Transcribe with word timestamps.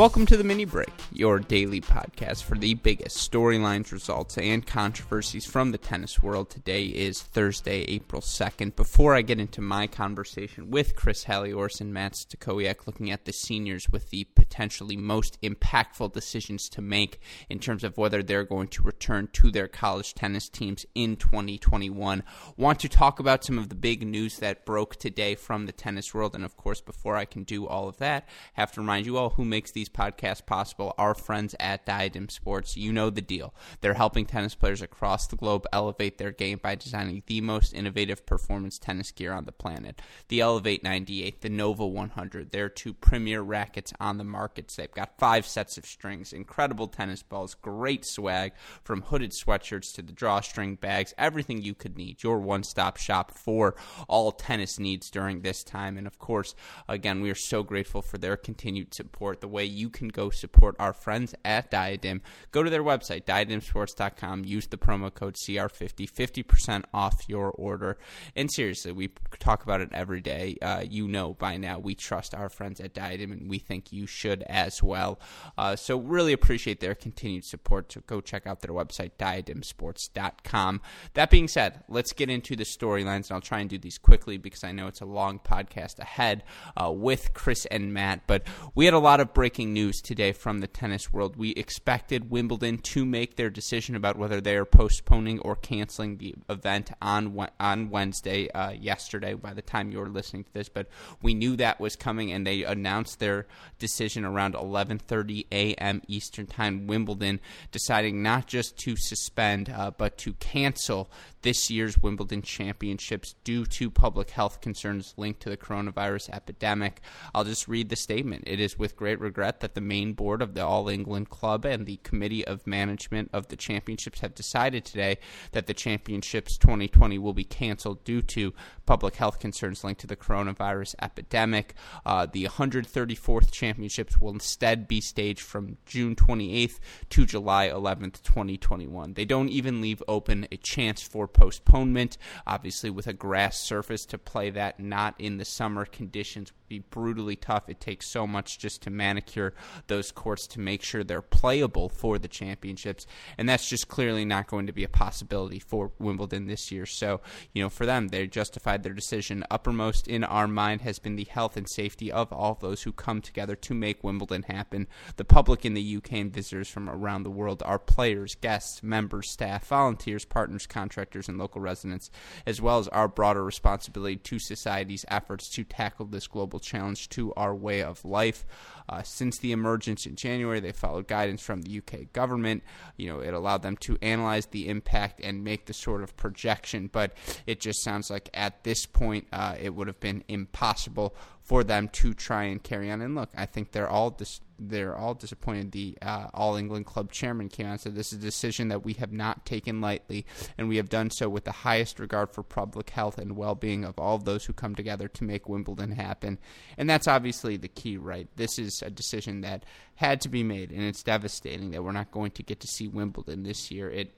Welcome 0.00 0.24
to 0.28 0.38
the 0.38 0.44
Mini 0.44 0.64
Break, 0.64 0.88
your 1.20 1.38
daily 1.38 1.82
podcast 1.82 2.42
for 2.42 2.54
the 2.54 2.72
biggest 2.72 3.30
storylines, 3.30 3.92
results, 3.92 4.38
and 4.38 4.66
controversies 4.66 5.44
from 5.44 5.70
the 5.70 5.76
tennis 5.76 6.22
world. 6.22 6.48
Today 6.48 6.84
is 6.84 7.20
Thursday, 7.20 7.82
April 7.82 8.22
2nd. 8.22 8.74
Before 8.74 9.14
I 9.14 9.20
get 9.20 9.38
into 9.38 9.60
my 9.60 9.86
conversation 9.86 10.70
with 10.70 10.96
Chris 10.96 11.26
Halioris 11.26 11.78
and 11.78 11.92
Matt 11.92 12.14
Stachowiak, 12.14 12.86
looking 12.86 13.10
at 13.10 13.26
the 13.26 13.34
seniors 13.34 13.90
with 13.90 14.08
the 14.08 14.24
potentially 14.34 14.96
most 14.96 15.38
impactful 15.42 16.14
decisions 16.14 16.70
to 16.70 16.80
make 16.80 17.20
in 17.50 17.58
terms 17.58 17.84
of 17.84 17.98
whether 17.98 18.22
they're 18.22 18.42
going 18.42 18.68
to 18.68 18.82
return 18.82 19.28
to 19.34 19.50
their 19.50 19.68
college 19.68 20.14
tennis 20.14 20.48
teams 20.48 20.86
in 20.94 21.16
2021, 21.16 22.22
want 22.56 22.80
to 22.80 22.88
talk 22.88 23.20
about 23.20 23.44
some 23.44 23.58
of 23.58 23.68
the 23.68 23.74
big 23.74 24.06
news 24.06 24.38
that 24.38 24.64
broke 24.64 24.96
today 24.96 25.34
from 25.34 25.66
the 25.66 25.72
tennis 25.72 26.14
world. 26.14 26.34
And 26.34 26.46
of 26.46 26.56
course, 26.56 26.80
before 26.80 27.16
I 27.16 27.26
can 27.26 27.44
do 27.44 27.66
all 27.66 27.88
of 27.88 27.98
that, 27.98 28.26
have 28.54 28.72
to 28.72 28.80
remind 28.80 29.04
you 29.04 29.18
all 29.18 29.28
who 29.28 29.44
makes 29.44 29.70
these 29.70 29.90
podcasts 29.90 30.46
possible, 30.46 30.94
our 30.96 31.09
friends 31.14 31.54
at 31.60 31.86
Diadem 31.86 32.28
Sports. 32.28 32.76
You 32.76 32.92
know 32.92 33.10
the 33.10 33.20
deal. 33.20 33.54
They're 33.80 33.94
helping 33.94 34.26
tennis 34.26 34.54
players 34.54 34.82
across 34.82 35.26
the 35.26 35.36
globe 35.36 35.66
elevate 35.72 36.18
their 36.18 36.30
game 36.30 36.60
by 36.62 36.74
designing 36.74 37.22
the 37.26 37.40
most 37.40 37.72
innovative 37.74 38.26
performance 38.26 38.78
tennis 38.78 39.10
gear 39.10 39.32
on 39.32 39.44
the 39.44 39.52
planet. 39.52 40.00
The 40.28 40.40
Elevate 40.40 40.82
98, 40.82 41.40
the 41.40 41.48
Nova 41.48 41.86
100, 41.86 42.50
their 42.50 42.68
two 42.68 42.94
premier 42.94 43.42
rackets 43.42 43.92
on 44.00 44.18
the 44.18 44.24
markets. 44.24 44.76
They've 44.76 44.90
got 44.90 45.18
five 45.18 45.46
sets 45.46 45.78
of 45.78 45.86
strings, 45.86 46.32
incredible 46.32 46.88
tennis 46.88 47.22
balls, 47.22 47.54
great 47.54 48.04
swag 48.04 48.52
from 48.82 49.02
hooded 49.02 49.32
sweatshirts 49.32 49.94
to 49.94 50.02
the 50.02 50.12
drawstring 50.12 50.76
bags, 50.76 51.14
everything 51.18 51.62
you 51.62 51.74
could 51.74 51.96
need. 51.96 52.22
Your 52.22 52.38
one 52.38 52.62
stop 52.62 52.96
shop 52.96 53.32
for 53.32 53.74
all 54.08 54.32
tennis 54.32 54.78
needs 54.78 55.10
during 55.10 55.40
this 55.40 55.64
time. 55.64 55.96
And 55.96 56.06
of 56.06 56.18
course, 56.18 56.54
again, 56.88 57.20
we 57.20 57.30
are 57.30 57.34
so 57.34 57.62
grateful 57.62 58.02
for 58.02 58.18
their 58.18 58.36
continued 58.36 58.94
support. 58.94 59.40
The 59.40 59.48
way 59.48 59.64
you 59.64 59.90
can 59.90 60.08
go 60.08 60.30
support 60.30 60.76
our 60.78 60.92
friends 61.00 61.34
at 61.44 61.70
Diadem. 61.70 62.22
Go 62.50 62.62
to 62.62 62.70
their 62.70 62.82
website, 62.82 63.24
diademsports.com. 63.24 64.44
Use 64.44 64.66
the 64.66 64.76
promo 64.76 65.12
code 65.12 65.36
CR50, 65.46 66.10
50% 66.10 66.84
off 66.92 67.14
your 67.28 67.50
order. 67.50 67.98
And 68.36 68.50
seriously, 68.50 68.92
we 68.92 69.10
talk 69.38 69.62
about 69.62 69.80
it 69.80 69.90
every 69.92 70.20
day. 70.20 70.56
Uh, 70.60 70.84
you 70.88 71.08
know 71.08 71.34
by 71.34 71.56
now 71.56 71.78
we 71.78 71.94
trust 71.94 72.34
our 72.34 72.48
friends 72.48 72.80
at 72.80 72.94
Diadem, 72.94 73.32
and 73.32 73.48
we 73.48 73.58
think 73.58 73.92
you 73.92 74.06
should 74.06 74.42
as 74.44 74.82
well. 74.82 75.20
Uh, 75.56 75.76
so, 75.76 75.98
really 75.98 76.32
appreciate 76.32 76.80
their 76.80 76.94
continued 76.94 77.44
support. 77.44 77.92
So, 77.92 78.02
go 78.06 78.20
check 78.20 78.46
out 78.46 78.60
their 78.60 78.74
website, 78.74 79.12
diademsports.com. 79.18 80.80
That 81.14 81.30
being 81.30 81.48
said, 81.48 81.82
let's 81.88 82.12
get 82.12 82.30
into 82.30 82.56
the 82.56 82.64
storylines, 82.64 83.28
and 83.28 83.32
I'll 83.32 83.40
try 83.40 83.60
and 83.60 83.70
do 83.70 83.78
these 83.78 83.98
quickly 83.98 84.36
because 84.36 84.64
I 84.64 84.72
know 84.72 84.86
it's 84.86 85.00
a 85.00 85.06
long 85.06 85.38
podcast 85.38 85.98
ahead 85.98 86.42
uh, 86.76 86.90
with 86.90 87.34
Chris 87.34 87.66
and 87.66 87.92
Matt. 87.92 88.26
But 88.26 88.44
we 88.74 88.84
had 88.84 88.94
a 88.94 88.98
lot 88.98 89.20
of 89.20 89.32
breaking 89.32 89.72
news 89.72 90.00
today 90.00 90.32
from 90.32 90.60
the 90.60 90.66
tennis 90.80 91.12
world. 91.12 91.36
We 91.36 91.50
expected 91.50 92.30
Wimbledon 92.30 92.78
to 92.78 93.04
make 93.04 93.36
their 93.36 93.50
decision 93.50 93.94
about 93.94 94.16
whether 94.16 94.40
they 94.40 94.56
are 94.56 94.64
postponing 94.64 95.38
or 95.40 95.54
canceling 95.54 96.16
the 96.16 96.34
event 96.48 96.90
on 97.02 97.48
on 97.60 97.90
Wednesday, 97.90 98.48
uh, 98.52 98.70
yesterday. 98.70 99.34
By 99.34 99.52
the 99.52 99.60
time 99.60 99.92
you're 99.92 100.08
listening 100.08 100.44
to 100.44 100.52
this, 100.54 100.70
but 100.70 100.88
we 101.20 101.34
knew 101.34 101.54
that 101.56 101.80
was 101.80 101.96
coming, 101.96 102.32
and 102.32 102.46
they 102.46 102.64
announced 102.64 103.18
their 103.18 103.46
decision 103.78 104.24
around 104.24 104.54
11:30 104.54 105.46
a.m. 105.52 106.00
Eastern 106.08 106.46
Time. 106.46 106.86
Wimbledon 106.86 107.40
deciding 107.72 108.22
not 108.22 108.46
just 108.46 108.78
to 108.78 108.96
suspend, 108.96 109.68
uh, 109.68 109.90
but 109.90 110.16
to 110.18 110.32
cancel 110.34 111.10
this 111.42 111.70
year's 111.70 111.98
Wimbledon 111.98 112.42
Championships 112.42 113.34
due 113.44 113.66
to 113.66 113.90
public 113.90 114.30
health 114.30 114.60
concerns 114.60 115.14
linked 115.16 115.40
to 115.40 115.50
the 115.50 115.56
coronavirus 115.56 116.30
epidemic. 116.30 117.00
I'll 117.34 117.44
just 117.44 117.68
read 117.68 117.88
the 117.88 117.96
statement. 117.96 118.44
It 118.46 118.60
is 118.60 118.78
with 118.78 118.96
great 118.96 119.20
regret 119.20 119.60
that 119.60 119.74
the 119.74 119.80
main 119.80 120.12
board 120.12 120.42
of 120.42 120.54
the 120.54 120.69
All 120.70 120.88
England 120.88 121.30
Club 121.30 121.64
and 121.64 121.84
the 121.84 121.96
Committee 122.04 122.46
of 122.46 122.64
Management 122.64 123.28
of 123.32 123.48
the 123.48 123.56
Championships 123.56 124.20
have 124.20 124.36
decided 124.36 124.84
today 124.84 125.18
that 125.50 125.66
the 125.66 125.74
Championships 125.74 126.56
2020 126.58 127.18
will 127.18 127.32
be 127.32 127.42
canceled 127.42 128.04
due 128.04 128.22
to 128.22 128.54
public 128.86 129.16
health 129.16 129.40
concerns 129.40 129.82
linked 129.82 130.00
to 130.02 130.06
the 130.06 130.14
coronavirus 130.14 130.94
epidemic. 131.02 131.74
Uh, 132.06 132.24
the 132.24 132.44
134th 132.44 133.50
Championships 133.50 134.20
will 134.20 134.30
instead 134.30 134.86
be 134.86 135.00
staged 135.00 135.40
from 135.40 135.76
June 135.86 136.14
28th 136.14 136.78
to 137.08 137.26
July 137.26 137.68
11th, 137.68 138.22
2021. 138.22 139.14
They 139.14 139.24
don't 139.24 139.48
even 139.48 139.80
leave 139.80 140.00
open 140.06 140.46
a 140.52 140.56
chance 140.56 141.02
for 141.02 141.26
postponement. 141.26 142.16
Obviously, 142.46 142.90
with 142.90 143.08
a 143.08 143.12
grass 143.12 143.58
surface 143.58 144.06
to 144.06 144.18
play 144.18 144.50
that 144.50 144.78
not 144.78 145.16
in 145.18 145.38
the 145.38 145.44
summer 145.44 145.84
conditions 145.84 146.52
would 146.52 146.68
be 146.68 146.78
brutally 146.78 147.34
tough. 147.34 147.68
It 147.68 147.80
takes 147.80 148.06
so 148.06 148.24
much 148.24 148.60
just 148.60 148.82
to 148.82 148.90
manicure 148.90 149.52
those 149.88 150.12
courts 150.12 150.46
to 150.48 150.59
make 150.60 150.82
sure 150.82 151.02
they're 151.02 151.22
playable 151.22 151.88
for 151.88 152.18
the 152.18 152.28
championships, 152.28 153.06
and 153.38 153.48
that's 153.48 153.68
just 153.68 153.88
clearly 153.88 154.24
not 154.24 154.46
going 154.46 154.66
to 154.66 154.72
be 154.72 154.84
a 154.84 154.88
possibility 154.88 155.58
for 155.58 155.92
Wimbledon 155.98 156.46
this 156.46 156.70
year. 156.70 156.86
So, 156.86 157.20
you 157.52 157.62
know, 157.62 157.68
for 157.68 157.86
them, 157.86 158.08
they 158.08 158.26
justified 158.26 158.82
their 158.82 158.92
decision. 158.92 159.44
Uppermost 159.50 160.08
in 160.08 160.24
our 160.24 160.48
mind 160.48 160.82
has 160.82 160.98
been 160.98 161.16
the 161.16 161.24
health 161.24 161.56
and 161.56 161.68
safety 161.68 162.10
of 162.12 162.32
all 162.32 162.54
those 162.54 162.82
who 162.82 162.92
come 162.92 163.20
together 163.20 163.56
to 163.56 163.74
make 163.74 164.04
Wimbledon 164.04 164.42
happen. 164.44 164.86
The 165.16 165.24
public 165.24 165.64
in 165.64 165.74
the 165.74 165.96
UK 165.96 166.12
and 166.12 166.32
visitors 166.32 166.68
from 166.68 166.88
around 166.88 167.22
the 167.22 167.30
world, 167.30 167.62
our 167.64 167.78
players, 167.78 168.34
guests, 168.34 168.82
members, 168.82 169.30
staff, 169.30 169.66
volunteers, 169.66 170.24
partners, 170.24 170.66
contractors 170.66 171.28
and 171.28 171.38
local 171.38 171.60
residents, 171.60 172.10
as 172.46 172.60
well 172.60 172.78
as 172.78 172.88
our 172.88 173.08
broader 173.08 173.44
responsibility 173.44 174.16
to 174.16 174.38
society's 174.38 175.04
efforts 175.08 175.48
to 175.50 175.64
tackle 175.64 176.06
this 176.06 176.26
global 176.26 176.58
challenge 176.58 177.08
to 177.10 177.32
our 177.34 177.54
way 177.54 177.82
of 177.82 178.04
life. 178.04 178.44
Uh, 178.90 179.02
since 179.04 179.38
the 179.38 179.52
emergence 179.52 180.04
in 180.04 180.16
January, 180.16 180.58
they 180.58 180.72
followed 180.72 181.06
guidance 181.06 181.40
from 181.40 181.62
the 181.62 181.78
UK 181.78 182.12
government. 182.12 182.64
You 182.96 183.08
know, 183.08 183.20
it 183.20 183.32
allowed 183.32 183.62
them 183.62 183.76
to 183.78 183.96
analyze 184.02 184.46
the 184.46 184.68
impact 184.68 185.20
and 185.22 185.44
make 185.44 185.66
the 185.66 185.72
sort 185.72 186.02
of 186.02 186.16
projection, 186.16 186.90
but 186.90 187.12
it 187.46 187.60
just 187.60 187.84
sounds 187.84 188.10
like 188.10 188.28
at 188.34 188.64
this 188.64 188.86
point 188.86 189.28
uh, 189.32 189.54
it 189.60 189.76
would 189.76 189.86
have 189.86 190.00
been 190.00 190.24
impossible 190.26 191.14
for 191.40 191.62
them 191.62 191.88
to 191.88 192.14
try 192.14 192.44
and 192.44 192.64
carry 192.64 192.90
on. 192.90 193.00
And 193.00 193.14
look, 193.14 193.30
I 193.36 193.46
think 193.46 193.70
they're 193.70 193.88
all 193.88 194.10
dis- 194.10 194.40
they're 194.60 194.96
all 194.96 195.14
disappointed. 195.14 195.72
The 195.72 195.96
uh, 196.02 196.28
All 196.34 196.56
England 196.56 196.86
Club 196.86 197.10
chairman 197.10 197.48
came 197.48 197.66
out 197.66 197.72
and 197.72 197.80
said 197.80 197.94
this 197.94 198.12
is 198.12 198.18
a 198.18 198.22
decision 198.22 198.68
that 198.68 198.84
we 198.84 198.92
have 198.94 199.12
not 199.12 199.46
taken 199.46 199.80
lightly, 199.80 200.26
and 200.58 200.68
we 200.68 200.76
have 200.76 200.88
done 200.88 201.10
so 201.10 201.28
with 201.28 201.44
the 201.44 201.52
highest 201.52 201.98
regard 201.98 202.30
for 202.30 202.42
public 202.42 202.90
health 202.90 203.18
and 203.18 203.36
well-being 203.36 203.84
of 203.84 203.98
all 203.98 204.16
of 204.16 204.24
those 204.24 204.44
who 204.44 204.52
come 204.52 204.74
together 204.74 205.08
to 205.08 205.24
make 205.24 205.48
Wimbledon 205.48 205.92
happen. 205.92 206.38
And 206.76 206.88
that's 206.88 207.08
obviously 207.08 207.56
the 207.56 207.68
key, 207.68 207.96
right? 207.96 208.28
This 208.36 208.58
is 208.58 208.82
a 208.84 208.90
decision 208.90 209.40
that 209.40 209.64
had 209.96 210.20
to 210.20 210.28
be 210.28 210.42
made, 210.42 210.70
and 210.70 210.82
it's 210.82 211.02
devastating 211.02 211.70
that 211.70 211.82
we're 211.82 211.92
not 211.92 212.10
going 212.10 212.32
to 212.32 212.42
get 212.42 212.60
to 212.60 212.66
see 212.66 212.86
Wimbledon 212.86 213.42
this 213.42 213.70
year. 213.70 213.90
It 213.90 214.12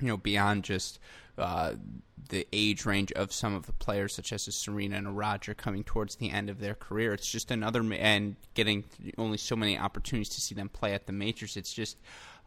you 0.00 0.08
know, 0.08 0.16
beyond 0.16 0.64
just 0.64 0.98
uh, 1.38 1.74
the 2.28 2.46
age 2.52 2.84
range 2.86 3.12
of 3.12 3.32
some 3.32 3.54
of 3.54 3.66
the 3.66 3.72
players, 3.72 4.14
such 4.14 4.32
as 4.32 4.46
a 4.48 4.52
Serena 4.52 4.96
and 4.96 5.06
a 5.06 5.10
Roger, 5.10 5.54
coming 5.54 5.84
towards 5.84 6.16
the 6.16 6.30
end 6.30 6.48
of 6.48 6.60
their 6.60 6.74
career. 6.74 7.12
It's 7.12 7.30
just 7.30 7.50
another, 7.50 7.82
and 7.92 8.36
getting 8.54 8.84
only 9.18 9.38
so 9.38 9.56
many 9.56 9.78
opportunities 9.78 10.28
to 10.30 10.40
see 10.40 10.54
them 10.54 10.68
play 10.68 10.94
at 10.94 11.06
the 11.06 11.12
majors. 11.12 11.56
It's 11.56 11.72
just 11.72 11.96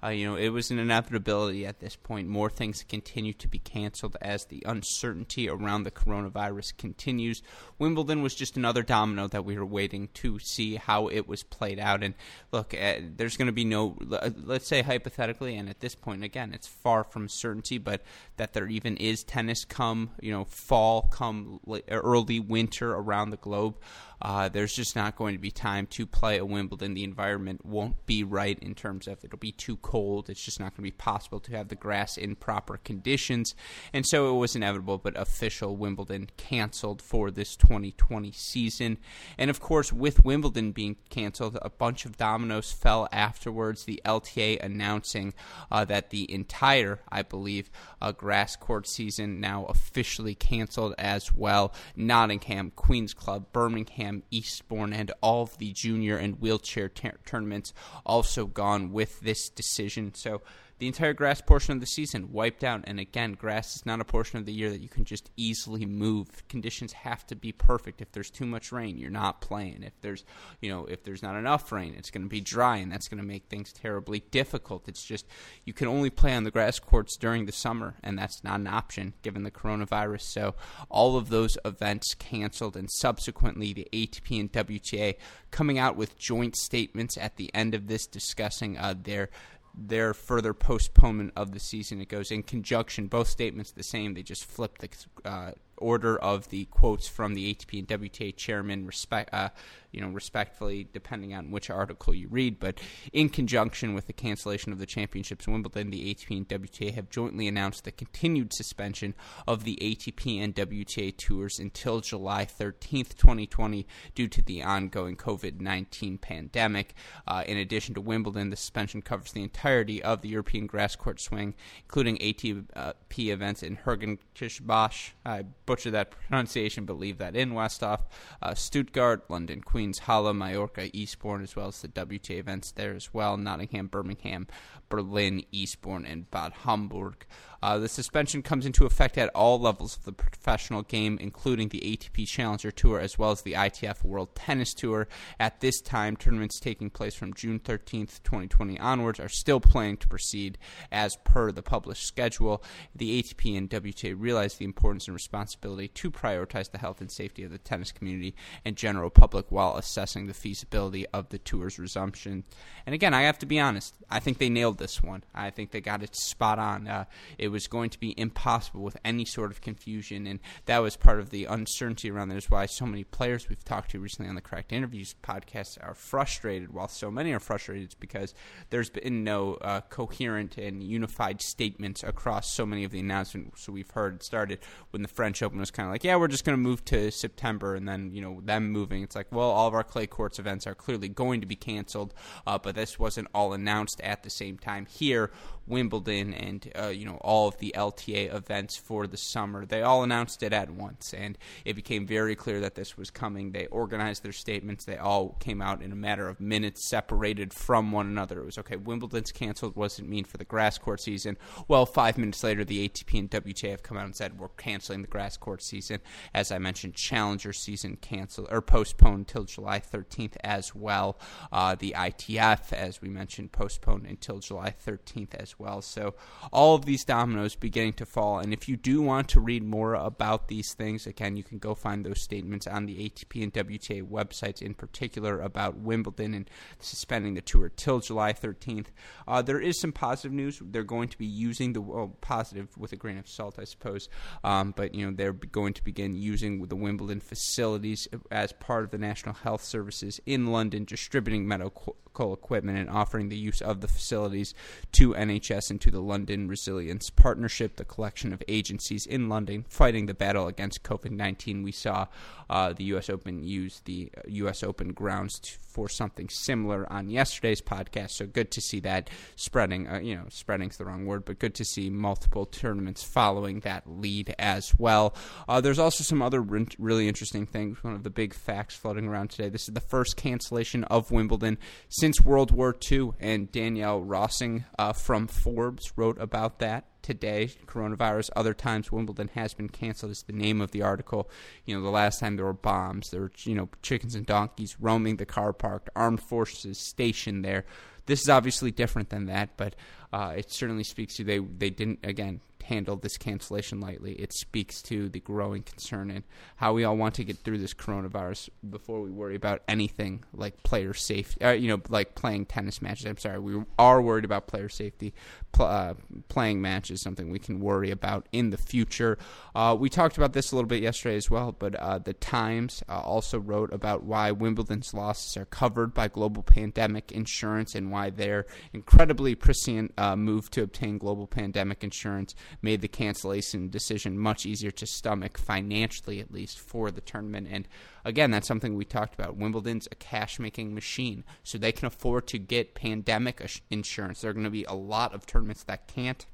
uh, 0.03 0.09
you 0.09 0.27
know, 0.29 0.35
it 0.35 0.49
was 0.49 0.69
an 0.71 0.79
inevitability 0.79 1.65
at 1.65 1.79
this 1.79 1.95
point. 1.95 2.27
More 2.27 2.49
things 2.49 2.83
continue 2.83 3.33
to 3.33 3.47
be 3.47 3.59
canceled 3.59 4.17
as 4.21 4.45
the 4.45 4.63
uncertainty 4.65 5.47
around 5.47 5.83
the 5.83 5.91
coronavirus 5.91 6.77
continues. 6.77 7.41
Wimbledon 7.79 8.21
was 8.21 8.35
just 8.35 8.57
another 8.57 8.83
domino 8.83 9.27
that 9.27 9.45
we 9.45 9.57
were 9.57 9.65
waiting 9.65 10.09
to 10.15 10.39
see 10.39 10.75
how 10.75 11.07
it 11.07 11.27
was 11.27 11.43
played 11.43 11.79
out. 11.79 12.03
And 12.03 12.15
look, 12.51 12.73
uh, 12.73 12.95
there's 13.15 13.37
going 13.37 13.47
to 13.47 13.53
be 13.53 13.65
no, 13.65 13.97
uh, 14.11 14.31
let's 14.43 14.67
say 14.67 14.81
hypothetically, 14.81 15.55
and 15.55 15.69
at 15.69 15.79
this 15.79 15.95
point, 15.95 16.23
again, 16.23 16.53
it's 16.53 16.67
far 16.67 17.03
from 17.03 17.29
certainty, 17.29 17.77
but 17.77 18.01
that 18.37 18.53
there 18.53 18.67
even 18.67 18.97
is 18.97 19.23
tennis 19.23 19.63
come, 19.63 20.11
you 20.19 20.31
know, 20.31 20.43
fall, 20.45 21.03
come 21.03 21.59
early 21.89 22.39
winter 22.39 22.93
around 22.93 23.29
the 23.29 23.37
globe. 23.37 23.75
Uh, 24.23 24.47
there's 24.47 24.73
just 24.73 24.95
not 24.95 25.17
going 25.17 25.35
to 25.35 25.39
be 25.39 25.51
time 25.51 25.85
to 25.85 26.07
play 26.07 26.37
a 26.37 26.45
Wimbledon. 26.45 26.93
The 26.93 27.03
environment 27.03 27.65
won't 27.65 28.05
be 28.05 28.23
right 28.23 28.57
in 28.59 28.73
terms 28.73 29.05
of 29.05 29.23
it'll 29.23 29.37
be 29.37 29.51
too 29.51 29.75
cold. 29.77 30.29
It's 30.29 30.43
just 30.43 30.61
not 30.61 30.71
going 30.71 30.77
to 30.77 30.81
be 30.83 30.91
possible 30.91 31.41
to 31.41 31.51
have 31.51 31.67
the 31.67 31.75
grass 31.75 32.17
in 32.17 32.37
proper 32.37 32.77
conditions. 32.77 33.53
And 33.91 34.05
so 34.05 34.33
it 34.33 34.39
was 34.39 34.55
inevitable, 34.55 34.97
but 34.97 35.19
official 35.19 35.75
Wimbledon 35.75 36.29
canceled 36.37 37.01
for 37.01 37.31
this 37.31 37.57
2020 37.57 38.31
season. 38.31 38.97
And 39.37 39.49
of 39.49 39.59
course, 39.59 39.91
with 39.91 40.23
Wimbledon 40.23 40.71
being 40.71 40.95
canceled, 41.09 41.57
a 41.61 41.69
bunch 41.69 42.05
of 42.05 42.17
dominoes 42.17 42.71
fell 42.71 43.09
afterwards. 43.11 43.83
The 43.83 44.01
LTA 44.05 44.63
announcing 44.63 45.33
uh, 45.69 45.83
that 45.85 46.11
the 46.11 46.31
entire, 46.33 47.01
I 47.11 47.23
believe, 47.23 47.69
uh, 48.01 48.13
grass 48.13 48.55
court 48.55 48.87
season 48.87 49.41
now 49.41 49.65
officially 49.65 50.35
canceled 50.35 50.95
as 50.97 51.35
well. 51.35 51.73
Nottingham, 51.97 52.71
Queens 52.75 53.13
Club, 53.13 53.47
Birmingham, 53.51 54.12
Eastbourne, 54.29 54.93
and 54.93 55.11
all 55.21 55.43
of 55.43 55.57
the 55.57 55.71
junior 55.71 56.17
and 56.17 56.39
wheelchair 56.39 56.89
t- 56.89 57.09
tournaments 57.25 57.73
also 58.05 58.45
gone 58.45 58.91
with 58.91 59.19
this 59.21 59.49
decision. 59.49 60.13
So 60.13 60.41
the 60.79 60.87
entire 60.87 61.13
grass 61.13 61.41
portion 61.41 61.73
of 61.73 61.79
the 61.79 61.85
season 61.85 62.31
wiped 62.31 62.63
out. 62.63 62.83
And 62.85 62.99
again, 62.99 63.33
grass 63.33 63.75
is 63.75 63.85
not 63.85 64.01
a 64.01 64.05
portion 64.05 64.39
of 64.39 64.45
the 64.45 64.53
year 64.53 64.69
that 64.69 64.81
you 64.81 64.89
can 64.89 65.05
just 65.05 65.31
easily 65.37 65.85
move. 65.85 66.47
Conditions 66.49 66.93
have 66.93 67.25
to 67.27 67.35
be 67.35 67.51
perfect. 67.51 68.01
If 68.01 68.11
there's 68.11 68.29
too 68.29 68.45
much 68.45 68.71
rain, 68.71 68.97
you're 68.97 69.09
not 69.09 69.41
playing. 69.41 69.83
If 69.83 69.93
there's, 70.01 70.25
you 70.61 70.69
know, 70.69 70.85
if 70.85 71.03
there's 71.03 71.23
not 71.23 71.35
enough 71.35 71.71
rain, 71.71 71.95
it's 71.97 72.11
going 72.11 72.23
to 72.23 72.29
be 72.29 72.41
dry, 72.41 72.77
and 72.77 72.91
that's 72.91 73.07
going 73.07 73.21
to 73.21 73.27
make 73.27 73.45
things 73.45 73.71
terribly 73.71 74.23
difficult. 74.31 74.87
It's 74.87 75.03
just 75.03 75.25
you 75.65 75.73
can 75.73 75.87
only 75.87 76.09
play 76.09 76.33
on 76.33 76.43
the 76.43 76.51
grass 76.51 76.79
courts 76.79 77.17
during 77.17 77.45
the 77.45 77.51
summer, 77.51 77.95
and 78.03 78.17
that's 78.17 78.43
not 78.43 78.59
an 78.59 78.67
option 78.67 79.13
given 79.21 79.43
the 79.43 79.51
coronavirus. 79.51 80.21
So 80.21 80.55
all 80.89 81.17
of 81.17 81.29
those 81.29 81.57
events 81.63 82.13
canceled, 82.13 82.75
and 82.75 82.89
subsequently 82.91 83.73
the 83.73 83.87
ATP 83.93 84.39
and 84.39 84.51
WTA 84.51 85.15
coming 85.51 85.77
out 85.77 85.95
with 85.95 86.17
joint 86.17 86.55
statements 86.55 87.17
at 87.17 87.37
the 87.37 87.53
end 87.53 87.75
of 87.75 87.87
this 87.87 88.07
discussing 88.07 88.77
uh, 88.77 88.95
their 89.01 89.29
their 89.75 90.13
further 90.13 90.53
postponement 90.53 91.33
of 91.35 91.51
the 91.51 91.59
season. 91.59 91.99
It 92.01 92.09
goes 92.09 92.31
in 92.31 92.43
conjunction, 92.43 93.07
both 93.07 93.27
statements 93.27 93.71
the 93.71 93.83
same. 93.83 94.13
They 94.13 94.23
just 94.23 94.45
flip 94.45 94.77
the 94.77 94.89
uh, 95.25 95.51
order 95.77 96.17
of 96.17 96.49
the 96.49 96.65
quotes 96.65 97.07
from 97.07 97.33
the 97.33 97.53
ATP 97.53 97.79
and 97.79 97.87
WTA 97.87 98.35
chairman, 98.35 98.85
respect, 98.85 99.33
uh, 99.33 99.49
you 99.93 100.01
know, 100.01 100.09
respectfully, 100.09 100.87
depending 100.91 101.33
on 101.33 101.51
which 101.51 101.69
article 101.69 102.13
you 102.13 102.27
read. 102.27 102.59
But 102.59 102.79
in 103.13 103.29
conjunction 103.29 103.93
with 103.93 104.07
the 104.07 104.13
cancellation 104.13 104.73
of 104.73 104.79
the 104.79 104.85
championships, 104.85 105.47
Wimbledon, 105.47 105.91
the 105.91 106.13
ATP 106.13 106.37
and 106.37 106.47
WTA 106.47 106.93
have 106.95 107.09
jointly 107.09 107.47
announced 107.47 107.83
the 107.83 107.91
continued 107.91 108.53
suspension 108.53 109.13
of 109.47 109.63
the 109.63 109.77
ATP 109.81 110.43
and 110.43 110.55
WTA 110.55 111.15
tours 111.15 111.59
until 111.59 112.01
July 112.01 112.45
13th, 112.45 113.15
2020, 113.15 113.85
due 114.15 114.27
to 114.27 114.41
the 114.41 114.63
ongoing 114.63 115.15
COVID 115.15 115.61
19 115.61 116.17
pandemic. 116.17 116.95
Uh, 117.27 117.43
in 117.45 117.57
addition 117.57 117.93
to 117.93 118.01
Wimbledon, 118.01 118.49
the 118.49 118.55
suspension 118.55 119.01
covers 119.01 119.31
the 119.31 119.43
entirety 119.43 120.01
of 120.01 120.21
the 120.21 120.29
European 120.29 120.65
grass 120.65 120.95
court 120.95 121.21
swing, 121.21 121.53
including 121.83 122.17
ATP 122.17 122.93
events 123.29 123.61
in 123.61 123.77
Hergenkischbach. 123.77 125.11
I 125.25 125.43
butchered 125.65 125.93
that 125.93 126.11
pronunciation, 126.27 126.85
but 126.85 126.97
leave 126.97 127.19
that 127.19 127.35
in 127.35 127.51
Westhoff, 127.51 128.01
uh, 128.41 128.55
Stuttgart, 128.55 129.29
London, 129.29 129.61
Queens, 129.61 129.82
Halle, 129.91 130.33
Mallorca, 130.33 130.89
Eastbourne, 130.95 131.43
as 131.43 131.55
well 131.55 131.67
as 131.67 131.81
the 131.81 131.87
WTA 131.87 132.39
events 132.39 132.71
there 132.71 132.93
as 132.93 133.13
well, 133.13 133.37
Nottingham, 133.37 133.87
Birmingham, 133.87 134.47
Berlin, 134.93 135.43
Eastbourne, 135.51 136.05
and 136.05 136.29
Bad 136.29 136.53
Homburg. 136.53 137.25
Uh, 137.63 137.77
the 137.77 137.87
suspension 137.87 138.41
comes 138.41 138.65
into 138.65 138.85
effect 138.85 139.17
at 139.17 139.29
all 139.29 139.57
levels 139.57 139.95
of 139.95 140.03
the 140.03 140.11
professional 140.11 140.81
game, 140.81 141.17
including 141.21 141.69
the 141.69 141.79
ATP 141.79 142.27
Challenger 142.27 142.71
Tour 142.71 142.99
as 142.99 143.17
well 143.17 143.31
as 143.31 143.41
the 143.41 143.53
ITF 143.53 144.03
World 144.03 144.35
Tennis 144.35 144.73
Tour. 144.73 145.07
At 145.39 145.61
this 145.61 145.79
time, 145.79 146.17
tournaments 146.17 146.59
taking 146.59 146.89
place 146.89 147.15
from 147.15 147.33
June 147.33 147.61
13th, 147.61 148.21
2020 148.23 148.77
onwards 148.79 149.17
are 149.17 149.29
still 149.29 149.61
planning 149.61 149.95
to 149.95 150.09
proceed 150.09 150.57
as 150.91 151.15
per 151.23 151.53
the 151.53 151.63
published 151.63 152.05
schedule. 152.05 152.61
The 152.93 153.23
ATP 153.23 153.57
and 153.57 153.69
WTA 153.69 154.13
realize 154.17 154.55
the 154.55 154.65
importance 154.65 155.07
and 155.07 155.15
responsibility 155.15 155.87
to 155.87 156.11
prioritize 156.11 156.69
the 156.69 156.79
health 156.79 156.99
and 156.99 157.09
safety 157.09 157.45
of 157.45 157.51
the 157.51 157.59
tennis 157.59 157.93
community 157.93 158.35
and 158.65 158.75
general 158.75 159.09
public 159.09 159.53
while 159.53 159.77
assessing 159.77 160.27
the 160.27 160.33
feasibility 160.33 161.07
of 161.13 161.29
the 161.29 161.39
tour's 161.39 161.79
resumption. 161.79 162.43
And 162.85 162.93
again, 162.93 163.13
I 163.13 163.21
have 163.21 163.39
to 163.39 163.45
be 163.45 163.57
honest, 163.57 163.95
I 164.09 164.19
think 164.19 164.37
they 164.37 164.49
nailed 164.49 164.79
this 164.79 164.82
one. 165.01 165.23
I 165.33 165.49
think 165.49 165.71
they 165.71 165.81
got 165.81 166.03
it 166.03 166.15
spot 166.15 166.59
on. 166.59 166.87
Uh, 166.87 167.05
it 167.37 167.49
was 167.49 167.67
going 167.67 167.89
to 167.91 167.99
be 167.99 168.13
impossible 168.17 168.81
with 168.81 168.97
any 169.05 169.25
sort 169.25 169.51
of 169.51 169.61
confusion, 169.61 170.27
and 170.27 170.39
that 170.65 170.79
was 170.79 170.97
part 170.97 171.19
of 171.19 171.29
the 171.29 171.45
uncertainty 171.45 172.09
around 172.11 172.29
That 172.29 172.37
is 172.37 172.49
why 172.49 172.65
so 172.65 172.85
many 172.85 173.03
players 173.03 173.47
we've 173.49 173.63
talked 173.63 173.91
to 173.91 173.99
recently 173.99 174.29
on 174.29 174.35
the 174.35 174.41
Correct 174.41 174.71
Interviews 174.71 175.15
podcast 175.23 175.77
are 175.81 175.93
frustrated. 175.93 176.73
While 176.73 176.87
so 176.87 177.09
many 177.09 177.31
are 177.31 177.39
frustrated, 177.39 177.85
it's 177.85 177.95
because 177.95 178.33
there's 178.69 178.89
been 178.89 179.23
no 179.23 179.55
uh, 179.55 179.81
coherent 179.89 180.57
and 180.57 180.83
unified 180.83 181.41
statements 181.41 182.03
across 182.03 182.53
so 182.53 182.65
many 182.65 182.83
of 182.83 182.91
the 182.91 182.99
announcements 182.99 183.69
we've 183.69 183.91
heard. 183.91 184.15
It 184.15 184.23
started 184.23 184.59
when 184.91 185.01
the 185.01 185.07
French 185.07 185.41
Open 185.41 185.59
was 185.59 185.71
kind 185.71 185.87
of 185.87 185.93
like, 185.93 186.03
yeah, 186.03 186.15
we're 186.15 186.27
just 186.27 186.45
going 186.45 186.57
to 186.57 186.61
move 186.61 186.83
to 186.85 187.11
September, 187.11 187.75
and 187.75 187.87
then 187.87 188.11
you 188.13 188.21
know 188.21 188.41
them 188.43 188.71
moving. 188.71 189.03
It's 189.03 189.15
like, 189.15 189.27
well, 189.31 189.49
all 189.49 189.67
of 189.67 189.73
our 189.73 189.83
clay 189.83 190.07
courts 190.07 190.39
events 190.39 190.67
are 190.67 190.75
clearly 190.75 191.07
going 191.07 191.41
to 191.41 191.47
be 191.47 191.55
canceled, 191.55 192.13
uh, 192.47 192.57
but 192.57 192.75
this 192.75 192.99
wasn't 192.99 193.27
all 193.33 193.53
announced 193.53 194.01
at 194.01 194.23
the 194.23 194.29
same 194.29 194.57
time. 194.57 194.72
I'm 194.73 194.85
here, 194.87 195.31
Wimbledon 195.67 196.33
and 196.33 196.71
uh, 196.79 196.87
you 196.87 197.05
know 197.05 197.17
all 197.21 197.47
of 197.47 197.57
the 197.57 197.73
LTA 197.75 198.33
events 198.33 198.75
for 198.75 199.07
the 199.07 199.17
summer. 199.17 199.65
They 199.65 199.81
all 199.81 200.03
announced 200.03 200.43
it 200.43 200.53
at 200.53 200.69
once, 200.69 201.13
and 201.13 201.37
it 201.65 201.75
became 201.75 202.05
very 202.05 202.35
clear 202.35 202.59
that 202.61 202.75
this 202.75 202.97
was 202.97 203.09
coming. 203.09 203.51
They 203.51 203.67
organized 203.67 204.23
their 204.23 204.31
statements. 204.31 204.85
They 204.85 204.97
all 204.97 205.37
came 205.39 205.61
out 205.61 205.81
in 205.81 205.91
a 205.91 205.95
matter 205.95 206.27
of 206.27 206.39
minutes, 206.39 206.87
separated 206.87 207.53
from 207.53 207.91
one 207.91 208.07
another. 208.07 208.39
It 208.39 208.45
was 208.45 208.57
okay. 208.57 208.75
Wimbledon's 208.75 209.31
canceled. 209.31 209.75
What 209.75 209.89
does 209.89 209.99
it 209.99 210.07
mean 210.07 210.25
for 210.25 210.37
the 210.37 210.45
grass 210.45 210.77
court 210.77 211.01
season? 211.01 211.37
Well, 211.67 211.85
five 211.85 212.17
minutes 212.17 212.43
later, 212.43 212.63
the 212.63 212.87
ATP 212.87 213.19
and 213.19 213.29
WTA 213.31 213.71
have 213.71 213.83
come 213.83 213.97
out 213.97 214.05
and 214.05 214.15
said 214.15 214.39
we're 214.39 214.49
canceling 214.49 215.01
the 215.01 215.07
grass 215.07 215.37
court 215.37 215.61
season. 215.61 215.99
As 216.33 216.51
I 216.51 216.57
mentioned, 216.57 216.95
Challenger 216.95 217.53
season 217.53 217.97
canceled 217.97 218.47
or 218.51 218.61
postponed 218.61 219.19
until 219.19 219.43
July 219.43 219.79
13th 219.79 220.35
as 220.43 220.75
well. 220.75 221.17
Uh, 221.51 221.75
the 221.75 221.95
ITF, 221.97 222.73
as 222.73 223.01
we 223.01 223.09
mentioned, 223.09 223.51
postponed 223.51 224.05
until 224.05 224.39
July 224.39 224.73
13th 224.85 225.33
as 225.35 225.52
well. 225.59 225.81
So 225.81 226.15
all 226.51 226.75
of 226.75 226.85
these 226.85 227.03
dominoes 227.03 227.55
beginning 227.55 227.93
to 227.93 228.05
fall. 228.05 228.39
And 228.39 228.53
if 228.53 228.67
you 228.67 228.77
do 228.77 229.01
want 229.01 229.29
to 229.29 229.39
read 229.39 229.63
more 229.63 229.93
about 229.95 230.47
these 230.47 230.73
things, 230.73 231.07
again, 231.07 231.37
you 231.37 231.43
can 231.43 231.57
go 231.57 231.75
find 231.75 232.05
those 232.05 232.21
statements 232.21 232.67
on 232.67 232.85
the 232.85 233.09
ATP 233.09 233.43
and 233.43 233.53
WTA 233.53 234.07
websites, 234.07 234.61
in 234.61 234.73
particular 234.73 235.39
about 235.41 235.77
Wimbledon 235.77 236.33
and 236.33 236.49
suspending 236.79 237.33
the 237.33 237.41
tour 237.41 237.69
till 237.69 237.99
July 237.99 238.33
13th. 238.33 238.87
Uh, 239.27 239.41
there 239.41 239.59
is 239.59 239.79
some 239.79 239.91
positive 239.91 240.31
news. 240.31 240.61
They're 240.63 240.83
going 240.83 241.09
to 241.09 241.17
be 241.17 241.25
using 241.25 241.73
the 241.73 241.81
well, 241.81 242.15
positive 242.21 242.77
with 242.77 242.93
a 242.93 242.95
grain 242.95 243.17
of 243.17 243.27
salt, 243.27 243.57
I 243.59 243.63
suppose. 243.63 244.09
Um, 244.43 244.73
but 244.75 244.95
you 244.95 245.05
know 245.05 245.15
they're 245.15 245.33
going 245.33 245.73
to 245.73 245.83
begin 245.83 246.15
using 246.15 246.65
the 246.67 246.75
Wimbledon 246.75 247.19
facilities 247.19 248.07
as 248.31 248.53
part 248.53 248.83
of 248.83 248.91
the 248.91 248.97
National 248.97 249.35
Health 249.35 249.63
Services 249.63 250.19
in 250.25 250.47
London, 250.51 250.85
distributing 250.85 251.47
medical 251.47 251.95
equipment 252.33 252.77
and 252.77 252.89
offering 252.89 253.29
the 253.29 253.37
use 253.37 253.61
of 253.61 253.81
the 253.81 253.87
facilities 253.87 254.53
to 254.91 255.13
NHS 255.13 255.71
and 255.71 255.81
to 255.81 255.91
the 255.91 256.01
London 256.01 256.47
Resilience 256.47 257.09
Partnership, 257.09 257.75
the 257.75 257.85
collection 257.85 258.33
of 258.33 258.43
agencies 258.47 259.05
in 259.05 259.29
London 259.29 259.65
fighting 259.67 260.05
the 260.05 260.13
battle 260.13 260.47
against 260.47 260.83
COVID 260.83 261.11
19. 261.11 261.63
We 261.63 261.71
saw 261.71 262.07
uh, 262.49 262.73
the 262.73 262.83
U.S. 262.85 263.09
Open 263.09 263.43
use 263.43 263.81
the 263.85 264.11
U.S. 264.27 264.63
Open 264.63 264.93
grounds 264.93 265.39
to, 265.39 265.57
for 265.73 265.89
something 265.89 266.29
similar 266.29 266.91
on 266.91 267.09
yesterday's 267.09 267.61
podcast. 267.61 268.11
So 268.11 268.27
good 268.27 268.51
to 268.51 268.61
see 268.61 268.79
that 268.81 269.09
spreading. 269.35 269.87
Uh, 269.87 269.99
you 269.99 270.15
know, 270.15 270.25
spreading's 270.29 270.77
the 270.77 270.85
wrong 270.85 271.05
word, 271.05 271.25
but 271.25 271.39
good 271.39 271.55
to 271.55 271.65
see 271.65 271.89
multiple 271.89 272.45
tournaments 272.45 273.03
following 273.03 273.61
that 273.61 273.83
lead 273.89 274.35
as 274.37 274.73
well. 274.77 275.15
Uh, 275.49 275.59
there's 275.61 275.79
also 275.79 276.03
some 276.03 276.21
other 276.21 276.41
re- 276.41 276.67
really 276.77 277.07
interesting 277.07 277.45
things. 277.47 277.83
One 277.83 277.95
of 277.95 278.03
the 278.03 278.09
big 278.09 278.33
facts 278.33 278.75
floating 278.75 279.07
around 279.07 279.31
today. 279.31 279.49
This 279.49 279.67
is 279.67 279.73
the 279.73 279.81
first 279.81 280.15
cancellation 280.15 280.83
of 280.85 281.11
Wimbledon 281.11 281.57
since 281.89 282.21
World 282.21 282.51
War 282.51 282.75
II, 282.91 283.11
and 283.19 283.51
Danielle 283.51 284.01
Rossingh 284.01 284.65
uh, 284.77 284.93
from 284.93 285.27
Forbes 285.27 285.93
wrote 285.97 286.19
about 286.21 286.59
that 286.59 286.85
today. 287.03 287.51
Coronavirus. 287.67 288.31
Other 288.35 288.53
times, 288.53 288.91
Wimbledon 288.91 289.29
has 289.35 289.53
been 289.53 289.69
canceled. 289.69 290.11
Is 290.11 290.23
the 290.23 290.33
name 290.33 290.61
of 290.61 290.71
the 290.71 290.81
article. 290.81 291.29
You 291.65 291.75
know, 291.75 291.83
the 291.83 291.89
last 291.89 292.19
time 292.19 292.35
there 292.35 292.45
were 292.45 292.53
bombs, 292.53 293.09
there 293.11 293.21
were 293.21 293.31
you 293.43 293.53
know 293.53 293.69
chickens 293.83 294.15
and 294.15 294.25
donkeys 294.25 294.77
roaming 294.79 295.17
the 295.17 295.25
car 295.25 295.53
park, 295.53 295.89
armed 295.95 296.21
forces 296.21 296.79
stationed 296.79 297.45
there. 297.45 297.65
This 298.05 298.21
is 298.21 298.29
obviously 298.29 298.71
different 298.71 299.09
than 299.09 299.27
that, 299.27 299.55
but 299.55 299.75
uh, 300.11 300.33
it 300.37 300.51
certainly 300.51 300.83
speaks 300.83 301.15
to 301.15 301.23
they 301.23 301.39
they 301.39 301.69
didn't 301.69 301.99
again 302.03 302.41
handle 302.63 302.95
this 302.95 303.17
cancellation 303.17 303.79
lightly. 303.79 304.13
It 304.13 304.33
speaks 304.33 304.81
to 304.83 305.09
the 305.09 305.19
growing 305.19 305.63
concern 305.63 306.09
and 306.11 306.23
how 306.55 306.73
we 306.73 306.83
all 306.83 306.97
want 306.97 307.15
to 307.15 307.23
get 307.23 307.37
through 307.37 307.59
this 307.59 307.73
coronavirus 307.73 308.49
before 308.67 309.01
we 309.01 309.11
worry 309.11 309.35
about 309.35 309.61
anything 309.67 310.23
like 310.33 310.63
player 310.63 310.93
safety. 310.93 311.43
Uh, 311.43 311.51
you 311.51 311.67
know, 311.67 311.81
like 311.89 312.15
playing 312.15 312.45
tennis 312.45 312.81
matches. 312.81 313.05
I'm 313.05 313.17
sorry, 313.17 313.39
we 313.39 313.63
are 313.77 314.01
worried 314.01 314.25
about 314.25 314.47
player 314.47 314.69
safety. 314.69 315.13
Pl- 315.51 315.65
uh, 315.65 315.93
playing 316.27 316.61
matches 316.61 317.01
something 317.01 317.29
we 317.29 317.39
can 317.39 317.59
worry 317.59 317.91
about 317.91 318.27
in 318.31 318.49
the 318.49 318.57
future. 318.57 319.17
Uh, 319.55 319.75
we 319.79 319.89
talked 319.89 320.17
about 320.17 320.33
this 320.33 320.51
a 320.51 320.55
little 320.55 320.67
bit 320.67 320.81
yesterday 320.81 321.15
as 321.15 321.29
well, 321.29 321.51
but 321.51 321.75
uh, 321.75 321.99
the 321.99 322.13
Times 322.13 322.83
uh, 322.89 322.99
also 323.01 323.39
wrote 323.39 323.73
about 323.73 324.03
why 324.03 324.31
Wimbledon's 324.31 324.93
losses 324.93 325.35
are 325.37 325.45
covered 325.45 325.93
by 325.93 326.07
global 326.07 326.41
pandemic 326.41 327.11
insurance 327.11 327.75
and 327.75 327.91
why 327.91 328.09
their 328.09 328.45
incredibly 328.71 329.35
prescient 329.35 329.93
uh, 329.97 330.15
move 330.15 330.49
to 330.51 330.63
obtain 330.63 330.97
global 330.97 331.27
pandemic 331.27 331.83
insurance 331.83 332.35
made 332.61 332.81
the 332.81 332.87
cancellation 332.87 333.69
decision 333.69 334.17
much 334.17 334.45
easier 334.45 334.71
to 334.71 334.85
stomach 334.85 335.37
financially, 335.37 336.19
at 336.19 336.31
least 336.31 336.59
for 336.59 336.91
the 336.91 337.01
tournament. 337.01 337.47
And 337.49 337.67
again, 338.05 338.31
that's 338.31 338.47
something 338.47 338.75
we 338.75 338.85
talked 338.85 339.13
about. 339.13 339.35
Wimbledon's 339.35 339.87
a 339.91 339.95
cash 339.95 340.39
making 340.39 340.73
machine, 340.73 341.23
so 341.43 341.57
they 341.57 341.71
can 341.71 341.87
afford 341.87 342.27
to 342.27 342.39
get 342.39 342.75
pandemic 342.75 343.41
insurance. 343.69 344.21
There 344.21 344.31
are 344.31 344.33
going 344.33 344.43
to 344.43 344.49
be 344.49 344.65
a 344.65 344.73
lot 344.73 345.13
of 345.13 345.25
tournaments 345.25 345.63
that 345.63 345.87
can't. 345.87 346.25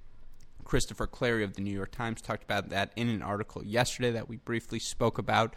Christopher 0.63 1.07
Clarey 1.07 1.43
of 1.43 1.55
the 1.55 1.61
New 1.61 1.73
York 1.73 1.91
Times 1.91 2.21
talked 2.21 2.43
about 2.43 2.69
that 2.69 2.91
in 2.95 3.09
an 3.09 3.23
article 3.23 3.63
yesterday 3.65 4.11
that 4.11 4.29
we 4.29 4.37
briefly 4.37 4.77
spoke 4.77 5.17
about. 5.17 5.55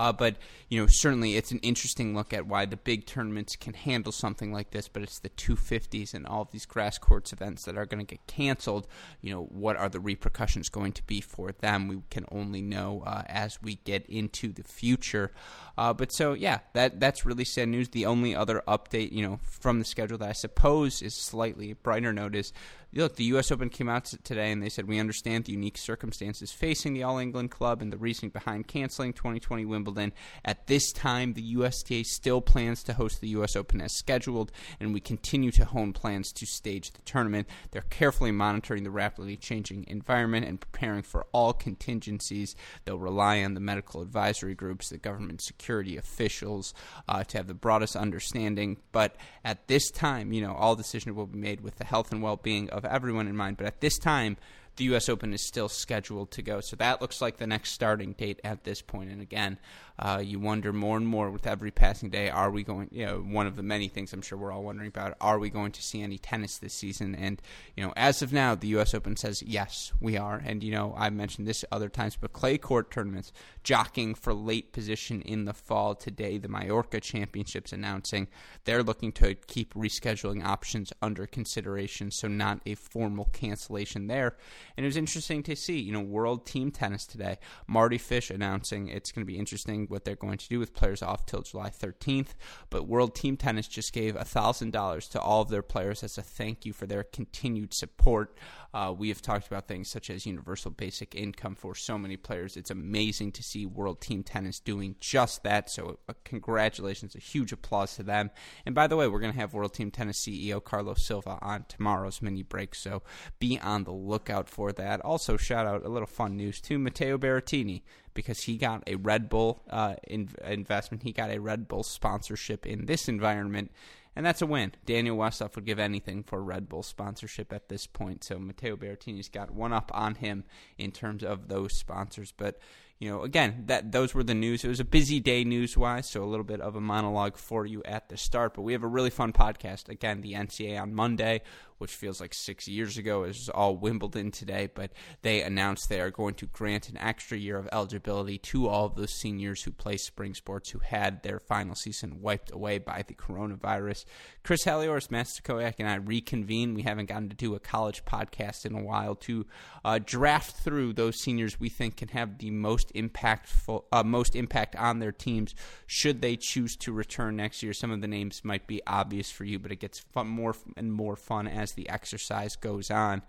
Uh, 0.00 0.14
but 0.14 0.36
you 0.70 0.80
know, 0.80 0.86
certainly 0.86 1.36
it's 1.36 1.50
an 1.50 1.58
interesting 1.58 2.14
look 2.14 2.32
at 2.32 2.46
why 2.46 2.64
the 2.64 2.78
big 2.78 3.04
tournaments 3.04 3.54
can 3.54 3.74
handle 3.74 4.12
something 4.12 4.50
like 4.50 4.70
this. 4.70 4.88
But 4.88 5.02
it's 5.02 5.18
the 5.18 5.28
250s 5.28 6.14
and 6.14 6.26
all 6.26 6.40
of 6.40 6.50
these 6.52 6.64
grass 6.64 6.96
courts 6.96 7.34
events 7.34 7.64
that 7.66 7.76
are 7.76 7.84
going 7.84 7.98
to 7.98 8.10
get 8.10 8.26
canceled. 8.26 8.86
You 9.20 9.34
know, 9.34 9.42
what 9.42 9.76
are 9.76 9.90
the 9.90 10.00
repercussions 10.00 10.70
going 10.70 10.92
to 10.92 11.02
be 11.02 11.20
for 11.20 11.52
them? 11.52 11.86
We 11.86 11.98
can 12.08 12.24
only 12.32 12.62
know 12.62 13.02
uh, 13.06 13.24
as 13.26 13.60
we 13.60 13.74
get 13.84 14.06
into 14.06 14.54
the 14.54 14.62
future. 14.62 15.32
Uh, 15.76 15.92
but 15.92 16.12
so 16.12 16.32
yeah, 16.32 16.60
that 16.72 16.98
that's 16.98 17.26
really 17.26 17.44
sad 17.44 17.68
news. 17.68 17.90
The 17.90 18.06
only 18.06 18.34
other 18.34 18.62
update, 18.66 19.12
you 19.12 19.22
know, 19.22 19.38
from 19.42 19.80
the 19.80 19.84
schedule 19.84 20.16
that 20.16 20.30
I 20.30 20.32
suppose 20.32 21.02
is 21.02 21.12
slightly 21.12 21.74
brighter 21.74 22.14
note 22.14 22.34
is 22.34 22.54
look, 22.94 23.16
the 23.16 23.24
U.S. 23.24 23.52
Open 23.52 23.68
came 23.68 23.88
out 23.88 24.04
today 24.04 24.50
and 24.50 24.62
they 24.62 24.68
said 24.68 24.88
we 24.88 24.98
understand 24.98 25.44
the 25.44 25.52
unique 25.52 25.78
circumstances 25.78 26.52
facing 26.52 26.92
the 26.92 27.02
All 27.02 27.18
England 27.18 27.50
Club 27.50 27.80
and 27.80 27.92
the 27.92 27.96
reasoning 27.96 28.30
behind 28.30 28.66
canceling 28.66 29.12
2020 29.12 29.64
Wimbledon. 29.64 30.12
At 30.44 30.66
this 30.66 30.92
time, 30.92 31.34
the 31.34 31.54
USTA 31.54 32.04
still 32.04 32.40
plans 32.40 32.82
to 32.84 32.94
host 32.94 33.20
the 33.20 33.28
U.S. 33.28 33.54
Open 33.54 33.80
as 33.80 33.96
scheduled, 33.96 34.50
and 34.80 34.92
we 34.92 35.00
continue 35.00 35.50
to 35.52 35.64
hone 35.64 35.92
plans 35.92 36.32
to 36.32 36.46
stage 36.46 36.90
the 36.90 37.02
tournament. 37.02 37.48
They're 37.70 37.82
carefully 37.82 38.32
monitoring 38.32 38.82
the 38.82 38.90
rapidly 38.90 39.36
changing 39.36 39.84
environment 39.86 40.46
and 40.46 40.60
preparing 40.60 41.02
for 41.02 41.26
all 41.32 41.52
contingencies. 41.52 42.56
They'll 42.84 42.98
rely 42.98 43.42
on 43.44 43.54
the 43.54 43.60
medical 43.60 44.02
advisory 44.02 44.54
groups, 44.54 44.88
the 44.88 44.98
government 44.98 45.42
security 45.42 45.96
officials, 45.96 46.74
uh, 47.08 47.24
to 47.24 47.36
have 47.36 47.46
the 47.46 47.54
broadest 47.54 47.94
understanding. 47.94 48.78
But 48.90 49.16
at 49.44 49.68
this 49.68 49.90
time, 49.90 50.32
you 50.32 50.40
know, 50.42 50.54
all 50.54 50.74
decisions 50.74 51.14
will 51.14 51.26
be 51.26 51.38
made 51.38 51.60
with 51.60 51.76
the 51.76 51.84
health 51.84 52.10
and 52.10 52.22
well-being 52.22 52.70
of 52.70 52.79
of 52.84 52.90
everyone 52.90 53.28
in 53.28 53.36
mind. 53.36 53.56
But 53.56 53.66
at 53.66 53.80
this 53.80 53.98
time, 53.98 54.36
the 54.76 54.84
U.S. 54.84 55.08
Open 55.08 55.34
is 55.34 55.42
still 55.42 55.68
scheduled 55.68 56.30
to 56.32 56.42
go. 56.42 56.60
So 56.60 56.76
that 56.76 57.00
looks 57.00 57.20
like 57.20 57.36
the 57.36 57.46
next 57.46 57.72
starting 57.72 58.12
date 58.12 58.40
at 58.42 58.64
this 58.64 58.80
point. 58.80 59.10
And 59.10 59.20
again, 59.20 59.58
uh, 60.00 60.18
you 60.24 60.40
wonder 60.40 60.72
more 60.72 60.96
and 60.96 61.06
more 61.06 61.30
with 61.30 61.46
every 61.46 61.70
passing 61.70 62.08
day 62.08 62.30
are 62.30 62.50
we 62.50 62.62
going, 62.62 62.88
you 62.90 63.04
know, 63.04 63.18
one 63.18 63.46
of 63.46 63.54
the 63.54 63.62
many 63.62 63.86
things 63.86 64.14
I'm 64.14 64.22
sure 64.22 64.38
we're 64.38 64.50
all 64.50 64.62
wondering 64.62 64.88
about 64.88 65.14
are 65.20 65.38
we 65.38 65.50
going 65.50 65.72
to 65.72 65.82
see 65.82 66.00
any 66.00 66.16
tennis 66.16 66.56
this 66.56 66.72
season? 66.72 67.14
And, 67.14 67.40
you 67.76 67.84
know, 67.84 67.92
as 67.96 68.22
of 68.22 68.32
now, 68.32 68.54
the 68.54 68.68
U.S. 68.68 68.94
Open 68.94 69.14
says 69.14 69.42
yes, 69.42 69.92
we 70.00 70.16
are. 70.16 70.42
And, 70.42 70.64
you 70.64 70.72
know, 70.72 70.94
I've 70.96 71.12
mentioned 71.12 71.46
this 71.46 71.66
other 71.70 71.90
times, 71.90 72.16
but 72.18 72.32
clay 72.32 72.56
court 72.56 72.90
tournaments 72.90 73.30
jockeying 73.62 74.14
for 74.14 74.32
late 74.32 74.72
position 74.72 75.20
in 75.20 75.44
the 75.44 75.52
fall. 75.52 75.94
Today, 75.94 76.38
the 76.38 76.48
Mallorca 76.48 76.98
Championships 76.98 77.72
announcing 77.72 78.28
they're 78.64 78.82
looking 78.82 79.12
to 79.12 79.34
keep 79.34 79.74
rescheduling 79.74 80.42
options 80.42 80.94
under 81.02 81.26
consideration, 81.26 82.10
so 82.10 82.26
not 82.26 82.60
a 82.64 82.74
formal 82.74 83.28
cancellation 83.34 84.06
there. 84.06 84.36
And 84.78 84.86
it 84.86 84.88
was 84.88 84.96
interesting 84.96 85.42
to 85.42 85.54
see, 85.54 85.78
you 85.78 85.92
know, 85.92 86.00
World 86.00 86.46
Team 86.46 86.70
Tennis 86.70 87.04
today. 87.04 87.36
Mardy 87.66 87.98
Fish 87.98 88.30
announcing 88.30 88.88
it's 88.88 89.12
going 89.12 89.26
to 89.26 89.30
be 89.30 89.38
interesting 89.38 89.88
what 89.90 90.04
they're 90.04 90.16
going 90.16 90.38
to 90.38 90.48
do 90.48 90.58
with 90.58 90.74
players 90.74 91.02
off 91.02 91.26
till 91.26 91.42
July 91.42 91.70
13th. 91.70 92.28
But 92.70 92.86
World 92.86 93.14
Team 93.14 93.36
Tennis 93.36 93.68
just 93.68 93.92
gave 93.92 94.14
$1,000 94.14 95.10
to 95.10 95.20
all 95.20 95.42
of 95.42 95.48
their 95.48 95.62
players 95.62 96.02
as 96.02 96.16
a 96.16 96.22
thank 96.22 96.64
you 96.64 96.72
for 96.72 96.86
their 96.86 97.02
continued 97.02 97.74
support. 97.74 98.36
Uh, 98.72 98.94
we 98.96 99.08
have 99.08 99.20
talked 99.20 99.48
about 99.48 99.66
things 99.66 99.88
such 99.88 100.10
as 100.10 100.26
universal 100.26 100.70
basic 100.70 101.14
income 101.14 101.56
for 101.56 101.74
so 101.74 101.98
many 101.98 102.16
players. 102.16 102.56
It's 102.56 102.70
amazing 102.70 103.32
to 103.32 103.42
see 103.42 103.66
World 103.66 104.00
Team 104.00 104.22
Tennis 104.22 104.60
doing 104.60 104.94
just 105.00 105.42
that. 105.42 105.68
So, 105.68 105.98
uh, 106.08 106.12
congratulations, 106.24 107.16
a 107.16 107.18
huge 107.18 107.52
applause 107.52 107.96
to 107.96 108.04
them. 108.04 108.30
And 108.64 108.74
by 108.74 108.86
the 108.86 108.96
way, 108.96 109.08
we're 109.08 109.18
going 109.18 109.32
to 109.32 109.38
have 109.38 109.54
World 109.54 109.74
Team 109.74 109.90
Tennis 109.90 110.20
CEO 110.20 110.62
Carlos 110.62 111.02
Silva 111.02 111.38
on 111.42 111.64
tomorrow's 111.68 112.22
mini 112.22 112.44
break. 112.44 112.76
So, 112.76 113.02
be 113.40 113.58
on 113.58 113.84
the 113.84 113.92
lookout 113.92 114.48
for 114.48 114.72
that. 114.72 115.00
Also, 115.00 115.36
shout 115.36 115.66
out 115.66 115.84
a 115.84 115.88
little 115.88 116.06
fun 116.06 116.36
news 116.36 116.60
to 116.62 116.78
Matteo 116.78 117.18
Berrettini 117.18 117.82
because 118.14 118.42
he 118.42 118.56
got 118.56 118.82
a 118.86 118.96
Red 118.96 119.28
Bull 119.28 119.62
uh, 119.70 119.94
in- 120.06 120.30
investment. 120.44 121.02
He 121.02 121.12
got 121.12 121.30
a 121.30 121.38
Red 121.38 121.68
Bull 121.68 121.82
sponsorship 121.82 122.66
in 122.66 122.86
this 122.86 123.08
environment 123.08 123.70
and 124.16 124.26
that's 124.26 124.42
a 124.42 124.46
win. 124.46 124.72
Daniel 124.84 125.16
Westhoff 125.16 125.54
would 125.54 125.64
give 125.64 125.78
anything 125.78 126.22
for 126.24 126.42
Red 126.42 126.68
Bull 126.68 126.82
sponsorship 126.82 127.52
at 127.52 127.68
this 127.68 127.86
point. 127.86 128.24
So 128.24 128.38
Matteo 128.38 128.76
Berrettini's 128.76 129.28
got 129.28 129.52
one 129.52 129.72
up 129.72 129.90
on 129.94 130.16
him 130.16 130.44
in 130.78 130.90
terms 130.90 131.22
of 131.22 131.48
those 131.48 131.74
sponsors. 131.74 132.32
But 132.36 132.58
you 132.98 133.08
know, 133.08 133.22
again, 133.22 133.64
that 133.66 133.92
those 133.92 134.12
were 134.12 134.24
the 134.24 134.34
news. 134.34 134.64
It 134.64 134.68
was 134.68 134.80
a 134.80 134.84
busy 134.84 135.20
day 135.20 135.44
news 135.44 135.76
wise, 135.76 136.06
so 136.06 136.22
a 136.22 136.26
little 136.26 136.44
bit 136.44 136.60
of 136.60 136.76
a 136.76 136.80
monologue 136.80 137.36
for 137.36 137.64
you 137.64 137.82
at 137.84 138.08
the 138.08 138.16
start. 138.16 138.52
But 138.54 138.62
we 138.62 138.72
have 138.72 138.82
a 138.82 138.88
really 138.88 139.10
fun 139.10 139.32
podcast. 139.32 139.88
Again, 139.88 140.20
the 140.20 140.34
NCAA 140.34 140.82
on 140.82 140.92
Monday 140.92 141.40
which 141.80 141.94
feels 141.94 142.20
like 142.20 142.34
six 142.34 142.68
years 142.68 142.98
ago. 142.98 143.24
It 143.24 143.28
was 143.28 143.48
all 143.48 143.74
Wimbledon 143.76 144.30
today, 144.30 144.68
but 144.72 144.92
they 145.22 145.42
announced 145.42 145.88
they 145.88 146.00
are 146.00 146.10
going 146.10 146.34
to 146.34 146.46
grant 146.46 146.90
an 146.90 146.98
extra 146.98 147.38
year 147.38 147.56
of 147.56 147.68
eligibility 147.72 148.36
to 148.38 148.68
all 148.68 148.84
of 148.84 148.96
those 148.96 149.18
seniors 149.18 149.62
who 149.62 149.70
play 149.70 149.96
spring 149.96 150.34
sports 150.34 150.70
who 150.70 150.80
had 150.80 151.22
their 151.22 151.40
final 151.40 151.74
season 151.74 152.20
wiped 152.20 152.52
away 152.52 152.78
by 152.78 153.02
the 153.06 153.14
coronavirus. 153.14 154.04
Chris 154.44 154.64
Halioris, 154.64 155.10
Matt 155.10 155.26
Stachowiak, 155.26 155.76
and 155.78 155.88
I 155.88 155.94
reconvene. 155.96 156.74
We 156.74 156.82
haven't 156.82 157.06
gotten 157.06 157.30
to 157.30 157.36
do 157.36 157.54
a 157.54 157.60
college 157.60 158.04
podcast 158.04 158.66
in 158.66 158.74
a 158.74 158.82
while 158.82 159.14
to 159.16 159.46
uh, 159.84 160.00
draft 160.04 160.56
through 160.56 160.92
those 160.92 161.20
seniors 161.22 161.58
we 161.58 161.70
think 161.70 161.96
can 161.96 162.08
have 162.08 162.38
the 162.38 162.50
most 162.50 162.92
impactful, 162.94 163.84
uh, 163.90 164.02
most 164.02 164.36
impact 164.36 164.76
on 164.76 164.98
their 164.98 165.12
teams 165.12 165.54
should 165.86 166.20
they 166.20 166.36
choose 166.36 166.76
to 166.76 166.92
return 166.92 167.36
next 167.36 167.62
year. 167.62 167.72
Some 167.72 167.90
of 167.90 168.00
the 168.00 168.08
names 168.08 168.44
might 168.44 168.66
be 168.66 168.82
obvious 168.86 169.30
for 169.30 169.44
you, 169.44 169.58
but 169.58 169.72
it 169.72 169.80
gets 169.80 170.00
fun, 170.00 170.28
more 170.28 170.54
and 170.76 170.92
more 170.92 171.16
fun 171.16 171.46
as 171.46 171.69
as 171.70 171.74
the 171.74 171.88
exercise 171.88 172.56
goes 172.56 172.90
on. 172.90 173.22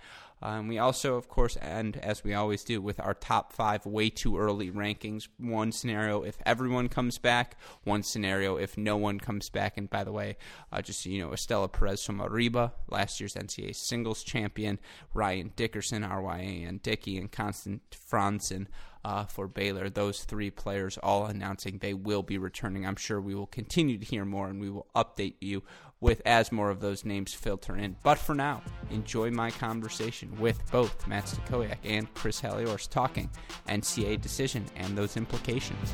Um, 0.43 0.67
we 0.67 0.79
also, 0.79 1.17
of 1.17 1.29
course, 1.29 1.55
end 1.61 1.97
as 1.97 2.23
we 2.23 2.33
always 2.33 2.63
do 2.63 2.81
with 2.81 2.99
our 2.99 3.13
top 3.13 3.53
five 3.53 3.85
way 3.85 4.09
too 4.09 4.39
early 4.39 4.71
rankings. 4.71 5.27
One 5.37 5.71
scenario 5.71 6.23
if 6.23 6.37
everyone 6.47 6.89
comes 6.89 7.19
back, 7.19 7.57
one 7.83 8.01
scenario 8.01 8.55
if 8.55 8.75
no 8.75 8.97
one 8.97 9.19
comes 9.19 9.49
back. 9.49 9.77
And 9.77 9.87
by 9.87 10.03
the 10.03 10.11
way, 10.11 10.37
uh, 10.71 10.81
just 10.81 11.05
you 11.05 11.21
know, 11.21 11.29
Estela 11.29 11.71
Perez-Somarriba, 11.71 12.71
last 12.89 13.19
year's 13.19 13.35
NCAA 13.35 13.75
singles 13.75 14.23
champion, 14.23 14.79
Ryan 15.13 15.51
Dickerson, 15.55 16.01
RYAN 16.01 16.81
Dickey, 16.81 17.19
and 17.19 17.31
Constant 17.31 17.83
Frantzen 17.91 18.65
uh, 19.05 19.25
for 19.25 19.47
Baylor. 19.47 19.91
Those 19.91 20.23
three 20.23 20.49
players 20.49 20.97
all 21.03 21.27
announcing 21.27 21.77
they 21.77 21.93
will 21.93 22.23
be 22.23 22.39
returning. 22.39 22.85
I'm 22.85 22.95
sure 22.95 23.21
we 23.21 23.35
will 23.35 23.45
continue 23.45 23.99
to 23.99 24.05
hear 24.05 24.25
more 24.25 24.47
and 24.47 24.59
we 24.59 24.71
will 24.71 24.87
update 24.95 25.35
you 25.39 25.61
with 26.01 26.21
as 26.25 26.51
more 26.51 26.69
of 26.69 26.81
those 26.81 27.05
names 27.05 27.33
filter 27.33 27.77
in. 27.77 27.95
But 28.03 28.17
for 28.17 28.35
now, 28.35 28.61
enjoy 28.89 29.31
my 29.31 29.51
conversation 29.51 30.37
with 30.39 30.59
both 30.71 31.07
Matt 31.07 31.25
Stachowiak 31.25 31.77
and 31.85 32.13
Chris 32.13 32.41
Halioris 32.41 32.89
talking 32.89 33.29
NCAA 33.69 34.19
decision 34.19 34.65
and 34.75 34.97
those 34.97 35.15
implications. 35.15 35.93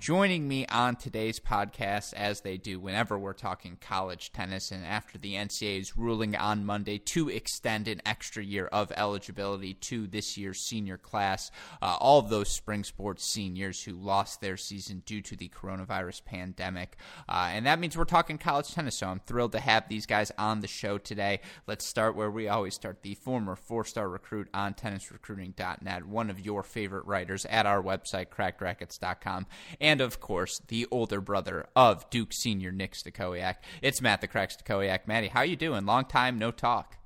Joining 0.00 0.46
me 0.46 0.64
on 0.66 0.94
today's 0.94 1.40
podcast, 1.40 2.12
as 2.14 2.42
they 2.42 2.56
do 2.56 2.78
whenever 2.78 3.18
we're 3.18 3.32
talking 3.32 3.76
college 3.80 4.32
tennis, 4.32 4.70
and 4.70 4.86
after 4.86 5.18
the 5.18 5.34
NCAA's 5.34 5.98
ruling 5.98 6.36
on 6.36 6.64
Monday 6.64 6.98
to 6.98 7.28
extend 7.28 7.88
an 7.88 8.00
extra 8.06 8.44
year 8.44 8.66
of 8.68 8.92
eligibility 8.96 9.74
to 9.74 10.06
this 10.06 10.38
year's 10.38 10.60
senior 10.60 10.98
class, 10.98 11.50
uh, 11.82 11.96
all 11.98 12.20
of 12.20 12.28
those 12.28 12.48
spring 12.48 12.84
sports 12.84 13.24
seniors 13.24 13.82
who 13.82 13.92
lost 13.92 14.40
their 14.40 14.56
season 14.56 15.02
due 15.04 15.20
to 15.20 15.34
the 15.34 15.48
coronavirus 15.48 16.24
pandemic. 16.24 16.96
Uh, 17.28 17.48
and 17.52 17.66
that 17.66 17.80
means 17.80 17.98
we're 17.98 18.04
talking 18.04 18.38
college 18.38 18.72
tennis, 18.72 18.98
so 18.98 19.08
I'm 19.08 19.20
thrilled 19.26 19.52
to 19.52 19.60
have 19.60 19.88
these 19.88 20.06
guys 20.06 20.30
on 20.38 20.60
the 20.60 20.68
show 20.68 20.98
today. 20.98 21.40
Let's 21.66 21.84
start 21.84 22.14
where 22.14 22.30
we 22.30 22.46
always 22.46 22.74
start 22.74 23.02
the 23.02 23.14
former 23.16 23.56
four 23.56 23.84
star 23.84 24.08
recruit 24.08 24.48
on 24.54 24.74
tennisrecruiting.net, 24.74 26.06
one 26.06 26.30
of 26.30 26.38
your 26.38 26.62
favorite 26.62 27.04
writers 27.04 27.44
at 27.46 27.66
our 27.66 27.82
website, 27.82 28.28
crackedracquets.com 28.28 29.46
of 29.96 30.20
course 30.20 30.60
the 30.68 30.86
older 30.90 31.20
brother 31.20 31.66
of 31.74 32.08
Duke 32.10 32.32
senior 32.32 32.70
Nick 32.70 32.92
Stachowiak. 32.92 33.56
It's 33.80 34.02
Matt 34.02 34.20
the 34.20 34.28
Crack 34.28 34.50
Stachowiak. 34.50 35.06
Matty, 35.06 35.28
how 35.28 35.42
you 35.42 35.56
doing? 35.56 35.86
Long 35.86 36.04
time 36.04 36.38
no 36.38 36.50
talk. 36.50 36.98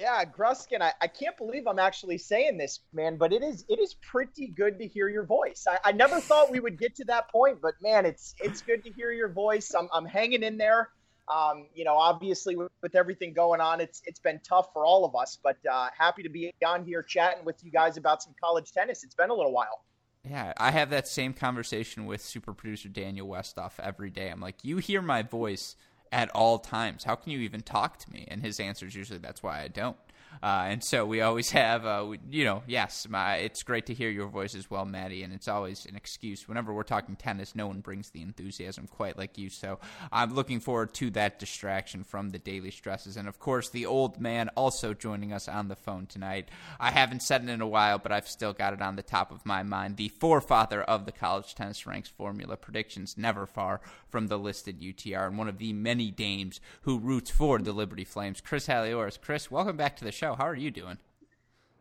Yeah, 0.00 0.24
Gruskin, 0.24 0.80
I, 0.80 0.94
I 1.02 1.08
can't 1.08 1.36
believe 1.36 1.66
I'm 1.66 1.78
actually 1.78 2.16
saying 2.16 2.56
this, 2.56 2.80
man, 2.94 3.16
but 3.16 3.34
it 3.34 3.42
is 3.42 3.66
it 3.68 3.78
is 3.78 3.94
pretty 3.94 4.46
good 4.46 4.78
to 4.78 4.86
hear 4.86 5.08
your 5.08 5.24
voice. 5.24 5.66
I, 5.68 5.90
I 5.90 5.92
never 5.92 6.20
thought 6.20 6.50
we 6.50 6.58
would 6.58 6.78
get 6.78 6.96
to 6.96 7.04
that 7.04 7.30
point, 7.30 7.60
but 7.60 7.74
man, 7.82 8.06
it's 8.06 8.34
it's 8.42 8.62
good 8.62 8.82
to 8.84 8.90
hear 8.90 9.12
your 9.12 9.28
voice. 9.28 9.74
I'm 9.78 9.88
I'm 9.92 10.06
hanging 10.06 10.42
in 10.42 10.56
there. 10.56 10.88
Um, 11.28 11.66
you 11.74 11.84
know, 11.84 11.96
obviously 11.96 12.56
with, 12.56 12.72
with, 12.82 12.96
everything 12.96 13.34
going 13.34 13.60
on, 13.60 13.80
it's 13.80 14.00
it's 14.06 14.18
been 14.18 14.40
tough 14.42 14.72
for 14.72 14.86
all 14.86 15.04
of 15.04 15.14
us, 15.14 15.38
but 15.42 15.58
uh, 15.70 15.88
happy 15.96 16.22
to 16.22 16.30
be 16.30 16.50
on 16.66 16.84
here 16.84 17.02
chatting 17.02 17.44
with 17.44 17.62
you 17.62 17.70
guys 17.70 17.98
about 17.98 18.22
some 18.22 18.34
college 18.42 18.72
tennis. 18.72 19.04
It's 19.04 19.14
been 19.14 19.30
a 19.30 19.34
little 19.34 19.52
while. 19.52 19.84
Yeah, 20.28 20.52
I 20.58 20.70
have 20.70 20.90
that 20.90 21.08
same 21.08 21.32
conversation 21.32 22.04
with 22.04 22.20
super 22.20 22.52
producer 22.52 22.88
Daniel 22.88 23.26
Westhoff 23.26 23.72
every 23.80 24.10
day. 24.10 24.28
I'm 24.28 24.40
like, 24.40 24.62
you 24.62 24.76
hear 24.76 25.00
my 25.00 25.22
voice 25.22 25.76
at 26.12 26.28
all 26.30 26.58
times. 26.58 27.04
How 27.04 27.14
can 27.14 27.32
you 27.32 27.38
even 27.40 27.62
talk 27.62 27.98
to 27.98 28.12
me? 28.12 28.26
And 28.28 28.42
his 28.42 28.60
answer 28.60 28.86
is 28.86 28.94
usually, 28.94 29.18
that's 29.18 29.42
why 29.42 29.62
I 29.62 29.68
don't. 29.68 29.96
Uh, 30.42 30.64
and 30.66 30.82
so 30.82 31.04
we 31.04 31.20
always 31.20 31.50
have, 31.52 31.84
uh, 31.84 32.04
we, 32.08 32.18
you 32.30 32.44
know, 32.44 32.62
yes, 32.66 33.06
my, 33.08 33.36
it's 33.36 33.62
great 33.62 33.86
to 33.86 33.94
hear 33.94 34.10
your 34.10 34.28
voice 34.28 34.54
as 34.54 34.70
well, 34.70 34.84
Maddie. 34.84 35.22
And 35.22 35.32
it's 35.32 35.48
always 35.48 35.86
an 35.86 35.96
excuse. 35.96 36.48
Whenever 36.48 36.72
we're 36.72 36.82
talking 36.82 37.16
tennis, 37.16 37.54
no 37.54 37.66
one 37.66 37.80
brings 37.80 38.10
the 38.10 38.22
enthusiasm 38.22 38.86
quite 38.86 39.18
like 39.18 39.38
you. 39.38 39.50
So 39.50 39.78
I'm 40.12 40.34
looking 40.34 40.60
forward 40.60 40.94
to 40.94 41.10
that 41.10 41.38
distraction 41.38 42.04
from 42.04 42.30
the 42.30 42.38
daily 42.38 42.70
stresses. 42.70 43.16
And 43.16 43.28
of 43.28 43.38
course, 43.38 43.68
the 43.68 43.86
old 43.86 44.20
man 44.20 44.48
also 44.56 44.94
joining 44.94 45.32
us 45.32 45.48
on 45.48 45.68
the 45.68 45.76
phone 45.76 46.06
tonight. 46.06 46.48
I 46.78 46.90
haven't 46.90 47.22
said 47.22 47.42
it 47.42 47.50
in 47.50 47.60
a 47.60 47.68
while, 47.68 47.98
but 47.98 48.12
I've 48.12 48.28
still 48.28 48.52
got 48.52 48.72
it 48.72 48.82
on 48.82 48.96
the 48.96 49.02
top 49.02 49.30
of 49.30 49.44
my 49.44 49.62
mind. 49.62 49.96
The 49.96 50.08
forefather 50.08 50.82
of 50.82 51.06
the 51.06 51.12
college 51.12 51.54
tennis 51.54 51.86
ranks 51.86 52.08
formula 52.08 52.56
predictions, 52.56 53.16
never 53.16 53.46
far 53.46 53.80
from 54.08 54.26
the 54.26 54.38
listed 54.38 54.80
UTR, 54.80 55.26
and 55.26 55.38
one 55.38 55.48
of 55.48 55.58
the 55.58 55.72
many 55.72 56.10
dames 56.10 56.60
who 56.82 56.98
roots 56.98 57.30
for 57.30 57.58
the 57.58 57.72
Liberty 57.72 58.04
Flames, 58.04 58.40
Chris 58.40 58.66
Halioris. 58.66 59.20
Chris, 59.20 59.50
welcome 59.50 59.76
back 59.76 59.96
to 59.96 60.04
the 60.04 60.12
show. 60.12 60.19
How 60.20 60.46
are 60.46 60.54
you 60.54 60.70
doing? 60.70 60.98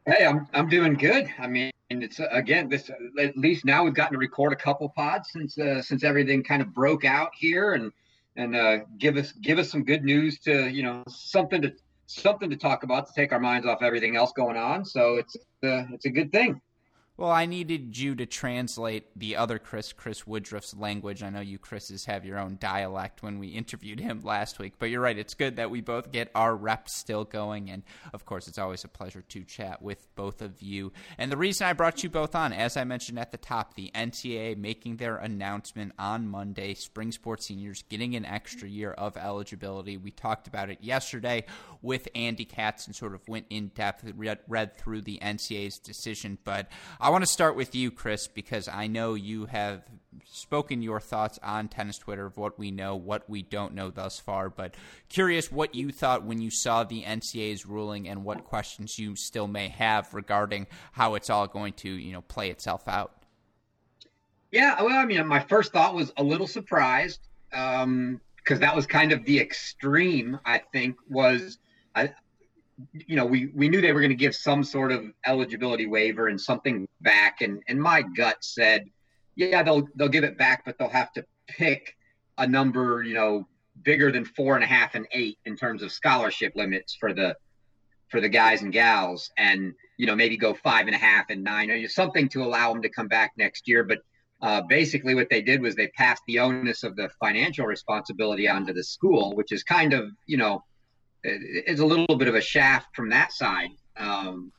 Hey, 0.05 0.25
I'm 0.25 0.47
I'm 0.53 0.69
doing 0.69 0.93
good. 0.93 1.27
I 1.39 1.47
mean, 1.47 1.71
it's 1.89 2.21
uh, 2.21 2.27
again 2.31 2.69
this 2.69 2.89
at 3.19 3.37
least 3.37 3.65
now 3.65 3.83
we've 3.83 3.93
gotten 3.93 4.13
to 4.13 4.17
record 4.17 4.53
a 4.53 4.55
couple 4.55 4.87
pods 4.89 5.29
since 5.33 5.57
uh, 5.57 5.81
since 5.81 6.05
everything 6.05 6.41
kind 6.41 6.61
of 6.61 6.73
broke 6.73 7.03
out 7.03 7.31
here 7.35 7.73
and 7.73 7.91
and 8.37 8.55
uh, 8.55 8.77
give 8.97 9.17
us 9.17 9.33
give 9.33 9.59
us 9.59 9.69
some 9.69 9.83
good 9.83 10.05
news 10.05 10.39
to 10.39 10.69
you 10.69 10.83
know 10.83 11.03
something 11.09 11.61
to 11.61 11.73
something 12.05 12.49
to 12.49 12.55
talk 12.55 12.83
about 12.83 13.07
to 13.07 13.13
take 13.13 13.33
our 13.33 13.41
minds 13.41 13.67
off 13.67 13.81
everything 13.81 14.15
else 14.15 14.31
going 14.31 14.55
on. 14.55 14.85
So 14.85 15.15
it's 15.15 15.35
uh, 15.35 15.83
it's 15.91 16.05
a 16.05 16.09
good 16.09 16.31
thing. 16.31 16.61
Well, 17.19 17.31
I 17.31 17.47
needed 17.47 17.97
you 17.97 18.15
to 18.15 18.25
translate 18.25 19.07
the 19.13 19.35
other 19.35 19.59
Chris, 19.59 19.91
Chris 19.91 20.25
Woodruff's 20.25 20.73
language. 20.73 21.21
I 21.21 21.29
know 21.29 21.41
you 21.41 21.57
Chris's 21.57 22.05
have 22.05 22.23
your 22.23 22.39
own 22.39 22.55
dialect 22.61 23.21
when 23.21 23.39
we 23.39 23.49
interviewed 23.49 23.99
him 23.99 24.21
last 24.23 24.57
week, 24.57 24.75
but 24.79 24.89
you're 24.89 25.01
right. 25.01 25.17
It's 25.17 25.33
good 25.33 25.57
that 25.57 25.69
we 25.69 25.81
both 25.81 26.13
get 26.13 26.31
our 26.33 26.55
reps 26.55 26.95
still 26.95 27.25
going. 27.25 27.69
And 27.71 27.83
of 28.13 28.25
course, 28.25 28.47
it's 28.47 28.57
always 28.57 28.85
a 28.85 28.87
pleasure 28.87 29.21
to 29.21 29.43
chat 29.43 29.81
with 29.81 30.07
both 30.15 30.41
of 30.41 30.61
you. 30.61 30.93
And 31.17 31.29
the 31.29 31.35
reason 31.35 31.67
I 31.67 31.73
brought 31.73 32.03
you 32.03 32.09
both 32.09 32.35
on, 32.35 32.53
as 32.53 32.77
I 32.77 32.85
mentioned 32.85 33.19
at 33.19 33.33
the 33.33 33.37
top, 33.37 33.73
the 33.73 33.91
NCAA 33.93 34.55
making 34.55 34.95
their 34.95 35.17
announcement 35.17 35.91
on 35.99 36.25
Monday, 36.25 36.73
spring 36.73 37.11
sports 37.11 37.47
seniors 37.47 37.83
getting 37.89 38.15
an 38.15 38.23
extra 38.23 38.69
year 38.69 38.93
of 38.93 39.17
eligibility. 39.17 39.97
We 39.97 40.11
talked 40.11 40.47
about 40.47 40.69
it 40.69 40.77
yesterday 40.79 41.43
with 41.81 42.07
Andy 42.15 42.45
Katz 42.45 42.87
and 42.87 42.95
sort 42.95 43.13
of 43.13 43.27
went 43.27 43.47
in 43.49 43.67
depth, 43.75 44.09
read, 44.15 44.39
read 44.47 44.77
through 44.77 45.01
the 45.01 45.19
NCAA's 45.21 45.79
decision. 45.79 46.37
But 46.45 46.69
I 47.09 47.11
want 47.11 47.23
to 47.23 47.31
start 47.31 47.55
with 47.55 47.73
you, 47.73 47.89
Chris, 47.89 48.27
because 48.27 48.67
I 48.67 48.85
know 48.85 49.15
you 49.15 49.47
have 49.47 49.81
spoken 50.25 50.83
your 50.83 50.99
thoughts 50.99 51.39
on 51.41 51.67
tennis 51.67 51.97
Twitter 51.97 52.27
of 52.27 52.37
what 52.37 52.59
we 52.59 52.69
know, 52.69 52.95
what 52.95 53.27
we 53.27 53.41
don't 53.41 53.73
know 53.73 53.89
thus 53.89 54.19
far. 54.19 54.47
But 54.47 54.75
curious 55.09 55.51
what 55.51 55.73
you 55.73 55.91
thought 55.91 56.23
when 56.23 56.39
you 56.39 56.51
saw 56.51 56.83
the 56.83 57.01
NCAA's 57.01 57.65
ruling 57.65 58.07
and 58.07 58.23
what 58.23 58.45
questions 58.45 58.99
you 58.99 59.15
still 59.15 59.47
may 59.47 59.69
have 59.69 60.13
regarding 60.13 60.67
how 60.91 61.15
it's 61.15 61.31
all 61.31 61.47
going 61.47 61.73
to, 61.77 61.89
you 61.89 62.13
know, 62.13 62.21
play 62.21 62.51
itself 62.51 62.87
out. 62.87 63.11
Yeah, 64.51 64.79
well, 64.79 64.95
I 64.95 65.05
mean, 65.05 65.25
my 65.25 65.39
first 65.39 65.73
thought 65.73 65.95
was 65.95 66.13
a 66.15 66.23
little 66.23 66.45
surprised 66.45 67.21
because 67.49 67.83
um, 67.85 68.21
that 68.47 68.75
was 68.75 68.85
kind 68.85 69.11
of 69.11 69.25
the 69.25 69.39
extreme. 69.39 70.39
I 70.45 70.59
think 70.59 70.97
was 71.09 71.57
I, 71.95 72.13
you 72.93 73.15
know, 73.15 73.25
we, 73.25 73.47
we 73.47 73.69
knew 73.69 73.81
they 73.81 73.91
were 73.91 73.99
going 73.99 74.09
to 74.09 74.15
give 74.15 74.35
some 74.35 74.63
sort 74.63 74.91
of 74.91 75.03
eligibility 75.25 75.85
waiver 75.85 76.27
and 76.27 76.39
something 76.39 76.87
back. 77.01 77.41
And, 77.41 77.61
and 77.67 77.81
my 77.81 78.01
gut 78.01 78.37
said, 78.41 78.89
yeah, 79.35 79.63
they'll, 79.63 79.87
they'll 79.95 80.09
give 80.09 80.23
it 80.23 80.37
back, 80.37 80.63
but 80.65 80.77
they'll 80.77 80.89
have 80.89 81.11
to 81.13 81.25
pick 81.47 81.95
a 82.37 82.47
number, 82.47 83.03
you 83.03 83.13
know, 83.13 83.47
bigger 83.83 84.11
than 84.11 84.25
four 84.25 84.55
and 84.55 84.63
a 84.63 84.67
half 84.67 84.95
and 84.95 85.07
eight 85.13 85.37
in 85.45 85.55
terms 85.55 85.83
of 85.83 85.91
scholarship 85.91 86.53
limits 86.55 86.95
for 86.99 87.13
the, 87.13 87.35
for 88.09 88.19
the 88.19 88.29
guys 88.29 88.61
and 88.61 88.73
gals 88.73 89.31
and, 89.37 89.73
you 89.97 90.05
know, 90.05 90.15
maybe 90.15 90.37
go 90.37 90.53
five 90.53 90.87
and 90.87 90.95
a 90.95 90.99
half 90.99 91.25
and 91.29 91.43
nine 91.43 91.69
or 91.69 91.87
something 91.87 92.27
to 92.29 92.43
allow 92.43 92.73
them 92.73 92.81
to 92.81 92.89
come 92.89 93.07
back 93.07 93.31
next 93.37 93.67
year. 93.67 93.83
But 93.83 93.99
uh, 94.41 94.61
basically 94.61 95.15
what 95.15 95.29
they 95.29 95.41
did 95.41 95.61
was 95.61 95.75
they 95.75 95.87
passed 95.89 96.23
the 96.27 96.39
onus 96.39 96.83
of 96.83 96.95
the 96.95 97.09
financial 97.19 97.65
responsibility 97.65 98.47
onto 98.47 98.73
the 98.73 98.83
school, 98.83 99.35
which 99.35 99.51
is 99.51 99.63
kind 99.63 99.93
of, 99.93 100.09
you 100.25 100.37
know, 100.37 100.63
it's 101.23 101.81
a 101.81 101.85
little 101.85 102.15
bit 102.15 102.27
of 102.27 102.35
a 102.35 102.41
shaft 102.41 102.95
from 102.95 103.09
that 103.09 103.31
side 103.31 103.69
um, 103.97 104.51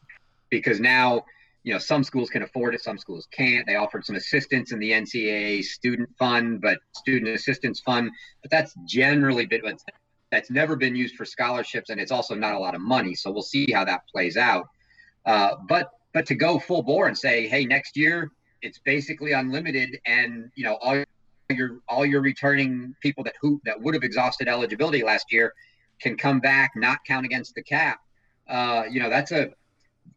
because 0.50 0.80
now 0.80 1.24
you 1.62 1.72
know 1.72 1.78
some 1.78 2.04
schools 2.04 2.30
can 2.30 2.42
afford 2.42 2.74
it 2.74 2.82
some 2.82 2.98
schools 2.98 3.28
can't. 3.32 3.66
They 3.66 3.76
offered 3.76 4.04
some 4.04 4.16
assistance 4.16 4.72
in 4.72 4.78
the 4.78 4.92
ncaa 4.92 5.62
student 5.64 6.08
fund 6.18 6.60
but 6.60 6.78
student 6.94 7.34
assistance 7.34 7.80
fund 7.80 8.10
but 8.42 8.50
that's 8.50 8.74
generally 8.86 9.46
been 9.46 9.62
that's 10.30 10.50
never 10.50 10.76
been 10.76 10.94
used 10.94 11.16
for 11.16 11.24
scholarships 11.24 11.90
and 11.90 12.00
it's 12.00 12.12
also 12.12 12.34
not 12.34 12.54
a 12.54 12.58
lot 12.58 12.74
of 12.74 12.80
money 12.80 13.14
so 13.14 13.30
we'll 13.30 13.42
see 13.42 13.70
how 13.72 13.84
that 13.84 14.02
plays 14.12 14.36
out. 14.36 14.66
Uh, 15.26 15.56
but 15.68 15.90
but 16.12 16.26
to 16.26 16.34
go 16.34 16.58
full 16.58 16.82
bore 16.82 17.08
and 17.08 17.16
say 17.16 17.46
hey 17.46 17.64
next 17.64 17.96
year 17.96 18.30
it's 18.62 18.78
basically 18.78 19.32
unlimited 19.32 19.98
and 20.06 20.50
you 20.54 20.64
know 20.64 20.78
all 20.82 21.02
your 21.50 21.80
all 21.88 22.06
your 22.06 22.20
returning 22.20 22.94
people 23.02 23.24
that 23.24 23.34
who 23.40 23.60
that 23.64 23.80
would 23.80 23.94
have 23.94 24.02
exhausted 24.04 24.48
eligibility 24.48 25.02
last 25.02 25.26
year 25.30 25.52
can 26.00 26.16
come 26.16 26.40
back, 26.40 26.72
not 26.76 26.98
count 27.06 27.24
against 27.24 27.54
the 27.54 27.62
cap. 27.62 28.00
Uh, 28.48 28.84
you 28.90 29.00
know, 29.00 29.10
that's 29.10 29.32
a 29.32 29.50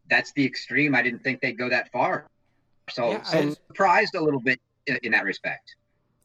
that's 0.08 0.32
the 0.32 0.44
extreme. 0.44 0.94
I 0.94 1.02
didn't 1.02 1.22
think 1.22 1.40
they'd 1.40 1.58
go 1.58 1.68
that 1.68 1.90
far. 1.92 2.26
So, 2.90 3.12
yeah, 3.12 3.22
so 3.22 3.50
surprised 3.68 4.14
a 4.14 4.20
little 4.20 4.40
bit 4.40 4.60
in, 4.86 4.98
in, 5.02 5.12
that 5.12 5.24
respect. 5.24 5.76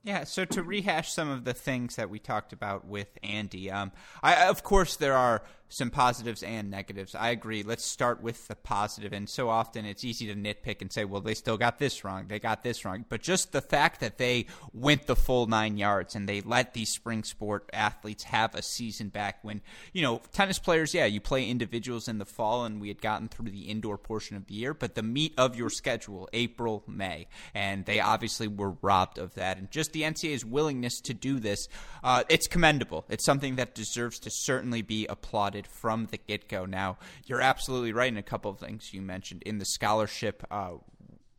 Yeah. 0.04 0.26
So 0.26 0.44
to 0.46 0.64
rehash 0.64 1.12
some 1.12 1.30
of 1.30 1.46
the 1.46 1.54
things 1.54 1.96
that 1.96 2.10
we 2.10 2.20
talked 2.20 2.52
about 2.52 2.86
with 2.86 3.08
Andy, 3.24 3.72
um, 3.72 3.92
I 4.22 4.48
of 4.48 4.64
course 4.64 4.96
there 4.96 5.16
are 5.16 5.44
some 5.70 5.92
positives 5.92 6.42
and 6.42 6.72
negatives. 6.72 7.14
I 7.14 7.30
agree. 7.30 7.62
Let's 7.62 7.86
start 7.86 8.22
with 8.24 8.48
the 8.48 8.56
positive. 8.56 9.14
And 9.14 9.30
so 9.30 9.50
often 9.50 9.86
it's 9.86 10.04
easy 10.04 10.26
to 10.28 10.34
nitpick 10.34 10.82
and 10.82 10.92
say, 10.92 11.06
well, 11.06 11.22
they 11.22 11.36
still 11.36 11.58
got 11.58 11.78
this 11.78 12.04
wrong. 12.04 12.26
They 12.28 12.40
got 12.40 12.64
this 12.64 12.84
wrong. 12.84 13.06
But 13.08 13.22
just 13.22 13.52
the 13.52 13.62
fact 13.62 14.00
that 14.00 14.18
they 14.18 14.48
went 14.74 15.06
the 15.06 15.16
full 15.16 15.46
nine 15.46 15.78
yards 15.78 16.16
and 16.16 16.28
they 16.28 16.42
let 16.42 16.74
these 16.74 16.90
spring 16.90 17.24
sport 17.24 17.70
athletes 17.72 18.24
have 18.24 18.56
a 18.56 18.64
season 18.64 19.10
back 19.10 19.44
when, 19.44 19.62
you 19.94 20.02
know, 20.02 20.22
tennis 20.34 20.58
players, 20.58 20.96
yeah, 20.96 21.06
you 21.06 21.22
play 21.22 21.48
individuals 21.48 22.08
in 22.08 22.18
the 22.18 22.26
fall 22.26 22.66
and 22.66 22.82
we 22.82 22.88
had 22.88 23.02
gotten 23.02 23.28
through 23.28 23.52
the 23.52 23.70
indoor 23.70 24.00
portion 24.00 24.36
of 24.36 24.48
the 24.48 24.56
year, 24.56 24.74
but 24.74 24.96
the 24.96 25.04
meat 25.04 25.36
of 25.38 25.56
your 25.56 25.70
schedule, 25.70 26.28
April, 26.34 26.84
May. 26.88 27.28
And 27.54 27.86
they 27.86 28.00
obviously 28.00 28.48
were 28.48 28.76
robbed 28.82 29.20
of 29.20 29.36
that. 29.36 29.60
And 29.60 29.70
just 29.70 29.94
the 29.94 30.02
NCAA's 30.02 30.44
willingness 30.44 31.00
to 31.02 31.14
do 31.14 31.40
this, 31.40 31.70
uh, 32.04 32.24
it's 32.28 32.48
commendable. 32.48 33.06
It's 33.08 33.24
something 33.26 33.58
that 33.58 33.76
deserves 33.76 34.18
to 34.22 34.32
certainly 34.32 34.82
be 34.82 35.06
applauded 35.06 35.59
from 35.68 36.08
the 36.08 36.18
get 36.18 36.48
go. 36.48 36.66
Now, 36.66 36.98
you're 37.26 37.42
absolutely 37.42 37.94
right 37.94 38.12
in 38.12 38.18
a 38.18 38.24
couple 38.24 38.52
of 38.52 38.60
things 38.60 38.94
you 38.94 39.02
mentioned 39.02 39.44
in 39.44 39.58
the 39.58 39.66
scholarship. 39.66 40.46
Uh, 40.50 40.76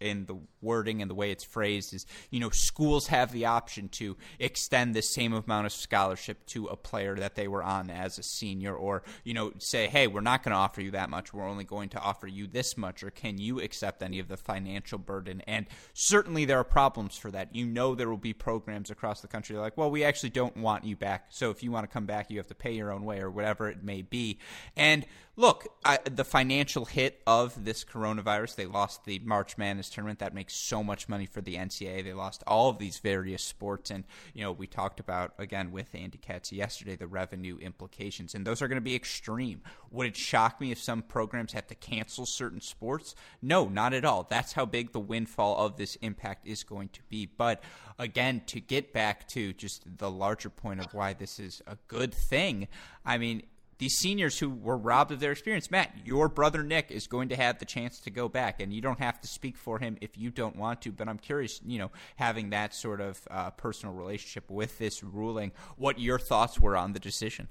in 0.01 0.27
the 0.27 0.37
wording 0.61 1.01
and 1.01 1.11
the 1.11 1.15
way 1.15 1.31
it's 1.31 1.45
phrased 1.45 1.95
is 1.95 2.07
you 2.31 2.41
know 2.41 2.51
schools 2.51 3.07
have 3.07 3.33
the 3.33 3.47
option 3.47 3.89
to 3.89 4.17
extend 4.39 4.95
the 4.95 5.03
same 5.03 5.33
amount 5.33 5.67
of 5.67 5.73
scholarship 5.73 6.45
to 6.47 6.67
a 6.67 6.77
player 6.77 7.17
that 7.17 7.35
they 7.35 7.49
were 7.49 7.63
on 7.63 7.91
as 7.91 8.19
a 8.19 8.23
senior 8.23 8.75
or 8.75 9.03
you 9.25 9.33
know 9.33 9.53
say 9.59 9.87
hey 9.89 10.07
we're 10.07 10.21
not 10.21 10.43
going 10.43 10.53
to 10.53 10.59
offer 10.59 10.81
you 10.81 10.91
that 10.93 11.11
much. 11.11 11.33
We're 11.33 11.49
only 11.49 11.65
going 11.65 11.89
to 11.91 12.01
offer 12.01 12.27
you 12.27 12.47
this 12.47 12.77
much. 12.77 13.03
Or 13.03 13.11
can 13.11 13.39
you 13.39 13.61
accept 13.61 14.03
any 14.03 14.19
of 14.19 14.29
the 14.29 14.37
financial 14.37 14.99
burden? 14.99 15.43
And 15.47 15.67
certainly 15.95 16.45
there 16.45 16.59
are 16.59 16.65
problems 16.65 17.17
for 17.17 17.31
that. 17.31 17.55
You 17.55 17.67
know 17.67 17.95
there 17.95 18.09
will 18.09 18.17
be 18.17 18.33
programs 18.33 18.91
across 18.91 19.21
the 19.21 19.29
country 19.29 19.57
like 19.57 19.77
well 19.77 19.91
we 19.91 20.05
actually 20.05 20.31
don't 20.31 20.57
want 20.57 20.85
you 20.85 20.97
back. 20.97 21.27
So 21.31 21.51
if 21.51 21.63
you 21.63 21.71
want 21.71 21.89
to 21.89 21.93
come 21.93 22.07
back 22.07 22.31
you 22.31 22.39
have 22.39 22.49
to 22.49 22.55
pay 22.55 22.73
your 22.73 22.93
own 22.93 23.05
way 23.05 23.21
or 23.21 23.31
whatever 23.31 23.69
it 23.69 23.83
may 23.83 24.03
be. 24.03 24.39
And 24.77 25.07
look, 25.37 25.67
I, 25.85 25.99
the 26.05 26.25
financial 26.25 26.85
hit 26.85 27.23
of 27.27 27.65
this 27.65 27.85
coronavirus, 27.85 28.57
they 28.57 28.67
lost 28.67 29.05
the 29.05 29.21
March 29.21 29.57
Madness 29.57 29.89
tournament. 29.89 30.19
That 30.19 30.35
makes 30.35 30.55
so 30.55 30.83
much 30.83 31.09
money 31.09 31.27
for 31.27 31.41
the 31.41 31.57
NCAA. 31.57 32.05
They 32.05 32.13
lost 32.13 32.43
all 32.47 32.69
of 32.69 32.79
these 32.79 32.99
various 32.99 33.43
sports. 33.43 33.91
And, 33.91 34.05
you 34.35 34.43
know, 34.43 34.53
we 34.53 34.67
talked 34.67 35.01
about, 35.01 35.33
again, 35.39 35.73
with 35.73 35.95
Andy 35.95 36.19
Katz 36.19 36.53
yesterday, 36.53 36.97
the 36.97 37.07
revenue 37.07 37.59
implications. 37.59 38.35
And 38.35 38.47
those 38.47 38.61
are 38.61 38.69
going 38.69 38.77
to 38.77 38.83
be 38.83 38.95
extreme. 38.95 39.63
Would 39.91 40.09
it 40.09 40.17
shock 40.17 40.61
me 40.61 40.73
if 40.73 40.81
some 40.81 41.03
programs 41.03 41.53
have 41.53 41.67
to 41.69 41.75
cancel 41.75 42.27
certain 42.27 42.61
sports? 42.61 43.15
No, 43.41 43.69
not 43.69 43.95
at 43.95 44.05
all. 44.05 44.27
That's 44.29 44.53
how 44.53 44.67
big 44.67 44.93
the 44.93 45.01
windfall 45.01 45.57
of 45.65 45.77
this 45.77 45.97
impact 45.97 46.47
is 46.47 46.65
going 46.65 46.91
to 46.91 47.01
be. 47.09 47.27
But 47.27 47.63
again, 47.99 48.43
to 48.47 48.61
get 48.61 48.93
back 48.93 49.27
to 49.29 49.53
just 49.53 49.99
the 49.99 50.11
larger 50.11 50.51
point 50.51 50.81
of 50.81 50.93
why 50.93 51.15
this 51.15 51.39
is 51.39 51.63
a 51.67 51.79
good 51.89 52.13
thing, 52.13 52.69
I 53.05 53.17
mean, 53.17 53.43
these 53.81 53.97
seniors 53.97 54.39
who 54.39 54.51
were 54.51 54.77
robbed 54.77 55.11
of 55.11 55.21
their 55.21 55.33
experience. 55.33 55.71
Matt, 55.71 55.93
your 56.05 56.29
brother 56.29 56.63
Nick 56.63 56.91
is 56.91 57.07
going 57.07 57.31
to 57.31 57.37
have 57.37 57.59
the 57.59 57.65
chance 57.65 57.99
to 58.01 58.11
go 58.11 58.29
back, 58.29 58.61
and 58.61 58.73
you 58.73 58.83
don't 58.83 59.01
have 59.01 59.21
to 59.23 59.27
speak 59.27 59.57
for 59.57 59.79
him 59.79 59.97
if 60.03 60.17
you 60.19 60.31
don't 60.31 60.55
want 60.55 60.83
to. 60.83 60.93
But 60.93 61.09
I'm 61.09 61.19
curious, 61.19 61.61
you 61.65 61.79
know, 61.79 61.91
having 62.17 62.51
that 62.51 62.75
sort 62.75 63.01
of 63.01 63.21
uh, 63.31 63.51
personal 63.51 63.95
relationship 63.95 64.51
with 64.51 64.79
this 64.79 65.03
ruling, 65.03 65.51
what 65.77 65.99
your 65.99 66.19
thoughts 66.19 66.61
were 66.61 66.77
on 66.77 66.93
the 66.93 67.01
decision. 67.01 67.51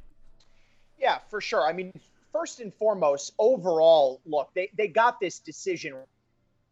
Yeah, 0.99 1.17
for 1.29 1.41
sure. 1.41 1.67
I 1.67 1.73
mean, 1.73 1.93
first 2.31 2.59
and 2.59 2.73
foremost, 2.75 3.33
overall, 3.39 4.21
look, 4.25 4.51
they, 4.53 4.69
they 4.77 4.87
got 4.87 5.19
this 5.19 5.39
decision 5.39 5.95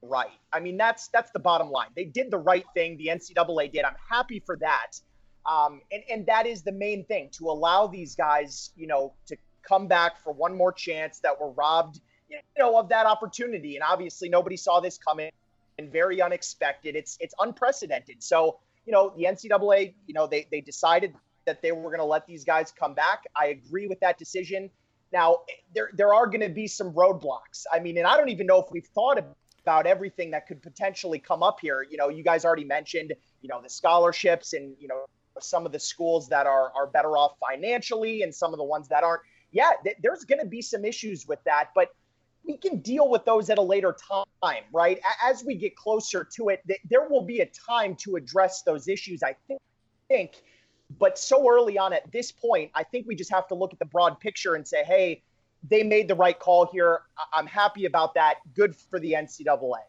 right. 0.03 0.29
I 0.53 0.59
mean, 0.59 0.77
that's 0.77 1.07
that's 1.07 1.31
the 1.31 1.39
bottom 1.39 1.71
line. 1.71 1.89
They 1.95 2.05
did 2.05 2.29
the 2.29 2.37
right 2.37 2.65
thing. 2.75 2.97
The 2.97 3.07
NCAA 3.07 3.71
did. 3.71 3.85
I'm 3.85 3.95
happy 4.07 4.39
for 4.45 4.55
that. 4.57 4.99
Um, 5.47 5.81
and, 5.91 6.03
and 6.11 6.25
that 6.25 6.45
is 6.45 6.63
the 6.63 6.73
main 6.73 7.05
thing 7.05 7.29
to 7.37 7.45
allow 7.45 7.87
these 7.87 8.15
guys, 8.15 8.71
you 8.75 8.85
know, 8.85 9.13
to 9.27 9.37
come 9.67 9.87
back 9.87 10.19
for 10.23 10.33
one 10.33 10.55
more 10.55 10.71
chance 10.71 11.19
that 11.19 11.39
were 11.39 11.51
robbed, 11.51 11.99
you 12.29 12.37
know, 12.57 12.77
of 12.77 12.89
that 12.89 13.05
opportunity. 13.05 13.75
And 13.75 13.83
obviously, 13.83 14.29
nobody 14.29 14.57
saw 14.57 14.79
this 14.79 14.97
coming 14.97 15.31
and 15.77 15.91
very 15.91 16.21
unexpected. 16.21 16.95
It's 16.95 17.17
it's 17.19 17.33
unprecedented. 17.39 18.23
So, 18.23 18.59
you 18.85 18.93
know, 18.93 19.13
the 19.15 19.23
NCAA, 19.23 19.93
you 20.05 20.13
know, 20.13 20.27
they 20.27 20.47
they 20.51 20.61
decided 20.61 21.13
that 21.45 21.61
they 21.61 21.71
were 21.71 21.89
going 21.89 21.99
to 21.99 22.05
let 22.05 22.25
these 22.27 22.43
guys 22.43 22.71
come 22.77 22.93
back. 22.93 23.23
I 23.35 23.47
agree 23.47 23.87
with 23.87 23.99
that 24.01 24.17
decision. 24.17 24.69
Now, 25.11 25.39
there 25.73 25.89
there 25.93 26.13
are 26.13 26.27
going 26.27 26.41
to 26.41 26.49
be 26.49 26.67
some 26.67 26.93
roadblocks. 26.93 27.65
I 27.71 27.79
mean, 27.79 27.97
and 27.97 28.07
I 28.07 28.17
don't 28.17 28.29
even 28.29 28.47
know 28.47 28.59
if 28.59 28.71
we've 28.71 28.87
thought 28.87 29.19
about 29.63 29.85
everything 29.85 30.31
that 30.31 30.47
could 30.47 30.61
potentially 30.61 31.19
come 31.19 31.43
up 31.43 31.59
here. 31.61 31.85
You 31.89 31.97
know, 31.97 32.09
you 32.09 32.23
guys 32.23 32.45
already 32.45 32.65
mentioned, 32.65 33.13
you 33.41 33.49
know, 33.49 33.61
the 33.61 33.69
scholarships 33.69 34.53
and 34.53 34.75
you 34.79 34.87
know 34.87 35.05
some 35.39 35.65
of 35.65 35.71
the 35.71 35.79
schools 35.79 36.27
that 36.29 36.47
are 36.47 36.71
are 36.75 36.87
better 36.87 37.17
off 37.17 37.33
financially 37.39 38.23
and 38.23 38.33
some 38.33 38.53
of 38.53 38.57
the 38.57 38.63
ones 38.63 38.87
that 38.89 39.03
aren't 39.03 39.21
yeah, 39.51 39.71
th- 39.83 39.97
there's 40.01 40.23
going 40.23 40.39
to 40.39 40.45
be 40.47 40.61
some 40.61 40.85
issues 40.85 41.27
with 41.27 41.39
that, 41.45 41.69
but 41.75 41.89
we 42.45 42.57
can 42.57 42.79
deal 42.79 43.09
with 43.09 43.25
those 43.25 43.49
at 43.49 43.57
a 43.57 43.61
later 43.61 43.95
time, 44.41 44.63
right? 44.71 44.99
As 45.23 45.43
we 45.43 45.55
get 45.55 45.75
closer 45.75 46.27
to 46.35 46.49
it, 46.49 46.61
th- 46.67 46.79
there 46.89 47.07
will 47.09 47.23
be 47.23 47.41
a 47.41 47.49
time 47.67 47.95
to 47.97 48.15
address 48.15 48.61
those 48.63 48.87
issues, 48.87 49.21
I 49.23 49.35
think. 50.09 50.31
But 50.97 51.17
so 51.19 51.49
early 51.49 51.77
on 51.77 51.91
at 51.91 52.09
this 52.11 52.31
point, 52.31 52.71
I 52.73 52.83
think 52.83 53.07
we 53.07 53.15
just 53.15 53.31
have 53.31 53.47
to 53.49 53.55
look 53.55 53.73
at 53.73 53.79
the 53.79 53.85
broad 53.85 54.19
picture 54.19 54.55
and 54.55 54.65
say, 54.65 54.83
hey, 54.85 55.21
they 55.69 55.83
made 55.83 56.07
the 56.07 56.15
right 56.15 56.37
call 56.37 56.65
here. 56.71 57.01
I- 57.17 57.39
I'm 57.39 57.47
happy 57.47 57.85
about 57.85 58.13
that. 58.13 58.35
Good 58.55 58.75
for 58.75 58.99
the 58.99 59.13
NCAA. 59.13 59.79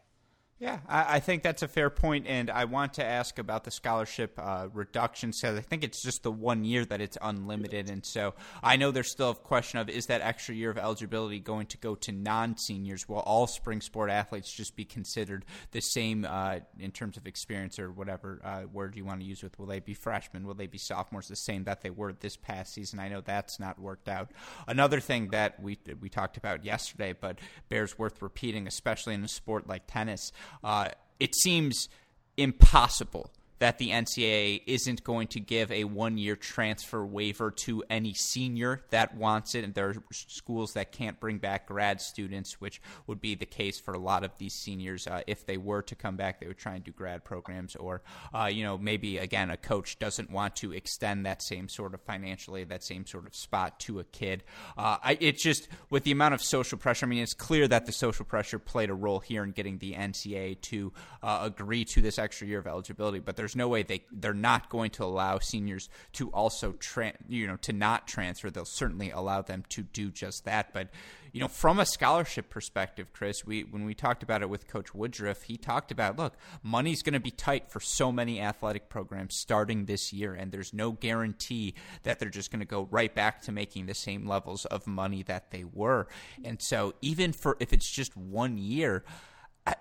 Yeah, 0.60 0.80
I, 0.88 1.16
I, 1.16 1.20
think 1.20 1.44
that's 1.44 1.62
a 1.62 1.68
fair 1.68 1.88
point, 1.88 2.26
and 2.26 2.50
I 2.50 2.64
want 2.64 2.94
to 2.94 3.04
ask 3.04 3.38
about 3.38 3.62
the 3.62 3.70
scholarship 3.70 4.36
uh, 4.42 4.66
reduction. 4.72 5.32
So 5.32 5.54
I 5.54 5.60
think 5.60 5.84
it's 5.84 6.02
just 6.02 6.24
the 6.24 6.32
one 6.32 6.64
year 6.64 6.84
that 6.84 7.00
it's 7.00 7.16
unlimited, 7.22 7.88
and 7.88 8.04
so 8.04 8.34
I 8.60 8.74
know 8.74 8.90
there's 8.90 9.10
still 9.10 9.30
a 9.30 9.34
question 9.36 9.78
of 9.78 9.88
is 9.88 10.06
that 10.06 10.20
extra 10.20 10.56
year 10.56 10.70
of 10.70 10.76
eligibility 10.76 11.38
going 11.38 11.66
to 11.66 11.78
go 11.78 11.94
to 11.94 12.10
non-seniors? 12.10 13.08
Will 13.08 13.20
all 13.20 13.46
spring 13.46 13.80
sport 13.80 14.10
athletes 14.10 14.52
just 14.52 14.74
be 14.74 14.84
considered 14.84 15.44
the 15.70 15.80
same 15.80 16.26
uh, 16.28 16.58
in 16.80 16.90
terms 16.90 17.16
of 17.16 17.28
experience 17.28 17.78
or 17.78 17.92
whatever 17.92 18.40
uh, 18.42 18.62
word 18.72 18.96
you 18.96 19.04
want 19.04 19.20
to 19.20 19.26
use 19.26 19.44
with? 19.44 19.56
Will 19.60 19.66
they 19.66 19.78
be 19.78 19.94
freshmen? 19.94 20.44
Will 20.44 20.54
they 20.54 20.66
be 20.66 20.78
sophomores? 20.78 21.28
The 21.28 21.36
same 21.36 21.62
that 21.64 21.82
they 21.82 21.90
were 21.90 22.12
this 22.14 22.36
past 22.36 22.74
season. 22.74 22.98
I 22.98 23.08
know 23.08 23.20
that's 23.20 23.60
not 23.60 23.78
worked 23.78 24.08
out. 24.08 24.32
Another 24.66 24.98
thing 24.98 25.28
that 25.28 25.62
we 25.62 25.78
we 26.00 26.08
talked 26.08 26.36
about 26.36 26.64
yesterday, 26.64 27.12
but 27.12 27.38
bears 27.68 27.96
worth 27.96 28.20
repeating, 28.20 28.66
especially 28.66 29.14
in 29.14 29.22
a 29.22 29.28
sport 29.28 29.68
like 29.68 29.84
tennis. 29.86 30.32
Uh, 30.62 30.88
it 31.20 31.34
seems 31.34 31.88
impossible 32.36 33.30
that 33.58 33.78
the 33.78 33.90
NCAA 33.90 34.62
isn't 34.66 35.04
going 35.04 35.28
to 35.28 35.40
give 35.40 35.70
a 35.72 35.84
one 35.84 36.18
year 36.18 36.36
transfer 36.36 37.04
waiver 37.04 37.50
to 37.50 37.82
any 37.90 38.14
senior 38.14 38.82
that 38.90 39.16
wants 39.16 39.54
it. 39.54 39.64
And 39.64 39.74
there 39.74 39.88
are 39.90 39.94
schools 40.10 40.72
that 40.74 40.92
can't 40.92 41.18
bring 41.18 41.38
back 41.38 41.66
grad 41.66 42.00
students, 42.00 42.60
which 42.60 42.80
would 43.06 43.20
be 43.20 43.34
the 43.34 43.46
case 43.46 43.80
for 43.80 43.94
a 43.94 43.98
lot 43.98 44.24
of 44.24 44.36
these 44.38 44.54
seniors. 44.54 45.06
Uh, 45.06 45.22
if 45.26 45.46
they 45.46 45.56
were 45.56 45.82
to 45.82 45.94
come 45.94 46.16
back, 46.16 46.40
they 46.40 46.46
would 46.46 46.58
try 46.58 46.74
and 46.74 46.84
do 46.84 46.92
grad 46.92 47.24
programs. 47.24 47.76
Or, 47.76 48.02
uh, 48.34 48.46
you 48.46 48.62
know, 48.62 48.78
maybe, 48.78 49.18
again, 49.18 49.50
a 49.50 49.56
coach 49.56 49.98
doesn't 49.98 50.30
want 50.30 50.56
to 50.56 50.72
extend 50.72 51.26
that 51.26 51.42
same 51.42 51.68
sort 51.68 51.94
of 51.94 52.00
financially, 52.02 52.64
that 52.64 52.84
same 52.84 53.06
sort 53.06 53.26
of 53.26 53.34
spot 53.34 53.80
to 53.80 54.00
a 54.00 54.04
kid. 54.04 54.44
Uh, 54.76 54.98
it's 55.20 55.42
just 55.42 55.68
with 55.90 56.04
the 56.04 56.12
amount 56.12 56.34
of 56.34 56.42
social 56.42 56.78
pressure, 56.78 57.06
I 57.06 57.08
mean, 57.08 57.22
it's 57.22 57.34
clear 57.34 57.66
that 57.68 57.86
the 57.86 57.92
social 57.92 58.24
pressure 58.24 58.58
played 58.58 58.90
a 58.90 58.94
role 58.94 59.20
here 59.20 59.44
in 59.44 59.52
getting 59.52 59.78
the 59.78 59.94
NCAA 59.94 60.60
to 60.62 60.92
uh, 61.22 61.40
agree 61.42 61.84
to 61.86 62.00
this 62.00 62.18
extra 62.18 62.46
year 62.46 62.58
of 62.58 62.66
eligibility. 62.66 63.18
But 63.18 63.36
there's 63.36 63.47
there's 63.48 63.56
no 63.56 63.68
way 63.68 63.82
they 63.82 64.04
they're 64.12 64.34
not 64.34 64.68
going 64.68 64.90
to 64.90 65.02
allow 65.02 65.38
seniors 65.38 65.88
to 66.12 66.28
also 66.32 66.72
tra- 66.72 67.14
you 67.26 67.46
know 67.46 67.56
to 67.56 67.72
not 67.72 68.06
transfer. 68.06 68.50
They'll 68.50 68.66
certainly 68.66 69.10
allow 69.10 69.40
them 69.40 69.64
to 69.70 69.82
do 69.82 70.10
just 70.10 70.44
that, 70.44 70.74
but 70.74 70.88
you 71.32 71.40
know, 71.40 71.48
from 71.48 71.78
a 71.78 71.86
scholarship 71.86 72.50
perspective, 72.50 73.12
Chris, 73.14 73.46
we 73.46 73.62
when 73.62 73.86
we 73.86 73.94
talked 73.94 74.22
about 74.22 74.42
it 74.42 74.50
with 74.50 74.68
Coach 74.68 74.94
Woodruff, 74.94 75.44
he 75.44 75.56
talked 75.56 75.90
about 75.90 76.18
look, 76.18 76.36
money's 76.62 77.02
going 77.02 77.14
to 77.14 77.20
be 77.20 77.30
tight 77.30 77.70
for 77.70 77.80
so 77.80 78.12
many 78.12 78.38
athletic 78.38 78.90
programs 78.90 79.34
starting 79.34 79.86
this 79.86 80.12
year, 80.12 80.34
and 80.34 80.52
there's 80.52 80.74
no 80.74 80.92
guarantee 80.92 81.72
that 82.02 82.18
they're 82.18 82.28
just 82.28 82.50
going 82.50 82.60
to 82.60 82.66
go 82.66 82.86
right 82.90 83.14
back 83.14 83.40
to 83.42 83.52
making 83.52 83.86
the 83.86 83.94
same 83.94 84.28
levels 84.28 84.66
of 84.66 84.86
money 84.86 85.22
that 85.22 85.52
they 85.52 85.64
were. 85.64 86.06
And 86.44 86.60
so, 86.60 86.94
even 87.00 87.32
for 87.32 87.56
if 87.60 87.72
it's 87.72 87.90
just 87.90 88.14
one 88.14 88.58
year. 88.58 89.04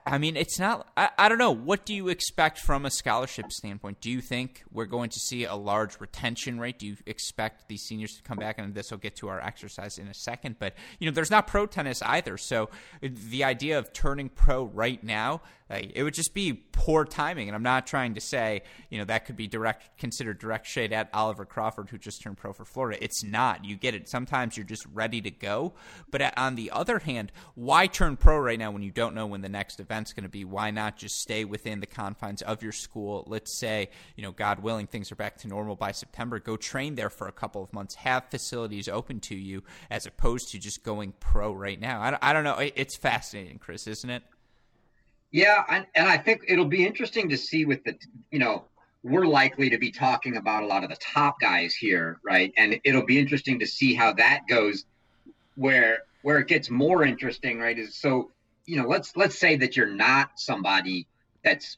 I, 0.06 0.18
mean, 0.18 0.38
it's 0.38 0.60
not. 0.60 0.88
I, 0.96 1.10
I 1.18 1.30
don't 1.30 1.38
know. 1.38 1.52
What 1.52 1.86
do 1.86 1.94
you 1.94 2.10
expect 2.10 2.60
from 2.60 2.86
a 2.86 2.92
scholarship 2.92 3.52
standpoint? 3.52 4.02
Do 4.02 4.10
you 4.10 4.22
think 4.22 4.64
we're 4.72 4.86
going 4.86 5.10
to 5.10 5.20
see 5.20 5.46
a 5.46 5.56
large 5.56 6.00
retention 6.00 6.60
rate? 6.60 6.80
Do 6.80 6.88
you 6.88 6.98
expect 7.06 7.68
these 7.68 7.84
seniors 7.84 8.16
to 8.16 8.24
come 8.24 8.38
back? 8.38 8.58
And 8.58 8.74
this 8.74 8.92
will 8.92 8.98
get 8.98 9.16
to 9.18 9.28
our 9.30 9.40
exercise 9.42 9.98
in 9.98 10.08
a 10.08 10.14
second. 10.14 10.58
But 10.60 10.74
you 11.00 11.08
know, 11.08 11.14
there's 11.14 11.32
not 11.32 11.48
pro 11.48 11.66
tennis 11.66 12.02
either. 12.02 12.38
So 12.38 12.70
the 13.02 13.44
idea 13.44 13.78
of 13.78 13.94
turning 13.94 14.30
pro 14.30 14.66
right 14.66 15.04
now 15.04 15.42
like, 15.70 15.92
it 15.96 16.04
would 16.04 16.14
just 16.14 16.34
be 16.34 16.54
poor 16.54 17.04
timing. 17.04 17.50
And 17.50 17.56
I'm 17.56 17.64
not 17.64 17.88
trying 17.88 18.16
to 18.16 18.22
say, 18.22 18.64
you 18.90 18.98
know, 18.98 19.06
that 19.06 19.26
could 19.26 19.36
be 19.36 19.48
direct 19.48 19.98
considered 19.98 20.40
direct 20.40 20.66
shade 20.68 20.94
at 20.94 21.10
Oliver 21.14 21.46
Crawford, 21.46 21.90
who 21.90 21.98
just 21.98 22.22
turned 22.22 22.38
pro 22.38 22.54
for 22.54 22.66
Florida. 22.66 23.04
It's 23.04 23.24
not. 23.24 23.66
You 23.66 23.76
get 23.76 23.94
it. 23.94 24.08
Sometimes 24.08 24.56
you're 24.56 24.66
just 24.66 24.86
ready 24.94 25.22
to 25.22 25.32
go. 25.32 25.74
But 26.10 26.22
uh, 26.22 26.32
on 26.38 26.56
the 26.56 26.72
other 26.72 27.00
hand, 27.00 27.32
why 27.56 27.88
turn 27.88 28.16
pro 28.16 28.40
right 28.40 28.60
now 28.60 28.72
when 28.72 28.84
you 28.84 28.92
don't 28.92 29.16
know 29.16 29.28
when 29.28 29.42
the 29.42 29.50
next 29.50 29.80
event's 29.80 30.14
going 30.14 30.24
to 30.24 30.30
be? 30.30 30.46
Why 30.46 30.72
not 30.72 30.98
just 30.98 31.20
stay 31.20 31.44
within 31.44 31.80
the 31.80 31.86
confines 31.86 32.42
of 32.42 32.64
your 32.64 32.72
school? 32.72 33.26
Let's 33.28 33.58
say, 33.58 33.90
you 34.16 34.24
know, 34.24 34.32
God 34.32 34.60
willing, 34.60 34.88
things 34.88 35.12
are 35.12 35.16
back 35.16 35.38
to 35.38 35.48
normal 35.48 35.76
by 35.76 35.92
September. 35.92 36.40
Go 36.40 36.56
train 36.56 36.96
there 36.96 37.10
for 37.10 37.28
a 37.28 37.32
couple 37.34 37.62
of 37.62 37.74
months. 37.74 37.96
Have 37.96 38.30
facilities 38.30 38.88
open 38.88 39.20
to 39.22 39.36
you 39.36 39.64
as 39.90 40.06
opposed 40.06 40.50
to 40.52 40.60
just 40.60 40.84
going 40.84 41.14
pro 41.20 41.52
right 41.52 41.80
now. 41.80 42.00
I, 42.00 42.18
I 42.30 42.34
don't 42.34 42.44
know. 42.44 42.58
It's 42.60 42.96
fascinating, 42.96 43.60
Chris, 43.60 43.88
isn't 43.88 44.10
it? 44.10 44.24
Yeah, 45.32 45.64
and, 45.70 45.86
and 45.94 46.08
I 46.08 46.18
think 46.18 46.44
it'll 46.48 46.66
be 46.66 46.86
interesting 46.86 47.30
to 47.30 47.38
see 47.38 47.66
with 47.66 47.84
the, 47.84 47.98
you 48.32 48.40
know, 48.40 48.66
we're 49.04 49.26
likely 49.26 49.70
to 49.70 49.78
be 49.78 49.92
talking 49.92 50.38
about 50.38 50.64
a 50.64 50.66
lot 50.66 50.84
of 50.84 50.90
the 50.90 50.96
top 50.98 51.40
guys 51.40 51.76
here, 51.76 52.20
right? 52.24 52.54
And 52.58 52.80
it'll 52.84 53.06
be 53.06 53.20
interesting 53.20 53.60
to 53.60 53.68
see 53.68 53.94
how 53.94 54.14
that 54.14 54.42
goes. 54.50 54.86
Where 55.56 56.00
where 56.22 56.40
it 56.40 56.48
gets 56.48 56.70
more 56.70 57.04
interesting, 57.04 57.60
right, 57.60 57.78
is 57.78 57.96
so 57.96 58.32
you 58.66 58.76
know, 58.76 58.88
let's 58.88 59.16
let's 59.16 59.40
say 59.40 59.56
that 59.58 59.76
you're 59.76 59.88
not 59.88 60.32
somebody 60.36 61.08
that's 61.44 61.78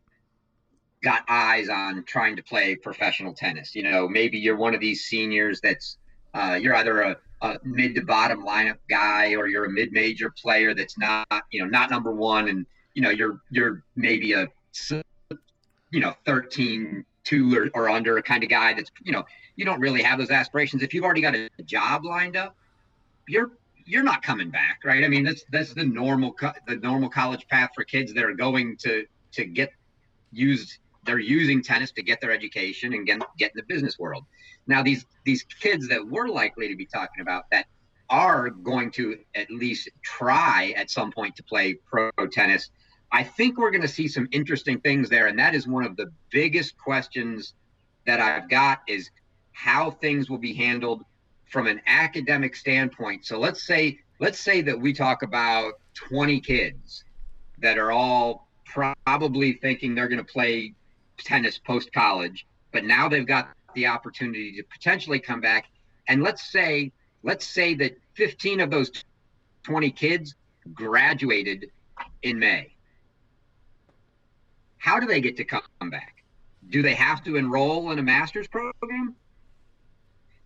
got 1.02 1.24
eyes 1.30 1.70
on 1.70 2.04
trying 2.04 2.36
to 2.36 2.44
play 2.44 2.76
professional 2.76 3.34
tennis. 3.34 3.76
You 3.76 3.84
know, 3.84 4.08
maybe 4.08 4.38
you're 4.38 4.58
one 4.58 4.74
of 4.74 4.82
these 4.82 5.06
seniors 5.06 5.62
that's 5.62 5.98
uh, 6.34 6.60
you're 6.62 6.76
either 6.76 7.02
a, 7.02 7.18
a 7.42 7.58
mid 7.64 7.96
to 7.96 8.02
bottom 8.02 8.46
lineup 8.46 8.78
guy 8.90 9.36
or 9.36 9.48
you're 9.48 9.66
a 9.66 9.70
mid 9.70 9.92
major 9.92 10.32
player 10.32 10.74
that's 10.74 10.98
not, 10.98 11.28
you 11.52 11.62
know, 11.62 11.70
not 11.70 11.90
number 11.90 12.12
one 12.12 12.50
and 12.50 12.66
you 13.00 13.04
know 13.04 13.12
you're 13.12 13.40
you're 13.50 13.82
maybe 13.96 14.34
a 14.34 14.46
you 15.90 16.02
know 16.02 16.14
13 16.26 17.06
two 17.24 17.58
or, 17.58 17.70
or 17.74 17.90
under 17.90 18.22
kind 18.22 18.44
of 18.44 18.50
guy 18.50 18.74
that's 18.74 18.92
you 19.02 19.14
know 19.14 19.24
you 19.56 19.64
don't 19.64 19.80
really 19.80 20.02
have 20.02 20.20
those 20.20 20.32
aspirations. 20.32 20.84
If 20.84 20.94
you've 20.94 21.06
already 21.06 21.22
got 21.22 21.34
a 21.34 21.50
job 21.64 22.04
lined 22.04 22.36
up 22.36 22.58
you're 23.26 23.52
you're 23.86 24.04
not 24.04 24.22
coming 24.22 24.50
back 24.50 24.82
right? 24.84 25.06
I 25.06 25.08
mean 25.08 25.24
that's 25.24 25.46
that's 25.50 25.74
the 25.74 25.86
normal 25.86 26.36
the 26.68 26.76
normal 26.76 27.08
college 27.08 27.48
path 27.48 27.70
for 27.74 27.86
kids 27.86 28.14
that 28.14 28.26
are 28.26 28.34
going 28.34 28.76
to 28.84 29.06
to 29.32 29.46
get 29.46 29.72
used 30.34 30.80
they're 31.06 31.20
using 31.20 31.64
tennis 31.64 31.94
to 31.94 32.04
get 32.04 32.20
their 32.20 32.32
education 32.32 32.94
and 32.94 33.08
get, 33.08 33.22
get 33.38 33.52
in 33.52 33.56
the 33.56 33.64
business 33.64 33.98
world. 33.98 34.26
Now 34.68 34.84
these 34.84 35.06
these 35.24 35.44
kids 35.62 35.88
that 35.88 36.06
we're 36.06 36.28
likely 36.28 36.68
to 36.68 36.76
be 36.76 36.86
talking 36.86 37.22
about 37.22 37.50
that 37.52 37.68
are 38.10 38.50
going 38.50 38.92
to 38.92 39.20
at 39.36 39.50
least 39.50 39.88
try 40.02 40.74
at 40.76 40.90
some 40.90 41.14
point 41.14 41.36
to 41.38 41.44
play 41.44 41.76
pro 41.76 42.12
tennis 42.32 42.72
I 43.12 43.24
think 43.24 43.58
we're 43.58 43.72
going 43.72 43.82
to 43.82 43.88
see 43.88 44.08
some 44.08 44.28
interesting 44.32 44.80
things 44.82 45.10
there. 45.10 45.28
And 45.28 45.40
that 45.40 45.56
is 45.56 45.68
one 45.68 45.84
of 45.84 45.96
the 45.96 46.12
biggest 46.30 46.78
questions 46.78 47.54
that 48.06 48.20
I've 48.20 48.50
got 48.50 48.82
is 48.88 49.10
how 49.52 49.92
things 49.92 50.30
will 50.30 50.38
be 50.38 50.54
handled 50.54 51.04
from 51.50 51.68
an 51.68 51.82
academic 51.88 52.56
standpoint. 52.56 53.26
So 53.26 53.40
let's 53.40 53.64
say, 53.64 54.00
let's 54.20 54.40
say 54.40 54.62
that 54.62 54.80
we 54.80 54.94
talk 54.94 55.24
about 55.24 55.74
20 55.96 56.40
kids 56.40 57.04
that 57.58 57.78
are 57.78 57.92
all 57.92 58.48
probably 58.66 59.54
thinking 59.54 59.96
they're 59.96 60.08
going 60.08 60.24
to 60.24 60.32
play 60.32 60.74
tennis 61.18 61.58
post 61.58 61.92
college, 61.92 62.46
but 62.72 62.86
now 62.86 63.10
they've 63.10 63.26
got 63.26 63.50
the 63.74 63.88
opportunity 63.88 64.56
to 64.56 64.64
potentially 64.64 65.20
come 65.20 65.42
back. 65.42 65.66
And 66.08 66.22
let's 66.22 66.52
say, 66.52 66.92
let's 67.24 67.46
say 67.46 67.74
that 67.76 67.98
15 68.14 68.60
of 68.60 68.70
those 68.70 68.92
20 69.64 69.90
kids 69.92 70.36
graduated 70.74 71.72
in 72.22 72.38
May 72.38 72.76
how 74.80 75.00
do 75.00 75.06
they 75.06 75.22
get 75.22 75.38
to 75.38 75.44
come 75.44 75.90
back? 75.92 76.24
Do 76.70 76.82
they 76.82 76.96
have 76.96 77.24
to 77.26 77.36
enroll 77.36 77.92
in 77.92 78.00
a 78.00 78.04
master's 78.04 78.48
program? 78.48 79.16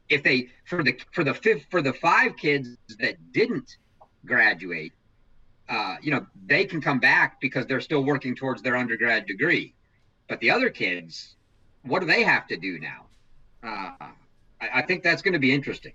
If 0.09 0.23
they 0.23 0.49
for 0.65 0.83
the 0.83 0.99
for 1.13 1.23
the 1.23 1.33
fifth 1.33 1.65
for 1.71 1.81
the 1.81 1.93
five 1.93 2.35
kids 2.35 2.69
that 2.99 3.31
didn't 3.31 3.77
graduate, 4.25 4.91
uh, 5.69 5.95
you 6.01 6.11
know, 6.11 6.25
they 6.45 6.65
can 6.65 6.81
come 6.81 6.99
back 6.99 7.39
because 7.39 7.65
they're 7.67 7.81
still 7.81 8.03
working 8.03 8.35
towards 8.35 8.61
their 8.61 8.75
undergrad 8.75 9.25
degree. 9.25 9.73
But 10.27 10.39
the 10.39 10.51
other 10.51 10.69
kids, 10.69 11.35
what 11.83 11.99
do 11.99 12.05
they 12.05 12.23
have 12.23 12.47
to 12.47 12.57
do 12.57 12.79
now? 12.79 13.05
Uh, 13.63 14.07
I, 14.61 14.69
I 14.75 14.81
think 14.81 15.03
that's 15.03 15.21
going 15.21 15.33
to 15.33 15.39
be 15.39 15.53
interesting. 15.53 15.93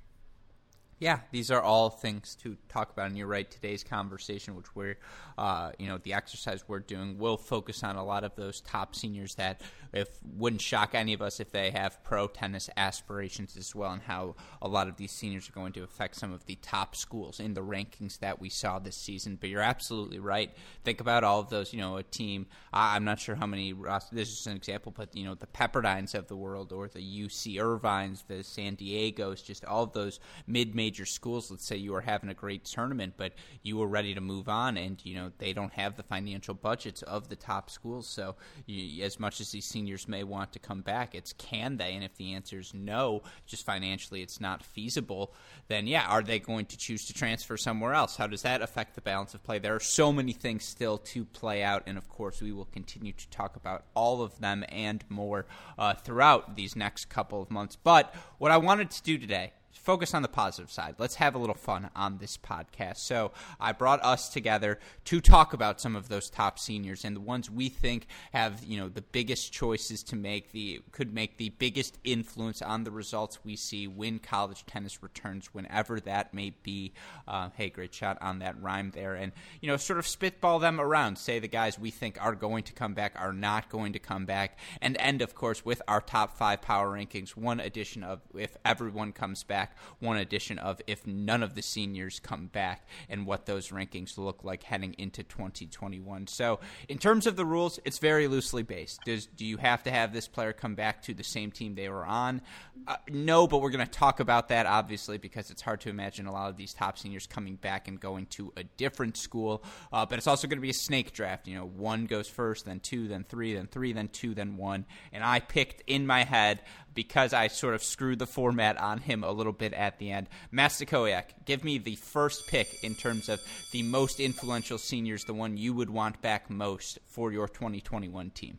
Yeah, 1.01 1.21
these 1.31 1.53
are 1.53 1.63
all 1.63 1.91
things 1.91 2.35
to 2.43 2.57
talk 2.69 2.91
about. 2.91 3.07
And 3.07 3.17
you're 3.17 3.29
right, 3.29 3.49
today's 3.49 3.85
conversation, 3.85 4.57
which 4.57 4.75
we're, 4.75 4.99
uh, 5.37 5.71
you 5.79 5.87
know, 5.87 5.99
the 5.99 6.13
exercise 6.13 6.65
we're 6.67 6.81
doing, 6.81 7.19
will 7.19 7.37
focus 7.37 7.85
on 7.85 7.95
a 7.95 8.05
lot 8.05 8.25
of 8.25 8.35
those 8.35 8.61
top 8.61 8.97
seniors 8.97 9.37
that 9.37 9.61
if 9.93 10.09
wouldn't 10.37 10.61
shock 10.61 10.95
any 10.95 11.15
of 11.15 11.23
us 11.23 11.39
if 11.39 11.53
they 11.53 11.71
have 11.71 12.03
pro 12.03 12.27
tennis 12.27 12.69
aspirations 12.77 13.57
as 13.57 13.75
well, 13.77 13.93
and 13.93 14.03
how 14.03 14.35
a 14.61 14.67
lot 14.67 14.89
of 14.89 14.97
these 14.97 15.13
seniors 15.13 15.49
are 15.49 15.53
going 15.53 15.73
to 15.75 15.85
affect 15.85 16.17
some 16.17 16.33
of 16.33 16.45
the 16.47 16.57
top 16.57 16.97
schools 16.97 17.39
in 17.39 17.55
the 17.55 17.63
rankings 17.63 18.19
that 18.19 18.41
we 18.41 18.49
saw 18.49 18.81
this 18.81 18.97
season. 18.97 19.39
But 19.41 19.51
you're 19.51 19.63
absolutely 19.63 20.19
right. 20.19 20.51
Think 20.85 21.01
about 21.01 21.23
all 21.23 21.39
of 21.39 21.49
those. 21.49 21.73
You 21.73 21.81
know, 21.81 21.97
a 21.97 22.03
team. 22.03 22.47
I'm 22.73 23.05
not 23.05 23.21
sure 23.21 23.37
how 23.37 23.47
many. 23.47 23.73
This 24.11 24.31
is 24.31 24.47
an 24.49 24.57
example, 24.57 24.93
but 24.95 25.15
you 25.15 25.25
know, 25.25 25.37
the 25.37 25.47
Pepperdines 25.47 26.17
of 26.17 26.27
the 26.27 26.37
world, 26.37 26.73
or 26.73 26.89
the 26.89 26.99
UC 26.99 27.63
Irvines, 27.63 28.25
the 28.27 28.43
San 28.43 28.75
Diego's, 28.75 29.43
just 29.43 29.65
all 29.65 29.85
of 29.85 29.93
those 29.93 30.19
mid 30.47 30.75
major 30.75 30.88
schools. 31.07 31.51
Let's 31.51 31.67
say 31.67 31.77
you 31.77 31.95
are 31.95 32.01
having 32.01 32.31
a 32.31 32.35
great 32.35 32.65
tournament, 32.65 33.15
but 33.17 33.33
you 33.63 33.81
are 33.83 33.87
ready 33.87 34.15
to 34.15 34.21
move 34.21 34.49
on, 34.49 34.77
and 34.77 35.01
you 35.05 35.15
know 35.15 35.33
they 35.39 35.53
don't 35.53 35.73
have 35.73 35.97
the 35.97 36.03
financial 36.03 36.55
budgets 36.55 37.03
of 37.03 37.29
the 37.29 37.37
top 37.37 37.71
schools. 37.71 38.07
So, 38.07 38.37
you, 38.67 39.05
as 39.05 39.21
much 39.21 39.41
as 39.41 39.51
these 39.51 39.67
seniors 39.67 40.09
may 40.09 40.25
want 40.25 40.53
to 40.53 40.59
come 40.59 40.81
back. 40.81 41.15
It's 41.15 41.33
can 41.33 41.77
they? 41.77 41.95
And 41.95 42.05
if 42.05 42.17
the 42.17 42.35
answer 42.35 42.59
is 42.59 42.75
no, 42.75 43.23
just 43.47 43.65
financially 43.65 44.23
it's 44.23 44.41
not 44.41 44.65
feasible, 44.65 45.35
then 45.69 45.87
yeah, 45.87 46.07
are 46.07 46.23
they 46.23 46.39
going 46.39 46.67
to 46.67 46.77
choose 46.77 47.07
to 47.07 47.15
transfer 47.15 47.57
somewhere 47.57 47.95
else? 47.95 48.17
How 48.17 48.27
does 48.27 48.43
that 48.43 48.63
affect 48.63 48.95
the 48.95 49.01
balance 49.01 49.35
of 49.35 49.43
play? 49.43 49.59
There 49.59 49.75
are 49.75 49.81
so 49.81 50.13
many 50.13 50.33
things 50.33 50.65
still 50.65 50.99
to 50.99 51.25
play 51.25 51.63
out, 51.63 51.83
and 51.87 51.99
of 51.99 52.09
course, 52.09 52.41
we 52.41 52.53
will 52.53 52.67
continue 52.67 53.13
to 53.13 53.31
talk 53.31 53.57
about 53.57 53.85
all 53.95 54.23
of 54.23 54.39
them 54.41 54.65
and 54.69 55.05
more 55.09 55.47
uh, 55.79 55.95
throughout 55.95 56.57
these 56.57 56.77
next 56.77 57.07
couple 57.07 57.43
of 57.43 57.51
months. 57.51 57.77
But 57.77 58.15
what 58.39 58.51
I 58.51 58.57
wanted 58.57 58.91
to 58.91 59.03
do 59.03 59.19
today 59.19 59.53
focus 59.79 60.15
on 60.15 60.23
the 60.23 60.29
positive 60.29 60.71
side. 60.71 60.97
Let's 60.99 61.17
have 61.17 61.35
a 61.35 61.39
little 61.39 61.55
fun 61.55 61.91
on 61.95 62.19
this 62.19 62.37
podcast. 62.37 62.99
So 62.99 63.33
I 63.61 63.73
brought 63.73 64.05
us 64.05 64.29
together 64.29 64.79
to 65.07 65.21
talk 65.21 65.53
about 65.53 65.81
some 65.81 65.97
of 65.97 66.09
those 66.09 66.31
top 66.31 66.59
seniors 66.59 67.05
and 67.05 67.17
the 67.17 67.21
ones 67.21 67.51
we 67.51 67.69
think 67.69 68.07
have 68.33 68.65
you 68.65 68.79
know 68.79 68.89
the 68.89 69.03
biggest 69.03 69.53
choices 69.53 70.03
to 70.05 70.17
make, 70.17 70.53
the 70.53 70.81
could 70.93 71.15
make 71.15 71.37
the 71.37 71.51
biggest 71.51 71.99
influence 72.05 72.63
on 72.63 72.85
the 72.85 72.91
results 72.91 73.39
we 73.45 73.57
see 73.57 73.87
when 73.87 74.19
college 74.19 74.65
tennis 74.67 75.03
returns, 75.03 75.55
whenever 75.55 76.01
that 76.01 76.35
may 76.35 76.53
be. 76.63 76.93
Uh, 77.27 77.51
hey, 77.57 77.71
great 77.71 77.95
shot 77.95 78.19
on 78.21 78.41
that 78.41 78.61
rhyme 78.61 78.91
there, 78.95 79.15
and 79.15 79.33
you 79.61 79.69
know 79.69 79.77
sort 79.77 79.99
of 79.99 80.07
spitball 80.07 80.59
them 80.59 80.81
around. 80.81 81.17
Say 81.17 81.39
the 81.39 81.49
guys 81.49 81.79
we 81.79 81.91
think 81.91 82.23
are 82.23 82.35
going 82.35 82.65
to 82.65 82.73
come 82.73 82.95
back 82.95 83.13
are 83.17 83.33
not 83.33 83.69
going 83.69 83.93
to 83.93 83.99
come 83.99 84.27
back, 84.27 84.59
and 84.81 84.97
end 84.99 85.23
of 85.23 85.35
course 85.35 85.65
with 85.65 85.83
our 85.89 86.01
top 86.01 86.37
five 86.37 86.63
power 86.63 86.93
rankings. 86.93 87.31
One 87.31 87.61
edition 87.61 88.03
of 88.03 88.21
if 88.35 88.57
everyone 88.65 89.13
comes 89.13 89.43
back 89.45 89.68
one 90.01 90.17
edition 90.17 90.59
of 90.59 90.81
if 90.87 91.07
none 91.07 91.43
of 91.43 91.55
the 91.55 91.63
seniors 91.63 92.21
come 92.21 92.47
back 92.47 92.87
and 93.09 93.27
what 93.27 93.47
those 93.47 93.69
rankings 93.69 94.19
look 94.19 94.45
like 94.45 94.63
heading 94.63 94.95
into 94.99 95.23
2021. 95.23 96.27
So, 96.27 96.61
in 96.89 96.99
terms 96.99 97.27
of 97.27 97.37
the 97.37 97.45
rules, 97.45 97.79
it's 97.85 97.99
very 97.99 98.29
loosely 98.29 98.63
based. 98.63 99.01
Does 99.05 99.27
do 99.27 99.45
you 99.45 99.57
have 99.59 99.83
to 99.85 99.91
have 99.91 100.13
this 100.13 100.29
player 100.29 100.53
come 100.53 100.75
back 100.75 101.03
to 101.03 101.15
the 101.15 101.25
same 101.25 101.51
team 101.51 101.75
they 101.75 101.89
were 101.89 102.07
on? 102.07 102.43
Uh, 102.87 102.97
no, 103.11 103.47
but 103.47 103.61
we're 103.61 103.71
going 103.71 103.85
to 103.85 103.91
talk 103.91 104.21
about 104.21 104.49
that 104.49 104.67
obviously 104.67 105.19
because 105.19 105.51
it's 105.51 105.63
hard 105.63 105.81
to 105.81 105.91
imagine 105.91 106.27
a 106.27 106.33
lot 106.33 106.49
of 106.49 106.57
these 106.57 106.73
top 106.73 106.99
seniors 106.99 107.27
coming 107.27 107.57
back 107.57 107.89
and 107.89 108.01
going 108.01 108.27
to 108.27 108.53
a 108.57 108.65
different 108.65 109.17
school. 109.17 109.65
Uh, 109.93 110.07
but 110.07 110.19
it's 110.19 110.27
also 110.27 110.47
going 110.47 110.59
to 110.59 110.63
be 110.63 110.71
a 110.71 110.75
snake 110.75 111.13
draft. 111.13 111.47
You 111.49 111.57
know, 111.57 111.67
one 111.67 112.07
goes 112.07 112.29
first, 112.29 112.65
then 112.65 112.81
two, 112.81 113.09
then 113.09 113.25
three, 113.25 113.55
then 113.55 113.67
three, 113.67 113.93
then 113.93 114.09
two, 114.09 114.35
then 114.35 114.57
one. 114.57 114.87
And 115.13 115.25
I 115.25 115.41
picked 115.41 115.83
in 115.87 116.07
my 116.07 116.25
head 116.25 116.63
because 116.95 117.33
I 117.33 117.49
sort 117.49 117.75
of 117.75 117.83
screwed 117.83 118.19
the 118.19 118.27
format 118.27 118.77
on 118.81 118.99
him 118.99 119.23
a 119.23 119.31
little 119.31 119.48
bit 119.53 119.73
at 119.73 119.99
the 119.99 120.11
end. 120.11 120.29
Mastakoyak, 120.53 121.25
give 121.45 121.65
me 121.65 121.79
the 121.79 121.97
first 121.97 122.47
pick 122.47 122.83
in 122.83 122.95
terms 122.95 123.29
of 123.29 123.41
the 123.73 123.83
most 123.83 124.21
influential 124.21 124.79
seniors, 124.79 125.25
the 125.25 125.35
one 125.35 125.57
you 125.57 125.75
would 125.75 125.91
want 125.91 126.21
back 126.23 126.51
most 126.51 126.99
for 127.07 127.33
your 127.33 127.49
2021 127.49 128.31
team. 128.31 128.59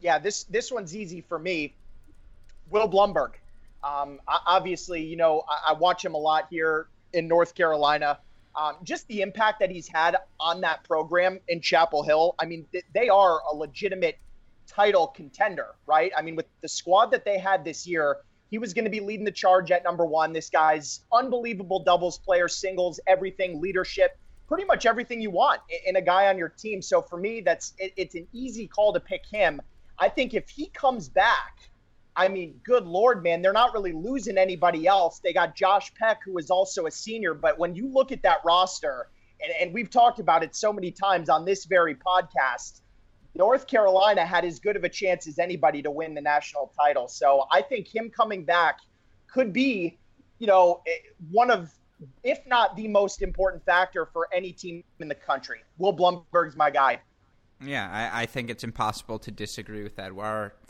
Yeah, 0.00 0.18
this 0.18 0.44
this 0.44 0.70
one's 0.70 0.94
easy 0.94 1.20
for 1.20 1.38
me. 1.38 1.74
Will 2.70 2.88
Blumberg. 2.88 3.32
Um, 3.82 4.20
obviously, 4.26 5.04
you 5.04 5.16
know 5.16 5.42
I, 5.48 5.70
I, 5.70 5.72
watch 5.74 6.04
him 6.04 6.14
a 6.14 6.18
lot 6.18 6.48
here 6.50 6.88
in 7.12 7.28
North 7.28 7.54
Carolina. 7.54 8.18
Um, 8.54 8.76
just 8.82 9.06
the 9.08 9.20
impact 9.20 9.60
that 9.60 9.70
he's 9.70 9.86
had 9.86 10.16
on 10.40 10.62
that 10.62 10.82
program 10.84 11.40
in 11.48 11.60
Chapel 11.60 12.02
Hill. 12.02 12.34
I 12.38 12.46
mean, 12.46 12.66
th- 12.72 12.84
they 12.94 13.08
are 13.08 13.40
a 13.50 13.54
legitimate 13.54 14.18
title 14.66 15.08
contender, 15.08 15.74
right? 15.86 16.10
I 16.16 16.22
mean, 16.22 16.36
with 16.36 16.46
the 16.62 16.68
squad 16.68 17.10
that 17.10 17.24
they 17.24 17.38
had 17.38 17.64
this 17.64 17.86
year, 17.86 18.18
he 18.50 18.58
was 18.58 18.72
going 18.74 18.84
to 18.84 18.90
be 18.90 19.00
leading 19.00 19.24
the 19.24 19.32
charge 19.32 19.70
at 19.70 19.84
number 19.84 20.04
one. 20.04 20.32
This 20.32 20.50
guy's 20.50 21.00
unbelievable 21.12 21.80
doubles 21.80 22.18
player, 22.18 22.48
singles, 22.48 23.00
everything, 23.06 23.60
leadership, 23.60 24.18
pretty 24.48 24.64
much 24.64 24.86
everything 24.86 25.20
you 25.20 25.30
want 25.30 25.60
in 25.86 25.96
a 25.96 26.02
guy 26.02 26.28
on 26.28 26.38
your 26.38 26.48
team. 26.48 26.80
So 26.80 27.02
for 27.02 27.18
me, 27.18 27.40
that's 27.40 27.74
it, 27.78 27.92
it's 27.96 28.14
an 28.14 28.26
easy 28.32 28.66
call 28.66 28.92
to 28.92 29.00
pick 29.00 29.26
him. 29.26 29.60
I 29.98 30.08
think 30.08 30.34
if 30.34 30.48
he 30.48 30.66
comes 30.68 31.08
back, 31.08 31.70
I 32.14 32.28
mean, 32.28 32.60
good 32.64 32.86
lord, 32.86 33.22
man, 33.22 33.42
they're 33.42 33.52
not 33.52 33.74
really 33.74 33.92
losing 33.92 34.38
anybody 34.38 34.86
else. 34.86 35.18
They 35.18 35.32
got 35.32 35.54
Josh 35.54 35.92
Peck, 35.94 36.20
who 36.24 36.38
is 36.38 36.50
also 36.50 36.86
a 36.86 36.90
senior, 36.90 37.34
but 37.34 37.58
when 37.58 37.74
you 37.74 37.88
look 37.88 38.12
at 38.12 38.22
that 38.22 38.38
roster, 38.44 39.08
and, 39.42 39.52
and 39.60 39.74
we've 39.74 39.90
talked 39.90 40.18
about 40.18 40.42
it 40.42 40.56
so 40.56 40.72
many 40.72 40.90
times 40.90 41.28
on 41.28 41.44
this 41.44 41.66
very 41.66 41.94
podcast 41.94 42.80
North 43.36 43.66
Carolina 43.66 44.24
had 44.24 44.44
as 44.44 44.58
good 44.58 44.76
of 44.76 44.84
a 44.84 44.88
chance 44.88 45.26
as 45.26 45.38
anybody 45.38 45.82
to 45.82 45.90
win 45.90 46.14
the 46.14 46.20
national 46.20 46.72
title. 46.78 47.08
So 47.08 47.44
I 47.50 47.62
think 47.62 47.94
him 47.94 48.10
coming 48.10 48.44
back 48.44 48.78
could 49.26 49.52
be, 49.52 49.98
you 50.38 50.46
know, 50.46 50.82
eh, 50.86 50.90
one 51.30 51.50
of, 51.50 51.72
if 52.22 52.38
not 52.46 52.76
the 52.76 52.88
most 52.88 53.22
important 53.22 53.64
factor 53.64 54.06
for 54.06 54.28
any 54.32 54.52
team 54.52 54.82
in 55.00 55.08
the 55.08 55.14
country. 55.14 55.60
Will 55.78 55.92
Blumberg's 55.92 56.56
my 56.56 56.70
guy. 56.70 57.00
Yeah, 57.62 57.88
I, 57.90 58.22
I 58.22 58.26
think 58.26 58.50
it's 58.50 58.64
impossible 58.64 59.18
to 59.20 59.30
disagree 59.30 59.82
with 59.82 59.96
that. 59.96 60.12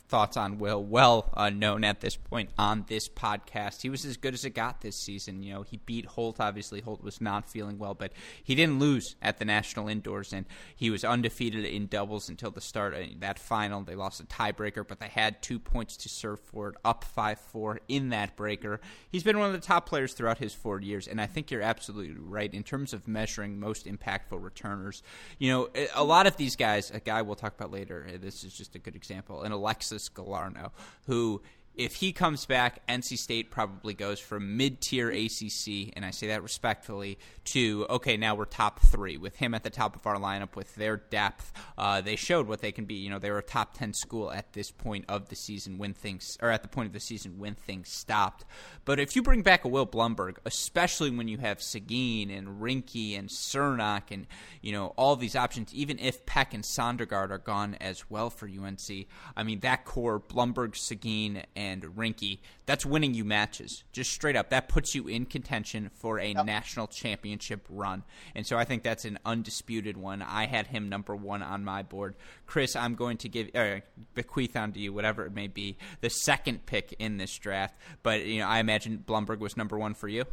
Thoughts 0.09 0.37
on 0.37 0.59
Will, 0.59 0.83
well 0.83 1.31
uh, 1.35 1.51
known 1.51 1.85
at 1.85 2.01
this 2.01 2.16
point 2.16 2.51
on 2.59 2.85
this 2.88 3.09
podcast. 3.09 3.83
He 3.83 3.90
was 3.90 4.05
as 4.05 4.16
good 4.16 4.35
as 4.35 4.45
it 4.45 4.51
got 4.51 4.81
this 4.81 4.97
season. 4.97 5.42
You 5.42 5.55
know, 5.55 5.62
he 5.62 5.79
beat 5.79 6.07
Holt. 6.07 6.40
Obviously, 6.40 6.81
Holt 6.81 7.03
was 7.03 7.21
not 7.21 7.49
feeling 7.49 7.79
well, 7.79 7.95
but 7.95 8.12
he 8.42 8.55
didn't 8.55 8.79
lose 8.79 9.16
at 9.21 9.38
the 9.38 9.45
national 9.45 9.88
indoors, 9.88 10.33
and 10.33 10.47
he 10.75 10.90
was 10.90 11.05
undefeated 11.05 11.64
in 11.64 11.87
doubles 11.87 12.29
until 12.29 12.51
the 12.51 12.61
start 12.61 12.95
of 12.95 13.21
that 13.21 13.38
final. 13.38 13.83
They 13.83 13.95
lost 13.95 14.21
a 14.21 14.25
tiebreaker, 14.25 14.87
but 14.87 15.01
they 15.01 15.09
had 15.09 15.42
two 15.42 15.59
points 15.59 15.97
to 15.99 16.09
serve 16.09 16.40
for 16.40 16.69
it, 16.71 16.77
up 16.85 17.05
five 17.05 17.40
four 17.40 17.81
in 17.88 18.11
that 18.11 18.37
breaker. 18.37 18.81
He's 19.11 19.25
been 19.25 19.38
one 19.38 19.49
of 19.49 19.61
the 19.61 19.66
top 19.66 19.88
players 19.88 20.12
throughout 20.12 20.38
his 20.38 20.55
four 20.55 20.81
years, 20.81 21.09
and 21.09 21.21
I 21.21 21.27
think 21.27 21.51
you're 21.51 21.62
absolutely 21.62 22.14
right 22.19 22.53
in 22.53 22.62
terms 22.62 22.92
of 22.92 23.09
measuring 23.09 23.59
most 23.59 23.87
impactful 23.87 24.42
returners. 24.42 25.03
You 25.38 25.51
know, 25.51 25.69
a 25.95 26.05
lot 26.05 26.27
of 26.27 26.37
these 26.37 26.55
guys, 26.55 26.90
a 26.90 27.01
guy 27.01 27.23
we'll 27.23 27.35
talk 27.35 27.55
about 27.55 27.73
later. 27.73 28.07
This 28.21 28.45
is 28.45 28.57
just 28.57 28.77
a 28.77 28.79
good 28.79 28.95
example, 28.95 29.42
and 29.42 29.53
Alexis 29.53 29.95
Alexis 29.96 30.11
Galarneau, 30.11 30.70
who 31.06 31.40
if 31.77 31.97
he 31.97 32.12
comes 32.12 32.47
back, 32.47 32.87
NC 32.87 33.19
State 33.19 33.51
probably 33.51 33.93
goes 33.93 34.19
from 34.19 34.57
mid 34.57 34.81
tier 34.81 35.11
ACC, 35.11 35.93
and 35.95 36.05
I 36.05 36.11
say 36.11 36.29
that 36.29 36.43
respectfully, 36.43 37.19
to 37.47 37.87
okay, 37.91 38.17
now 38.17 38.35
we're 38.35 38.47
top 38.47 38.81
three 38.81 39.19
with 39.19 39.37
him 39.37 39.55
at 39.55 39.62
the 39.62 39.71
top 39.71 39.95
of 39.95 40.07
our 40.07 40.17
lineup 40.17 40.57
with 40.57 40.75
their 40.75 40.97
depth. 40.97 41.53
Uh, 41.77 42.01
they 42.01 42.17
showed 42.17 42.49
what 42.49 42.61
they 42.62 42.73
can 42.73 42.87
be. 42.87 42.95
You 42.95 43.11
know, 43.11 43.19
they 43.19 43.31
were 43.31 43.39
a 43.39 43.43
top 43.43 43.75
ten 43.75 43.93
school 43.93 44.33
at 44.33 44.55
this 44.55 44.71
point 44.71 45.05
of 45.09 45.29
the 45.29 45.37
season 45.37 45.77
when 45.77 45.93
things, 45.93 46.39
or 46.41 46.51
at 46.51 46.62
the 46.62 46.69
point 46.69 46.87
of 46.87 46.93
the 46.95 47.01
season 47.01 47.39
when 47.39 47.55
things 47.55 47.91
stopped. 47.91 48.45
But 48.87 48.99
if 48.99 49.15
you 49.15 49.23
bring 49.23 49.43
back 49.43 49.65
a 49.65 49.69
Will 49.69 49.87
Blumberg, 49.87 50.39
especially 50.47 51.11
when 51.11 51.29
you 51.29 51.39
have 51.39 51.59
Sigouin 51.59 52.37
and 52.37 52.61
Rinky 52.61 53.19
and 53.19 53.29
Cernoch 53.29 54.11
and 54.11 54.27
you 54.62 54.73
know 54.73 54.95
all 54.97 55.15
these 55.17 55.37
options, 55.37 55.75
even 55.75 55.99
if 55.99 56.25
Peck 56.25 56.55
and 56.55 56.65
Sondergaard 56.65 57.31
are 57.31 57.39
gone 57.39 57.75
as 57.81 58.09
well 58.09 58.31
for 58.31 58.47
UNC, 58.47 59.07
I 59.37 59.43
mean 59.43 59.61
that 59.61 59.85
core 59.85 60.19
Blumberg, 60.19 60.73
Sigouin, 60.73 61.45
and 61.55 61.65
and 61.66 61.83
Rinky, 61.96 62.38
that's 62.64 62.87
winning 62.87 63.14
you 63.14 63.24
matches. 63.24 63.85
Just 63.92 64.12
straight 64.12 64.37
up. 64.37 64.50
That 64.50 64.68
puts 64.68 64.94
you 64.94 65.09
in 65.09 65.26
contention 65.26 65.90
for 65.94 66.18
a 66.18 66.29
yep. 66.29 66.46
national 66.46 66.87
championship 66.87 67.66
run. 67.68 68.05
And 68.35 68.46
so 68.46 68.57
I 68.57 68.64
think 68.64 68.83
that's 68.83 69.05
an 69.05 69.18
undisputed 69.24 69.96
one. 69.96 70.22
I 70.22 70.46
had 70.46 70.68
him 70.68 70.88
number 70.88 71.16
one 71.16 71.42
on 71.42 71.64
my 71.64 71.83
board. 71.83 72.14
Chris, 72.46 72.76
I'm 72.76 72.94
going 72.94 73.16
to 73.18 73.29
give 73.29 73.50
uh, 73.55 73.81
bequeath 74.14 74.57
onto 74.57 74.81
you, 74.81 74.92
whatever 74.92 75.26
it 75.26 75.35
may 75.35 75.48
be, 75.48 75.76
the 76.00 76.11
second 76.11 76.66
pick 76.66 76.94
in 76.98 77.16
this 77.16 77.37
draft. 77.37 77.74
But 78.02 78.24
you 78.24 78.40
know, 78.40 78.46
I 78.46 78.59
imagine 78.61 79.02
Blumberg 79.07 79.40
was 79.40 79.57
number 79.57 79.79
one 79.79 79.94
for 79.94 80.09
you. 80.09 80.24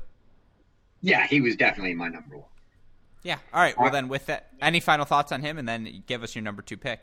Yeah, 1.02 1.28
he 1.28 1.42
was 1.42 1.56
definitely 1.56 1.96
my 1.96 2.08
number 2.08 2.38
one. 2.38 2.48
Yeah. 3.24 3.38
All 3.54 3.62
right. 3.62 3.78
Well, 3.78 3.92
then, 3.92 4.10
with 4.10 4.26
that, 4.28 4.50
any 4.62 4.80
final 4.80 5.06
thoughts 5.06 5.32
on 5.32 5.42
him, 5.42 5.58
and 5.58 5.68
then 5.68 6.04
give 6.08 6.24
us 6.24 6.36
your 6.36 6.44
number 6.44 6.62
two 6.62 6.78
pick. 6.78 7.02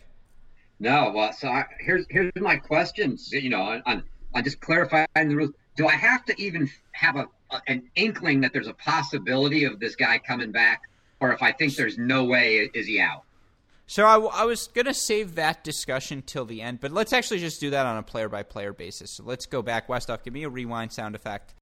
No. 0.78 1.12
Well, 1.14 1.32
so 1.32 1.48
I, 1.48 1.64
here's 1.80 2.06
here's 2.10 2.32
my 2.36 2.56
questions. 2.56 3.30
You 3.32 3.50
know, 3.50 3.62
on, 3.62 3.82
on 3.86 4.04
I 4.34 4.42
just 4.42 4.60
clarifying 4.60 5.06
the 5.14 5.36
rules. 5.36 5.52
Do 5.76 5.86
I 5.86 5.92
have 5.92 6.24
to 6.26 6.40
even 6.40 6.70
have 6.92 7.16
a, 7.16 7.28
a, 7.50 7.60
an 7.66 7.90
inkling 7.96 8.40
that 8.42 8.52
there's 8.52 8.68
a 8.68 8.74
possibility 8.74 9.64
of 9.64 9.80
this 9.80 9.96
guy 9.96 10.18
coming 10.18 10.52
back, 10.52 10.82
or 11.20 11.32
if 11.32 11.42
I 11.42 11.52
think 11.52 11.74
there's 11.76 11.98
no 11.98 12.24
way, 12.24 12.70
is 12.74 12.86
he 12.86 13.00
out? 13.00 13.24
So 13.86 14.04
I, 14.04 14.42
I 14.42 14.44
was 14.44 14.68
gonna 14.68 14.94
save 14.94 15.34
that 15.34 15.64
discussion 15.64 16.22
till 16.22 16.44
the 16.44 16.62
end, 16.62 16.80
but 16.80 16.92
let's 16.92 17.12
actually 17.12 17.40
just 17.40 17.60
do 17.60 17.70
that 17.70 17.86
on 17.86 17.96
a 17.96 18.04
player 18.04 18.28
by 18.28 18.44
player 18.44 18.72
basis. 18.72 19.10
So 19.10 19.24
let's 19.24 19.46
go 19.46 19.62
back. 19.62 19.88
Westhoff, 19.88 20.22
give 20.22 20.32
me 20.32 20.44
a 20.44 20.48
rewind 20.48 20.92
sound 20.92 21.16
effect. 21.16 21.54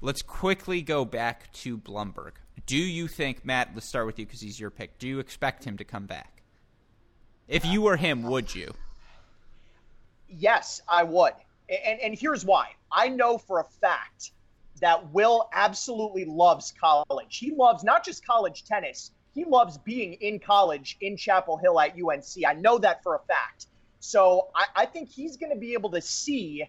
Let's 0.00 0.22
quickly 0.22 0.80
go 0.80 1.04
back 1.04 1.52
to 1.52 1.76
Blumberg. 1.76 2.32
Do 2.64 2.78
you 2.78 3.08
think 3.08 3.44
Matt? 3.44 3.72
Let's 3.74 3.86
start 3.86 4.06
with 4.06 4.18
you 4.18 4.24
because 4.24 4.40
he's 4.40 4.58
your 4.58 4.70
pick. 4.70 4.98
Do 4.98 5.06
you 5.06 5.18
expect 5.18 5.64
him 5.64 5.76
to 5.76 5.84
come 5.84 6.06
back? 6.06 6.42
If 7.46 7.66
you 7.66 7.82
were 7.82 7.96
him, 7.96 8.22
would 8.22 8.54
you? 8.54 8.72
Yes, 10.30 10.80
I 10.88 11.02
would. 11.02 11.34
And, 11.68 12.00
and 12.00 12.18
here's 12.18 12.44
why. 12.44 12.68
I 12.92 13.08
know 13.08 13.38
for 13.38 13.60
a 13.60 13.64
fact 13.64 14.32
that 14.80 15.12
Will 15.12 15.48
absolutely 15.52 16.24
loves 16.24 16.72
college. 16.80 17.36
He 17.36 17.52
loves 17.52 17.84
not 17.84 18.04
just 18.04 18.24
college 18.24 18.64
tennis, 18.64 19.12
he 19.32 19.44
loves 19.44 19.78
being 19.78 20.14
in 20.14 20.38
college 20.40 20.96
in 21.00 21.16
Chapel 21.16 21.56
Hill 21.56 21.78
at 21.78 21.92
UNC. 21.92 22.44
I 22.46 22.54
know 22.54 22.78
that 22.78 23.02
for 23.02 23.14
a 23.14 23.20
fact. 23.20 23.66
So 24.00 24.48
I, 24.54 24.64
I 24.74 24.86
think 24.86 25.10
he's 25.10 25.36
going 25.36 25.52
to 25.52 25.58
be 25.58 25.74
able 25.74 25.90
to 25.90 26.00
see 26.00 26.68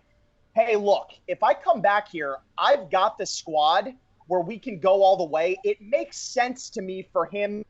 hey, 0.54 0.76
look, 0.76 1.12
if 1.28 1.43
I 1.43 1.54
come 1.54 1.82
back 1.82 2.10
here, 2.10 2.38
I've 2.58 2.89
got 2.89 3.17
the 3.17 3.26
squad 3.26 3.93
where 4.28 4.41
we 4.41 4.60
can 4.60 4.80
go 4.80 5.02
all 5.02 5.15
the 5.15 5.26
way. 5.26 5.58
It 5.63 5.82
makes 5.82 6.17
sense 6.17 6.69
to 6.71 6.82
me 6.82 7.08
for 7.13 7.26
him 7.26 7.63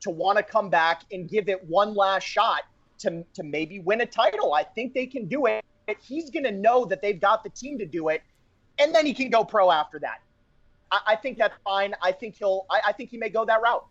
to 0.00 0.10
want 0.10 0.36
to 0.36 0.42
come 0.42 0.68
back 0.68 1.02
and 1.10 1.28
give 1.28 1.48
it 1.48 1.64
one 1.64 1.94
last 1.94 2.24
shot 2.24 2.62
to, 2.98 3.24
to 3.34 3.42
maybe 3.42 3.80
win 3.80 4.00
a 4.00 4.06
title. 4.06 4.54
I 4.54 4.62
think 4.62 4.94
they 4.94 5.06
can 5.06 5.26
do 5.26 5.46
it. 5.46 5.64
He's 6.00 6.30
going 6.30 6.44
to 6.44 6.50
know 6.50 6.84
that 6.86 7.00
they've 7.00 7.20
got 7.20 7.44
the 7.44 7.50
team 7.50 7.78
to 7.78 7.86
do 7.86 8.08
it, 8.08 8.22
and 8.78 8.94
then 8.94 9.06
he 9.06 9.14
can 9.14 9.30
go 9.30 9.44
pro 9.44 9.70
after 9.70 9.98
that. 10.00 10.20
I, 10.90 11.00
I 11.08 11.16
think 11.16 11.38
that's 11.38 11.54
fine. 11.64 11.94
I 12.02 12.12
think 12.12 12.36
he'll. 12.36 12.66
I, 12.70 12.80
I 12.88 12.92
think 12.92 13.10
he 13.10 13.18
may 13.18 13.28
go 13.28 13.44
that 13.44 13.60
route. 13.62 13.86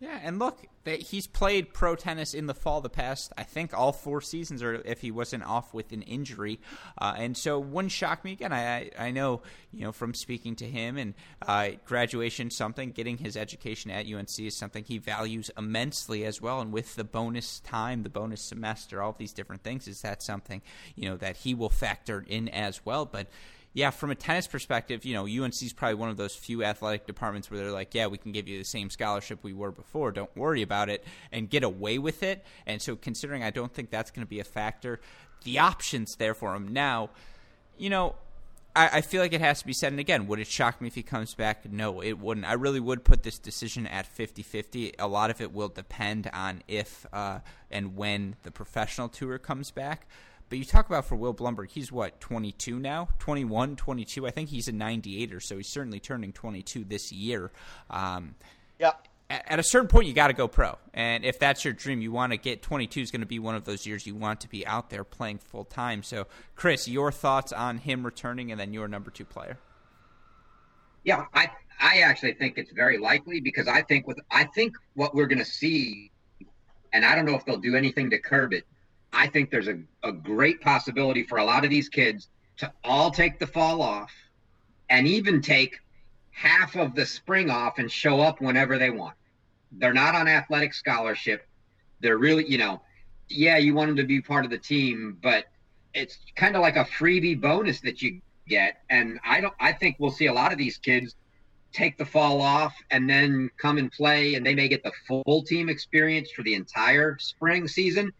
Yeah, 0.00 0.18
and 0.22 0.38
look, 0.38 0.58
he's 0.86 1.26
played 1.26 1.72
pro 1.72 1.96
tennis 1.96 2.34
in 2.34 2.46
the 2.46 2.54
fall 2.54 2.80
the 2.80 2.88
past, 2.88 3.32
I 3.36 3.42
think, 3.42 3.72
all 3.72 3.92
four 3.92 4.20
seasons, 4.20 4.62
or 4.62 4.74
if 4.84 5.00
he 5.00 5.10
wasn't 5.10 5.44
off 5.44 5.72
with 5.72 5.92
an 5.92 6.02
injury. 6.02 6.60
Uh, 6.98 7.14
and 7.16 7.36
so, 7.36 7.58
wouldn't 7.58 7.92
shock 7.92 8.24
me 8.24 8.32
again. 8.32 8.52
I 8.52 8.90
I 8.98 9.10
know, 9.10 9.42
you 9.72 9.82
know, 9.82 9.92
from 9.92 10.14
speaking 10.14 10.56
to 10.56 10.66
him 10.66 10.96
and 10.96 11.14
uh, 11.42 11.70
graduation, 11.84 12.50
something 12.50 12.90
getting 12.90 13.18
his 13.18 13.36
education 13.36 13.90
at 13.90 14.06
UNC 14.06 14.38
is 14.38 14.56
something 14.56 14.84
he 14.84 14.98
values 14.98 15.50
immensely 15.56 16.24
as 16.24 16.40
well. 16.40 16.60
And 16.60 16.72
with 16.72 16.94
the 16.94 17.04
bonus 17.04 17.60
time, 17.60 18.02
the 18.02 18.10
bonus 18.10 18.42
semester, 18.42 19.02
all 19.02 19.14
these 19.16 19.32
different 19.32 19.62
things, 19.62 19.88
is 19.88 20.02
that 20.02 20.22
something 20.22 20.62
you 20.94 21.08
know 21.08 21.16
that 21.16 21.38
he 21.38 21.54
will 21.54 21.70
factor 21.70 22.24
in 22.26 22.48
as 22.48 22.84
well. 22.84 23.04
But 23.04 23.28
yeah, 23.74 23.90
from 23.90 24.12
a 24.12 24.14
tennis 24.14 24.46
perspective, 24.46 25.04
you 25.04 25.14
know, 25.14 25.24
UNC 25.26 25.60
is 25.60 25.72
probably 25.72 25.96
one 25.96 26.08
of 26.08 26.16
those 26.16 26.34
few 26.34 26.62
athletic 26.62 27.06
departments 27.08 27.50
where 27.50 27.58
they're 27.58 27.72
like, 27.72 27.92
yeah, 27.92 28.06
we 28.06 28.18
can 28.18 28.30
give 28.30 28.46
you 28.46 28.58
the 28.58 28.64
same 28.64 28.88
scholarship 28.88 29.40
we 29.42 29.52
were 29.52 29.72
before. 29.72 30.12
Don't 30.12 30.34
worry 30.36 30.62
about 30.62 30.88
it 30.88 31.04
and 31.32 31.50
get 31.50 31.64
away 31.64 31.98
with 31.98 32.22
it. 32.22 32.44
And 32.66 32.80
so, 32.80 32.94
considering 32.94 33.42
I 33.42 33.50
don't 33.50 33.74
think 33.74 33.90
that's 33.90 34.12
going 34.12 34.24
to 34.24 34.30
be 34.30 34.38
a 34.38 34.44
factor, 34.44 35.00
the 35.42 35.58
options 35.58 36.14
there 36.16 36.34
for 36.34 36.54
him 36.54 36.72
now, 36.72 37.10
you 37.76 37.90
know, 37.90 38.14
I, 38.76 38.98
I, 38.98 39.00
feel 39.00 39.20
like 39.20 39.32
it 39.32 39.40
has 39.40 39.60
to 39.60 39.66
be 39.66 39.72
said. 39.72 39.92
And 39.92 40.00
again, 40.00 40.28
would 40.28 40.38
it 40.38 40.46
shock 40.46 40.80
me 40.80 40.86
if 40.86 40.94
he 40.94 41.02
comes 41.02 41.34
back? 41.34 41.70
No, 41.70 42.00
it 42.00 42.18
wouldn't. 42.18 42.46
I 42.46 42.52
really 42.54 42.80
would 42.80 43.04
put 43.04 43.24
this 43.24 43.38
decision 43.38 43.88
at 43.88 44.06
50 44.06 44.42
50. 44.42 44.94
A 44.98 45.08
lot 45.08 45.30
of 45.30 45.40
it 45.40 45.52
will 45.52 45.68
depend 45.68 46.30
on 46.32 46.62
if 46.68 47.06
uh, 47.12 47.40
and 47.70 47.96
when 47.96 48.36
the 48.44 48.52
professional 48.52 49.08
tour 49.08 49.38
comes 49.38 49.72
back. 49.72 50.06
But 50.54 50.60
you 50.60 50.64
talk 50.64 50.86
about 50.86 51.04
for 51.06 51.16
Will 51.16 51.34
Blumberg, 51.34 51.70
he's 51.70 51.90
what, 51.90 52.20
22 52.20 52.78
now? 52.78 53.08
21, 53.18 53.74
22? 53.74 54.24
I 54.24 54.30
think 54.30 54.50
he's 54.50 54.68
a 54.68 54.72
98er, 54.72 55.42
so 55.42 55.56
he's 55.56 55.66
certainly 55.66 55.98
turning 55.98 56.32
22 56.32 56.84
this 56.84 57.10
year. 57.10 57.50
Um, 57.90 58.36
yeah. 58.78 58.92
At, 59.28 59.58
a 59.58 59.64
certain 59.64 59.88
point, 59.88 60.06
you 60.06 60.14
got 60.14 60.28
to 60.28 60.32
go 60.32 60.46
pro. 60.46 60.78
And 60.92 61.24
if 61.24 61.40
that's 61.40 61.64
your 61.64 61.74
dream, 61.74 62.00
you 62.00 62.12
want 62.12 62.30
to 62.30 62.36
get 62.36 62.62
22 62.62 63.00
is 63.00 63.10
going 63.10 63.22
to 63.22 63.26
be 63.26 63.40
one 63.40 63.56
of 63.56 63.64
those 63.64 63.84
years 63.84 64.06
you 64.06 64.14
want 64.14 64.42
to 64.42 64.48
be 64.48 64.64
out 64.64 64.90
there 64.90 65.02
playing 65.02 65.38
full 65.38 65.64
time. 65.64 66.04
So, 66.04 66.28
Chris, 66.54 66.86
your 66.86 67.10
thoughts 67.10 67.52
on 67.52 67.78
him 67.78 68.06
returning 68.06 68.52
and 68.52 68.60
then 68.60 68.72
your 68.72 68.86
number 68.86 69.10
two 69.10 69.24
player? 69.24 69.58
Yeah, 71.02 71.24
I 71.34 71.50
I 71.80 72.02
actually 72.02 72.34
think 72.34 72.58
it's 72.58 72.70
very 72.70 72.98
likely 72.98 73.40
because 73.40 73.66
I 73.66 73.82
think 73.82 74.06
with 74.06 74.20
I 74.30 74.44
think 74.44 74.76
what 74.94 75.16
we're 75.16 75.26
going 75.26 75.40
to 75.40 75.44
see, 75.44 76.12
and 76.92 77.04
I 77.04 77.16
don't 77.16 77.26
know 77.26 77.34
if 77.34 77.44
they'll 77.44 77.56
do 77.56 77.74
anything 77.74 78.08
to 78.10 78.20
curb 78.20 78.52
it, 78.52 78.62
I 79.14 79.28
think 79.28 79.50
there's 79.50 79.68
a, 79.68 79.78
a 80.02 80.12
great 80.12 80.60
possibility 80.60 81.22
for 81.24 81.38
a 81.38 81.44
lot 81.44 81.64
of 81.64 81.70
these 81.70 81.88
kids 81.88 82.28
to 82.58 82.72
all 82.82 83.10
take 83.10 83.38
the 83.38 83.46
fall 83.46 83.82
off 83.82 84.12
and 84.90 85.06
even 85.06 85.40
take 85.40 85.78
half 86.30 86.76
of 86.76 86.94
the 86.94 87.06
spring 87.06 87.50
off 87.50 87.78
and 87.78 87.90
show 87.90 88.20
up 88.20 88.40
whenever 88.40 88.78
they 88.78 88.90
want. 88.90 89.14
They're 89.72 89.94
not 89.94 90.14
on 90.14 90.28
athletic 90.28 90.74
scholarship. 90.74 91.46
They're 92.00 92.18
really, 92.18 92.48
you 92.48 92.58
know, 92.58 92.82
yeah, 93.28 93.56
you 93.56 93.74
want 93.74 93.88
them 93.88 93.96
to 93.96 94.04
be 94.04 94.20
part 94.20 94.44
of 94.44 94.50
the 94.50 94.58
team, 94.58 95.18
but 95.22 95.46
it's 95.94 96.18
kind 96.36 96.56
of 96.56 96.62
like 96.62 96.76
a 96.76 96.84
freebie 96.84 97.40
bonus 97.40 97.80
that 97.80 98.02
you 98.02 98.20
get. 98.48 98.82
And 98.90 99.18
I 99.24 99.40
don't, 99.40 99.54
I 99.60 99.72
think 99.72 99.96
we'll 99.98 100.10
see 100.10 100.26
a 100.26 100.32
lot 100.32 100.52
of 100.52 100.58
these 100.58 100.76
kids 100.76 101.14
take 101.72 101.96
the 101.98 102.04
fall 102.04 102.40
off 102.40 102.74
and 102.90 103.08
then 103.08 103.50
come 103.56 103.78
and 103.78 103.90
play, 103.90 104.34
and 104.34 104.44
they 104.46 104.54
may 104.54 104.68
get 104.68 104.82
the 104.84 104.92
full 105.06 105.42
team 105.42 105.68
experience 105.68 106.30
for 106.30 106.42
the 106.42 106.54
entire 106.54 107.16
spring 107.18 107.66
season 107.66 108.12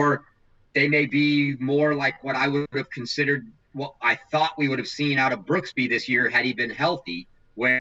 or, 0.00 0.24
they 0.72 0.86
may 0.86 1.04
be 1.04 1.56
more 1.58 1.96
like 1.96 2.22
what 2.22 2.36
I 2.36 2.46
would 2.46 2.68
have 2.74 2.90
considered 2.90 3.44
what 3.72 3.94
I 4.00 4.16
thought 4.30 4.56
we 4.56 4.68
would 4.68 4.78
have 4.78 4.86
seen 4.86 5.18
out 5.18 5.32
of 5.32 5.40
Brooksby 5.40 5.88
this 5.88 6.08
year 6.08 6.28
had 6.28 6.44
he 6.44 6.52
been 6.52 6.70
healthy, 6.70 7.26
where, 7.56 7.80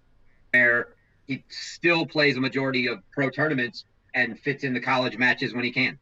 where 0.51 0.95
he 1.27 1.43
still 1.49 2.05
plays 2.07 2.35
a 2.35 2.39
majority 2.39 2.87
of 2.87 2.99
pro 3.11 3.29
tournaments 3.29 3.85
and 4.15 4.39
fits 4.39 4.63
in 4.63 4.73
the 4.73 4.79
college 4.79 5.17
matches 5.17 5.53
when 5.53 5.63
he 5.63 5.71
can. 5.71 5.99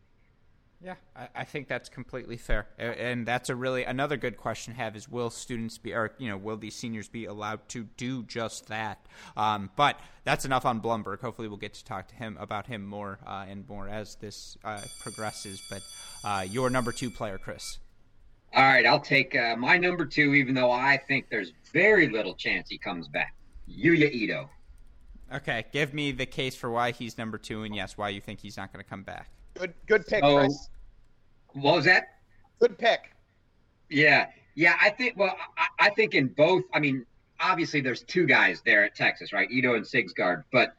Yeah, 0.83 0.95
I, 1.15 1.27
I, 1.37 1.43
think 1.43 1.67
that's 1.67 1.89
completely 1.89 2.37
fair, 2.37 2.67
and 2.77 3.25
that's 3.25 3.49
a 3.49 3.55
really 3.55 3.83
another 3.83 4.15
good 4.15 4.37
question 4.37 4.73
to 4.73 4.79
have 4.79 4.95
is 4.95 5.09
will 5.09 5.31
students 5.31 5.79
be, 5.79 5.91
or 5.91 6.11
you 6.19 6.29
know, 6.29 6.37
will 6.37 6.57
these 6.57 6.75
seniors 6.75 7.09
be 7.09 7.25
allowed 7.25 7.67
to 7.69 7.87
do 7.97 8.21
just 8.23 8.67
that? 8.67 9.03
Um, 9.35 9.71
but 9.75 9.99
that's 10.23 10.45
enough 10.45 10.65
on 10.65 10.79
Blumberg. 10.79 11.21
Hopefully, 11.21 11.47
we'll 11.47 11.57
get 11.57 11.73
to 11.73 11.83
talk 11.83 12.07
to 12.09 12.15
him 12.15 12.37
about 12.39 12.67
him 12.67 12.85
more 12.85 13.17
uh, 13.25 13.45
and 13.49 13.67
more 13.67 13.89
as 13.89 14.15
this 14.15 14.55
uh, 14.63 14.81
progresses. 15.01 15.59
But 15.67 15.81
uh, 16.23 16.45
your 16.47 16.69
number 16.69 16.91
two 16.91 17.09
player, 17.09 17.39
Chris. 17.39 17.79
All 18.53 18.63
right, 18.63 18.85
I'll 18.85 18.99
take 18.99 19.35
uh, 19.35 19.55
my 19.57 19.77
number 19.77 20.05
two, 20.05 20.35
even 20.35 20.53
though 20.53 20.71
I 20.71 20.97
think 20.97 21.29
there's 21.29 21.53
very 21.73 22.07
little 22.07 22.35
chance 22.35 22.69
he 22.69 22.77
comes 22.77 23.07
back. 23.07 23.33
Yuya 23.67 24.11
Ito. 24.11 24.47
Okay, 25.33 25.65
give 25.73 25.93
me 25.93 26.11
the 26.11 26.27
case 26.27 26.55
for 26.55 26.69
why 26.69 26.91
he's 26.91 27.17
number 27.17 27.39
two, 27.39 27.63
and 27.63 27.75
yes, 27.75 27.97
why 27.97 28.09
you 28.09 28.21
think 28.21 28.39
he's 28.39 28.57
not 28.57 28.71
going 28.71 28.83
to 28.83 28.89
come 28.89 29.03
back. 29.03 29.31
Good, 29.59 29.73
good 29.87 30.07
pick, 30.07 30.23
so, 30.23 30.37
Chris. 30.37 30.69
What 31.53 31.75
was 31.75 31.85
that? 31.85 32.03
Good 32.59 32.77
pick. 32.77 33.11
Yeah, 33.89 34.27
yeah. 34.55 34.75
I 34.81 34.89
think. 34.89 35.17
Well, 35.17 35.35
I, 35.57 35.87
I, 35.87 35.89
think 35.91 36.13
in 36.13 36.27
both. 36.27 36.63
I 36.73 36.79
mean, 36.79 37.05
obviously, 37.39 37.81
there's 37.81 38.03
two 38.03 38.25
guys 38.25 38.61
there 38.65 38.83
at 38.83 38.95
Texas, 38.95 39.33
right? 39.33 39.49
Ito 39.49 39.75
and 39.75 39.85
Sigsgaard. 39.85 40.43
But 40.51 40.73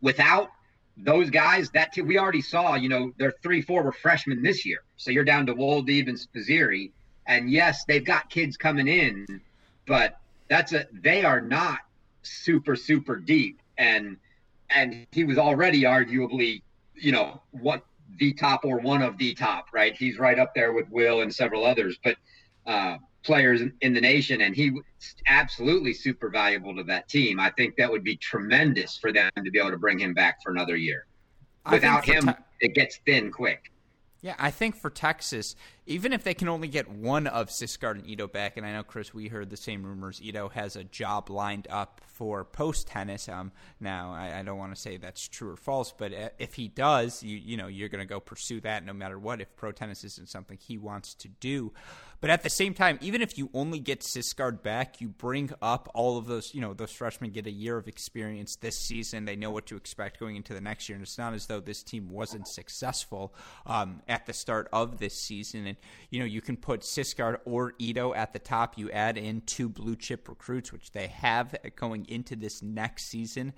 without 0.00 0.50
those 0.96 1.30
guys, 1.30 1.70
that 1.70 1.92
t- 1.92 2.02
we 2.02 2.18
already 2.18 2.42
saw. 2.42 2.74
You 2.74 2.88
know, 2.88 3.12
their 3.18 3.32
three, 3.42 3.60
four 3.60 3.82
were 3.82 3.92
freshmen 3.92 4.42
this 4.42 4.64
year. 4.64 4.82
So 4.96 5.10
you're 5.10 5.24
down 5.24 5.46
to 5.46 5.54
Woldeab 5.54 6.08
and 6.08 6.18
Spizzirri. 6.18 6.92
And 7.26 7.50
yes, 7.50 7.84
they've 7.84 8.04
got 8.04 8.30
kids 8.30 8.56
coming 8.56 8.88
in, 8.88 9.26
but 9.86 10.20
that's 10.48 10.72
a 10.72 10.86
they 10.92 11.24
are 11.24 11.40
not 11.40 11.80
super 12.22 12.76
super 12.76 13.16
deep. 13.16 13.60
And 13.76 14.16
and 14.70 15.06
he 15.12 15.24
was 15.24 15.38
already 15.38 15.82
arguably 15.82 16.62
you 16.96 17.12
know, 17.12 17.42
what 17.50 17.84
the 18.18 18.32
top 18.32 18.64
or 18.64 18.78
one 18.78 19.02
of 19.02 19.18
the 19.18 19.34
top, 19.34 19.66
right? 19.72 19.96
He's 19.96 20.18
right 20.18 20.38
up 20.38 20.54
there 20.54 20.72
with 20.72 20.88
Will 20.90 21.22
and 21.22 21.34
several 21.34 21.64
others, 21.64 21.98
but 22.02 22.16
uh, 22.66 22.96
players 23.22 23.62
in 23.80 23.92
the 23.92 24.00
nation, 24.00 24.40
and 24.40 24.54
he 24.54 24.72
absolutely 25.26 25.92
super 25.92 26.30
valuable 26.30 26.74
to 26.76 26.82
that 26.84 27.08
team. 27.08 27.40
I 27.40 27.50
think 27.50 27.76
that 27.76 27.90
would 27.90 28.04
be 28.04 28.16
tremendous 28.16 28.96
for 28.96 29.12
them 29.12 29.30
to 29.36 29.50
be 29.50 29.58
able 29.58 29.72
to 29.72 29.78
bring 29.78 29.98
him 29.98 30.14
back 30.14 30.42
for 30.42 30.52
another 30.52 30.76
year. 30.76 31.06
Without 31.70 32.04
him, 32.04 32.32
it 32.60 32.74
gets 32.74 33.00
thin 33.04 33.32
quick. 33.32 33.72
Yeah, 34.22 34.36
I 34.38 34.50
think 34.50 34.76
for 34.76 34.88
Texas, 34.88 35.56
even 35.86 36.12
if 36.12 36.24
they 36.24 36.34
can 36.34 36.48
only 36.48 36.68
get 36.68 36.90
one 36.90 37.26
of 37.26 37.48
Sigsgaard 37.48 37.92
and 37.92 38.06
Ito 38.06 38.26
back, 38.26 38.56
and 38.56 38.66
I 38.66 38.72
know 38.72 38.82
Chris, 38.82 39.14
we 39.14 39.28
heard 39.28 39.50
the 39.50 39.56
same 39.56 39.84
rumors. 39.84 40.20
Ito 40.22 40.48
has 40.48 40.76
a 40.76 40.84
job 40.84 41.30
lined 41.30 41.68
up 41.70 42.00
for 42.04 42.44
post 42.44 42.88
tennis. 42.88 43.28
Um, 43.28 43.52
now 43.78 44.12
I, 44.12 44.40
I 44.40 44.42
don't 44.42 44.58
want 44.58 44.74
to 44.74 44.80
say 44.80 44.96
that's 44.96 45.28
true 45.28 45.50
or 45.50 45.56
false, 45.56 45.92
but 45.96 46.12
if 46.38 46.54
he 46.54 46.68
does, 46.68 47.22
you 47.22 47.36
you 47.36 47.56
know 47.56 47.68
you're 47.68 47.88
going 47.88 48.00
to 48.00 48.08
go 48.08 48.20
pursue 48.20 48.60
that 48.62 48.84
no 48.84 48.92
matter 48.92 49.18
what. 49.18 49.40
If 49.40 49.54
pro 49.56 49.72
tennis 49.72 50.02
isn't 50.02 50.28
something 50.28 50.58
he 50.60 50.78
wants 50.78 51.14
to 51.14 51.28
do, 51.28 51.72
but 52.20 52.30
at 52.30 52.42
the 52.42 52.50
same 52.50 52.74
time, 52.74 52.98
even 53.02 53.20
if 53.20 53.36
you 53.36 53.50
only 53.52 53.78
get 53.78 54.00
Sigsgaard 54.00 54.62
back, 54.62 55.00
you 55.00 55.08
bring 55.08 55.50
up 55.60 55.90
all 55.94 56.16
of 56.16 56.26
those. 56.26 56.54
You 56.54 56.60
know, 56.60 56.74
those 56.74 56.92
freshmen 56.92 57.30
get 57.30 57.46
a 57.46 57.50
year 57.50 57.76
of 57.76 57.86
experience 57.88 58.56
this 58.56 58.78
season. 58.78 59.26
They 59.26 59.36
know 59.36 59.50
what 59.50 59.66
to 59.66 59.76
expect 59.76 60.18
going 60.18 60.36
into 60.36 60.54
the 60.54 60.60
next 60.60 60.88
year, 60.88 60.96
and 60.96 61.02
it's 61.02 61.18
not 61.18 61.34
as 61.34 61.46
though 61.46 61.60
this 61.60 61.82
team 61.82 62.08
wasn't 62.08 62.48
successful 62.48 63.34
um, 63.66 64.02
at 64.08 64.26
the 64.26 64.32
start 64.32 64.68
of 64.72 64.98
this 64.98 65.14
season. 65.14 65.66
And 65.66 65.75
you 66.10 66.20
know, 66.20 66.26
you 66.26 66.40
can 66.40 66.56
put 66.56 66.80
Sigsgaard 66.80 67.38
or 67.44 67.74
Ito 67.78 68.14
at 68.14 68.32
the 68.32 68.38
top. 68.38 68.78
You 68.78 68.90
add 68.90 69.18
in 69.18 69.42
two 69.42 69.68
blue 69.68 69.96
chip 69.96 70.28
recruits, 70.28 70.72
which 70.72 70.92
they 70.92 71.08
have 71.08 71.54
going 71.76 72.06
into 72.08 72.36
this 72.36 72.62
next 72.62 73.08
season 73.08 73.52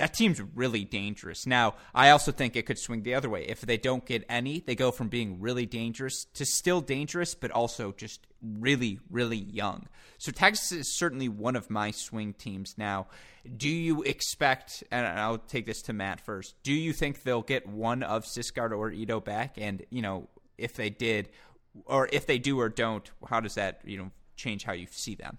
that 0.00 0.14
team's 0.14 0.40
really 0.54 0.84
dangerous. 0.84 1.46
Now, 1.46 1.74
I 1.94 2.08
also 2.10 2.32
think 2.32 2.56
it 2.56 2.64
could 2.64 2.78
swing 2.78 3.02
the 3.02 3.14
other 3.14 3.28
way. 3.28 3.44
If 3.44 3.60
they 3.60 3.76
don't 3.76 4.04
get 4.04 4.24
any, 4.30 4.60
they 4.60 4.74
go 4.74 4.90
from 4.90 5.08
being 5.08 5.40
really 5.40 5.66
dangerous 5.66 6.24
to 6.34 6.46
still 6.46 6.80
dangerous, 6.80 7.34
but 7.34 7.50
also 7.50 7.92
just 7.92 8.26
really, 8.42 8.98
really 9.10 9.36
young. 9.36 9.88
So 10.16 10.32
Texas 10.32 10.72
is 10.72 10.98
certainly 10.98 11.28
one 11.28 11.54
of 11.54 11.68
my 11.68 11.90
swing 11.90 12.32
teams. 12.32 12.76
Now, 12.78 13.08
do 13.56 13.68
you 13.68 14.02
expect, 14.02 14.82
and 14.90 15.06
I'll 15.06 15.38
take 15.38 15.66
this 15.66 15.82
to 15.82 15.92
Matt 15.92 16.20
first, 16.20 16.54
do 16.62 16.72
you 16.72 16.94
think 16.94 17.22
they'll 17.22 17.42
get 17.42 17.66
one 17.66 18.02
of 18.02 18.24
Sigsgaard 18.24 18.72
or 18.72 18.90
Ito 18.90 19.20
back? 19.20 19.56
And, 19.58 19.84
you 19.90 20.00
know, 20.00 20.28
if 20.56 20.74
they 20.74 20.88
did, 20.88 21.28
or 21.84 22.08
if 22.12 22.26
they 22.26 22.38
do 22.38 22.58
or 22.60 22.68
don't, 22.68 23.10
how 23.28 23.40
does 23.40 23.54
that, 23.54 23.80
you 23.84 23.98
know, 23.98 24.10
change 24.36 24.64
how 24.64 24.72
you 24.72 24.86
see 24.90 25.14
them? 25.14 25.38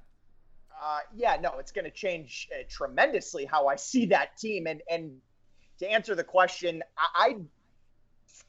Uh, 0.82 1.00
yeah, 1.16 1.38
no, 1.40 1.54
it's 1.60 1.72
going 1.72 1.86
to 1.86 1.92
change 1.92 2.50
uh, 2.52 2.64
tremendously 2.70 3.46
how 3.46 3.68
I 3.68 3.76
see 3.76 4.08
that 4.08 4.38
team. 4.38 4.66
And 4.66 4.82
and 4.90 5.12
to 5.80 5.92
answer 5.92 6.16
the 6.16 6.24
question, 6.24 6.82
I, 6.98 7.26
I 7.26 7.36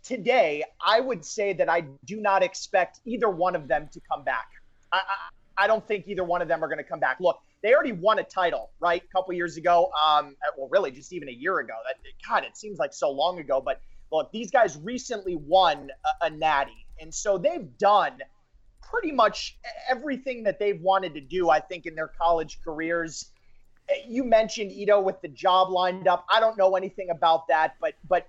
today 0.02 0.64
I 0.84 1.00
would 1.00 1.24
say 1.24 1.52
that 1.54 1.68
I 1.68 1.84
do 2.04 2.20
not 2.20 2.42
expect 2.42 3.00
either 3.04 3.28
one 3.28 3.54
of 3.54 3.68
them 3.68 3.88
to 3.92 4.00
come 4.10 4.24
back. 4.24 4.48
I, 4.92 4.96
I, 4.96 5.64
I 5.64 5.66
don't 5.66 5.86
think 5.86 6.08
either 6.08 6.24
one 6.24 6.40
of 6.40 6.48
them 6.48 6.64
are 6.64 6.68
going 6.68 6.78
to 6.78 6.84
come 6.84 7.00
back. 7.00 7.18
Look, 7.20 7.38
they 7.62 7.74
already 7.74 7.92
won 7.92 8.18
a 8.18 8.24
title, 8.24 8.70
right? 8.80 9.02
A 9.02 9.12
couple 9.12 9.34
years 9.34 9.56
ago. 9.56 9.90
Um, 9.92 10.34
uh, 10.46 10.52
well, 10.56 10.68
really, 10.70 10.90
just 10.90 11.12
even 11.12 11.28
a 11.28 11.32
year 11.32 11.58
ago. 11.58 11.74
That 11.86 11.96
God, 12.26 12.44
it 12.44 12.56
seems 12.56 12.78
like 12.78 12.94
so 12.94 13.10
long 13.10 13.38
ago. 13.38 13.60
But 13.60 13.80
look, 14.10 14.32
these 14.32 14.50
guys 14.50 14.78
recently 14.82 15.36
won 15.36 15.90
a, 16.22 16.26
a 16.26 16.30
natty, 16.30 16.86
and 17.02 17.12
so 17.12 17.36
they've 17.36 17.76
done 17.78 18.18
pretty 18.80 19.12
much 19.12 19.58
everything 19.90 20.44
that 20.44 20.58
they've 20.58 20.80
wanted 20.80 21.14
to 21.14 21.20
do, 21.20 21.50
I 21.50 21.60
think, 21.60 21.86
in 21.86 21.94
their 21.94 22.08
college 22.08 22.60
careers. 22.64 23.30
You 24.06 24.24
mentioned 24.24 24.70
Ito 24.70 25.00
with 25.00 25.20
the 25.20 25.28
job 25.28 25.70
lined 25.70 26.06
up. 26.06 26.24
I 26.30 26.40
don't 26.40 26.56
know 26.56 26.76
anything 26.76 27.10
about 27.10 27.48
that, 27.48 27.74
but 27.80 27.94
but 28.08 28.28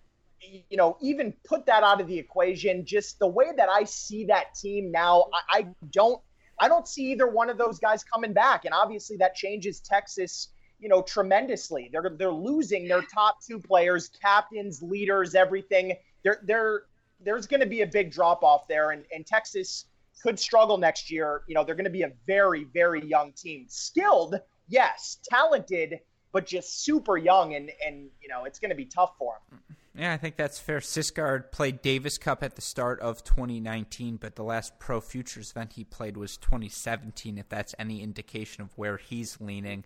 you 0.69 0.75
know, 0.75 0.97
even 1.01 1.33
put 1.45 1.65
that 1.67 1.83
out 1.83 2.01
of 2.01 2.07
the 2.07 2.17
equation. 2.17 2.85
Just 2.85 3.19
the 3.19 3.27
way 3.27 3.45
that 3.55 3.69
I 3.69 3.83
see 3.83 4.25
that 4.25 4.55
team 4.55 4.91
now, 4.91 5.25
I, 5.33 5.59
I 5.59 5.67
don't 5.91 6.21
I 6.59 6.67
don't 6.67 6.87
see 6.87 7.11
either 7.11 7.27
one 7.27 7.49
of 7.49 7.57
those 7.57 7.79
guys 7.79 8.03
coming 8.03 8.33
back. 8.33 8.65
And 8.65 8.73
obviously 8.73 9.17
that 9.17 9.35
changes 9.35 9.79
Texas, 9.79 10.49
you 10.79 10.89
know, 10.89 11.01
tremendously. 11.01 11.89
They're 11.91 12.11
they're 12.17 12.31
losing 12.31 12.87
their 12.87 13.03
top 13.03 13.37
two 13.45 13.59
players, 13.59 14.09
captains, 14.21 14.81
leaders, 14.81 15.35
everything. 15.35 15.93
They're 16.23 16.41
they're 16.43 16.83
there's 17.23 17.47
going 17.47 17.59
to 17.59 17.65
be 17.65 17.81
a 17.81 17.87
big 17.87 18.11
drop 18.11 18.43
off 18.43 18.67
there, 18.67 18.91
and, 18.91 19.03
and 19.13 19.25
Texas 19.25 19.85
could 20.21 20.39
struggle 20.39 20.77
next 20.77 21.11
year. 21.11 21.43
You 21.47 21.55
know, 21.55 21.63
they're 21.63 21.75
going 21.75 21.85
to 21.85 21.91
be 21.91 22.03
a 22.03 22.11
very, 22.27 22.65
very 22.73 23.05
young 23.05 23.33
team. 23.33 23.65
Skilled, 23.67 24.35
yes, 24.67 25.17
talented, 25.29 25.99
but 26.31 26.45
just 26.45 26.83
super 26.83 27.17
young, 27.17 27.55
and 27.55 27.71
and 27.85 28.09
you 28.21 28.29
know, 28.29 28.45
it's 28.45 28.59
going 28.59 28.69
to 28.69 28.75
be 28.75 28.85
tough 28.85 29.11
for 29.17 29.35
them. 29.49 29.59
Yeah, 29.95 30.11
I 30.11 30.17
think 30.17 30.37
that's 30.37 30.57
fair. 30.57 30.79
Sigsgaard 30.79 31.51
played 31.51 31.83
Davis 31.83 32.17
Cup 32.17 32.41
at 32.41 32.55
the 32.55 32.61
start 32.61 32.99
of 32.99 33.23
2019, 33.23 34.17
but 34.17 34.35
the 34.35 34.43
last 34.43 34.79
Pro 34.79 34.99
Futures 34.99 35.51
event 35.51 35.73
he 35.73 35.83
played 35.83 36.17
was 36.17 36.35
2017. 36.37 37.37
If 37.37 37.47
that's 37.47 37.75
any 37.77 38.01
indication 38.01 38.63
of 38.63 38.75
where 38.75 38.97
he's 38.97 39.39
leaning. 39.39 39.85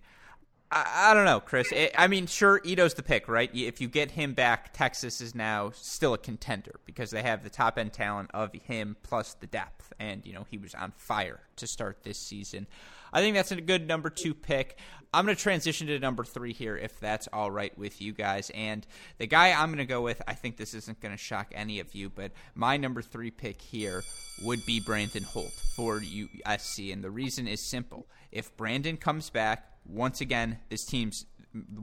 I, 0.72 1.12
I 1.12 1.14
don't 1.14 1.26
know, 1.26 1.40
Chris. 1.40 1.72
It, 1.72 1.94
I 1.98 2.08
mean, 2.08 2.28
sure, 2.28 2.62
Ito's 2.64 2.94
the 2.94 3.04
pick, 3.04 3.28
right? 3.28 3.50
If 3.54 3.80
you 3.80 3.88
get 3.88 4.12
him 4.12 4.34
back, 4.34 4.74
Texas 4.74 5.22
is 5.22 5.34
now 5.34 5.72
still 5.74 6.14
a 6.14 6.18
contender 6.18 6.80
because 6.86 7.12
they 7.12 7.24
have 7.24 7.44
the 7.44 7.50
top 7.50 7.78
end 7.78 7.94
talent 7.94 8.32
of 8.34 8.52
him 8.54 8.98
plus 9.04 9.34
the 9.36 9.48
depth, 9.48 9.94
and 10.00 10.26
you 10.26 10.34
know 10.34 10.46
he 10.50 10.58
was 10.58 10.74
on 10.76 10.92
fire 10.98 11.40
to 11.58 11.68
start 11.68 12.04
this 12.04 12.20
season. 12.20 12.68
I 13.14 13.22
think 13.22 13.36
that's 13.36 13.52
a 13.52 13.62
good 13.62 13.88
number 13.88 14.10
two 14.10 14.34
pick. 14.34 14.78
I'm 15.14 15.26
going 15.26 15.36
to 15.36 15.42
transition 15.42 15.88
to 15.88 16.00
number 16.00 16.26
three 16.26 16.52
here, 16.52 16.78
if 16.78 17.00
that's 17.00 17.30
all 17.32 17.50
right 17.50 17.76
with 17.78 18.02
you 18.02 18.12
guys. 18.12 18.52
And 18.54 18.86
the 19.18 19.28
guy 19.28 19.54
I'm 19.54 19.70
going 19.70 19.78
to 19.78 19.86
go 19.86 20.02
with, 20.02 20.22
I 20.28 20.34
think 20.34 20.58
this 20.58 20.74
isn't 20.74 21.00
going 21.00 21.14
to 21.14 21.18
shock 21.18 21.48
any 21.56 21.80
of 21.80 21.96
you, 21.96 22.10
but 22.10 22.34
my 22.56 22.76
number 22.76 23.02
three 23.02 23.32
pick 23.32 23.62
here 23.62 24.04
would 24.44 24.66
be 24.66 24.82
Brandon 24.82 25.24
Holt 25.24 25.54
for 25.76 26.02
USC. 26.02 26.92
And 26.92 27.04
the 27.04 27.10
reason 27.10 27.48
is 27.48 27.62
simple. 27.62 28.08
If 28.32 28.56
Brandon 28.58 28.98
comes 28.98 29.30
back, 29.30 29.77
once 29.88 30.22
again, 30.22 30.60
this 30.70 30.86
team's 30.86 31.26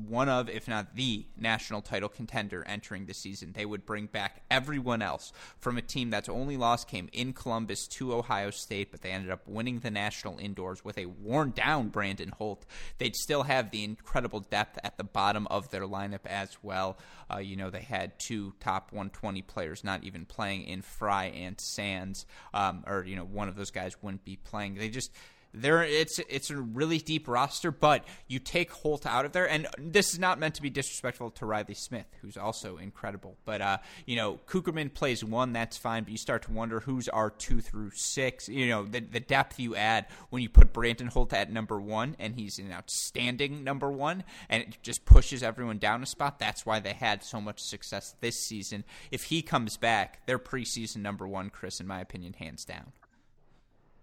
one 0.07 0.28
of, 0.28 0.48
if 0.48 0.68
not 0.68 0.94
the 0.94 1.26
national 1.36 1.82
title 1.82 2.09
contender 2.09 2.64
entering 2.66 3.07
the 3.07 3.14
season. 3.14 3.52
They 3.52 3.66
would 3.66 3.86
bring 3.86 4.07
back 4.07 4.42
everyone 4.50 5.02
else 5.02 5.32
from 5.59 5.76
a 5.78 5.82
team 5.82 6.11
that's 6.11 6.28
only 6.28 6.57
lost 6.57 6.88
came 6.88 7.09
in 7.12 7.32
Columbus 7.32 7.86
to 7.88 8.14
Ohio 8.14 8.50
State, 8.50 8.90
but 8.90 9.02
they 9.02 9.11
ended 9.11 9.30
up 9.30 9.46
winning 9.46 9.80
the 9.80 9.90
national 9.90 10.38
indoors 10.38 10.84
with 10.84 10.98
a 10.98 11.07
worn 11.07 11.50
down 11.50 11.88
Brandon 11.88 12.30
Holt. 12.30 12.66
They'd 12.98 13.16
still 13.16 13.44
have 13.44 13.70
the 13.70 13.84
incredible 13.84 14.40
depth 14.40 14.78
at 14.84 14.96
the 14.96 15.05
bottom 15.05 15.46
of 15.48 15.70
their 15.70 15.86
lineup 15.86 16.26
as 16.26 16.57
well. 16.62 16.98
Uh, 17.32 17.38
you 17.38 17.57
know, 17.57 17.70
they 17.70 17.82
had 17.82 18.18
two 18.18 18.55
top 18.61 18.92
120 18.92 19.42
players 19.42 19.82
not 19.82 20.05
even 20.05 20.24
playing 20.24 20.64
in 20.64 20.82
Fry 20.82 21.26
and 21.26 21.61
Sands, 21.61 22.26
um, 22.52 22.84
or, 22.86 23.05
you 23.05 23.16
know, 23.16 23.24
one 23.24 23.48
of 23.48 23.57
those 23.57 23.70
guys 23.70 23.96
wouldn't 24.02 24.24
be 24.24 24.36
playing. 24.36 24.74
They 24.74 24.88
just 24.88 25.11
There, 25.57 25.84
it's 25.84 26.18
it's 26.28 26.50
a 26.50 26.57
really 26.57 26.98
deep 26.98 27.28
roster, 27.28 27.70
but 27.70 28.05
you 28.26 28.40
take 28.40 28.72
Holt 28.72 29.07
out 29.07 29.24
of 29.24 29.30
there, 29.30 29.48
and 29.48 29.68
this 29.78 30.12
is 30.12 30.18
not 30.18 30.40
meant 30.40 30.57
to 30.57 30.62
be 30.62 30.68
disrespectful 30.68 31.30
to 31.30 31.46
Riley 31.46 31.74
Smith, 31.74 32.07
who's 32.20 32.36
also 32.36 32.76
incredible. 32.76 33.36
But 33.44 33.61
uh, 33.61 33.78
you 34.05 34.16
know, 34.16 34.40
Cukierman 34.48 34.92
plays 34.92 35.22
one, 35.22 35.52
that's 35.52 35.76
fine, 35.76 36.02
but 36.02 36.11
you 36.11 36.18
start 36.18 36.42
to 36.42 36.52
wonder 36.52 36.80
who's 36.80 37.09
our 37.09 37.30
two 37.30 37.61
through 37.61 37.92
six. 37.94 38.48
You 38.48 38.68
know, 38.68 38.84
the 38.84 38.98
the 38.98 39.20
depth 39.20 39.61
you 39.61 39.76
add 39.76 40.07
when 40.30 40.42
you 40.42 40.48
put 40.48 40.72
Brandon 40.72 41.07
Holt 41.07 41.32
at 41.32 41.52
number 41.52 41.80
one, 41.80 42.16
and 42.18 42.34
he's 42.34 42.59
an 42.59 42.72
outstanding 42.72 43.62
number 43.62 43.92
one, 43.92 44.24
and 44.48 44.64
it 44.64 44.78
just 44.82 45.05
pushes 45.05 45.44
everyone 45.44 45.78
down 45.78 46.02
a 46.02 46.07
spot. 46.07 46.40
That's 46.40 46.66
why 46.66 46.80
they 46.80 46.94
had 46.94 47.22
so 47.22 47.40
much 47.40 47.61
success 47.61 48.16
this 48.20 48.40
season. 48.40 48.82
If 49.12 49.24
he 49.24 49.40
comes 49.40 49.76
back, 49.76 50.26
they're 50.26 50.40
preseason 50.40 50.96
number 50.96 51.28
one, 51.28 51.50
Chris, 51.50 51.78
in 51.78 51.86
my 51.86 52.00
opinion, 52.00 52.32
hands 52.32 52.64
down. 52.64 52.92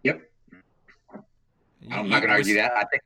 Yep. 0.03 0.30
I'm 1.89 2.09
not 2.09 2.19
going 2.19 2.29
to 2.29 2.35
argue 2.35 2.55
that. 2.55 2.71
I 2.73 2.83
think 2.85 3.01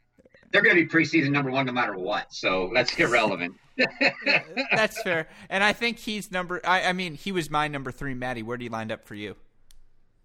they're 0.52 0.62
going 0.62 0.76
to 0.76 0.82
be 0.84 0.88
preseason 0.88 1.32
number 1.32 1.52
one 1.52 1.66
no 1.66 1.72
matter 1.72 1.98
what. 1.98 2.34
So 2.34 2.72
that's 2.74 2.94
irrelevant. 2.98 3.56
that's 4.72 5.02
fair. 5.02 5.28
And 5.50 5.64
I 5.64 5.74
think 5.74 6.00
he's 6.00 6.32
number. 6.32 6.62
I, 6.66 6.84
I, 6.84 6.94
mean, 6.94 7.16
he 7.16 7.32
was 7.32 7.50
my 7.50 7.68
number 7.68 7.92
three. 7.92 8.14
Maddie, 8.14 8.44
where 8.44 8.58
do 8.58 8.64
you 8.64 8.70
lined 8.70 8.92
up 8.92 9.06
for 9.06 9.16
you? 9.16 9.36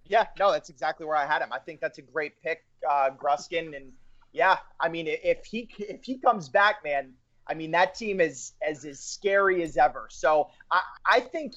Yeah, 0.06 0.26
no, 0.38 0.50
that's 0.50 0.70
exactly 0.70 1.06
where 1.06 1.16
I 1.16 1.26
had 1.26 1.42
him. 1.42 1.52
I 1.52 1.58
think 1.58 1.80
that's 1.80 1.98
a 1.98 2.02
great 2.02 2.40
pick, 2.42 2.64
uh, 2.88 3.10
Gruskin, 3.16 3.76
and 3.76 3.92
yeah, 4.32 4.56
I 4.80 4.88
mean, 4.88 5.06
if 5.06 5.44
he 5.44 5.68
if 5.78 6.04
he 6.04 6.18
comes 6.18 6.48
back, 6.48 6.82
man, 6.82 7.12
I 7.46 7.54
mean 7.54 7.70
that 7.72 7.94
team 7.94 8.20
is 8.20 8.52
as 8.66 8.84
as 8.84 8.98
scary 8.98 9.62
as 9.62 9.76
ever. 9.76 10.08
So 10.10 10.50
I 10.70 10.80
I 11.08 11.20
think 11.20 11.54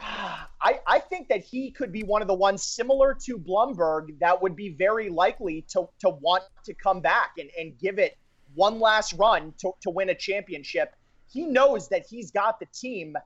I, 0.00 0.80
I 0.86 0.98
think 0.98 1.28
that 1.28 1.42
he 1.42 1.70
could 1.70 1.92
be 1.92 2.02
one 2.02 2.22
of 2.22 2.28
the 2.28 2.34
ones 2.34 2.62
similar 2.62 3.16
to 3.24 3.38
Blumberg 3.38 4.18
that 4.20 4.40
would 4.40 4.56
be 4.56 4.70
very 4.70 5.08
likely 5.08 5.64
to, 5.70 5.88
to 6.00 6.10
want 6.10 6.44
to 6.64 6.74
come 6.74 7.00
back 7.00 7.32
and, 7.38 7.50
and 7.58 7.78
give 7.78 7.98
it 7.98 8.16
one 8.54 8.80
last 8.80 9.14
run 9.14 9.54
to, 9.58 9.72
to 9.82 9.90
win 9.90 10.10
a 10.10 10.14
championship. 10.14 10.94
He 11.30 11.46
knows 11.46 11.88
that 11.88 12.06
he's 12.08 12.30
got 12.30 12.60
the 12.60 12.66
team 12.66 13.16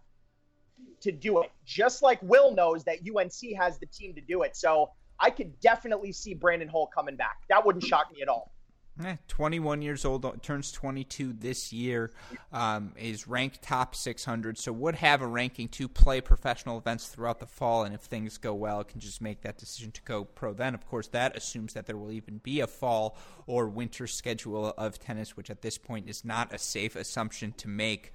to 1.00 1.12
do 1.12 1.42
it, 1.42 1.50
just 1.64 2.02
like 2.02 2.20
Will 2.22 2.54
knows 2.54 2.84
that 2.84 2.98
UNC 3.00 3.56
has 3.58 3.78
the 3.78 3.86
team 3.86 4.14
to 4.14 4.20
do 4.20 4.42
it. 4.42 4.56
So 4.56 4.90
I 5.18 5.30
could 5.30 5.58
definitely 5.60 6.12
see 6.12 6.34
Brandon 6.34 6.68
Holt 6.68 6.90
coming 6.94 7.16
back. 7.16 7.36
That 7.48 7.64
wouldn't 7.64 7.84
shock 7.84 8.12
me 8.12 8.22
at 8.22 8.28
all. 8.28 8.53
Eh, 9.02 9.16
21 9.26 9.82
years 9.82 10.04
old, 10.04 10.40
turns 10.42 10.70
22 10.70 11.32
this 11.32 11.72
year, 11.72 12.12
um, 12.52 12.92
is 12.96 13.26
ranked 13.26 13.60
top 13.60 13.96
600, 13.96 14.56
so 14.56 14.72
would 14.72 14.94
have 14.94 15.20
a 15.20 15.26
ranking 15.26 15.66
to 15.66 15.88
play 15.88 16.20
professional 16.20 16.78
events 16.78 17.08
throughout 17.08 17.40
the 17.40 17.46
fall. 17.46 17.82
And 17.82 17.92
if 17.92 18.02
things 18.02 18.38
go 18.38 18.54
well, 18.54 18.84
can 18.84 19.00
just 19.00 19.20
make 19.20 19.40
that 19.42 19.58
decision 19.58 19.90
to 19.92 20.02
go 20.02 20.24
pro. 20.24 20.52
Then, 20.52 20.74
of 20.74 20.86
course, 20.86 21.08
that 21.08 21.36
assumes 21.36 21.72
that 21.72 21.86
there 21.86 21.96
will 21.96 22.12
even 22.12 22.38
be 22.38 22.60
a 22.60 22.68
fall 22.68 23.16
or 23.48 23.66
winter 23.66 24.06
schedule 24.06 24.72
of 24.78 25.00
tennis, 25.00 25.36
which 25.36 25.50
at 25.50 25.62
this 25.62 25.76
point 25.76 26.08
is 26.08 26.24
not 26.24 26.54
a 26.54 26.58
safe 26.58 26.94
assumption 26.94 27.52
to 27.56 27.68
make. 27.68 28.12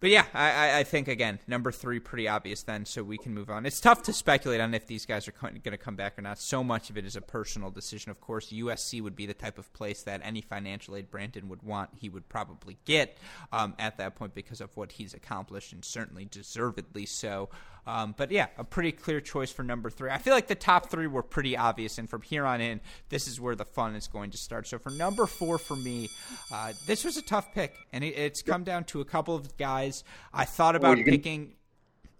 But 0.00 0.10
yeah, 0.10 0.26
I, 0.32 0.78
I 0.78 0.84
think 0.84 1.08
again 1.08 1.40
number 1.48 1.72
three 1.72 1.98
pretty 1.98 2.28
obvious 2.28 2.62
then, 2.62 2.84
so 2.84 3.02
we 3.02 3.18
can 3.18 3.34
move 3.34 3.50
on. 3.50 3.66
It's 3.66 3.80
tough 3.80 4.02
to 4.04 4.12
speculate 4.12 4.60
on 4.60 4.72
if 4.74 4.86
these 4.86 5.04
guys 5.04 5.26
are 5.26 5.32
going 5.32 5.60
to 5.62 5.76
come 5.76 5.96
back 5.96 6.18
or 6.18 6.22
not. 6.22 6.38
So 6.38 6.62
much 6.62 6.88
of 6.88 6.96
it 6.96 7.04
is 7.04 7.16
a 7.16 7.20
personal 7.20 7.70
decision. 7.70 8.10
Of 8.10 8.20
course, 8.20 8.52
USC 8.52 9.02
would 9.02 9.16
be 9.16 9.26
the 9.26 9.34
type 9.34 9.58
of 9.58 9.72
place 9.72 10.02
that 10.04 10.20
any 10.22 10.40
financial 10.40 10.94
aid 10.94 11.10
Brandon 11.10 11.48
would 11.48 11.62
want, 11.62 11.90
he 11.96 12.08
would 12.08 12.28
probably 12.28 12.78
get 12.84 13.18
um, 13.52 13.74
at 13.78 13.98
that 13.98 14.14
point 14.14 14.34
because 14.34 14.60
of 14.60 14.76
what 14.76 14.92
he's 14.92 15.14
accomplished, 15.14 15.72
and 15.72 15.84
certainly 15.84 16.24
deservedly 16.24 17.06
so. 17.06 17.48
Um, 17.88 18.14
but 18.18 18.30
yeah, 18.30 18.48
a 18.58 18.64
pretty 18.64 18.92
clear 18.92 19.18
choice 19.18 19.50
for 19.50 19.62
number 19.62 19.88
three. 19.88 20.10
I 20.10 20.18
feel 20.18 20.34
like 20.34 20.46
the 20.46 20.54
top 20.54 20.90
three 20.90 21.06
were 21.06 21.22
pretty 21.22 21.56
obvious, 21.56 21.96
and 21.96 22.08
from 22.08 22.20
here 22.20 22.44
on 22.44 22.60
in, 22.60 22.82
this 23.08 23.26
is 23.26 23.40
where 23.40 23.54
the 23.54 23.64
fun 23.64 23.94
is 23.94 24.06
going 24.06 24.30
to 24.32 24.36
start. 24.36 24.66
So 24.68 24.78
for 24.78 24.90
number 24.90 25.24
four 25.24 25.56
for 25.56 25.74
me, 25.74 26.10
uh, 26.52 26.74
this 26.86 27.02
was 27.02 27.16
a 27.16 27.22
tough 27.22 27.54
pick, 27.54 27.74
and 27.90 28.04
it, 28.04 28.08
it's 28.08 28.42
come 28.42 28.62
down 28.62 28.84
to 28.84 29.00
a 29.00 29.06
couple 29.06 29.34
of 29.34 29.56
guys. 29.56 30.04
I 30.34 30.44
thought 30.44 30.76
about 30.76 30.98
oh, 30.98 31.02
picking. 31.02 31.54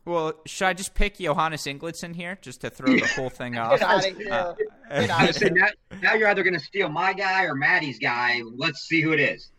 Well, 0.06 0.32
should 0.46 0.68
I 0.68 0.72
just 0.72 0.94
pick 0.94 1.18
Johannes 1.18 1.64
Ingildsen 1.64 2.16
here 2.16 2.38
just 2.40 2.62
to 2.62 2.70
throw 2.70 2.94
the 2.94 3.06
whole 3.14 3.28
thing 3.28 3.58
off? 3.58 3.82
Uh, 3.82 4.54
now, 4.90 5.68
now 6.00 6.14
you're 6.14 6.28
either 6.28 6.42
going 6.42 6.54
to 6.54 6.64
steal 6.64 6.88
my 6.88 7.12
guy 7.12 7.44
or 7.44 7.54
Maddie's 7.54 7.98
guy. 7.98 8.40
Let's 8.56 8.80
see 8.88 9.02
who 9.02 9.12
it 9.12 9.20
is. 9.20 9.50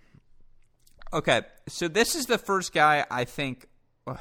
Okay, 1.13 1.43
so 1.67 1.87
this 1.87 2.15
is 2.15 2.25
the 2.25 2.39
first 2.39 2.73
guy 2.73 3.05
I 3.11 3.25
think. 3.25 3.67
Uh, 4.07 4.15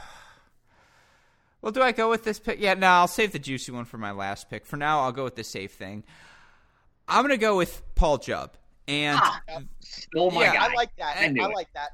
well, 1.60 1.72
do 1.72 1.82
I 1.82 1.92
go 1.92 2.10
with 2.10 2.24
this 2.24 2.38
pick? 2.38 2.60
Yeah, 2.60 2.74
no, 2.74 2.86
I'll 2.86 3.08
save 3.08 3.32
the 3.32 3.38
juicy 3.38 3.72
one 3.72 3.84
for 3.84 3.98
my 3.98 4.12
last 4.12 4.48
pick. 4.48 4.64
For 4.64 4.76
now, 4.76 5.00
I'll 5.00 5.12
go 5.12 5.24
with 5.24 5.36
the 5.36 5.44
safe 5.44 5.72
thing. 5.72 6.04
I'm 7.08 7.22
going 7.22 7.30
to 7.30 7.36
go 7.38 7.56
with 7.56 7.82
Paul 7.94 8.18
Jubb. 8.18 8.52
And 8.86 9.18
ah, 9.20 9.42
oh 10.16 10.30
my 10.30 10.42
yeah, 10.42 10.54
god, 10.54 10.70
I 10.70 10.74
like 10.74 10.96
that. 10.96 11.16
I, 11.18 11.42
I 11.42 11.46
like 11.48 11.72
that. 11.74 11.90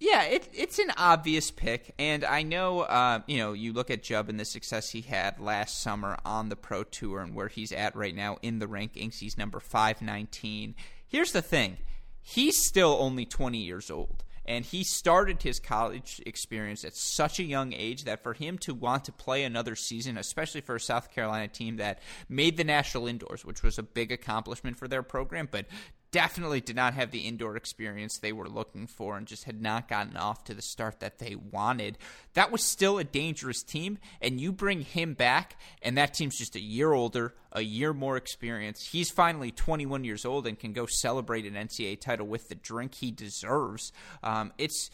Yeah, 0.00 0.24
it, 0.24 0.48
it's 0.52 0.80
an 0.80 0.90
obvious 0.96 1.52
pick, 1.52 1.94
and 1.96 2.24
I 2.24 2.42
know, 2.42 2.80
uh, 2.80 3.20
you 3.28 3.38
know, 3.38 3.52
you 3.52 3.72
look 3.72 3.88
at 3.88 4.02
Jubb 4.02 4.28
and 4.28 4.40
the 4.40 4.44
success 4.44 4.90
he 4.90 5.02
had 5.02 5.38
last 5.38 5.80
summer 5.80 6.18
on 6.24 6.48
the 6.48 6.56
Pro 6.56 6.82
Tour 6.82 7.20
and 7.20 7.36
where 7.36 7.46
he's 7.46 7.70
at 7.70 7.94
right 7.94 8.14
now 8.14 8.38
in 8.42 8.58
the 8.58 8.66
rankings. 8.66 9.20
He's 9.20 9.38
number 9.38 9.60
519. 9.60 10.74
Here's 11.06 11.30
the 11.30 11.40
thing 11.40 11.76
he's 12.20 12.66
still 12.66 12.96
only 12.98 13.24
20 13.24 13.58
years 13.58 13.92
old. 13.92 14.24
And 14.44 14.64
he 14.64 14.82
started 14.82 15.42
his 15.42 15.60
college 15.60 16.20
experience 16.26 16.84
at 16.84 16.96
such 16.96 17.38
a 17.38 17.44
young 17.44 17.72
age 17.72 18.04
that 18.04 18.22
for 18.22 18.34
him 18.34 18.58
to 18.58 18.74
want 18.74 19.04
to 19.04 19.12
play 19.12 19.44
another 19.44 19.76
season, 19.76 20.18
especially 20.18 20.60
for 20.60 20.74
a 20.76 20.80
South 20.80 21.12
Carolina 21.12 21.48
team 21.48 21.76
that 21.76 22.00
made 22.28 22.56
the 22.56 22.64
national 22.64 23.06
indoors, 23.06 23.44
which 23.44 23.62
was 23.62 23.78
a 23.78 23.82
big 23.82 24.10
accomplishment 24.10 24.76
for 24.76 24.88
their 24.88 25.02
program, 25.02 25.48
but 25.50 25.66
definitely 26.12 26.60
did 26.60 26.76
not 26.76 26.94
have 26.94 27.10
the 27.10 27.20
indoor 27.20 27.56
experience 27.56 28.18
they 28.18 28.32
were 28.32 28.48
looking 28.48 28.86
for 28.86 29.16
and 29.16 29.26
just 29.26 29.44
had 29.44 29.60
not 29.60 29.88
gotten 29.88 30.16
off 30.16 30.44
to 30.44 30.54
the 30.54 30.62
start 30.62 31.00
that 31.00 31.18
they 31.18 31.34
wanted. 31.34 31.98
That 32.34 32.52
was 32.52 32.62
still 32.62 32.98
a 32.98 33.04
dangerous 33.04 33.62
team, 33.62 33.98
and 34.20 34.40
you 34.40 34.52
bring 34.52 34.82
him 34.82 35.14
back, 35.14 35.58
and 35.82 35.96
that 35.98 36.14
team's 36.14 36.38
just 36.38 36.54
a 36.54 36.60
year 36.60 36.92
older, 36.92 37.34
a 37.50 37.62
year 37.62 37.92
more 37.92 38.16
experience. 38.16 38.86
He's 38.86 39.10
finally 39.10 39.50
21 39.50 40.04
years 40.04 40.24
old 40.24 40.46
and 40.46 40.58
can 40.58 40.72
go 40.72 40.86
celebrate 40.86 41.46
an 41.46 41.54
NCAA 41.54 42.00
title 42.00 42.26
with 42.26 42.48
the 42.48 42.54
drink 42.54 42.94
he 42.94 43.10
deserves. 43.10 43.90
Um, 44.22 44.52
it's 44.58 44.90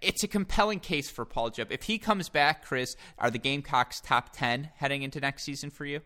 it's 0.00 0.24
a 0.24 0.28
compelling 0.28 0.80
case 0.80 1.10
for 1.10 1.24
Paul 1.24 1.50
Jubb. 1.50 1.70
If 1.70 1.82
he 1.84 1.98
comes 1.98 2.28
back, 2.28 2.64
Chris, 2.64 2.96
are 3.18 3.30
the 3.30 3.38
Gamecocks 3.38 4.00
top 4.00 4.30
10 4.32 4.70
heading 4.76 5.02
into 5.02 5.20
next 5.20 5.44
season 5.44 5.70
for 5.70 5.84
you? 5.84 6.00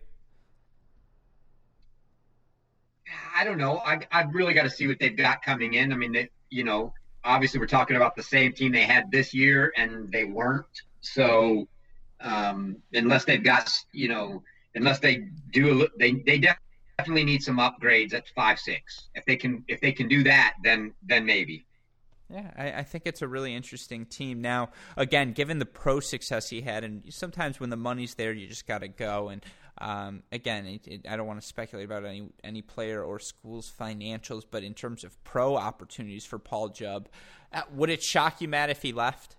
I 3.34 3.44
don't 3.44 3.58
know. 3.58 3.78
I 3.78 4.00
I've 4.10 4.34
really 4.34 4.54
got 4.54 4.64
to 4.64 4.70
see 4.70 4.86
what 4.86 4.98
they've 4.98 5.16
got 5.16 5.42
coming 5.42 5.74
in. 5.74 5.92
I 5.92 5.96
mean, 5.96 6.12
they, 6.12 6.30
you 6.50 6.64
know, 6.64 6.92
obviously 7.24 7.60
we're 7.60 7.66
talking 7.66 7.96
about 7.96 8.16
the 8.16 8.22
same 8.22 8.52
team 8.52 8.72
they 8.72 8.82
had 8.82 9.10
this 9.10 9.34
year, 9.34 9.72
and 9.76 10.10
they 10.10 10.24
weren't. 10.24 10.82
So 11.00 11.68
um, 12.20 12.76
unless 12.92 13.24
they've 13.24 13.42
got, 13.42 13.70
you 13.92 14.08
know, 14.08 14.42
unless 14.74 14.98
they 14.98 15.28
do, 15.52 15.82
a 15.82 15.88
they 15.98 16.12
they 16.26 16.38
definitely 16.38 17.24
need 17.24 17.42
some 17.42 17.58
upgrades 17.58 18.14
at 18.14 18.28
five 18.28 18.58
six. 18.58 19.08
If 19.14 19.24
they 19.24 19.36
can, 19.36 19.64
if 19.68 19.80
they 19.80 19.92
can 19.92 20.08
do 20.08 20.22
that, 20.24 20.54
then 20.62 20.92
then 21.02 21.24
maybe. 21.24 21.64
Yeah, 22.32 22.50
I, 22.56 22.72
I, 22.78 22.82
think 22.84 23.06
it's 23.06 23.22
a 23.22 23.28
really 23.28 23.56
interesting 23.56 24.06
team. 24.06 24.40
Now, 24.40 24.68
again, 24.96 25.32
given 25.32 25.58
the 25.58 25.66
pro 25.66 25.98
success 25.98 26.48
he 26.48 26.60
had, 26.60 26.84
and 26.84 27.02
sometimes 27.08 27.58
when 27.58 27.70
the 27.70 27.76
money's 27.76 28.14
there, 28.14 28.32
you 28.32 28.46
just 28.46 28.68
got 28.68 28.82
to 28.82 28.88
go. 28.88 29.30
And 29.30 29.44
um, 29.80 30.22
again, 30.30 30.66
it, 30.66 30.86
it, 30.86 31.06
I 31.08 31.16
don't 31.16 31.26
want 31.26 31.40
to 31.40 31.46
speculate 31.46 31.86
about 31.86 32.04
any 32.04 32.28
any 32.44 32.62
player 32.62 33.02
or 33.02 33.18
school's 33.18 33.70
financials, 33.70 34.44
but 34.48 34.62
in 34.62 34.74
terms 34.74 35.04
of 35.04 35.22
pro 35.24 35.56
opportunities 35.56 36.24
for 36.24 36.38
Paul 36.38 36.68
Jubb, 36.68 37.08
uh, 37.52 37.62
would 37.74 37.90
it 37.90 38.02
shock 38.02 38.40
you, 38.40 38.48
Matt, 38.48 38.70
if 38.70 38.82
he 38.82 38.92
left? 38.92 39.36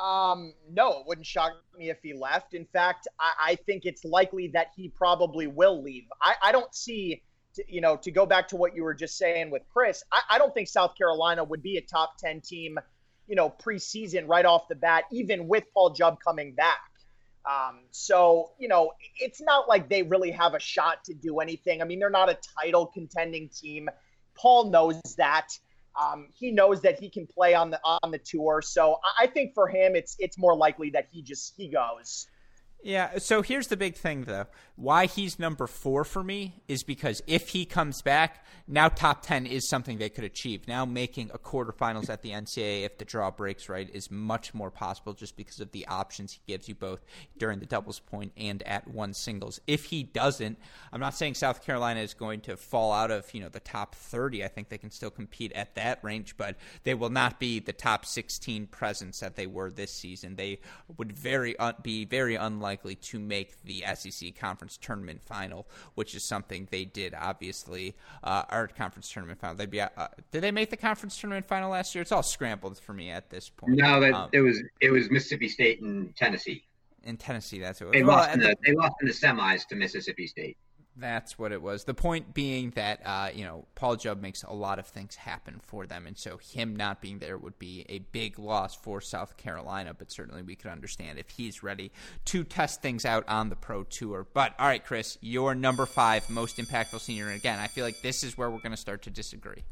Um, 0.00 0.52
no, 0.70 1.00
it 1.00 1.06
wouldn't 1.06 1.26
shock 1.26 1.52
me 1.76 1.90
if 1.90 1.98
he 2.02 2.12
left. 2.12 2.54
In 2.54 2.64
fact, 2.66 3.08
I, 3.18 3.52
I 3.52 3.54
think 3.56 3.84
it's 3.84 4.04
likely 4.04 4.48
that 4.48 4.68
he 4.76 4.88
probably 4.88 5.46
will 5.48 5.82
leave. 5.82 6.04
I, 6.22 6.34
I 6.42 6.52
don't 6.52 6.72
see, 6.72 7.22
to, 7.54 7.64
you 7.66 7.80
know, 7.80 7.96
to 7.96 8.10
go 8.12 8.24
back 8.24 8.46
to 8.48 8.56
what 8.56 8.76
you 8.76 8.84
were 8.84 8.94
just 8.94 9.18
saying 9.18 9.50
with 9.50 9.62
Chris, 9.72 10.04
I, 10.12 10.20
I 10.30 10.38
don't 10.38 10.54
think 10.54 10.68
South 10.68 10.94
Carolina 10.96 11.42
would 11.42 11.62
be 11.62 11.78
a 11.78 11.80
top 11.80 12.18
10 12.18 12.42
team, 12.42 12.78
you 13.26 13.34
know, 13.34 13.50
preseason 13.50 14.28
right 14.28 14.44
off 14.44 14.68
the 14.68 14.76
bat, 14.76 15.04
even 15.10 15.48
with 15.48 15.64
Paul 15.74 15.90
Jubb 15.90 16.18
coming 16.24 16.54
back. 16.54 16.78
Um, 17.48 17.80
so, 17.92 18.50
you 18.58 18.68
know, 18.68 18.92
it's 19.18 19.40
not 19.40 19.68
like 19.68 19.88
they 19.88 20.02
really 20.02 20.30
have 20.32 20.54
a 20.54 20.60
shot 20.60 21.04
to 21.04 21.14
do 21.14 21.38
anything. 21.38 21.80
I 21.80 21.84
mean, 21.86 21.98
they're 21.98 22.10
not 22.10 22.28
a 22.28 22.36
title 22.60 22.86
contending 22.86 23.48
team. 23.48 23.88
Paul 24.34 24.70
knows 24.70 25.00
that. 25.16 25.48
Um, 26.00 26.28
he 26.34 26.52
knows 26.52 26.82
that 26.82 27.00
he 27.00 27.08
can 27.08 27.26
play 27.26 27.54
on 27.54 27.70
the 27.70 27.80
on 27.82 28.10
the 28.10 28.18
tour. 28.18 28.62
So 28.62 28.98
I 29.18 29.26
think 29.26 29.54
for 29.54 29.66
him, 29.66 29.96
it's 29.96 30.14
it's 30.18 30.38
more 30.38 30.54
likely 30.54 30.90
that 30.90 31.08
he 31.10 31.22
just 31.22 31.54
he 31.56 31.68
goes. 31.68 32.26
Yeah, 32.80 33.18
so 33.18 33.42
here's 33.42 33.66
the 33.66 33.76
big 33.76 33.96
thing 33.96 34.22
though. 34.22 34.46
Why 34.76 35.06
he's 35.06 35.40
number 35.40 35.66
4 35.66 36.04
for 36.04 36.22
me 36.22 36.62
is 36.68 36.84
because 36.84 37.20
if 37.26 37.48
he 37.48 37.64
comes 37.64 38.02
back, 38.02 38.46
now 38.68 38.88
top 38.88 39.22
10 39.22 39.46
is 39.46 39.68
something 39.68 39.98
they 39.98 40.08
could 40.08 40.22
achieve. 40.22 40.68
Now 40.68 40.84
making 40.84 41.32
a 41.34 41.38
quarterfinals 41.38 42.08
at 42.08 42.22
the 42.22 42.30
NCAA 42.30 42.84
if 42.84 42.96
the 42.96 43.04
draw 43.04 43.32
breaks 43.32 43.68
right 43.68 43.90
is 43.92 44.12
much 44.12 44.54
more 44.54 44.70
possible 44.70 45.12
just 45.14 45.36
because 45.36 45.58
of 45.58 45.72
the 45.72 45.88
options 45.88 46.34
he 46.34 46.40
gives 46.46 46.68
you 46.68 46.76
both 46.76 47.04
during 47.36 47.58
the 47.58 47.66
doubles 47.66 47.98
point 47.98 48.30
and 48.36 48.62
at 48.62 48.86
one 48.86 49.12
singles. 49.12 49.60
If 49.66 49.86
he 49.86 50.04
doesn't, 50.04 50.56
I'm 50.92 51.00
not 51.00 51.14
saying 51.14 51.34
South 51.34 51.64
Carolina 51.66 52.00
is 52.00 52.14
going 52.14 52.42
to 52.42 52.56
fall 52.56 52.92
out 52.92 53.10
of, 53.10 53.34
you 53.34 53.40
know, 53.40 53.48
the 53.48 53.58
top 53.58 53.96
30. 53.96 54.44
I 54.44 54.48
think 54.48 54.68
they 54.68 54.78
can 54.78 54.92
still 54.92 55.10
compete 55.10 55.52
at 55.52 55.74
that 55.74 55.98
range, 56.04 56.36
but 56.36 56.56
they 56.84 56.94
will 56.94 57.10
not 57.10 57.40
be 57.40 57.58
the 57.58 57.72
top 57.72 58.06
16 58.06 58.68
presence 58.68 59.18
that 59.18 59.34
they 59.34 59.48
were 59.48 59.72
this 59.72 59.92
season. 59.92 60.36
They 60.36 60.60
would 60.96 61.10
very 61.10 61.58
un- 61.58 61.74
be 61.82 62.04
very 62.04 62.36
unlikely 62.36 62.67
likely 62.68 62.94
to 62.94 63.18
make 63.18 63.62
the 63.64 63.82
SEC 63.94 64.36
conference 64.38 64.76
tournament 64.76 65.22
final, 65.22 65.66
which 65.94 66.14
is 66.14 66.28
something 66.28 66.68
they 66.70 66.84
did 66.84 67.14
obviously. 67.18 67.94
Uh, 68.22 68.42
our 68.50 68.66
conference 68.66 69.10
tournament 69.10 69.40
final. 69.40 69.56
They'd 69.56 69.70
be. 69.70 69.80
Uh, 69.80 69.88
did 70.32 70.42
they 70.42 70.50
make 70.50 70.68
the 70.68 70.76
conference 70.76 71.18
tournament 71.18 71.46
final 71.46 71.70
last 71.70 71.94
year? 71.94 72.02
It's 72.02 72.12
all 72.12 72.22
scrambled 72.22 72.78
for 72.78 72.92
me 72.92 73.10
at 73.10 73.30
this 73.30 73.48
point. 73.48 73.76
No, 73.76 74.00
that, 74.00 74.12
um, 74.12 74.28
it 74.32 74.40
was 74.40 74.60
it 74.80 74.90
was 74.90 75.10
Mississippi 75.10 75.48
State 75.48 75.80
and 75.80 76.14
Tennessee. 76.14 76.64
In 77.04 77.16
Tennessee, 77.16 77.58
that's 77.58 77.80
what 77.80 77.92
they 77.92 78.02
well, 78.02 78.16
lost. 78.16 78.34
In 78.34 78.40
the, 78.40 78.48
the, 78.48 78.56
they 78.66 78.72
lost 78.74 78.94
in 79.00 79.08
the 79.08 79.14
semis 79.14 79.66
to 79.68 79.76
Mississippi 79.76 80.26
State. 80.26 80.58
That's 81.00 81.38
what 81.38 81.52
it 81.52 81.62
was. 81.62 81.84
The 81.84 81.94
point 81.94 82.34
being 82.34 82.70
that 82.70 83.00
uh, 83.04 83.30
you 83.32 83.44
know 83.44 83.66
Paul 83.74 83.96
Jubb 83.96 84.20
makes 84.20 84.42
a 84.42 84.52
lot 84.52 84.78
of 84.78 84.86
things 84.86 85.14
happen 85.14 85.60
for 85.62 85.86
them, 85.86 86.06
and 86.06 86.18
so 86.18 86.38
him 86.38 86.74
not 86.74 87.00
being 87.00 87.18
there 87.18 87.38
would 87.38 87.58
be 87.58 87.86
a 87.88 88.00
big 88.00 88.38
loss 88.38 88.74
for 88.74 89.00
South 89.00 89.36
Carolina. 89.36 89.94
But 89.94 90.10
certainly 90.10 90.42
we 90.42 90.56
could 90.56 90.70
understand 90.70 91.18
if 91.18 91.30
he's 91.30 91.62
ready 91.62 91.92
to 92.26 92.42
test 92.42 92.82
things 92.82 93.04
out 93.04 93.28
on 93.28 93.48
the 93.48 93.56
pro 93.56 93.84
tour. 93.84 94.26
But 94.32 94.54
all 94.58 94.66
right, 94.66 94.84
Chris, 94.84 95.18
your 95.20 95.54
number 95.54 95.86
five 95.86 96.28
most 96.28 96.56
impactful 96.56 97.00
senior, 97.00 97.26
and 97.26 97.36
again, 97.36 97.58
I 97.58 97.68
feel 97.68 97.84
like 97.84 98.00
this 98.02 98.24
is 98.24 98.36
where 98.36 98.50
we're 98.50 98.58
going 98.58 98.72
to 98.72 98.76
start 98.76 99.02
to 99.02 99.10
disagree. 99.10 99.64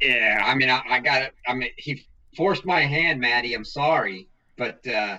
Yeah, 0.00 0.42
I 0.44 0.54
mean, 0.54 0.70
I, 0.70 0.82
I 0.88 1.00
got 1.00 1.22
it. 1.22 1.34
I 1.46 1.54
mean, 1.54 1.70
he 1.76 2.06
forced 2.36 2.64
my 2.64 2.80
hand, 2.80 3.20
Maddie. 3.20 3.54
I'm 3.54 3.64
sorry, 3.64 4.28
but. 4.56 4.86
Uh, 4.86 5.18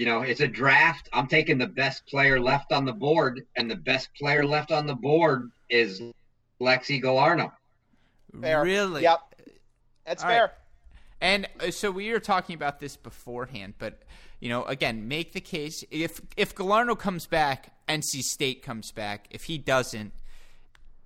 you 0.00 0.06
know, 0.06 0.22
it's 0.22 0.40
a 0.40 0.48
draft. 0.48 1.10
I'm 1.12 1.26
taking 1.26 1.58
the 1.58 1.66
best 1.66 2.06
player 2.06 2.40
left 2.40 2.72
on 2.72 2.86
the 2.86 2.92
board, 2.94 3.46
and 3.56 3.70
the 3.70 3.76
best 3.76 4.08
player 4.14 4.46
left 4.46 4.72
on 4.72 4.86
the 4.86 4.94
board 4.94 5.50
is 5.68 6.00
Lexi 6.58 7.02
Galarneau. 7.02 7.52
Fair. 8.40 8.62
Really? 8.62 9.02
Yep. 9.02 9.20
That's 10.06 10.22
All 10.22 10.30
fair. 10.30 10.40
Right. 10.40 10.50
And 11.20 11.48
uh, 11.60 11.70
so 11.70 11.90
we 11.90 12.10
were 12.12 12.18
talking 12.18 12.54
about 12.54 12.80
this 12.80 12.96
beforehand, 12.96 13.74
but 13.78 14.00
you 14.40 14.48
know, 14.48 14.64
again, 14.64 15.06
make 15.06 15.34
the 15.34 15.40
case 15.42 15.84
if 15.90 16.22
if 16.34 16.54
Galarneau 16.54 16.98
comes 16.98 17.26
back, 17.26 17.74
NC 17.86 18.22
State 18.22 18.62
comes 18.62 18.92
back. 18.92 19.26
If 19.30 19.44
he 19.44 19.58
doesn't, 19.58 20.14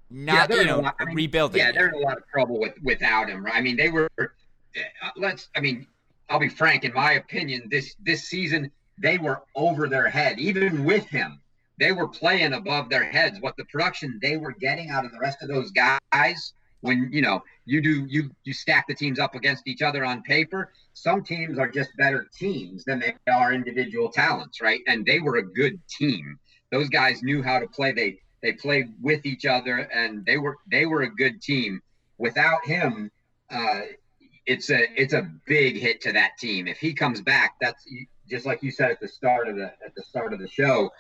not 0.09 0.51
yeah, 0.51 0.57
you 0.57 0.65
know, 0.67 0.79
lot, 0.79 0.95
I 1.01 1.07
mean, 1.07 1.17
rebuilding. 1.17 1.59
Yeah, 1.59 1.73
they're 1.73 1.89
in 1.89 1.95
a 1.95 1.99
lot 1.99 2.17
of 2.17 2.29
trouble 2.29 2.61
with 2.61 2.75
without 2.85 3.29
him. 3.29 3.45
Right? 3.45 3.57
I 3.57 3.61
mean, 3.61 3.77
they 3.77 3.89
were. 3.89 4.09
Uh, 4.17 4.29
let's. 5.17 5.49
I 5.57 5.59
mean, 5.59 5.85
I'll 6.31 6.39
be 6.39 6.49
frank. 6.49 6.85
In 6.85 6.95
my 6.95 7.15
opinion, 7.15 7.67
this 7.69 7.97
this 7.99 8.23
season 8.29 8.71
they 8.99 9.19
were 9.19 9.43
over 9.55 9.89
their 9.89 10.09
head, 10.09 10.39
even 10.39 10.85
with 10.85 11.07
him. 11.07 11.41
They 11.79 11.93
were 11.93 12.09
playing 12.09 12.53
above 12.53 12.89
their 12.89 13.05
heads. 13.05 13.41
What 13.41 13.57
the 13.57 13.65
production 13.65 14.19
they 14.23 14.37
were 14.37 14.53
getting 14.53 14.91
out 14.91 15.05
of 15.05 15.13
the 15.13 15.19
rest 15.19 15.43
of 15.43 15.49
those 15.49 15.73
guys, 15.73 16.55
when 16.81 17.09
you 17.13 17.23
know 17.23 17.43
you 17.65 17.81
do 17.81 18.07
you 18.07 18.31
you 18.45 18.53
stack 18.53 18.87
the 18.87 18.95
teams 18.95 19.19
up 19.19 19.35
against 19.35 19.67
each 19.67 19.83
other 19.83 20.05
on 20.05 20.23
paper. 20.23 20.73
Some 20.93 21.25
teams 21.25 21.59
are 21.59 21.69
just 21.69 21.97
better 21.97 22.29
teams 22.39 22.85
than 22.85 23.01
they 23.01 23.15
are 23.33 23.53
individual 23.53 24.11
talents, 24.11 24.61
right? 24.61 24.81
And 24.87 25.05
they 25.05 25.19
were 25.19 25.37
a 25.37 25.43
good 25.43 25.81
team. 25.89 26.39
Those 26.71 26.89
guys 26.89 27.23
knew 27.23 27.43
how 27.43 27.59
to 27.59 27.67
play. 27.67 27.93
They 27.93 28.21
they 28.43 28.53
played 28.53 28.93
with 29.03 29.25
each 29.27 29.47
other, 29.47 29.79
and 29.79 30.25
they 30.25 30.39
were 30.39 30.59
they 30.71 30.87
were 30.87 31.03
a 31.03 31.11
good 31.11 31.41
team. 31.43 31.81
Without 32.19 32.65
him, 32.65 33.11
uh, 33.51 33.81
it's 34.47 34.71
a 34.71 34.87
it's 35.01 35.15
a 35.15 35.29
big 35.47 35.79
hit 35.79 36.03
to 36.03 36.13
that 36.13 36.33
team. 36.39 36.69
If 36.69 36.79
he 36.79 36.93
comes 36.93 37.21
back, 37.21 37.55
that's 37.61 37.85
just 38.29 38.47
like 38.47 38.63
you 38.63 38.71
said 38.71 38.91
at 38.91 39.01
the 39.01 39.09
start 39.09 39.49
of 39.49 39.57
the 39.57 39.67
at 39.85 39.95
the 39.97 40.03
start 40.03 40.33
of 40.33 40.41
the 40.41 40.49
show. 40.49 40.91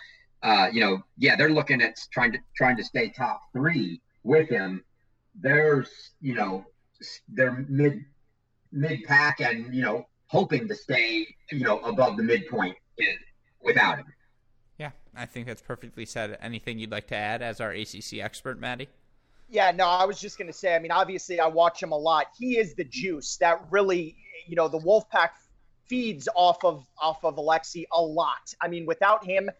Uh, 0.42 0.68
you 0.70 0.80
know, 0.80 1.02
yeah, 1.16 1.36
they're 1.36 1.50
looking 1.50 1.80
at 1.80 1.96
trying 2.12 2.32
to 2.32 2.38
trying 2.56 2.76
to 2.76 2.84
stay 2.84 3.08
top 3.08 3.40
three 3.52 4.00
with 4.22 4.48
him. 4.48 4.84
There's 5.40 5.88
you 6.20 6.34
know 6.34 6.66
they're 7.28 7.64
mid 7.68 8.04
mid 8.72 9.04
pack 9.04 9.40
and 9.40 9.74
you 9.74 9.82
know 9.82 10.06
hoping 10.26 10.68
to 10.68 10.74
stay 10.74 11.26
you 11.50 11.60
know 11.60 11.78
above 11.80 12.16
the 12.16 12.22
midpoint 12.22 12.76
without 13.62 13.98
him. 13.98 14.06
Yeah, 14.78 14.90
I 15.16 15.26
think 15.26 15.46
that's 15.46 15.62
perfectly 15.62 16.04
said. 16.04 16.36
Anything 16.42 16.78
you'd 16.78 16.90
like 16.90 17.06
to 17.08 17.16
add 17.16 17.42
as 17.42 17.60
our 17.60 17.70
ACC 17.70 18.18
expert, 18.20 18.60
Maddie? 18.60 18.88
Yeah, 19.48 19.70
no, 19.70 19.86
I 19.86 20.04
was 20.04 20.20
just 20.20 20.38
going 20.38 20.48
to 20.48 20.52
say, 20.52 20.74
I 20.74 20.78
mean, 20.78 20.90
obviously 20.90 21.38
I 21.38 21.46
watch 21.46 21.82
him 21.82 21.92
a 21.92 21.96
lot. 21.96 22.26
He 22.36 22.58
is 22.58 22.74
the 22.74 22.84
juice 22.84 23.36
that 23.36 23.60
really, 23.70 24.16
you 24.46 24.56
know, 24.56 24.68
the 24.68 24.78
Wolfpack 24.78 25.30
feeds 25.86 26.28
off 26.34 26.64
of 26.64 26.84
off 27.00 27.24
of 27.24 27.36
Alexi 27.36 27.84
a 27.92 28.00
lot. 28.00 28.54
I 28.60 28.68
mean, 28.68 28.86
without 28.86 29.24
him, 29.24 29.50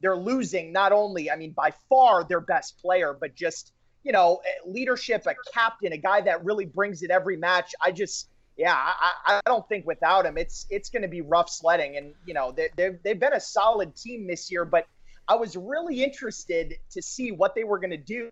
they're 0.00 0.16
losing 0.16 0.72
not 0.72 0.92
only, 0.92 1.30
I 1.30 1.36
mean, 1.36 1.52
by 1.52 1.72
far 1.88 2.24
their 2.24 2.40
best 2.40 2.78
player, 2.80 3.16
but 3.18 3.34
just, 3.34 3.72
you 4.04 4.12
know, 4.12 4.40
leadership, 4.66 5.26
a 5.26 5.34
captain, 5.52 5.92
a 5.92 5.96
guy 5.98 6.20
that 6.22 6.44
really 6.44 6.64
brings 6.64 7.02
it 7.02 7.10
every 7.10 7.36
match. 7.36 7.74
I 7.80 7.92
just 7.92 8.28
yeah, 8.58 8.74
I, 8.74 9.12
I 9.26 9.40
don't 9.46 9.66
think 9.68 9.86
without 9.86 10.26
him, 10.26 10.36
it's 10.36 10.66
it's 10.68 10.90
going 10.90 11.02
to 11.02 11.08
be 11.08 11.20
rough 11.20 11.48
sledding. 11.48 11.96
And 11.96 12.12
you 12.26 12.34
know, 12.34 12.50
they, 12.50 12.68
they've 12.76 12.98
they've 13.04 13.18
been 13.18 13.32
a 13.32 13.40
solid 13.40 13.94
team 13.94 14.26
this 14.26 14.50
year, 14.50 14.64
but 14.64 14.86
I 15.28 15.36
was 15.36 15.56
really 15.56 16.02
interested 16.02 16.74
to 16.90 17.00
see 17.00 17.30
what 17.30 17.54
they 17.54 17.62
were 17.62 17.78
going 17.78 17.90
to 17.90 17.96
do 17.96 18.30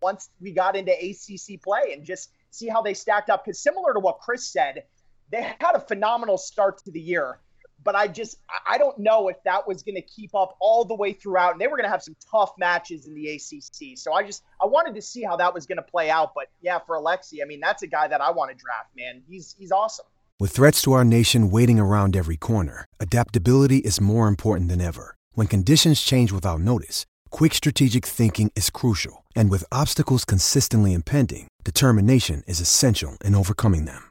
once 0.00 0.30
we 0.40 0.52
got 0.52 0.76
into 0.76 0.92
ACC 0.92 1.60
play 1.60 1.92
and 1.92 2.04
just 2.04 2.30
see 2.50 2.68
how 2.68 2.82
they 2.82 2.94
stacked 2.94 3.30
up. 3.30 3.44
Because 3.44 3.58
similar 3.58 3.94
to 3.94 4.00
what 4.00 4.20
Chris 4.20 4.46
said, 4.46 4.84
they 5.30 5.42
had 5.42 5.74
a 5.74 5.80
phenomenal 5.80 6.38
start 6.38 6.78
to 6.84 6.90
the 6.90 7.00
year, 7.00 7.38
but 7.82 7.94
I 7.94 8.08
just 8.08 8.38
I 8.66 8.78
don't 8.78 8.98
know 8.98 9.28
if 9.28 9.36
that 9.44 9.68
was 9.68 9.82
going 9.82 9.94
to 9.94 10.02
keep 10.02 10.34
up 10.34 10.56
all 10.60 10.84
the 10.84 10.94
way 10.94 11.12
throughout. 11.12 11.52
And 11.52 11.60
they 11.60 11.66
were 11.66 11.76
going 11.76 11.84
to 11.84 11.90
have 11.90 12.02
some 12.02 12.16
tough 12.30 12.52
matches 12.58 13.06
in 13.06 13.14
the 13.14 13.28
ACC. 13.28 13.98
So 13.98 14.12
I 14.12 14.24
just 14.24 14.42
I 14.60 14.66
wanted 14.66 14.94
to 14.94 15.02
see 15.02 15.22
how 15.22 15.36
that 15.36 15.54
was 15.54 15.66
going 15.66 15.76
to 15.76 15.82
play 15.82 16.10
out. 16.10 16.32
But 16.34 16.48
yeah, 16.60 16.78
for 16.86 16.98
Alexi, 16.98 17.42
I 17.42 17.46
mean 17.46 17.60
that's 17.60 17.82
a 17.82 17.86
guy 17.86 18.08
that 18.08 18.20
I 18.20 18.30
want 18.30 18.50
to 18.50 18.56
draft. 18.56 18.90
Man, 18.96 19.22
he's 19.28 19.54
he's 19.58 19.70
awesome. 19.70 20.06
With 20.40 20.50
threats 20.50 20.82
to 20.82 20.92
our 20.92 21.04
nation 21.04 21.50
waiting 21.50 21.78
around 21.78 22.16
every 22.16 22.36
corner, 22.36 22.86
adaptability 22.98 23.78
is 23.78 24.00
more 24.00 24.26
important 24.26 24.68
than 24.68 24.80
ever. 24.80 25.14
When 25.34 25.46
conditions 25.46 26.00
change 26.00 26.32
without 26.32 26.60
notice, 26.60 27.06
quick 27.30 27.54
strategic 27.54 28.04
thinking 28.04 28.50
is 28.56 28.70
crucial, 28.70 29.24
and 29.36 29.48
with 29.48 29.64
obstacles 29.70 30.24
consistently 30.24 30.92
impending, 30.92 31.46
determination 31.62 32.42
is 32.48 32.60
essential 32.60 33.16
in 33.24 33.34
overcoming 33.36 33.84
them. 33.84 34.10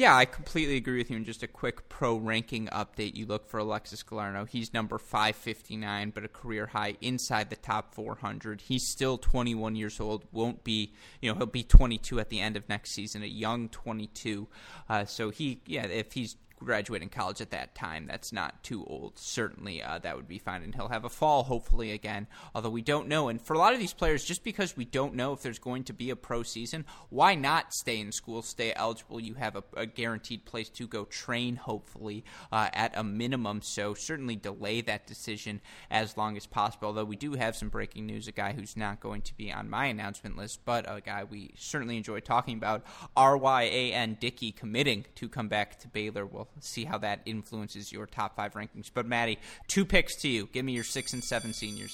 Yeah, 0.00 0.16
I 0.16 0.24
completely 0.24 0.76
agree 0.76 0.96
with 0.96 1.10
you. 1.10 1.16
And 1.18 1.26
just 1.26 1.42
a 1.42 1.46
quick 1.46 1.90
pro 1.90 2.16
ranking 2.16 2.68
update: 2.68 3.16
you 3.16 3.26
look 3.26 3.46
for 3.46 3.58
Alexis 3.58 4.02
Galarneau. 4.02 4.48
He's 4.48 4.72
number 4.72 4.96
559, 4.96 6.08
but 6.14 6.24
a 6.24 6.28
career 6.28 6.68
high 6.68 6.96
inside 7.02 7.50
the 7.50 7.56
top 7.56 7.94
400. 7.94 8.62
He's 8.62 8.88
still 8.88 9.18
21 9.18 9.76
years 9.76 10.00
old. 10.00 10.24
Won't 10.32 10.64
be, 10.64 10.94
you 11.20 11.30
know, 11.30 11.36
he'll 11.36 11.44
be 11.44 11.62
22 11.62 12.18
at 12.18 12.30
the 12.30 12.40
end 12.40 12.56
of 12.56 12.66
next 12.66 12.92
season. 12.92 13.22
A 13.22 13.26
young 13.26 13.68
22. 13.68 14.48
Uh, 14.88 15.04
so 15.04 15.28
he, 15.28 15.60
yeah, 15.66 15.84
if 15.84 16.14
he's 16.14 16.36
graduating 16.60 17.08
college 17.08 17.40
at 17.40 17.50
that 17.50 17.74
time. 17.74 18.06
That's 18.06 18.32
not 18.32 18.62
too 18.62 18.84
old. 18.86 19.18
Certainly, 19.18 19.82
uh, 19.82 19.98
that 19.98 20.16
would 20.16 20.28
be 20.28 20.38
fine. 20.38 20.62
And 20.62 20.74
he'll 20.74 20.88
have 20.88 21.04
a 21.04 21.08
fall, 21.08 21.42
hopefully, 21.44 21.92
again, 21.92 22.26
although 22.54 22.70
we 22.70 22.82
don't 22.82 23.08
know. 23.08 23.28
And 23.28 23.40
for 23.40 23.54
a 23.54 23.58
lot 23.58 23.72
of 23.72 23.78
these 23.78 23.92
players, 23.92 24.24
just 24.24 24.44
because 24.44 24.76
we 24.76 24.84
don't 24.84 25.14
know 25.14 25.32
if 25.32 25.42
there's 25.42 25.58
going 25.58 25.84
to 25.84 25.92
be 25.92 26.10
a 26.10 26.16
pro 26.16 26.42
season, 26.42 26.84
why 27.08 27.34
not 27.34 27.74
stay 27.74 27.98
in 27.98 28.12
school, 28.12 28.42
stay 28.42 28.72
eligible? 28.76 29.20
You 29.20 29.34
have 29.34 29.56
a, 29.56 29.64
a 29.76 29.86
guaranteed 29.86 30.44
place 30.44 30.68
to 30.70 30.86
go 30.86 31.04
train, 31.04 31.56
hopefully, 31.56 32.24
uh, 32.52 32.68
at 32.72 32.96
a 32.96 33.02
minimum. 33.02 33.62
So 33.62 33.94
certainly 33.94 34.36
delay 34.36 34.80
that 34.82 35.06
decision 35.06 35.60
as 35.90 36.16
long 36.16 36.36
as 36.36 36.46
possible. 36.46 36.88
Although 36.88 37.04
we 37.04 37.16
do 37.16 37.32
have 37.34 37.56
some 37.56 37.68
breaking 37.68 38.06
news 38.06 38.28
a 38.28 38.32
guy 38.32 38.52
who's 38.52 38.76
not 38.76 39.00
going 39.00 39.22
to 39.22 39.36
be 39.36 39.52
on 39.52 39.70
my 39.70 39.86
announcement 39.86 40.36
list, 40.36 40.60
but 40.64 40.84
a 40.88 41.00
guy 41.00 41.24
we 41.24 41.52
certainly 41.56 41.96
enjoy 41.96 42.20
talking 42.20 42.56
about, 42.56 42.84
RYAN 43.16 44.18
Dickey, 44.18 44.52
committing 44.52 45.06
to 45.16 45.28
come 45.28 45.48
back 45.48 45.78
to 45.80 45.88
Baylor. 45.88 46.26
We'll 46.26 46.49
see 46.60 46.84
how 46.84 46.98
that 46.98 47.20
influences 47.26 47.92
your 47.92 48.06
top 48.06 48.36
five 48.36 48.54
rankings. 48.54 48.90
But 48.92 49.06
Maddie, 49.06 49.38
two 49.68 49.84
picks 49.84 50.16
to 50.22 50.28
you. 50.28 50.48
Give 50.52 50.64
me 50.64 50.72
your 50.72 50.84
six 50.84 51.12
and 51.12 51.22
seven 51.22 51.52
seniors. 51.52 51.92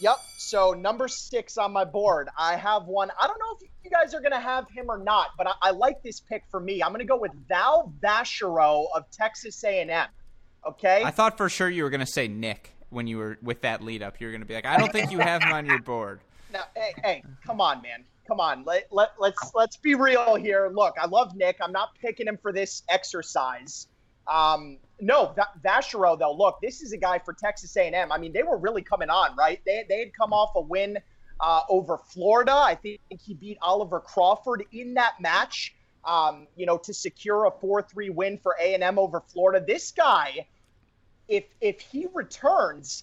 Yep. 0.00 0.16
So 0.38 0.72
number 0.72 1.08
six 1.08 1.56
on 1.56 1.72
my 1.72 1.84
board, 1.84 2.28
I 2.38 2.56
have 2.56 2.84
one. 2.84 3.10
I 3.20 3.26
don't 3.26 3.38
know 3.38 3.56
if 3.60 3.68
you 3.84 3.90
guys 3.90 4.14
are 4.14 4.20
going 4.20 4.32
to 4.32 4.40
have 4.40 4.68
him 4.70 4.86
or 4.88 4.98
not, 4.98 5.30
but 5.38 5.46
I, 5.46 5.52
I, 5.62 5.70
like 5.70 6.02
this 6.02 6.20
pick 6.20 6.44
for 6.50 6.60
me. 6.60 6.82
I'm 6.82 6.90
going 6.90 7.00
to 7.00 7.04
go 7.04 7.18
with 7.18 7.32
Val 7.48 7.92
Vacherot 8.02 8.86
of 8.94 9.10
Texas 9.10 9.62
A&M. 9.64 10.08
Okay. 10.66 11.02
I 11.04 11.10
thought 11.10 11.36
for 11.36 11.48
sure 11.48 11.68
you 11.68 11.84
were 11.84 11.90
going 11.90 12.00
to 12.00 12.06
say 12.06 12.28
Nick 12.28 12.74
when 12.90 13.06
you 13.06 13.18
were 13.18 13.38
with 13.42 13.62
that 13.62 13.82
lead 13.82 14.02
up. 14.02 14.20
You're 14.20 14.30
going 14.30 14.40
to 14.40 14.46
be 14.46 14.54
like, 14.54 14.66
I 14.66 14.76
don't 14.76 14.92
think 14.92 15.10
you 15.10 15.18
have 15.18 15.42
him 15.42 15.52
on 15.52 15.66
your 15.66 15.80
board. 15.80 16.20
Now, 16.52 16.62
hey, 16.76 16.94
hey, 17.02 17.22
come 17.44 17.60
on, 17.60 17.82
man. 17.82 18.04
Come 18.26 18.40
on. 18.40 18.64
Let, 18.64 18.88
let, 18.90 19.10
let's 19.18 19.52
let's 19.54 19.76
be 19.76 19.94
real 19.94 20.34
here. 20.34 20.70
Look, 20.72 20.94
I 21.00 21.06
love 21.06 21.36
Nick. 21.36 21.58
I'm 21.60 21.72
not 21.72 21.90
picking 22.00 22.26
him 22.26 22.38
for 22.40 22.52
this 22.52 22.82
exercise. 22.88 23.86
Um, 24.26 24.78
no, 25.00 25.32
v- 25.36 25.68
Vacherot, 25.68 26.18
though. 26.18 26.32
Look, 26.32 26.58
this 26.60 26.82
is 26.82 26.92
a 26.92 26.96
guy 26.96 27.18
for 27.18 27.32
Texas 27.32 27.76
A&M. 27.76 28.10
I 28.10 28.18
mean, 28.18 28.32
they 28.32 28.42
were 28.42 28.56
really 28.56 28.82
coming 28.82 29.10
on, 29.10 29.36
right? 29.36 29.60
They, 29.64 29.84
they 29.88 30.00
had 30.00 30.14
come 30.14 30.32
off 30.32 30.52
a 30.56 30.60
win 30.60 30.98
uh, 31.40 31.60
over 31.68 31.98
Florida. 31.98 32.52
I 32.54 32.74
think 32.74 33.00
he 33.10 33.34
beat 33.34 33.58
Oliver 33.62 34.00
Crawford 34.00 34.64
in 34.72 34.94
that 34.94 35.20
match. 35.20 35.74
Um, 36.04 36.46
you 36.56 36.66
know, 36.66 36.78
to 36.78 36.94
secure 36.94 37.46
a 37.46 37.50
4-3 37.50 38.14
win 38.14 38.38
for 38.38 38.56
A&M 38.60 38.96
over 38.98 39.20
Florida. 39.20 39.64
This 39.66 39.90
guy, 39.90 40.46
if 41.26 41.44
if 41.60 41.80
he 41.80 42.06
returns, 42.14 43.02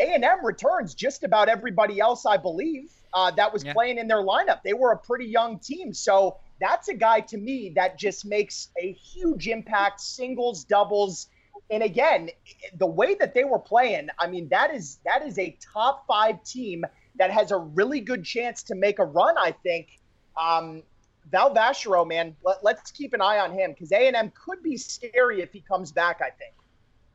A&M 0.00 0.44
returns 0.44 0.94
just 0.94 1.22
about 1.22 1.48
everybody 1.48 2.00
else, 2.00 2.26
I 2.26 2.38
believe, 2.38 2.90
uh, 3.12 3.30
that 3.32 3.52
was 3.52 3.64
Yeah. 3.64 3.72
playing 3.72 3.98
in 3.98 4.08
their 4.08 4.22
lineup. 4.22 4.62
They 4.62 4.72
were 4.74 4.92
a 4.92 4.98
pretty 4.98 5.26
young 5.26 5.58
team, 5.58 5.92
so 5.92 6.38
that's 6.60 6.88
a 6.88 6.94
guy 6.94 7.20
to 7.20 7.38
me 7.38 7.70
that 7.76 7.98
just 7.98 8.24
makes 8.24 8.68
a 8.78 8.92
huge 8.92 9.48
impact, 9.48 10.00
singles, 10.00 10.64
doubles, 10.64 11.28
and 11.70 11.82
again, 11.82 12.30
the 12.78 12.86
way 12.86 13.14
that 13.14 13.32
they 13.32 13.44
were 13.44 13.58
playing, 13.58 14.08
I 14.18 14.26
mean, 14.26 14.48
that 14.48 14.74
is 14.74 14.98
that 15.04 15.24
is 15.24 15.38
a 15.38 15.56
top 15.72 16.04
five 16.06 16.42
team 16.44 16.84
that 17.16 17.30
has 17.30 17.52
a 17.52 17.58
really 17.58 18.00
good 18.00 18.24
chance 18.24 18.62
to 18.64 18.74
make 18.74 18.98
a 18.98 19.04
run. 19.04 19.36
I 19.38 19.52
think. 19.52 20.00
Um, 20.40 20.82
Val 21.30 21.54
Vacherot, 21.54 22.08
man, 22.08 22.34
let, 22.44 22.64
let's 22.64 22.90
keep 22.90 23.12
an 23.12 23.20
eye 23.20 23.38
on 23.38 23.52
him 23.52 23.70
because 23.70 23.92
A 23.92 24.08
and 24.08 24.16
M 24.16 24.32
could 24.44 24.62
be 24.62 24.76
scary 24.76 25.42
if 25.42 25.52
he 25.52 25.60
comes 25.60 25.92
back. 25.92 26.20
I 26.20 26.30
think. 26.30 26.54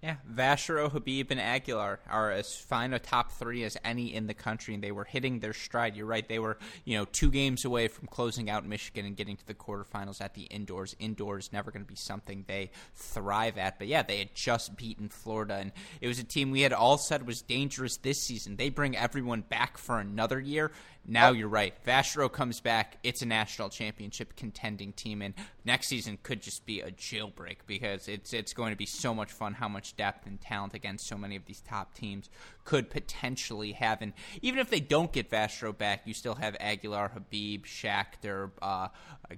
Yeah, 0.03 0.17
Vacherot, 0.31 0.91
Habib, 0.91 1.31
and 1.31 1.41
Aguilar 1.41 1.99
are 2.07 2.31
as 2.31 2.55
fine 2.55 2.93
a 2.93 2.99
top 2.99 3.31
three 3.31 3.63
as 3.63 3.75
any 3.83 4.13
in 4.13 4.27
the 4.27 4.35
country, 4.35 4.75
and 4.75 4.83
they 4.83 4.91
were 4.91 5.03
hitting 5.03 5.39
their 5.39 5.53
stride. 5.53 5.95
You're 5.95 6.05
right; 6.05 6.27
they 6.27 6.37
were, 6.37 6.59
you 6.83 6.95
know, 6.95 7.05
two 7.05 7.31
games 7.31 7.65
away 7.65 7.87
from 7.87 8.07
closing 8.07 8.47
out 8.47 8.67
Michigan 8.67 9.05
and 9.05 9.15
getting 9.15 9.35
to 9.35 9.47
the 9.47 9.55
quarterfinals 9.55 10.21
at 10.21 10.35
the 10.35 10.43
indoors. 10.43 10.95
Indoors 10.99 11.49
never 11.51 11.71
going 11.71 11.83
to 11.83 11.89
be 11.89 11.95
something 11.95 12.45
they 12.47 12.69
thrive 12.93 13.57
at, 13.57 13.79
but 13.79 13.87
yeah, 13.87 14.03
they 14.03 14.19
had 14.19 14.35
just 14.35 14.77
beaten 14.77 15.09
Florida, 15.09 15.55
and 15.55 15.71
it 16.01 16.07
was 16.07 16.19
a 16.19 16.23
team 16.23 16.51
we 16.51 16.61
had 16.61 16.73
all 16.73 16.99
said 16.99 17.25
was 17.25 17.41
dangerous 17.41 17.97
this 17.97 18.21
season. 18.21 18.57
They 18.57 18.69
bring 18.69 18.95
everyone 18.95 19.41
back 19.41 19.77
for 19.77 19.99
another 19.99 20.39
year. 20.39 20.71
Now 21.07 21.31
you're 21.31 21.47
right. 21.47 21.73
Vacherot 21.85 22.31
comes 22.31 22.59
back. 22.59 22.97
It's 23.03 23.21
a 23.21 23.27
national 23.27 23.69
championship 23.69 24.35
contending 24.35 24.91
team, 24.91 25.21
and 25.21 25.35
next 25.63 25.87
season 25.87 26.17
could 26.23 26.41
just 26.41 26.65
be 26.65 26.81
a 26.81 26.89
jailbreak 26.89 27.57
because 27.67 28.07
it's 28.07 28.33
it's 28.33 28.53
going 28.53 28.71
to 28.71 28.77
be 28.77 28.87
so 28.87 29.13
much 29.13 29.31
fun 29.31 29.53
how 29.53 29.67
much 29.67 29.84
depth 29.91 30.25
and 30.25 30.39
talent 30.39 30.73
against 30.73 31.07
so 31.07 31.17
many 31.17 31.35
of 31.35 31.45
these 31.45 31.61
top 31.61 31.93
teams 31.93 32.29
could 32.63 32.89
potentially 32.89 33.73
have. 33.73 34.01
And 34.01 34.13
even 34.41 34.59
if 34.59 34.69
they 34.69 34.79
don't 34.79 35.11
get 35.11 35.29
Vacherot 35.29 35.77
back, 35.77 36.01
you 36.05 36.13
still 36.13 36.35
have 36.35 36.55
Aguilar, 36.59 37.09
Habib, 37.09 37.65
Schachter, 37.65 38.51
uh, 38.61 38.87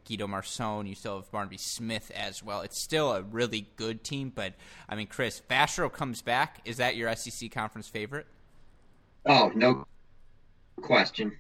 Guido 0.08 0.28
Marson. 0.28 0.88
You 0.88 0.95
still 0.95 1.18
have 1.18 1.32
Barnaby 1.32 1.58
Smith 1.58 2.12
as 2.16 2.43
well. 2.43 2.62
It's 2.62 2.82
still 2.82 3.14
a 3.14 3.22
really 3.22 3.68
good 3.76 4.04
team, 4.04 4.32
but 4.34 4.54
I 4.88 4.95
mean, 4.95 5.08
Chris, 5.08 5.41
Vacherot 5.50 5.93
comes 5.93 6.22
back. 6.22 6.62
Is 6.66 6.78
that 6.78 6.95
your 6.95 7.14
SEC 7.16 7.52
conference 7.52 7.88
favorite? 7.88 8.28
Oh, 9.26 9.52
no 9.56 9.86
question. 10.82 11.38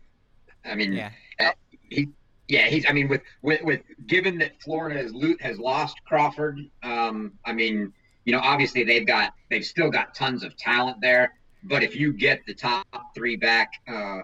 I 0.65 0.75
mean, 0.75 0.93
Yeah. 0.93 1.11
uh, 1.39 1.51
he, 1.89 2.09
yeah, 2.47 2.67
he's. 2.67 2.85
I 2.87 2.93
mean, 2.93 3.07
with 3.07 3.21
with 3.41 3.61
with 3.63 3.81
given 4.07 4.37
that 4.39 4.61
Florida 4.61 4.97
has 5.01 5.13
has 5.41 5.59
lost 5.59 5.97
Crawford, 6.05 6.59
um, 6.83 7.33
I 7.45 7.53
mean, 7.53 7.93
you 8.27 8.33
know, 8.33 8.41
obviously 8.43 8.83
they've 8.83 9.07
got 9.07 9.33
they've 9.49 9.65
still 9.65 9.89
got 9.89 10.13
tons 10.13 10.43
of 10.43 10.55
talent 10.57 10.97
there. 10.99 11.33
But 11.63 11.81
if 11.81 11.95
you 11.95 12.11
get 12.11 12.45
the 12.45 12.53
top 12.53 12.85
three 13.15 13.37
back 13.37 13.71
uh, 13.89 14.19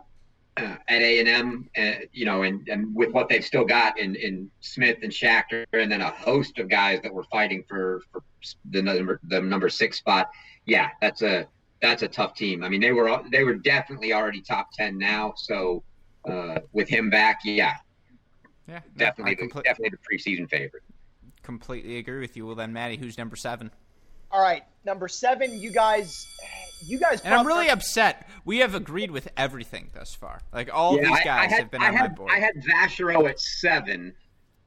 uh, 0.57 0.75
at 0.87 1.01
A 1.01 1.19
and 1.21 1.27
M, 1.29 1.69
uh, 1.77 2.05
you 2.11 2.25
know, 2.25 2.43
and, 2.43 2.67
and 2.67 2.93
with 2.93 3.11
what 3.13 3.29
they've 3.29 3.43
still 3.43 3.63
got 3.63 3.97
in, 3.97 4.15
in 4.15 4.51
Smith 4.59 4.97
and 5.03 5.11
Schachter, 5.11 5.63
and 5.71 5.89
then 5.89 6.01
a 6.01 6.09
host 6.09 6.59
of 6.59 6.67
guys 6.67 6.99
that 7.01 7.13
were 7.13 7.23
fighting 7.31 7.63
for, 7.67 8.01
for 8.11 8.23
the 8.71 8.81
number 8.81 9.21
the 9.29 9.39
number 9.41 9.69
six 9.69 9.97
spot, 9.99 10.29
yeah, 10.65 10.89
that's 11.01 11.21
a 11.21 11.47
that's 11.81 12.03
a 12.03 12.07
tough 12.09 12.35
team. 12.35 12.61
I 12.61 12.67
mean, 12.67 12.81
they 12.81 12.91
were 12.91 13.23
they 13.31 13.45
were 13.45 13.55
definitely 13.55 14.11
already 14.11 14.41
top 14.41 14.67
ten 14.73 14.97
now. 14.97 15.33
So 15.37 15.81
uh, 16.29 16.59
with 16.73 16.89
him 16.89 17.09
back, 17.09 17.39
yeah, 17.45 17.75
Yeah, 18.67 18.81
definitely 18.97 19.35
definitely 19.35 19.91
the 19.91 19.97
preseason 19.97 20.49
favorite. 20.49 20.83
completely 21.41 21.97
agree 21.99 22.19
with 22.19 22.35
you. 22.35 22.45
Well, 22.45 22.55
then, 22.55 22.73
Maddie, 22.73 22.97
who's 22.97 23.17
number 23.17 23.37
seven? 23.37 23.71
All 24.33 24.41
right, 24.41 24.63
number 24.83 25.07
seven. 25.07 25.61
You 25.61 25.71
guys, 25.71 26.25
you 26.87 26.97
guys. 26.99 27.21
And 27.21 27.33
I'm 27.33 27.45
brought- 27.45 27.55
really 27.57 27.69
upset. 27.69 28.27
We 28.45 28.57
have 28.57 28.73
agreed 28.75 29.11
with 29.11 29.29
everything 29.37 29.91
thus 29.93 30.15
far. 30.15 30.41
Like 30.51 30.73
all 30.73 30.97
Yeah, 30.97 31.03
these 31.03 31.19
guys 31.23 31.27
I 31.27 31.47
had, 31.47 31.59
have 31.59 31.71
been 31.71 31.81
I 31.83 31.87
on 31.89 31.93
had, 31.93 32.11
my 32.11 32.15
board. 32.17 32.31
I 32.33 32.39
had 32.39 32.55
Vacherot 32.55 33.29
at 33.29 33.39
seven, 33.39 34.13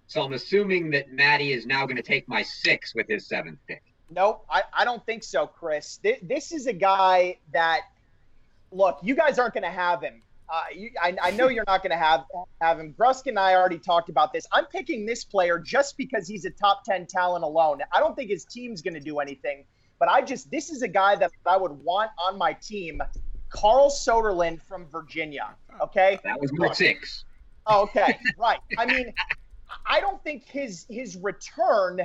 so 0.06 0.22
I'm 0.22 0.32
assuming 0.32 0.90
that 0.92 1.12
Maddie 1.12 1.52
is 1.52 1.66
now 1.66 1.84
going 1.84 1.96
to 1.96 2.02
take 2.02 2.28
my 2.28 2.42
six 2.42 2.94
with 2.94 3.08
his 3.08 3.26
seventh 3.28 3.58
pick. 3.66 3.82
Nope, 4.08 4.46
I, 4.48 4.62
I 4.72 4.84
don't 4.84 5.04
think 5.04 5.24
so, 5.24 5.48
Chris. 5.48 5.98
This, 6.00 6.18
this 6.22 6.52
is 6.52 6.68
a 6.68 6.72
guy 6.72 7.38
that, 7.52 7.80
look, 8.70 9.00
you 9.02 9.16
guys 9.16 9.40
aren't 9.40 9.52
going 9.54 9.64
to 9.64 9.68
have 9.68 10.00
him. 10.00 10.22
Uh, 10.48 10.62
you, 10.74 10.90
I, 11.02 11.16
I 11.22 11.30
know 11.32 11.48
you're 11.48 11.64
not 11.66 11.82
going 11.82 11.90
to 11.90 11.96
have 11.96 12.24
have 12.60 12.78
him. 12.78 12.94
Grusk 12.98 13.26
and 13.26 13.38
I 13.38 13.54
already 13.54 13.78
talked 13.78 14.08
about 14.08 14.32
this. 14.32 14.46
I'm 14.52 14.66
picking 14.66 15.04
this 15.04 15.24
player 15.24 15.58
just 15.58 15.96
because 15.96 16.28
he's 16.28 16.44
a 16.44 16.50
top 16.50 16.84
ten 16.84 17.06
talent 17.06 17.44
alone. 17.44 17.80
I 17.92 17.98
don't 17.98 18.14
think 18.14 18.30
his 18.30 18.44
team's 18.44 18.80
going 18.82 18.94
to 18.94 19.00
do 19.00 19.18
anything, 19.18 19.64
but 19.98 20.08
I 20.08 20.22
just 20.22 20.50
this 20.50 20.70
is 20.70 20.82
a 20.82 20.88
guy 20.88 21.16
that 21.16 21.32
I 21.46 21.56
would 21.56 21.72
want 21.72 22.10
on 22.18 22.38
my 22.38 22.52
team. 22.52 23.02
Carl 23.48 23.90
Soderlund 23.90 24.60
from 24.62 24.86
Virginia. 24.86 25.54
Okay, 25.80 26.18
That 26.24 26.40
was 26.40 26.52
my 26.52 26.72
six. 26.72 27.24
Oh, 27.66 27.82
okay, 27.82 28.18
right. 28.38 28.58
I 28.78 28.86
mean, 28.86 29.12
I 29.84 30.00
don't 30.00 30.22
think 30.22 30.44
his 30.46 30.86
his 30.88 31.16
return. 31.16 32.00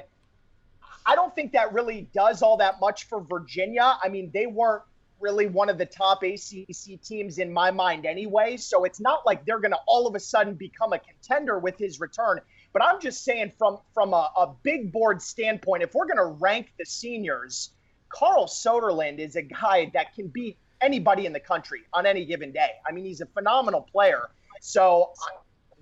I 1.05 1.15
don't 1.15 1.33
think 1.33 1.51
that 1.53 1.73
really 1.73 2.09
does 2.13 2.41
all 2.41 2.57
that 2.57 2.79
much 2.79 3.07
for 3.07 3.21
Virginia. 3.21 3.97
I 4.03 4.09
mean, 4.09 4.31
they 4.33 4.45
weren't 4.45 4.83
really 5.21 5.47
one 5.47 5.69
of 5.69 5.77
the 5.77 5.85
top 5.85 6.23
ACC 6.23 7.01
teams 7.01 7.37
in 7.37 7.51
my 7.51 7.71
mind 7.71 8.05
anyway, 8.05 8.57
so 8.57 8.83
it's 8.83 8.99
not 8.99 9.25
like 9.25 9.45
they're 9.45 9.59
going 9.59 9.71
to 9.71 9.79
all 9.87 10.07
of 10.07 10.15
a 10.15 10.19
sudden 10.19 10.55
become 10.55 10.93
a 10.93 10.99
contender 10.99 11.59
with 11.59 11.77
his 11.77 11.99
return. 11.99 12.39
But 12.73 12.83
I'm 12.83 12.99
just 12.99 13.23
saying, 13.23 13.51
from 13.57 13.77
from 13.93 14.13
a, 14.13 14.31
a 14.37 14.53
big 14.63 14.91
board 14.91 15.21
standpoint, 15.21 15.83
if 15.83 15.93
we're 15.93 16.05
going 16.05 16.17
to 16.17 16.37
rank 16.39 16.73
the 16.77 16.85
seniors, 16.85 17.71
Carl 18.09 18.45
Soderlund 18.47 19.19
is 19.19 19.35
a 19.35 19.41
guy 19.41 19.91
that 19.93 20.13
can 20.15 20.27
beat 20.27 20.57
anybody 20.81 21.25
in 21.25 21.33
the 21.33 21.39
country 21.39 21.81
on 21.93 22.05
any 22.05 22.25
given 22.25 22.51
day. 22.51 22.71
I 22.87 22.91
mean, 22.91 23.05
he's 23.05 23.21
a 23.21 23.25
phenomenal 23.27 23.81
player. 23.91 24.29
So 24.61 25.11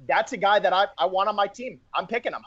that's 0.08 0.34
a 0.34 0.38
guy 0.38 0.60
that 0.60 0.74
I, 0.74 0.86
I 0.98 1.06
want 1.06 1.30
on 1.30 1.36
my 1.36 1.48
team. 1.48 1.80
I'm 1.94 2.08
picking 2.08 2.34
him. 2.34 2.42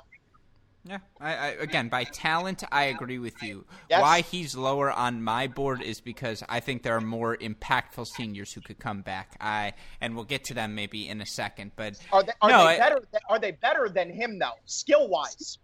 Yeah, 0.84 0.98
I, 1.20 1.34
I 1.34 1.46
again 1.60 1.88
by 1.88 2.04
talent, 2.04 2.64
I 2.72 2.84
agree 2.84 3.18
with 3.20 3.40
you. 3.42 3.64
Yes. 3.88 4.02
Why 4.02 4.22
he's 4.22 4.56
lower 4.56 4.90
on 4.90 5.22
my 5.22 5.46
board 5.46 5.80
is 5.80 6.00
because 6.00 6.42
I 6.48 6.58
think 6.58 6.82
there 6.82 6.96
are 6.96 7.00
more 7.00 7.36
impactful 7.36 8.08
seniors 8.08 8.52
who 8.52 8.60
could 8.60 8.80
come 8.80 9.02
back. 9.02 9.36
I 9.40 9.74
and 10.00 10.16
we'll 10.16 10.24
get 10.24 10.42
to 10.44 10.54
them 10.54 10.74
maybe 10.74 11.08
in 11.08 11.20
a 11.20 11.26
second, 11.26 11.70
but 11.76 11.98
Are 12.12 12.24
they, 12.24 12.32
are 12.40 12.50
No, 12.50 12.58
they 12.64 12.74
I- 12.74 12.78
better? 12.78 13.00
Are 13.28 13.38
they 13.38 13.52
better 13.52 13.88
than 13.88 14.10
him 14.10 14.38
though, 14.40 14.58
skill 14.66 15.08
wise? 15.08 15.58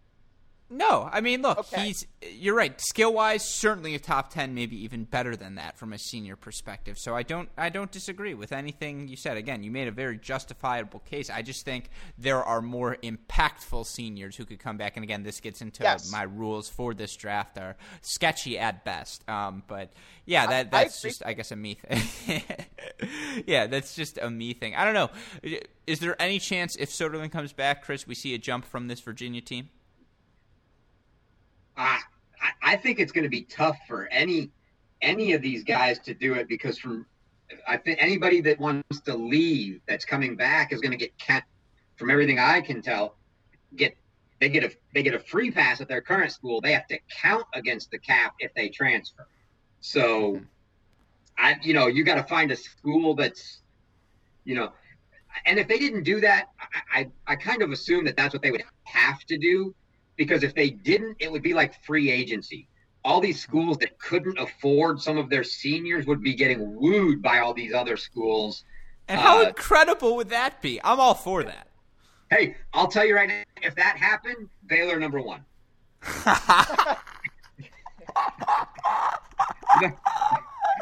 No, 0.70 1.08
I 1.10 1.20
mean, 1.20 1.40
look, 1.42 1.58
Okay. 1.58 1.86
he's 1.86 2.06
you're 2.32 2.54
right. 2.54 2.78
Skill 2.80 3.12
wise, 3.14 3.42
certainly 3.48 3.94
a 3.94 3.98
top 3.98 4.30
ten, 4.30 4.54
maybe 4.54 4.76
even 4.84 5.04
better 5.04 5.34
than 5.36 5.54
that 5.54 5.78
from 5.78 5.92
a 5.92 5.98
senior 5.98 6.36
perspective. 6.36 6.98
So 6.98 7.14
I 7.16 7.22
don't 7.22 7.48
I 7.56 7.68
don't 7.70 7.90
disagree 7.90 8.34
with 8.34 8.52
anything 8.52 9.08
you 9.08 9.16
said. 9.16 9.36
Again, 9.36 9.62
you 9.62 9.70
made 9.70 9.88
a 9.88 9.92
very 9.92 10.18
justifiable 10.18 11.00
case. 11.00 11.30
I 11.30 11.42
just 11.42 11.64
think 11.64 11.88
there 12.18 12.42
are 12.44 12.60
more 12.60 12.96
impactful 13.02 13.86
seniors 13.86 14.36
who 14.36 14.44
could 14.44 14.58
come 14.58 14.76
back. 14.76 14.96
And 14.96 15.04
again, 15.04 15.22
this 15.22 15.40
gets 15.40 15.62
into 15.62 15.82
Yes. 15.84 16.10
my 16.12 16.22
rules 16.24 16.68
for 16.68 16.92
this 16.92 17.14
draft 17.16 17.56
are 17.58 17.76
sketchy 18.02 18.58
at 18.58 18.84
best. 18.84 19.26
Um, 19.28 19.62
but 19.68 19.92
yeah, 20.26 20.46
that 20.48 20.66
I 20.72 20.84
that's 20.84 20.98
agree. 20.98 21.10
just 21.10 21.22
I 21.24 21.32
guess 21.32 21.50
a 21.50 21.56
me 21.56 21.74
thing. 21.74 22.42
yeah, 23.46 23.66
that's 23.66 23.94
just 23.94 24.18
a 24.20 24.30
me 24.30 24.52
thing. 24.54 24.74
I 24.74 24.84
don't 24.84 24.94
know. 24.94 25.10
Is 25.86 26.00
there 26.00 26.20
any 26.20 26.38
chance 26.38 26.76
if 26.76 26.90
Soderlund 26.90 27.32
comes 27.32 27.52
back, 27.52 27.82
Chris, 27.84 28.06
we 28.06 28.14
see 28.14 28.34
a 28.34 28.38
jump 28.38 28.64
from 28.64 28.88
this 28.88 29.00
Virginia 29.00 29.40
team? 29.40 29.70
I, 31.78 32.00
I- 32.62 32.76
think 32.76 32.98
it's 32.98 33.12
going 33.12 33.24
to 33.24 33.30
be 33.30 33.42
tough 33.42 33.78
for 33.86 34.08
any 34.08 34.50
any 35.00 35.32
of 35.32 35.42
these 35.42 35.62
guys 35.62 35.98
to 36.00 36.12
do 36.12 36.34
it 36.34 36.48
because 36.48 36.78
from 36.78 37.06
I 37.66 37.76
think 37.76 38.02
anybody 38.02 38.40
that 38.42 38.58
wants 38.58 39.00
to 39.02 39.14
leave 39.14 39.80
that's 39.86 40.04
coming 40.04 40.36
back 40.36 40.72
is 40.72 40.80
going 40.80 40.90
to 40.90 40.96
get 40.98 41.16
cat 41.18 41.44
from 41.96 42.10
everything 42.10 42.38
I 42.38 42.60
can 42.60 42.82
tell 42.82 43.16
get 43.76 43.96
they 44.40 44.48
get 44.48 44.64
a 44.64 44.70
they 44.94 45.02
get 45.02 45.14
a 45.14 45.20
free 45.20 45.50
pass 45.50 45.80
at 45.80 45.88
their 45.88 46.00
current 46.00 46.32
school. 46.32 46.60
They 46.60 46.72
have 46.72 46.86
to 46.88 46.98
count 47.22 47.44
against 47.54 47.90
the 47.90 47.98
cap 47.98 48.34
if 48.40 48.52
they 48.54 48.68
transfer. 48.68 49.26
So 49.80 50.40
I 51.38 51.56
you 51.62 51.74
know 51.74 51.86
you 51.86 52.04
got 52.04 52.16
to 52.16 52.24
find 52.24 52.50
a 52.50 52.56
school 52.56 53.14
that's 53.14 53.60
you 54.44 54.54
know 54.56 54.72
and 55.46 55.58
if 55.58 55.68
they 55.68 55.78
didn't 55.78 56.02
do 56.02 56.20
that 56.20 56.48
I, 56.60 57.00
I 57.00 57.10
I 57.28 57.36
kind 57.36 57.62
of 57.62 57.70
assume 57.70 58.04
that 58.06 58.16
that's 58.16 58.34
what 58.34 58.42
they 58.42 58.50
would 58.50 58.64
have 58.84 59.20
to 59.26 59.38
do 59.38 59.74
because 60.18 60.42
if 60.42 60.54
they 60.54 60.68
didn't, 60.68 61.16
it 61.20 61.32
would 61.32 61.42
be 61.42 61.54
like 61.54 61.82
free 61.84 62.10
agency. 62.10 62.68
all 63.04 63.20
these 63.20 63.40
schools 63.40 63.78
that 63.78 63.98
couldn't 63.98 64.36
afford 64.38 65.00
some 65.00 65.16
of 65.16 65.30
their 65.30 65.44
seniors 65.44 66.04
would 66.04 66.20
be 66.20 66.34
getting 66.34 66.74
wooed 66.74 67.22
by 67.22 67.38
all 67.38 67.54
these 67.54 67.72
other 67.72 67.96
schools. 67.96 68.64
And 69.06 69.18
how 69.18 69.38
uh, 69.40 69.48
incredible 69.48 70.16
would 70.16 70.28
that 70.30 70.60
be? 70.60 70.80
I'm 70.84 71.00
all 71.00 71.14
for 71.14 71.42
that. 71.44 71.68
Hey, 72.28 72.56
I'll 72.74 72.88
tell 72.88 73.06
you 73.06 73.14
right 73.14 73.28
now, 73.28 73.42
if 73.62 73.74
that 73.76 73.96
happened, 73.96 74.50
Baylor 74.66 74.98
number 74.98 75.22
one. 75.22 75.44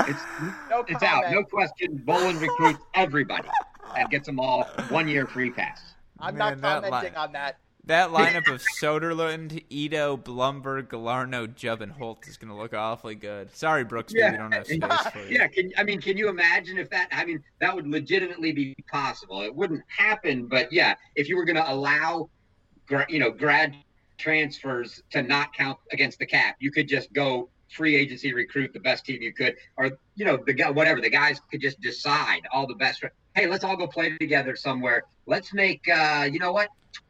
it's, 0.00 0.22
no 0.70 0.84
it's 0.88 1.02
out, 1.02 1.30
no 1.30 1.44
question. 1.44 2.02
Bolin 2.04 2.40
recruits 2.40 2.80
everybody 2.94 3.48
and 3.96 4.10
gets 4.10 4.26
them 4.26 4.40
all 4.40 4.64
one 4.88 5.06
year 5.06 5.26
free 5.26 5.50
pass. 5.50 5.80
I'm 6.18 6.36
Man, 6.36 6.60
not 6.60 6.82
commenting 6.82 7.14
on 7.14 7.32
that. 7.32 7.58
That 7.86 8.10
lineup 8.10 8.52
of 8.52 8.60
Soderlund, 8.80 9.62
Ito, 9.70 10.16
Blumberg, 10.16 10.88
Galarneau, 10.88 11.54
Jubb, 11.54 11.82
and 11.82 11.92
Holt 11.92 12.26
is 12.26 12.36
going 12.36 12.48
to 12.48 12.56
look 12.56 12.74
awfully 12.74 13.14
good. 13.14 13.54
Sorry, 13.54 13.84
Brooks, 13.84 14.12
yeah. 14.12 14.32
we 14.32 14.38
don't 14.38 14.52
have 14.52 14.66
space 14.66 15.12
for 15.12 15.20
you. 15.20 15.36
Yeah, 15.38 15.46
can, 15.46 15.72
I 15.78 15.84
mean, 15.84 16.00
can 16.00 16.16
you 16.16 16.28
imagine 16.28 16.78
if 16.78 16.90
that? 16.90 17.08
I 17.12 17.24
mean, 17.24 17.44
that 17.60 17.72
would 17.72 17.86
legitimately 17.86 18.50
be 18.50 18.74
possible. 18.90 19.42
It 19.42 19.54
wouldn't 19.54 19.84
happen, 19.86 20.46
but 20.48 20.72
yeah, 20.72 20.96
if 21.14 21.28
you 21.28 21.36
were 21.36 21.44
going 21.44 21.56
to 21.56 21.72
allow, 21.72 22.28
you 23.08 23.20
know, 23.20 23.30
grad 23.30 23.76
transfers 24.18 25.00
to 25.10 25.22
not 25.22 25.52
count 25.52 25.78
against 25.92 26.18
the 26.18 26.26
cap, 26.26 26.56
you 26.58 26.72
could 26.72 26.88
just 26.88 27.12
go 27.12 27.48
free 27.68 27.94
agency 27.94 28.32
recruit 28.32 28.72
the 28.72 28.80
best 28.80 29.04
team 29.04 29.22
you 29.22 29.32
could, 29.32 29.54
or 29.76 29.90
you 30.16 30.24
know, 30.24 30.38
the 30.44 30.52
guy, 30.52 30.70
whatever 30.70 31.00
the 31.00 31.10
guys 31.10 31.40
could 31.52 31.60
just 31.60 31.80
decide 31.80 32.40
all 32.52 32.66
the 32.66 32.74
best. 32.74 33.04
Hey, 33.36 33.46
let's 33.46 33.62
all 33.62 33.76
go 33.76 33.86
play 33.86 34.16
together 34.18 34.56
somewhere. 34.56 35.04
Let's 35.26 35.54
make, 35.54 35.86
uh, 35.88 36.28
you 36.30 36.40
know 36.40 36.52
what? 36.52 36.68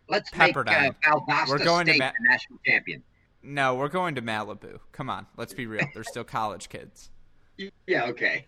Let's 0.09 0.31
Pepperdine. 0.31 0.83
make 0.83 0.93
uh, 1.09 1.17
Valdosta 1.19 1.49
we're 1.49 1.59
going 1.65 1.87
State 1.87 1.95
to 1.95 1.99
Ma- 1.99 2.13
the 2.19 2.29
national 2.29 2.59
champion. 2.65 3.03
No, 3.43 3.75
we're 3.75 3.89
going 3.89 4.15
to 4.17 4.23
Malibu. 4.23 4.81
Come 4.93 5.09
on, 5.11 5.27
let's 5.37 5.55
be 5.55 5.67
real. 5.67 5.87
They're 5.95 6.05
still 6.05 6.25
college 6.25 6.69
kids. 6.69 7.11
Yeah, 7.87 8.05
okay. 8.07 8.45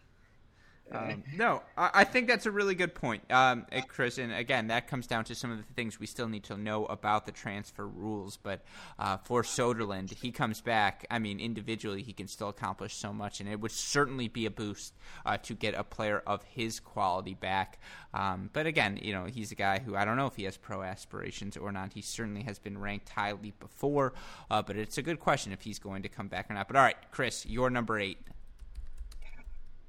Um, 0.93 1.23
no, 1.37 1.63
I, 1.77 1.91
I, 1.95 2.05
think 2.05 2.29
that's 2.29 2.47
a 2.47 2.51
really 2.51 2.75
good 2.75 2.95
point, 2.95 3.31
um, 3.31 3.67
eh, 3.73 3.83
Chris. 3.83 4.19
And 4.19 4.33
again, 4.33 4.69
that 4.69 4.89
comes 4.89 5.07
down 5.07 5.25
to 5.25 5.35
some 5.35 5.51
of 5.51 5.59
the 5.59 5.75
things 5.75 6.01
we 6.01 6.07
still 6.07 6.29
need 6.29 6.45
to 6.45 6.57
know 6.57 6.87
about 6.87 7.27
the 7.27 7.33
transfer 7.33 7.87
rules. 7.87 8.37
But 8.37 8.65
uh, 8.99 9.19
for 9.19 9.43
Soderlund, 9.43 10.15
he 10.15 10.31
comes 10.31 10.61
back. 10.61 11.07
I 11.11 11.19
mean, 11.19 11.41
individually, 11.41 12.03
he 12.03 12.13
can 12.13 12.27
still 12.27 12.49
accomplish 12.49 12.95
so 12.95 13.13
much, 13.13 13.41
and 13.41 13.49
it 13.49 13.61
would 13.61 13.73
certainly 13.73 14.29
be 14.29 14.47
a 14.47 14.51
boost 14.51 14.95
uh, 15.27 15.37
to 15.39 15.55
get 15.55 15.75
a 15.75 15.85
player 15.85 16.23
of 16.27 16.43
his 16.45 16.81
quality 16.81 17.35
back. 17.35 17.79
Um, 18.15 18.51
but 18.53 18.67
again, 18.67 18.99
you 19.03 19.13
know, 19.13 19.27
he's 19.27 19.53
a 19.53 19.57
guy 19.57 19.81
who 19.81 19.95
I 19.95 20.05
don't 20.05 20.17
know 20.17 20.27
if 20.27 20.37
he 20.37 20.45
has 20.45 20.57
pro 20.57 20.83
aspirations 20.83 21.57
or 21.57 21.71
not. 21.73 21.93
He 21.93 22.03
certainly 22.03 22.43
has 22.43 22.59
been 22.59 22.79
ranked 22.79 23.11
highly 23.11 23.53
before, 23.59 24.15
uh, 24.51 24.63
but 24.63 24.77
it's 24.77 24.97
a 24.97 25.03
good 25.03 25.21
question 25.21 25.53
if 25.53 25.63
he's 25.63 25.79
going 25.79 26.03
to 26.03 26.09
come 26.09 26.29
back 26.29 26.51
or 26.51 26.55
not. 26.55 26.69
But 26.69 26.77
all 26.77 26.83
right, 26.83 26.97
Chris, 27.11 27.45
your 27.45 27.69
number 27.69 27.99
eight. 27.99 28.19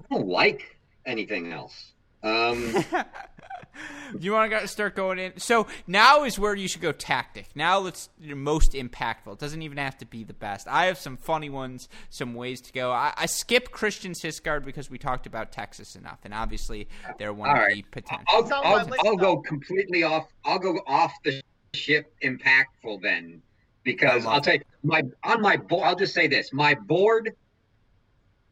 I 0.01 0.15
don't 0.15 0.27
like 0.27 0.78
anything 1.05 1.51
else. 1.51 1.91
Um, 2.21 2.73
you 4.19 4.33
want 4.33 4.51
to 4.51 4.67
start 4.67 4.95
going 4.95 5.19
in? 5.19 5.39
So 5.39 5.67
now 5.87 6.23
is 6.23 6.37
where 6.37 6.55
you 6.55 6.67
should 6.67 6.81
go 6.81 6.91
tactic. 6.91 7.47
Now 7.55 7.79
let's 7.79 8.09
you 8.19 8.35
most 8.35 8.73
impactful. 8.73 9.33
It 9.33 9.39
doesn't 9.39 9.61
even 9.61 9.77
have 9.77 9.97
to 9.99 10.05
be 10.05 10.23
the 10.23 10.33
best. 10.33 10.67
I 10.67 10.85
have 10.85 10.97
some 10.97 11.17
funny 11.17 11.49
ones, 11.49 11.87
some 12.09 12.33
ways 12.33 12.61
to 12.61 12.73
go. 12.73 12.91
I, 12.91 13.13
I 13.15 13.25
skip 13.25 13.71
Christian 13.71 14.13
Sigsgaard 14.13 14.65
because 14.65 14.89
we 14.89 14.97
talked 14.97 15.25
about 15.27 15.51
Texas 15.51 15.95
enough, 15.95 16.19
and 16.23 16.33
obviously 16.33 16.87
they're 17.17 17.33
one 17.33 17.49
All 17.49 17.55
of 17.55 17.61
right. 17.61 17.75
the 17.75 17.81
potential. 17.83 18.25
I'll, 18.27 18.53
I'll, 18.53 18.89
I'll 19.05 19.17
go 19.17 19.37
completely 19.37 20.03
off. 20.03 20.27
I'll 20.45 20.59
go 20.59 20.79
off 20.87 21.13
the 21.23 21.41
ship 21.73 22.13
impactful 22.23 23.01
then 23.01 23.41
because 23.83 24.25
I'll 24.25 24.41
take 24.41 24.63
my 24.83 25.03
on 25.23 25.41
my 25.41 25.57
board. 25.57 25.83
I'll 25.87 25.95
just 25.95 26.13
say 26.13 26.27
this: 26.27 26.51
my 26.51 26.75
board 26.75 27.35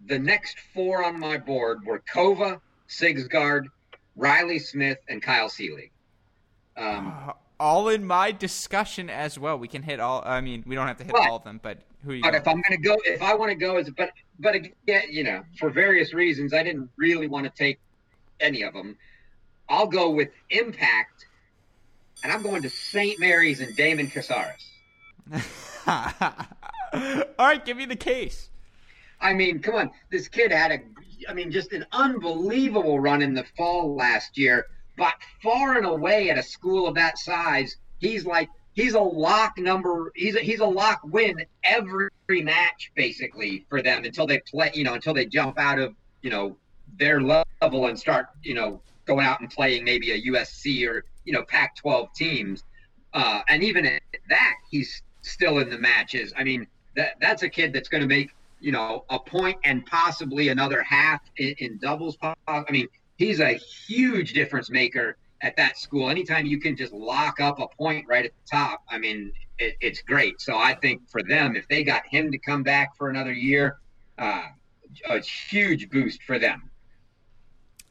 the 0.06 0.20
next 0.20 0.58
four 0.74 1.04
on 1.04 1.20
my 1.20 1.38
board 1.38 1.86
were 1.86 2.02
Kova, 2.14 2.60
Sigsgaard, 2.88 3.66
Riley 4.16 4.60
Smith, 4.60 4.98
and 5.10 5.22
Kyle 5.22 5.50
Seelig. 5.50 5.90
Um, 6.76 7.14
uh, 7.28 7.34
all 7.60 7.90
in 7.90 8.06
my 8.06 8.32
discussion 8.32 9.10
as 9.10 9.40
well. 9.40 9.58
We 9.58 9.68
can 9.68 9.84
hit 9.84 10.00
all. 10.00 10.22
I 10.26 10.42
mean, 10.42 10.64
we 10.68 10.76
don't 10.76 10.88
have 10.88 10.98
to 10.98 11.04
hit 11.04 11.14
but, 11.14 11.28
all 11.28 11.38
of 11.38 11.44
them, 11.44 11.60
but 11.62 11.80
who? 12.04 12.14
You 12.14 12.22
but 12.22 12.36
if 12.36 12.48
I'm 12.48 12.62
going 12.62 12.78
to 12.78 12.84
go, 12.84 12.98
if 13.06 13.22
I 13.22 13.34
want 13.34 13.52
to 13.52 13.56
go 13.56 13.78
as, 13.78 13.90
but 13.90 14.12
but 14.40 14.56
again, 14.56 15.04
you 15.10 15.24
know, 15.24 15.44
for 15.58 15.70
various 15.70 16.14
reasons, 16.14 16.54
I 16.54 16.64
didn't 16.64 16.90
really 16.98 17.28
want 17.28 17.46
to 17.46 17.52
take 17.52 17.80
any 18.40 18.62
of 18.62 18.74
them. 18.74 18.98
I'll 19.70 19.88
go 19.88 20.12
with 20.12 20.30
Impact, 20.50 21.26
and 22.24 22.32
I'm 22.32 22.42
going 22.42 22.62
to 22.62 22.70
St. 22.70 23.20
Mary's 23.20 23.60
and 23.60 23.76
Damon 23.76 24.08
Kesaris. 24.08 24.64
all 25.88 27.46
right, 27.46 27.66
give 27.66 27.76
me 27.76 27.86
the 27.86 27.96
case. 27.96 28.50
I 29.20 29.34
mean, 29.34 29.60
come 29.60 29.76
on, 29.76 29.92
this 30.12 30.28
kid 30.28 30.52
had 30.52 30.72
a, 30.72 30.80
I 31.30 31.34
mean, 31.34 31.52
just 31.52 31.74
an 31.74 31.86
unbelievable 31.92 33.00
run 33.00 33.22
in 33.22 33.34
the 33.34 33.46
fall 33.56 33.96
last 33.96 34.38
year. 34.38 34.68
But 34.98 35.14
far 35.44 35.78
and 35.78 35.86
away 35.86 36.30
at 36.30 36.38
a 36.38 36.44
school 36.44 36.88
of 36.88 36.96
that 36.96 37.18
size, 37.18 37.78
he's 38.00 38.26
like 38.26 38.50
he's 38.74 38.94
a 38.94 39.00
lock 39.00 39.58
number. 39.58 40.12
He's 40.16 40.36
a, 40.36 40.40
he's 40.40 40.60
a 40.60 40.66
lock 40.66 41.02
win 41.04 41.46
every 41.64 42.10
match 42.30 42.92
basically 42.96 43.66
for 43.70 43.82
them 43.82 44.06
until 44.06 44.26
they 44.26 44.40
play. 44.40 44.72
You 44.74 44.84
know, 44.86 44.94
until 44.94 45.14
they 45.14 45.26
jump 45.26 45.60
out 45.60 45.80
of 45.80 45.96
you 46.22 46.30
know 46.30 46.58
their 46.98 47.22
level 47.22 47.88
and 47.88 48.00
start 48.00 48.28
you 48.44 48.54
know 48.54 48.82
going 49.06 49.26
out 49.26 49.40
and 49.40 49.50
playing 49.50 49.84
maybe 49.84 50.12
a 50.12 50.22
USC 50.32 50.88
or 50.88 51.06
you 51.26 51.34
know 51.34 51.44
Pac-12 51.44 52.14
teams. 52.14 52.64
Uh, 53.14 53.42
and 53.50 53.64
even 53.64 53.86
at 53.86 54.02
that, 54.30 54.56
he's 54.70 55.02
still 55.22 55.60
in 55.60 55.70
the 55.70 55.78
matches. 55.78 56.34
I 56.38 56.44
mean, 56.44 56.68
that 56.96 57.16
that's 57.20 57.44
a 57.44 57.50
kid 57.50 57.74
that's 57.74 57.90
going 57.90 58.02
to 58.02 58.08
make 58.08 58.32
you 58.60 58.72
know, 58.72 59.06
a 59.10 59.20
point 59.20 59.58
and 59.64 59.86
possibly 59.86 60.50
another 60.50 60.82
half 60.84 61.22
in, 61.38 61.56
in 61.60 61.78
doubles. 61.78 62.18
I 62.48 62.64
mean, 62.70 62.88
he's 63.18 63.40
a 63.40 63.54
huge 63.54 64.34
difference 64.34 64.70
maker 64.70 65.18
at 65.42 65.56
that 65.58 65.78
school. 65.78 66.10
Anytime 66.10 66.46
you 66.46 66.60
can 66.60 66.76
just 66.76 66.94
lock 66.94 67.40
up 67.40 67.60
a 67.60 67.68
point 67.68 68.06
right 68.08 68.26
at 68.26 68.32
the 68.32 68.58
top, 68.58 68.82
I 68.90 68.98
mean, 68.98 69.32
it, 69.60 69.76
it's 69.82 70.02
great. 70.02 70.42
So 70.42 70.58
I 70.58 70.74
think 70.74 71.08
for 71.10 71.22
them, 71.24 71.56
if 71.56 71.68
they 71.68 71.84
got 71.84 72.06
him 72.08 72.32
to 72.32 72.38
come 72.38 72.64
back 72.64 72.96
for 72.98 73.10
another 73.10 73.34
year, 73.34 73.78
uh, 74.18 74.46
a 75.10 75.20
huge 75.20 75.90
boost 75.90 76.24
for 76.24 76.40
them. 76.40 76.70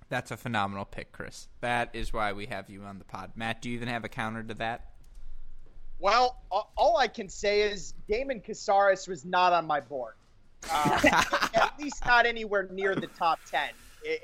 That's 0.08 0.30
a 0.30 0.36
phenomenal 0.36 0.84
pick, 0.84 1.10
Chris. 1.12 1.48
That 1.60 1.90
is 1.92 2.12
why 2.12 2.32
we 2.32 2.46
have 2.46 2.70
you 2.70 2.82
on 2.82 2.98
the 2.98 3.04
pod. 3.04 3.32
Matt, 3.34 3.60
do 3.60 3.68
you 3.68 3.76
even 3.76 3.88
have 3.88 4.04
a 4.04 4.08
counter 4.08 4.42
to 4.44 4.54
that? 4.54 4.92
Well, 5.98 6.42
all 6.50 6.96
I 6.98 7.08
can 7.08 7.28
say 7.28 7.62
is 7.62 7.94
Damon 8.08 8.40
Kesaris 8.40 9.08
was 9.08 9.24
not 9.24 9.52
on 9.52 9.66
my 9.66 9.80
board. 9.80 10.14
Uh, 10.70 10.98
at 11.54 11.74
least 11.78 12.04
not 12.06 12.26
anywhere 12.26 12.68
near 12.72 12.94
the 12.94 13.06
top 13.06 13.38
10. 13.50 13.70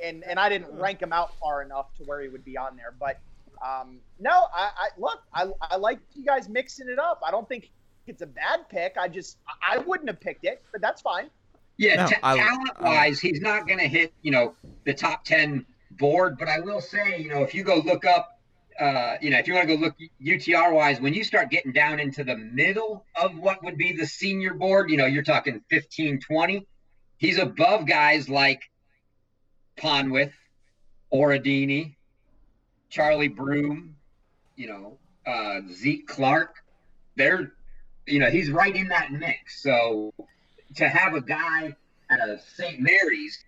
And, 0.03 0.25
and 0.25 0.39
I 0.39 0.49
didn't 0.49 0.73
rank 0.79 1.01
him 1.01 1.13
out 1.13 1.37
far 1.39 1.63
enough 1.63 1.95
to 1.97 2.05
where 2.05 2.21
he 2.21 2.29
would 2.29 2.45
be 2.45 2.57
on 2.57 2.77
there. 2.77 2.95
But 2.99 3.19
um, 3.65 3.99
no, 4.21 4.47
I, 4.55 4.71
I 4.77 4.89
look, 4.99 5.23
I, 5.35 5.47
I 5.61 5.77
like 5.77 5.99
you 6.15 6.25
guys 6.25 6.49
mixing 6.49 6.89
it 6.89 6.99
up. 6.99 7.21
I 7.27 7.31
don't 7.31 7.49
think 7.49 7.71
it's 8.07 8.23
a 8.23 8.27
bad 8.27 8.69
pick. 8.69 8.97
I 8.99 9.09
just, 9.09 9.39
I 9.63 9.79
wouldn't 9.79 10.09
have 10.09 10.21
picked 10.21 10.45
it, 10.45 10.63
but 10.73 10.81
that's 10.81 11.01
fine. 11.01 11.31
Yeah, 11.79 11.97
no, 11.97 12.07
t- 12.07 12.15
talent 12.17 12.81
wise, 12.81 13.19
he's 13.19 13.41
not 13.41 13.67
going 13.67 13.79
to 13.79 13.89
hit, 13.89 14.13
you 14.23 14.31
know, 14.31 14.55
the 14.85 14.95
top 14.95 15.25
10 15.25 15.65
board. 15.93 16.39
But 16.39 16.49
I 16.49 16.61
will 16.61 16.81
say, 16.81 17.21
you 17.21 17.29
know, 17.29 17.43
if 17.43 17.55
you 17.55 17.65
go 17.65 17.77
look 17.85 18.05
up 18.05 18.32
uh, 18.79 19.17
you 19.21 19.31
know, 19.31 19.39
if 19.39 19.47
you 19.47 19.55
want 19.55 19.69
to 19.69 19.77
go 19.77 19.81
look 19.81 19.95
UTR 20.25 20.73
wise, 20.73 21.01
when 21.01 21.15
you 21.15 21.25
start 21.25 21.51
getting 21.51 21.73
down 21.73 22.01
into 22.01 22.25
the 22.25 22.37
middle 22.37 23.05
of 23.17 23.37
what 23.39 23.63
would 23.65 23.77
be 23.77 23.93
the 23.93 24.07
senior 24.07 24.55
board, 24.55 24.91
you 24.91 24.97
know, 24.97 25.07
you're 25.07 25.23
talking 25.23 25.63
15, 25.71 26.21
20. 26.21 26.67
He's 27.19 27.39
above 27.39 27.87
guys 27.87 28.29
like 28.29 28.63
Ponwith, 29.77 30.33
Oradini, 31.13 31.95
Charlie 32.91 33.29
Broom, 33.29 33.97
you 34.57 34.69
know, 34.69 34.99
uh, 35.27 35.61
Zeke 35.71 36.07
Clark. 36.07 36.57
They're, 37.17 37.53
you 38.07 38.19
know, 38.19 38.31
he's 38.31 38.51
right 38.51 38.75
in 38.75 38.89
that 38.89 39.13
mix. 39.13 39.63
So 39.63 40.13
to 40.77 40.89
have 40.89 41.15
a 41.15 41.21
guy 41.21 41.77
at 42.11 42.21
a 42.21 42.41
St. 42.57 42.81
Mary's 42.81 43.45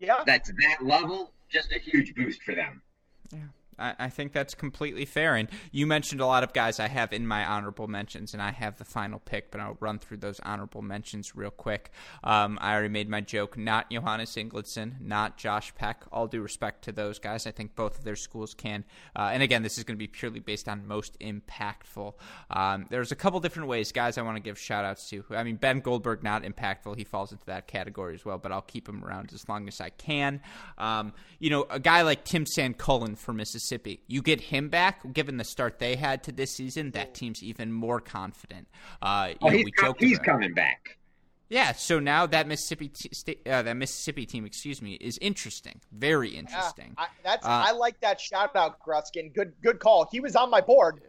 yeah. 0.00 0.22
that's 0.26 0.50
that 0.50 0.78
level, 0.84 1.32
just 1.48 1.72
a 1.72 1.78
huge 1.78 2.14
boost 2.14 2.42
for 2.42 2.54
them. 2.54 2.82
I, 3.78 3.94
I 3.98 4.08
think 4.08 4.32
that's 4.32 4.54
completely 4.54 5.04
fair. 5.04 5.36
And 5.36 5.48
you 5.70 5.86
mentioned 5.86 6.20
a 6.20 6.26
lot 6.26 6.44
of 6.44 6.52
guys 6.52 6.80
I 6.80 6.88
have 6.88 7.12
in 7.12 7.26
my 7.26 7.44
honorable 7.44 7.88
mentions, 7.88 8.32
and 8.34 8.42
I 8.42 8.50
have 8.50 8.78
the 8.78 8.84
final 8.84 9.18
pick, 9.18 9.50
but 9.50 9.60
I'll 9.60 9.76
run 9.80 9.98
through 9.98 10.18
those 10.18 10.40
honorable 10.40 10.82
mentions 10.82 11.34
real 11.34 11.50
quick. 11.50 11.90
Um, 12.22 12.58
I 12.60 12.72
already 12.72 12.88
made 12.88 13.08
my 13.08 13.20
joke. 13.20 13.56
Not 13.56 13.90
Johannes 13.90 14.34
Ingildsen, 14.36 15.00
not 15.00 15.38
Josh 15.38 15.74
Peck. 15.74 16.04
All 16.12 16.26
due 16.26 16.42
respect 16.42 16.84
to 16.84 16.92
those 16.92 17.18
guys. 17.18 17.46
I 17.46 17.50
think 17.50 17.74
both 17.74 17.98
of 17.98 18.04
their 18.04 18.16
schools 18.16 18.54
can. 18.54 18.84
Uh, 19.16 19.30
and 19.32 19.42
again, 19.42 19.62
this 19.62 19.78
is 19.78 19.84
going 19.84 19.96
to 19.96 19.98
be 19.98 20.08
purely 20.08 20.40
based 20.40 20.68
on 20.68 20.86
most 20.86 21.18
impactful. 21.20 22.14
Um, 22.50 22.86
there's 22.90 23.12
a 23.12 23.16
couple 23.16 23.40
different 23.40 23.68
ways, 23.68 23.92
guys, 23.92 24.18
I 24.18 24.22
want 24.22 24.36
to 24.36 24.42
give 24.42 24.58
shout 24.58 24.84
outs 24.84 25.08
to. 25.10 25.24
I 25.30 25.44
mean, 25.44 25.56
Ben 25.56 25.80
Goldberg, 25.80 26.22
not 26.22 26.42
impactful. 26.42 26.96
He 26.96 27.04
falls 27.04 27.32
into 27.32 27.46
that 27.46 27.66
category 27.66 28.14
as 28.14 28.24
well, 28.24 28.38
but 28.38 28.52
I'll 28.52 28.62
keep 28.62 28.88
him 28.88 29.04
around 29.04 29.32
as 29.32 29.48
long 29.48 29.68
as 29.68 29.80
I 29.80 29.90
can. 29.90 30.40
Um, 30.78 31.12
you 31.38 31.50
know, 31.50 31.66
a 31.70 31.80
guy 31.80 32.02
like 32.02 32.24
Tim 32.24 32.44
Sandkaulen 32.44 33.16
for 33.16 33.32
Mississippi. 33.32 33.61
Mississippi. 33.62 34.00
You 34.08 34.22
get 34.22 34.40
him 34.40 34.68
back, 34.68 35.12
given 35.12 35.36
the 35.36 35.44
start 35.44 35.78
they 35.78 35.94
had 35.94 36.24
to 36.24 36.32
this 36.32 36.50
season, 36.50 36.90
that 36.92 37.14
team's 37.14 37.42
even 37.44 37.72
more 37.72 38.00
confident. 38.00 38.66
Uh, 39.00 39.34
oh, 39.40 39.48
know, 39.48 39.56
he's, 39.56 39.70
com- 39.78 39.94
he's 39.98 40.18
coming 40.18 40.52
back. 40.52 40.98
Yeah, 41.48 41.72
so 41.72 42.00
now 42.00 42.26
that 42.26 42.48
Mississippi 42.48 42.88
t- 42.88 43.38
uh, 43.46 43.62
that 43.62 43.76
Mississippi 43.76 44.26
team, 44.26 44.46
excuse 44.46 44.82
me, 44.82 44.94
is 44.94 45.18
interesting, 45.18 45.80
very 45.92 46.30
interesting. 46.30 46.94
Yeah, 46.98 47.04
I, 47.04 47.06
that's 47.22 47.46
uh, 47.46 47.64
I 47.66 47.72
like 47.72 48.00
that 48.00 48.20
shout 48.20 48.56
out, 48.56 48.80
Gruskin. 48.80 49.32
Good 49.34 49.52
good 49.62 49.78
call. 49.78 50.08
He 50.10 50.18
was 50.18 50.34
on 50.34 50.50
my 50.50 50.62
board. 50.62 51.02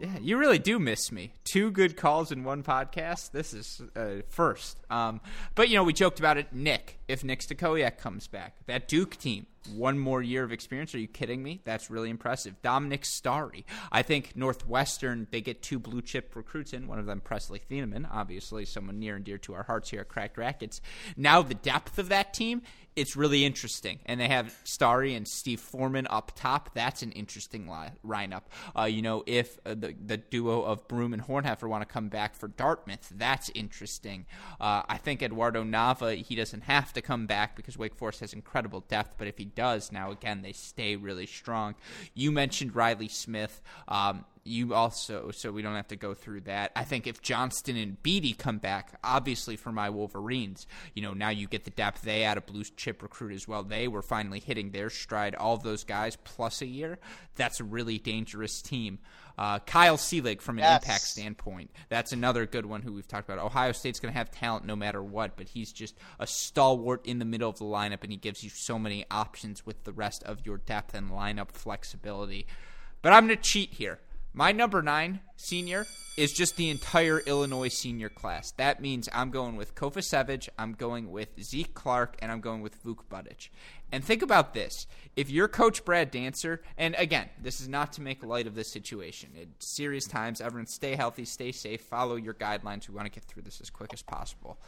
Yeah, 0.00 0.18
you 0.20 0.36
really 0.36 0.58
do 0.58 0.78
miss 0.78 1.10
me. 1.10 1.32
Two 1.44 1.70
good 1.70 1.96
calls 1.96 2.30
in 2.30 2.44
one 2.44 2.62
podcast. 2.62 3.32
This 3.32 3.52
is 3.52 3.82
uh, 3.96 4.22
first. 4.28 4.78
Um, 4.90 5.20
but 5.54 5.68
you 5.68 5.76
know, 5.76 5.84
we 5.84 5.92
joked 5.92 6.18
about 6.18 6.36
it. 6.36 6.52
Nick, 6.52 6.98
if 7.08 7.24
Nick 7.24 7.40
Stachowiak 7.40 7.98
comes 7.98 8.28
back, 8.28 8.56
that 8.66 8.86
Duke 8.86 9.16
team, 9.16 9.46
one 9.72 9.98
more 9.98 10.22
year 10.22 10.44
of 10.44 10.52
experience. 10.52 10.94
Are 10.94 10.98
you 10.98 11.08
kidding 11.08 11.42
me? 11.42 11.60
That's 11.64 11.90
really 11.90 12.10
impressive. 12.10 12.60
Dominic 12.62 13.04
Starry. 13.04 13.64
I 13.90 14.02
think 14.02 14.36
Northwestern, 14.36 15.26
they 15.30 15.40
get 15.40 15.62
two 15.62 15.78
blue 15.78 16.02
chip 16.02 16.36
recruits 16.36 16.72
in, 16.72 16.86
one 16.86 16.98
of 16.98 17.06
them 17.06 17.20
Presley 17.20 17.60
Thieneman, 17.70 18.06
obviously 18.10 18.64
someone 18.64 18.98
near 18.98 19.16
and 19.16 19.24
dear 19.24 19.38
to 19.38 19.54
our 19.54 19.62
hearts 19.62 19.90
here 19.90 20.02
at 20.02 20.08
Cracked 20.08 20.36
Racquets. 20.36 20.80
Now 21.16 21.42
the 21.42 21.54
depth 21.54 21.98
of 21.98 22.10
that 22.10 22.34
team 22.34 22.62
it's 22.96 23.16
really 23.16 23.44
interesting. 23.44 23.98
And 24.06 24.20
they 24.20 24.28
have 24.28 24.56
Starry 24.64 25.14
and 25.14 25.26
Steve 25.26 25.60
Foreman 25.60 26.06
up 26.08 26.32
top. 26.34 26.70
That's 26.74 27.02
an 27.02 27.12
interesting 27.12 27.68
li- 27.68 27.90
lineup. 28.06 28.42
Uh, 28.76 28.84
you 28.84 29.02
know, 29.02 29.22
if 29.26 29.58
uh, 29.66 29.74
the, 29.74 29.94
the 30.04 30.16
duo 30.16 30.62
of 30.62 30.86
Broom 30.88 31.12
and 31.12 31.22
Horneffer 31.22 31.68
want 31.68 31.82
to 31.82 31.92
come 31.92 32.08
back 32.08 32.34
for 32.34 32.48
Dartmouth, 32.48 33.12
that's 33.16 33.50
interesting. 33.54 34.26
Uh, 34.60 34.82
I 34.88 34.98
think 34.98 35.22
Eduardo 35.22 35.64
Nava, 35.64 36.16
he 36.16 36.34
doesn't 36.34 36.62
have 36.62 36.92
to 36.92 37.02
come 37.02 37.26
back 37.26 37.56
because 37.56 37.76
Wake 37.76 37.94
Forest 37.94 38.20
has 38.20 38.32
incredible 38.32 38.80
depth, 38.80 39.14
but 39.18 39.26
if 39.26 39.38
he 39.38 39.44
does, 39.44 39.90
now 39.90 40.10
again, 40.10 40.42
they 40.42 40.52
stay 40.52 40.96
really 40.96 41.26
strong. 41.26 41.74
You 42.14 42.30
mentioned 42.30 42.76
Riley 42.76 43.08
Smith. 43.08 43.60
Um, 43.88 44.24
you 44.44 44.74
also, 44.74 45.30
so 45.30 45.50
we 45.50 45.62
don't 45.62 45.74
have 45.74 45.88
to 45.88 45.96
go 45.96 46.12
through 46.12 46.42
that. 46.42 46.70
I 46.76 46.84
think 46.84 47.06
if 47.06 47.22
Johnston 47.22 47.76
and 47.76 48.02
Beatty 48.02 48.34
come 48.34 48.58
back, 48.58 48.98
obviously 49.02 49.56
for 49.56 49.72
my 49.72 49.88
Wolverines, 49.88 50.66
you 50.94 51.02
know, 51.02 51.14
now 51.14 51.30
you 51.30 51.46
get 51.46 51.64
the 51.64 51.70
depth. 51.70 52.02
They 52.02 52.20
had 52.20 52.36
a 52.36 52.42
blue 52.42 52.64
chip 52.76 53.02
recruit 53.02 53.32
as 53.32 53.48
well. 53.48 53.62
They 53.62 53.88
were 53.88 54.02
finally 54.02 54.40
hitting 54.40 54.70
their 54.70 54.90
stride. 54.90 55.34
All 55.34 55.54
of 55.54 55.62
those 55.62 55.82
guys 55.82 56.16
plus 56.24 56.60
a 56.60 56.66
year. 56.66 56.98
That's 57.36 57.60
a 57.60 57.64
really 57.64 57.98
dangerous 57.98 58.60
team. 58.60 58.98
Uh, 59.36 59.58
Kyle 59.60 59.96
Seelig, 59.96 60.40
from 60.40 60.58
an 60.58 60.64
yes. 60.64 60.82
impact 60.82 61.02
standpoint, 61.02 61.70
that's 61.88 62.12
another 62.12 62.46
good 62.46 62.66
one 62.66 62.82
who 62.82 62.92
we've 62.92 63.08
talked 63.08 63.28
about. 63.28 63.44
Ohio 63.44 63.72
State's 63.72 63.98
going 63.98 64.12
to 64.12 64.18
have 64.18 64.30
talent 64.30 64.64
no 64.64 64.76
matter 64.76 65.02
what, 65.02 65.36
but 65.36 65.48
he's 65.48 65.72
just 65.72 65.98
a 66.20 66.26
stalwart 66.26 67.04
in 67.04 67.18
the 67.18 67.24
middle 67.24 67.50
of 67.50 67.58
the 67.58 67.64
lineup, 67.64 68.02
and 68.02 68.12
he 68.12 68.18
gives 68.18 68.44
you 68.44 68.50
so 68.50 68.78
many 68.78 69.04
options 69.10 69.66
with 69.66 69.82
the 69.84 69.92
rest 69.92 70.22
of 70.22 70.46
your 70.46 70.58
depth 70.58 70.94
and 70.94 71.10
lineup 71.10 71.50
flexibility. 71.50 72.46
But 73.02 73.12
I'm 73.12 73.26
going 73.26 73.36
to 73.36 73.42
cheat 73.42 73.74
here. 73.74 73.98
My 74.36 74.50
number 74.50 74.82
nine 74.82 75.20
senior 75.36 75.86
is 76.16 76.32
just 76.32 76.56
the 76.56 76.68
entire 76.68 77.20
Illinois 77.20 77.68
senior 77.68 78.08
class. 78.08 78.50
That 78.52 78.82
means 78.82 79.08
I'm 79.12 79.30
going 79.30 79.54
with 79.54 79.76
Kovacevic, 79.76 80.48
I'm 80.58 80.72
going 80.72 81.12
with 81.12 81.40
Zeke 81.40 81.72
Clark, 81.72 82.16
and 82.18 82.32
I'm 82.32 82.40
going 82.40 82.60
with 82.60 82.82
Vuk 82.82 83.04
Budic. 83.08 83.50
And 83.92 84.02
think 84.02 84.22
about 84.22 84.52
this. 84.52 84.88
If 85.14 85.30
you're 85.30 85.46
Coach 85.46 85.84
Brad 85.84 86.10
Dancer, 86.10 86.62
and 86.76 86.96
again, 86.98 87.28
this 87.40 87.60
is 87.60 87.68
not 87.68 87.92
to 87.92 88.00
make 88.00 88.24
light 88.24 88.48
of 88.48 88.56
this 88.56 88.66
situation. 88.66 89.30
It's 89.36 89.68
serious 89.68 90.04
times. 90.04 90.40
Everyone 90.40 90.66
stay 90.66 90.96
healthy, 90.96 91.24
stay 91.24 91.52
safe, 91.52 91.82
follow 91.82 92.16
your 92.16 92.34
guidelines. 92.34 92.88
We 92.88 92.96
want 92.96 93.06
to 93.06 93.12
get 93.12 93.22
through 93.22 93.42
this 93.42 93.60
as 93.60 93.70
quick 93.70 93.92
as 93.92 94.02
possible. 94.02 94.58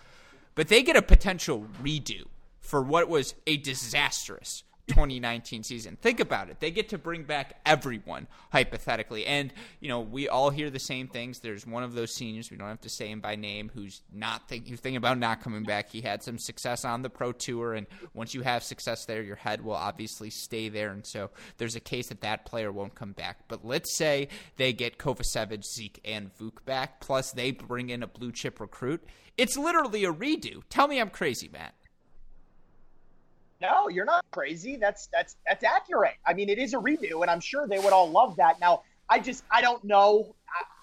But 0.54 0.68
they 0.68 0.84
get 0.84 0.94
a 0.94 1.02
potential 1.02 1.66
redo 1.82 2.26
for 2.60 2.82
what 2.82 3.08
was 3.08 3.34
a 3.48 3.56
disastrous 3.56 4.62
2019 4.89 5.62
season. 5.62 5.97
Think 6.01 6.20
about 6.20 6.49
it. 6.49 6.61
They 6.61 6.70
get 6.70 6.89
to 6.91 6.99
bring 6.99 7.24
back 7.24 7.61
everyone, 7.66 8.26
hypothetically. 8.51 9.26
And, 9.26 9.53
you 9.80 9.89
know, 9.89 10.01
we 10.01 10.28
all 10.28 10.51
hear 10.51 10.70
the 10.70 10.78
same 10.78 11.09
things. 11.09 11.41
There's 11.41 11.66
one 11.66 11.82
of 11.82 11.95
those 11.95 12.14
seniors, 12.14 12.51
we 12.51 12.57
don't 12.57 12.68
have 12.68 12.80
to 12.82 12.89
say 12.89 13.09
him 13.09 13.20
by 13.20 13.37
name, 13.37 13.70
who's 13.74 14.03
not 14.12 14.49
think, 14.49 14.68
who's 14.68 14.80
thinking 14.80 14.97
about 14.97 15.18
not 15.18 15.43
coming 15.43 15.64
back. 15.64 15.91
He 15.91 16.01
had 16.01 16.22
some 16.22 16.39
success 16.39 16.84
on 16.84 17.03
the 17.03 17.11
Pro 17.11 17.32
Tour, 17.32 17.74
and 17.74 17.87
once 18.14 18.34
you 18.34 18.43
have 18.43 18.62
success 18.62 19.05
there, 19.07 19.22
your 19.22 19.37
head 19.37 19.64
will 19.64 19.74
obviously 19.74 20.30
stay 20.30 20.68
there. 20.68 20.91
And 20.91 21.05
so 21.05 21.30
there's 21.59 21.76
a 21.76 21.80
case 21.80 22.09
that 22.09 22.20
that 22.20 22.47
player 22.47 22.70
won't 22.70 22.95
come 22.95 23.12
back. 23.12 23.41
But 23.49 23.64
let's 23.64 23.97
say 23.97 24.28
they 24.57 24.72
get 24.72 24.99
Kovacevic, 24.99 25.64
Zeke, 25.64 26.01
and 26.05 26.30
Vuk 26.39 26.64
back, 26.64 27.01
plus 27.01 27.32
they 27.32 27.51
bring 27.51 27.91
in 27.91 28.03
a 28.03 28.07
blue 28.07 28.32
chip 28.32 28.61
recruit. 28.61 29.03
It's 29.37 29.57
literally 29.57 30.05
a 30.05 30.12
redo. 30.12 30.62
Tell 30.70 30.89
me 30.89 31.01
I'm 31.01 31.11
crazy, 31.11 31.51
Matt. 31.53 31.74
No, 33.66 33.88
you're 33.88 34.04
not 34.04 34.24
crazy. 34.30 34.76
That's 34.76 35.08
that's 35.12 35.36
that's 35.46 35.64
accurate. 35.64 36.14
I 36.24 36.34
mean, 36.34 36.48
it 36.48 36.58
is 36.58 36.72
a 36.72 36.76
redo, 36.76 37.22
and 37.22 37.30
I'm 37.30 37.40
sure 37.40 37.66
they 37.66 37.78
would 37.78 37.92
all 37.92 38.08
love 38.10 38.36
that. 38.36 38.60
Now, 38.60 38.82
I 39.10 39.18
just 39.18 39.42
I 39.50 39.60
don't 39.60 39.82
know. 39.82 40.36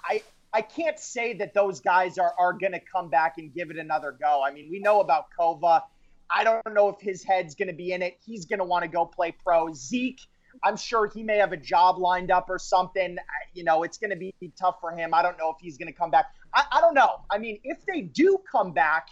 I 0.06 0.16
I, 0.16 0.24
I 0.58 0.62
can't 0.62 1.00
say 1.00 1.34
that 1.36 1.54
those 1.54 1.80
guys 1.80 2.18
are 2.18 2.34
are 2.38 2.52
going 2.54 2.74
to 2.74 2.82
come 2.82 3.10
back 3.10 3.36
and 3.38 3.54
give 3.54 3.72
it 3.72 3.78
another 3.78 4.12
go. 4.20 4.44
I 4.46 4.52
mean, 4.52 4.68
we 4.70 4.80
know 4.80 5.00
about 5.00 5.28
Kova. 5.38 5.82
I 6.30 6.44
don't 6.44 6.74
know 6.74 6.90
if 6.90 7.00
his 7.00 7.24
head's 7.24 7.56
going 7.56 7.70
to 7.70 7.74
be 7.74 7.94
in 7.94 8.02
it. 8.02 8.18
He's 8.26 8.46
going 8.46 8.60
to 8.60 8.66
want 8.66 8.84
to 8.84 8.90
go 8.90 9.06
play 9.06 9.32
pro. 9.32 9.74
Zeke, 9.74 10.20
I'm 10.64 10.76
sure 10.76 11.08
he 11.08 11.24
may 11.24 11.38
have 11.38 11.54
a 11.54 11.58
job 11.58 12.00
lined 12.00 12.32
up 12.32 12.50
or 12.50 12.60
something. 12.60 13.18
You 13.54 13.64
know, 13.64 13.84
it's 13.84 13.98
going 13.98 14.10
to 14.10 14.16
be 14.16 14.34
tough 14.60 14.78
for 14.82 14.92
him. 14.92 15.14
I 15.14 15.22
don't 15.22 15.38
know 15.38 15.52
if 15.52 15.58
he's 15.62 15.78
going 15.78 15.92
to 15.92 15.98
come 15.98 16.12
back. 16.12 16.26
I, 16.54 16.64
I 16.72 16.82
don't 16.82 16.96
know. 16.96 17.22
I 17.32 17.38
mean, 17.38 17.60
if 17.64 17.86
they 17.86 18.02
do 18.02 18.40
come 18.52 18.74
back 18.74 19.10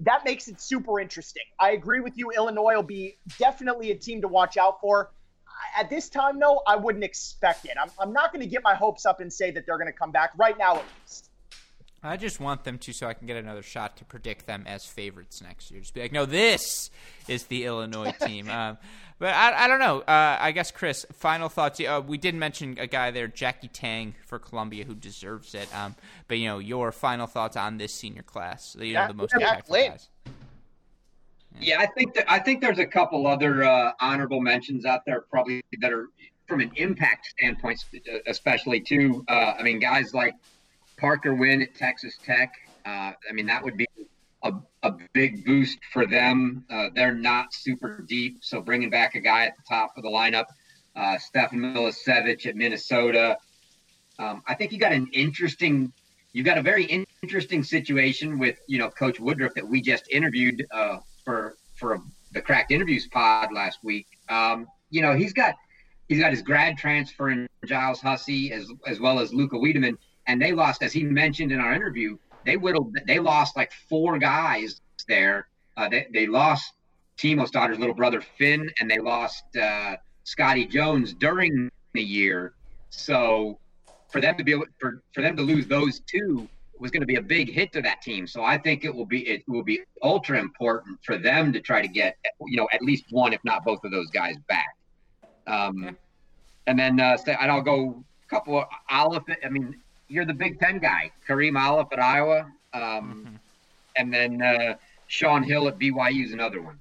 that 0.00 0.24
makes 0.24 0.48
it 0.48 0.60
super 0.60 1.00
interesting. 1.00 1.42
I 1.60 1.70
agree 1.70 2.00
with 2.00 2.16
you. 2.16 2.30
Illinois 2.30 2.74
will 2.74 2.82
be 2.82 3.18
definitely 3.38 3.90
a 3.90 3.94
team 3.94 4.20
to 4.22 4.28
watch 4.28 4.56
out 4.56 4.80
for. 4.80 5.12
At 5.78 5.88
this 5.88 6.08
time, 6.08 6.40
though, 6.40 6.62
I 6.66 6.76
wouldn't 6.76 7.04
expect 7.04 7.64
it. 7.64 7.72
I'm, 7.80 7.90
I'm 7.98 8.12
not 8.12 8.32
going 8.32 8.42
to 8.42 8.48
get 8.48 8.62
my 8.62 8.74
hopes 8.74 9.06
up 9.06 9.20
and 9.20 9.32
say 9.32 9.50
that 9.52 9.66
they're 9.66 9.78
going 9.78 9.90
to 9.90 9.96
come 9.96 10.10
back 10.10 10.32
right 10.36 10.58
now, 10.58 10.76
at 10.76 10.84
least. 11.02 11.30
I 12.04 12.16
just 12.16 12.38
want 12.38 12.64
them 12.64 12.78
to 12.78 12.92
so 12.92 13.06
I 13.06 13.14
can 13.14 13.26
get 13.26 13.36
another 13.36 13.62
shot 13.62 13.96
to 13.96 14.04
predict 14.04 14.46
them 14.46 14.64
as 14.66 14.84
favorites 14.84 15.40
next 15.42 15.70
year. 15.70 15.80
Just 15.80 15.94
be 15.94 16.02
like, 16.02 16.12
no, 16.12 16.26
this 16.26 16.90
is 17.28 17.44
the 17.44 17.64
Illinois 17.64 18.12
team. 18.20 18.48
um, 18.50 18.76
but 19.18 19.34
I, 19.34 19.64
I 19.64 19.68
don't 19.68 19.78
know. 19.78 20.00
Uh, 20.00 20.36
I 20.38 20.52
guess, 20.52 20.70
Chris, 20.70 21.06
final 21.12 21.48
thoughts. 21.48 21.80
Uh, 21.80 22.02
we 22.06 22.18
did 22.18 22.34
mention 22.34 22.76
a 22.78 22.86
guy 22.86 23.10
there, 23.10 23.26
Jackie 23.26 23.68
Tang 23.68 24.14
for 24.26 24.38
Columbia, 24.38 24.84
who 24.84 24.94
deserves 24.94 25.54
it. 25.54 25.74
Um, 25.74 25.94
but, 26.28 26.38
you 26.38 26.46
know, 26.46 26.58
your 26.58 26.92
final 26.92 27.26
thoughts 27.26 27.56
on 27.56 27.78
this 27.78 27.94
senior 27.94 28.22
class, 28.22 28.76
you 28.78 28.94
know, 28.94 29.08
the 29.08 29.14
most 29.14 29.32
impactful 29.32 29.88
guys. 29.88 30.08
Yeah, 31.60 31.78
I 31.78 31.86
think 31.86 32.14
that 32.14 32.30
I 32.30 32.40
think 32.40 32.60
there's 32.60 32.80
a 32.80 32.86
couple 32.86 33.26
other 33.26 33.62
uh, 33.62 33.92
honorable 34.00 34.40
mentions 34.40 34.84
out 34.84 35.04
there, 35.06 35.20
probably 35.20 35.62
that 35.80 35.92
are 35.92 36.08
from 36.48 36.60
an 36.60 36.72
impact 36.76 37.26
standpoint, 37.26 37.84
especially 38.26 38.80
too. 38.80 39.24
Uh, 39.28 39.54
I 39.58 39.62
mean, 39.62 39.78
guys 39.78 40.12
like 40.12 40.34
Parker 41.04 41.34
Wynn 41.34 41.60
at 41.60 41.74
Texas 41.74 42.16
Tech. 42.24 42.54
Uh, 42.86 43.12
I 43.28 43.32
mean, 43.34 43.44
that 43.44 43.62
would 43.62 43.76
be 43.76 43.86
a, 44.42 44.54
a 44.82 44.92
big 45.12 45.44
boost 45.44 45.78
for 45.92 46.06
them. 46.06 46.64
Uh, 46.70 46.88
they're 46.94 47.14
not 47.14 47.52
super 47.52 48.02
deep, 48.08 48.38
so 48.40 48.62
bringing 48.62 48.88
back 48.88 49.14
a 49.14 49.20
guy 49.20 49.44
at 49.44 49.54
the 49.54 49.62
top 49.68 49.92
of 49.98 50.02
the 50.02 50.08
lineup, 50.08 50.46
uh, 50.96 51.18
Stefan 51.18 51.58
Milicevic 51.58 52.46
at 52.46 52.56
Minnesota. 52.56 53.36
Um, 54.18 54.42
I 54.48 54.54
think 54.54 54.72
you 54.72 54.78
got 54.78 54.92
an 54.92 55.10
interesting, 55.12 55.92
you 56.32 56.42
got 56.42 56.56
a 56.56 56.62
very 56.62 57.06
interesting 57.22 57.62
situation 57.62 58.38
with 58.38 58.58
you 58.66 58.78
know 58.78 58.88
Coach 58.88 59.20
Woodruff 59.20 59.52
that 59.56 59.68
we 59.68 59.82
just 59.82 60.08
interviewed 60.10 60.64
uh, 60.72 61.00
for 61.22 61.56
for 61.74 62.00
the 62.32 62.40
Cracked 62.40 62.70
Interviews 62.70 63.08
pod 63.08 63.52
last 63.52 63.84
week. 63.84 64.06
Um, 64.30 64.68
you 64.88 65.02
know, 65.02 65.14
he's 65.14 65.34
got 65.34 65.54
he's 66.08 66.20
got 66.20 66.30
his 66.30 66.40
grad 66.40 66.78
transfer 66.78 67.28
in 67.28 67.46
Giles 67.66 68.00
Hussey 68.00 68.52
as 68.52 68.72
as 68.86 69.00
well 69.00 69.18
as 69.18 69.34
Luca 69.34 69.58
Wiedemann 69.58 69.98
and 70.26 70.40
they 70.40 70.52
lost, 70.52 70.82
as 70.82 70.92
he 70.92 71.02
mentioned 71.04 71.52
in 71.52 71.60
our 71.60 71.74
interview, 71.74 72.16
they 72.46 72.56
whittled, 72.56 72.94
they 73.06 73.18
lost 73.18 73.56
like 73.56 73.72
four 73.88 74.18
guys 74.18 74.80
there. 75.08 75.48
Uh, 75.76 75.88
they, 75.88 76.06
they 76.12 76.26
lost 76.26 76.72
Timo 77.18 77.46
Stodder's 77.46 77.78
little 77.78 77.94
brother 77.94 78.20
Finn, 78.20 78.70
and 78.80 78.90
they 78.90 78.98
lost 78.98 79.44
uh, 79.56 79.96
Scotty 80.24 80.66
Jones 80.66 81.14
during 81.14 81.70
the 81.92 82.02
year. 82.02 82.54
So 82.90 83.58
for 84.08 84.20
them 84.20 84.36
to 84.36 84.44
be 84.44 84.52
able, 84.52 84.66
for, 84.80 85.02
for 85.14 85.22
them 85.22 85.36
to 85.36 85.42
lose 85.42 85.66
those 85.66 86.00
two 86.00 86.48
was 86.78 86.90
going 86.90 87.02
to 87.02 87.06
be 87.06 87.16
a 87.16 87.22
big 87.22 87.50
hit 87.52 87.72
to 87.72 87.80
that 87.82 88.02
team. 88.02 88.26
So 88.26 88.42
I 88.42 88.58
think 88.58 88.84
it 88.84 88.94
will 88.94 89.06
be 89.06 89.20
it 89.28 89.42
will 89.46 89.62
be 89.62 89.80
ultra 90.02 90.38
important 90.38 90.98
for 91.04 91.16
them 91.16 91.52
to 91.52 91.60
try 91.60 91.80
to 91.80 91.88
get 91.88 92.16
you 92.46 92.56
know 92.56 92.68
at 92.72 92.82
least 92.82 93.04
one, 93.10 93.32
if 93.32 93.40
not 93.44 93.64
both 93.64 93.84
of 93.84 93.90
those 93.90 94.10
guys 94.10 94.36
back. 94.48 94.76
Um, 95.46 95.96
And 96.66 96.78
then 96.78 96.98
uh, 96.98 97.16
and 97.26 97.50
I'll 97.50 97.62
go 97.62 98.02
a 98.26 98.28
couple 98.28 98.58
of 98.58 98.64
Olive. 98.90 99.24
I 99.44 99.48
mean, 99.50 99.80
you're 100.08 100.24
the 100.24 100.34
Big 100.34 100.58
Ten 100.58 100.78
guy, 100.78 101.10
Kareem 101.26 101.52
Allaf 101.52 101.92
at 101.92 101.98
Iowa, 101.98 102.46
um, 102.72 102.82
mm-hmm. 102.82 103.34
and 103.96 104.12
then 104.12 104.42
uh, 104.42 104.74
Shaun 105.06 105.42
Hill 105.42 105.68
at 105.68 105.78
BYU 105.78 106.24
is 106.24 106.32
another 106.32 106.60
one. 106.60 106.80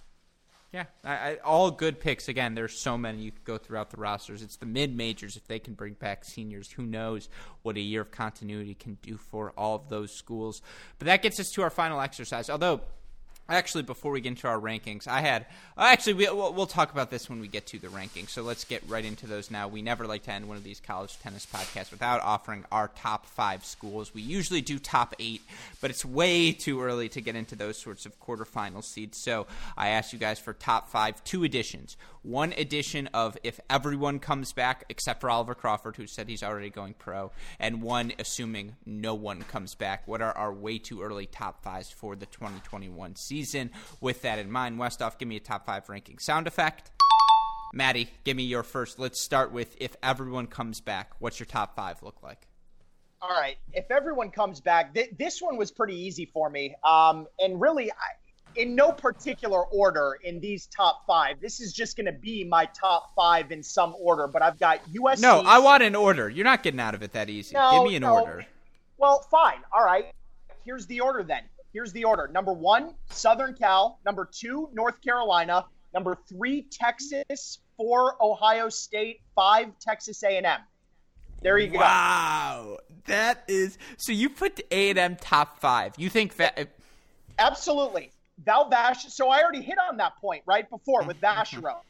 Yeah, 0.74 0.86
I, 1.04 1.14
I, 1.14 1.38
all 1.46 1.70
good 1.70 2.00
picks. 2.00 2.28
Again, 2.28 2.56
there's 2.56 2.82
so 2.82 2.98
many 2.98 3.20
you 3.20 3.32
could 3.32 3.44
go 3.44 3.60
throughout 3.60 3.92
the 3.92 3.98
rosters. 3.98 4.42
It's 4.42 4.58
the 4.58 4.66
mid 4.66 4.98
majors 4.98 5.38
if 5.38 5.46
they 5.46 5.60
can 5.60 5.76
bring 5.76 5.94
back 5.94 6.26
seniors. 6.26 6.72
Who 6.72 6.84
knows 6.84 7.30
what 7.62 7.78
a 7.78 7.80
year 7.80 8.02
of 8.02 8.10
continuity 8.10 8.74
can 8.74 8.98
do 9.04 9.18
for 9.18 9.54
all 9.56 9.76
of 9.76 9.90
those 9.90 10.12
schools? 10.12 10.64
But 10.98 11.06
that 11.06 11.22
gets 11.22 11.40
us 11.40 11.52
to 11.52 11.62
our 11.62 11.70
final 11.70 12.02
exercise. 12.02 12.50
Although 12.50 12.82
Actually, 13.50 13.84
before 13.84 14.14
we 14.14 14.22
get 14.22 14.30
into 14.30 14.48
our 14.48 14.60
rankings, 14.60 15.06
I 15.06 15.20
had 15.20 15.46
actually 15.78 16.14
we, 16.14 16.30
will 16.30 16.54
we'll 16.54 16.66
talk 16.66 16.94
about 16.94 17.12
this 17.12 17.30
when 17.30 17.42
we 17.42 17.50
get 17.50 17.66
to 17.68 17.80
the 17.80 17.90
rankings. 17.90 18.30
So 18.30 18.42
let's 18.42 18.64
get 18.64 18.82
right 18.88 19.04
into 19.04 19.28
those 19.28 19.52
now. 19.52 19.68
We 19.68 19.82
never 19.82 20.08
like 20.08 20.24
to 20.24 20.32
end 20.32 20.48
one 20.48 20.56
of 20.56 20.64
these 20.64 20.80
college 20.80 21.20
tennis 21.20 21.46
podcasts 21.46 21.92
without 21.92 22.22
offering 22.22 22.64
our 22.72 22.88
top 22.88 23.26
five 23.26 23.66
schools. 23.66 24.14
We 24.14 24.22
usually 24.22 24.62
do 24.62 24.80
top 24.80 25.14
eight, 25.20 25.42
but 25.82 25.90
it's 25.90 26.06
way 26.06 26.54
too 26.54 26.82
early 26.82 27.10
to 27.10 27.20
get 27.20 27.36
into 27.36 27.58
those 27.58 27.78
sorts 27.78 28.06
of 28.06 28.18
quarterfinal 28.22 28.82
seeds. 28.82 29.18
So 29.18 29.46
I 29.78 29.90
asked 29.90 30.14
you 30.14 30.20
guys 30.20 30.40
for 30.40 30.54
top 30.54 30.90
five, 30.90 31.22
two 31.26 31.44
editions. 31.44 31.98
One 32.24 32.54
edition 32.54 33.10
of 33.14 33.38
if 33.44 33.60
everyone 33.70 34.20
comes 34.20 34.54
back 34.54 34.86
except 34.88 35.20
for 35.20 35.30
Oliver 35.30 35.56
Crawford, 35.56 35.98
who 35.98 36.08
said 36.08 36.30
he's 36.30 36.42
already 36.42 36.70
going 36.70 36.94
pro, 36.94 37.32
and 37.60 37.82
one 37.82 38.14
assuming 38.18 38.78
no 38.86 39.14
one 39.14 39.42
comes 39.42 39.76
back. 39.76 40.08
What 40.08 40.22
are 40.22 40.32
our 40.32 40.54
way 40.54 40.78
too 40.78 41.02
early 41.02 41.26
top 41.26 41.62
fives 41.64 41.92
for 41.92 42.16
the 42.16 42.26
2021 42.26 43.18
season? 43.18 43.72
With 44.00 44.22
that 44.22 44.40
in 44.40 44.50
mind, 44.50 44.80
Westhoff, 44.80 45.20
give 45.20 45.28
me 45.28 45.36
a 45.36 45.42
top 45.42 45.66
five 45.66 45.90
ranking 45.90 46.18
sound 46.18 46.48
effect. 46.48 46.92
Maddie, 47.74 48.08
give 48.24 48.38
me 48.38 48.44
your 48.44 48.64
first. 48.64 49.00
Let's 49.00 49.22
start 49.22 49.52
with 49.52 49.76
if 49.82 49.96
everyone 50.02 50.48
comes 50.48 50.80
back. 50.80 51.12
What's 51.20 51.40
your 51.42 51.48
top 51.48 51.76
five 51.76 52.02
look 52.04 52.24
like? 52.24 52.48
All 53.22 53.30
right. 53.30 53.58
If 53.74 53.92
everyone 53.92 54.32
comes 54.32 54.62
back, 54.62 54.94
th- 54.94 55.12
this 55.18 55.42
one 55.42 55.58
was 55.58 55.72
pretty 55.72 55.96
easy 55.96 56.26
for 56.26 56.50
me. 56.50 56.76
Um, 56.88 57.28
and 57.40 57.60
really, 57.60 57.92
I, 57.92 57.96
in 58.56 58.76
no 58.76 58.92
particular 58.92 59.64
order 59.66 60.18
in 60.24 60.40
these 60.40 60.68
top 60.68 61.06
five. 61.06 61.40
This 61.42 61.60
is 61.60 61.74
just 61.74 61.98
going 61.98 62.06
to 62.06 62.12
be 62.12 62.44
my 62.44 62.66
top 62.66 63.14
five 63.16 63.52
in 63.52 63.64
some 63.64 63.96
order, 64.00 64.28
but 64.28 64.42
I've 64.42 64.60
got 64.60 64.80
USC. 64.94 65.22
No, 65.22 65.42
I 65.46 65.60
want 65.60 65.84
an 65.84 65.96
order. 65.96 66.30
You're 66.30 66.46
not 66.46 66.64
getting 66.64 66.80
out 66.80 66.96
of 66.96 67.04
it 67.04 67.14
that 67.14 67.30
easy. 67.30 67.56
No, 67.56 67.72
Give 67.72 67.84
me 67.90 67.96
an 67.96 68.02
no. 68.04 68.20
order. 68.20 68.46
Well, 68.98 69.26
fine. 69.30 69.60
All 69.72 69.84
right. 69.84 70.06
Here's 70.66 70.86
the 70.88 71.02
order 71.02 71.24
then. 71.24 71.44
Here's 71.74 71.92
the 71.92 72.04
order. 72.04 72.30
Number 72.32 72.54
one, 72.54 72.94
Southern 73.10 73.54
Cal. 73.56 74.00
Number 74.06 74.30
two, 74.32 74.70
North 74.74 75.02
Carolina. 75.02 75.66
Number 75.94 76.18
three, 76.30 76.68
Texas. 76.72 77.60
Four, 77.76 78.16
Ohio 78.22 78.70
State. 78.70 79.22
Five, 79.36 79.70
Texas 79.80 80.24
A&M. 80.24 80.46
There 81.42 81.58
you 81.58 81.68
go. 81.68 81.80
Wow, 81.80 82.78
that 83.06 83.44
is 83.50 83.78
so. 83.98 84.14
You 84.14 84.30
put 84.30 84.62
A 84.72 84.92
and 84.92 84.98
M 84.98 85.16
top 85.18 85.60
five. 85.60 85.94
You 85.98 86.10
think 86.10 86.38
that? 86.38 86.70
Absolutely. 87.38 88.12
Val 88.44 88.70
Vash. 88.70 89.12
So 89.14 89.30
I 89.30 89.42
already 89.42 89.62
hit 89.62 89.78
on 89.90 89.98
that 89.98 90.14
point 90.20 90.44
right 90.46 90.70
before 90.70 91.04
with 91.04 91.20
Mm-hmm. 91.22 91.66
Vacherot. 91.66 91.82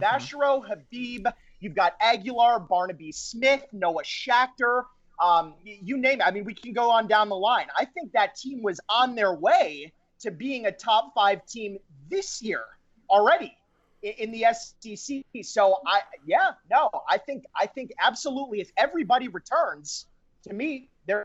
Vacherot, 0.00 0.66
Habib. 0.68 1.26
You've 1.60 1.74
got 1.74 1.94
Aguilar, 2.00 2.60
Barnaby 2.60 3.12
Smith, 3.12 3.64
Noah 3.72 4.02
Schachter. 4.04 4.84
Um, 5.20 5.54
you 5.64 5.96
name 5.96 6.20
it. 6.20 6.24
I 6.24 6.30
mean, 6.30 6.44
we 6.44 6.54
can 6.54 6.72
go 6.72 6.90
on 6.90 7.08
down 7.08 7.28
the 7.28 7.36
line. 7.36 7.66
I 7.76 7.84
think 7.84 8.12
that 8.12 8.36
team 8.36 8.62
was 8.62 8.80
on 8.88 9.14
their 9.16 9.34
way 9.34 9.92
to 10.20 10.30
being 10.30 10.66
a 10.66 10.72
top 10.72 11.12
five 11.14 11.44
team 11.46 11.78
this 12.08 12.40
year 12.42 12.62
already 13.10 13.56
in 14.02 14.30
the 14.30 14.44
SEC. 14.52 15.24
So 15.42 15.78
I, 15.86 16.02
yeah, 16.24 16.50
no, 16.70 16.88
I 17.08 17.18
think, 17.18 17.44
I 17.56 17.66
think 17.66 17.92
absolutely. 18.00 18.60
If 18.60 18.70
everybody 18.76 19.26
returns, 19.28 20.06
to 20.44 20.54
me, 20.54 20.88
they're 21.06 21.24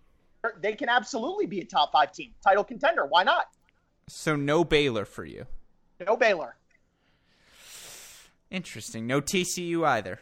they 0.60 0.74
can 0.74 0.90
absolutely 0.90 1.46
be 1.46 1.62
a 1.62 1.66
top 1.66 1.94
five 1.94 2.12
team, 2.12 2.34
title 2.44 2.64
contender. 2.66 3.06
Why 3.06 3.24
not? 3.24 3.46
So 4.08 4.36
no 4.36 4.64
Baylor 4.64 5.06
for 5.06 5.26
you. 5.26 5.46
No 6.06 6.18
Baylor. 6.18 6.56
Interesting. 8.52 9.08
No 9.08 9.22
TCU 9.22 9.86
either. 9.86 10.20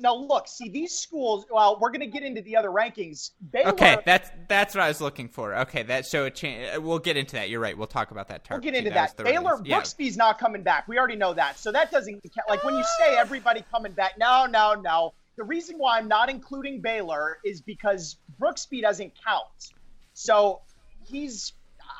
Now 0.00 0.14
look, 0.14 0.48
see 0.48 0.68
these 0.68 0.98
schools. 0.98 1.44
Well, 1.50 1.78
we're 1.80 1.90
going 1.90 2.00
to 2.00 2.06
get 2.06 2.22
into 2.22 2.40
the 2.42 2.56
other 2.56 2.70
rankings. 2.70 3.32
Baylor. 3.50 3.70
Okay, 3.72 3.98
that's 4.04 4.30
that's 4.48 4.74
what 4.74 4.82
I 4.82 4.88
was 4.88 5.00
looking 5.00 5.28
for. 5.28 5.54
Okay, 5.60 5.82
that 5.84 6.06
so 6.06 6.24
it 6.24 6.34
cha- 6.34 6.76
uh, 6.76 6.80
We'll 6.80 6.98
get 6.98 7.16
into 7.16 7.36
that. 7.36 7.50
You're 7.50 7.60
right. 7.60 7.76
We'll 7.76 7.86
talk 7.86 8.10
about 8.10 8.28
that. 8.28 8.44
Term. 8.44 8.56
We'll 8.56 8.62
get 8.62 8.74
into 8.74 8.90
was 8.90 9.12
that. 9.12 9.24
Baylor 9.24 9.60
yeah. 9.64 9.78
Brooksby's 9.78 10.16
not 10.16 10.38
coming 10.38 10.62
back. 10.62 10.88
We 10.88 10.98
already 10.98 11.16
know 11.16 11.34
that. 11.34 11.58
So 11.58 11.70
that 11.70 11.90
doesn't 11.90 12.22
count. 12.22 12.48
Like 12.48 12.64
when 12.64 12.74
you 12.74 12.84
say 12.98 13.16
everybody 13.16 13.64
coming 13.70 13.92
back, 13.92 14.18
no, 14.18 14.46
no, 14.46 14.74
no. 14.74 15.12
The 15.36 15.44
reason 15.44 15.76
why 15.78 15.98
I'm 15.98 16.08
not 16.08 16.30
including 16.30 16.80
Baylor 16.80 17.38
is 17.44 17.60
because 17.60 18.16
Brooksby 18.40 18.82
doesn't 18.82 19.12
count. 19.24 19.72
So 20.14 20.60
he's 21.06 21.52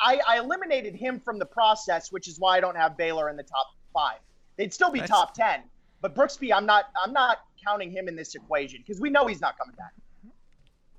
I, 0.03 0.21
I 0.29 0.39
eliminated 0.39 0.95
him 0.97 1.21
from 1.21 1.39
the 1.39 1.47
process, 1.47 2.11
which 2.11 2.27
is 2.29 2.39
why 2.41 2.57
I 2.57 2.61
don't 2.61 2.77
have 2.77 2.97
Baylor 2.97 3.31
in 3.31 3.37
the 3.37 3.43
top 3.45 3.67
five. 3.95 4.19
They'd 4.57 4.75
still 4.75 4.91
be 4.91 4.99
That's- 5.01 5.17
top 5.19 5.35
ten, 5.35 5.63
but 6.01 6.15
Brooksby, 6.15 6.53
I'm 6.55 6.67
not 6.67 6.87
I'm 7.03 7.13
not 7.13 7.39
counting 7.65 7.91
him 7.91 8.09
in 8.09 8.17
this 8.17 8.35
equation 8.35 8.81
because 8.85 9.01
we 9.01 9.09
know 9.11 9.27
he's 9.27 9.41
not 9.41 9.57
coming 9.59 9.77
back. 9.77 9.93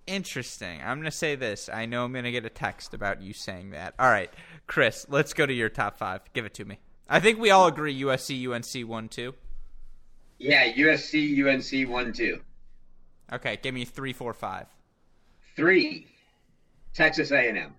Interesting. 0.07 0.81
I'm 0.81 0.97
going 0.97 1.05
to 1.05 1.11
say 1.11 1.35
this. 1.35 1.69
I 1.71 1.85
know 1.85 2.03
I'm 2.03 2.11
going 2.11 2.25
to 2.25 2.31
get 2.31 2.45
a 2.45 2.49
text 2.49 2.93
about 2.93 3.21
you 3.21 3.31
saying 3.33 3.71
that. 3.71 3.93
All 3.97 4.09
right, 4.09 4.29
Chris, 4.67 5.05
let's 5.09 5.33
go 5.33 5.45
to 5.45 5.53
your 5.53 5.69
top 5.69 5.97
five. 5.97 6.21
Give 6.33 6.45
it 6.45 6.53
to 6.55 6.65
me. 6.65 6.79
I 7.07 7.19
think 7.21 7.39
we 7.39 7.51
all 7.51 7.67
agree 7.67 8.01
USC, 8.01 8.49
UNC, 8.49 8.89
1 8.89 9.07
2. 9.09 9.33
Yeah, 10.39 10.73
USC, 10.73 11.37
UNC, 11.45 11.89
one, 11.89 12.11
two, 12.11 12.41
Okay, 13.31 13.57
give 13.61 13.73
me 13.73 13.85
three, 13.85 14.11
four, 14.11 14.33
five. 14.33 14.67
three. 15.55 16.07
Texas 16.93 17.31
A&M. 17.31 17.73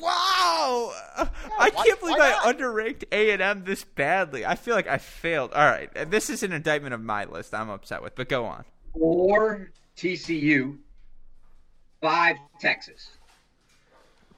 Wow! 0.00 0.92
I 1.58 1.70
why- 1.74 1.84
can't 1.84 2.00
believe 2.00 2.16
I 2.18 2.52
underranked 2.52 3.04
A 3.12 3.30
and 3.30 3.40
M 3.42 3.64
this 3.64 3.84
badly. 3.84 4.44
I 4.44 4.54
feel 4.54 4.74
like 4.74 4.86
I 4.88 4.98
failed. 4.98 5.52
All 5.52 5.64
right, 5.64 5.90
this 6.10 6.28
is 6.30 6.42
an 6.42 6.52
indictment 6.52 6.94
of 6.94 7.00
my 7.00 7.24
list. 7.24 7.54
I'm 7.54 7.70
upset 7.70 8.02
with, 8.02 8.14
but 8.14 8.28
go 8.28 8.44
on. 8.44 8.64
Four 8.92 9.70
TCU. 9.96 10.78
Five 12.00 12.36
Texas. 12.60 13.10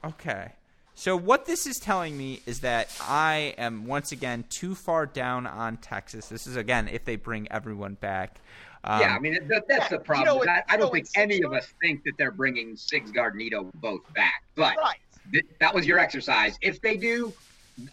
Okay. 0.03 0.51
So 0.97 1.17
what 1.17 1.45
this 1.45 1.67
is 1.67 1.77
telling 1.77 2.17
me 2.17 2.41
is 2.45 2.61
that 2.61 2.89
I 3.01 3.53
am 3.57 3.85
once 3.85 4.13
again 4.13 4.45
too 4.49 4.75
far 4.75 5.05
down 5.05 5.45
on 5.45 5.77
Texas. 5.77 6.29
This 6.29 6.47
is 6.47 6.55
again 6.55 6.87
if 6.87 7.03
they 7.03 7.17
bring 7.17 7.51
everyone 7.51 7.95
back. 7.95 8.39
Um, 8.85 9.01
yeah, 9.01 9.15
I 9.15 9.19
mean 9.19 9.33
that, 9.47 9.67
that's 9.67 9.89
the 9.89 9.95
you 9.95 10.01
problem. 10.01 10.45
know, 10.45 10.51
I, 10.51 10.63
I 10.69 10.77
don't 10.77 10.93
think 10.93 11.07
any 11.17 11.41
of 11.41 11.51
us 11.51 11.73
think 11.81 12.03
that 12.03 12.13
they're 12.17 12.31
bringing 12.31 12.77
Six 12.77 13.11
Nito 13.33 13.71
both 13.75 14.01
back. 14.13 14.43
But 14.55 14.77
Right. 14.77 14.99
Th- 15.31 15.45
that 15.59 15.73
was 15.73 15.85
your 15.85 15.99
exercise. 15.99 16.57
If 16.61 16.81
they 16.81 16.97
do, 16.97 17.33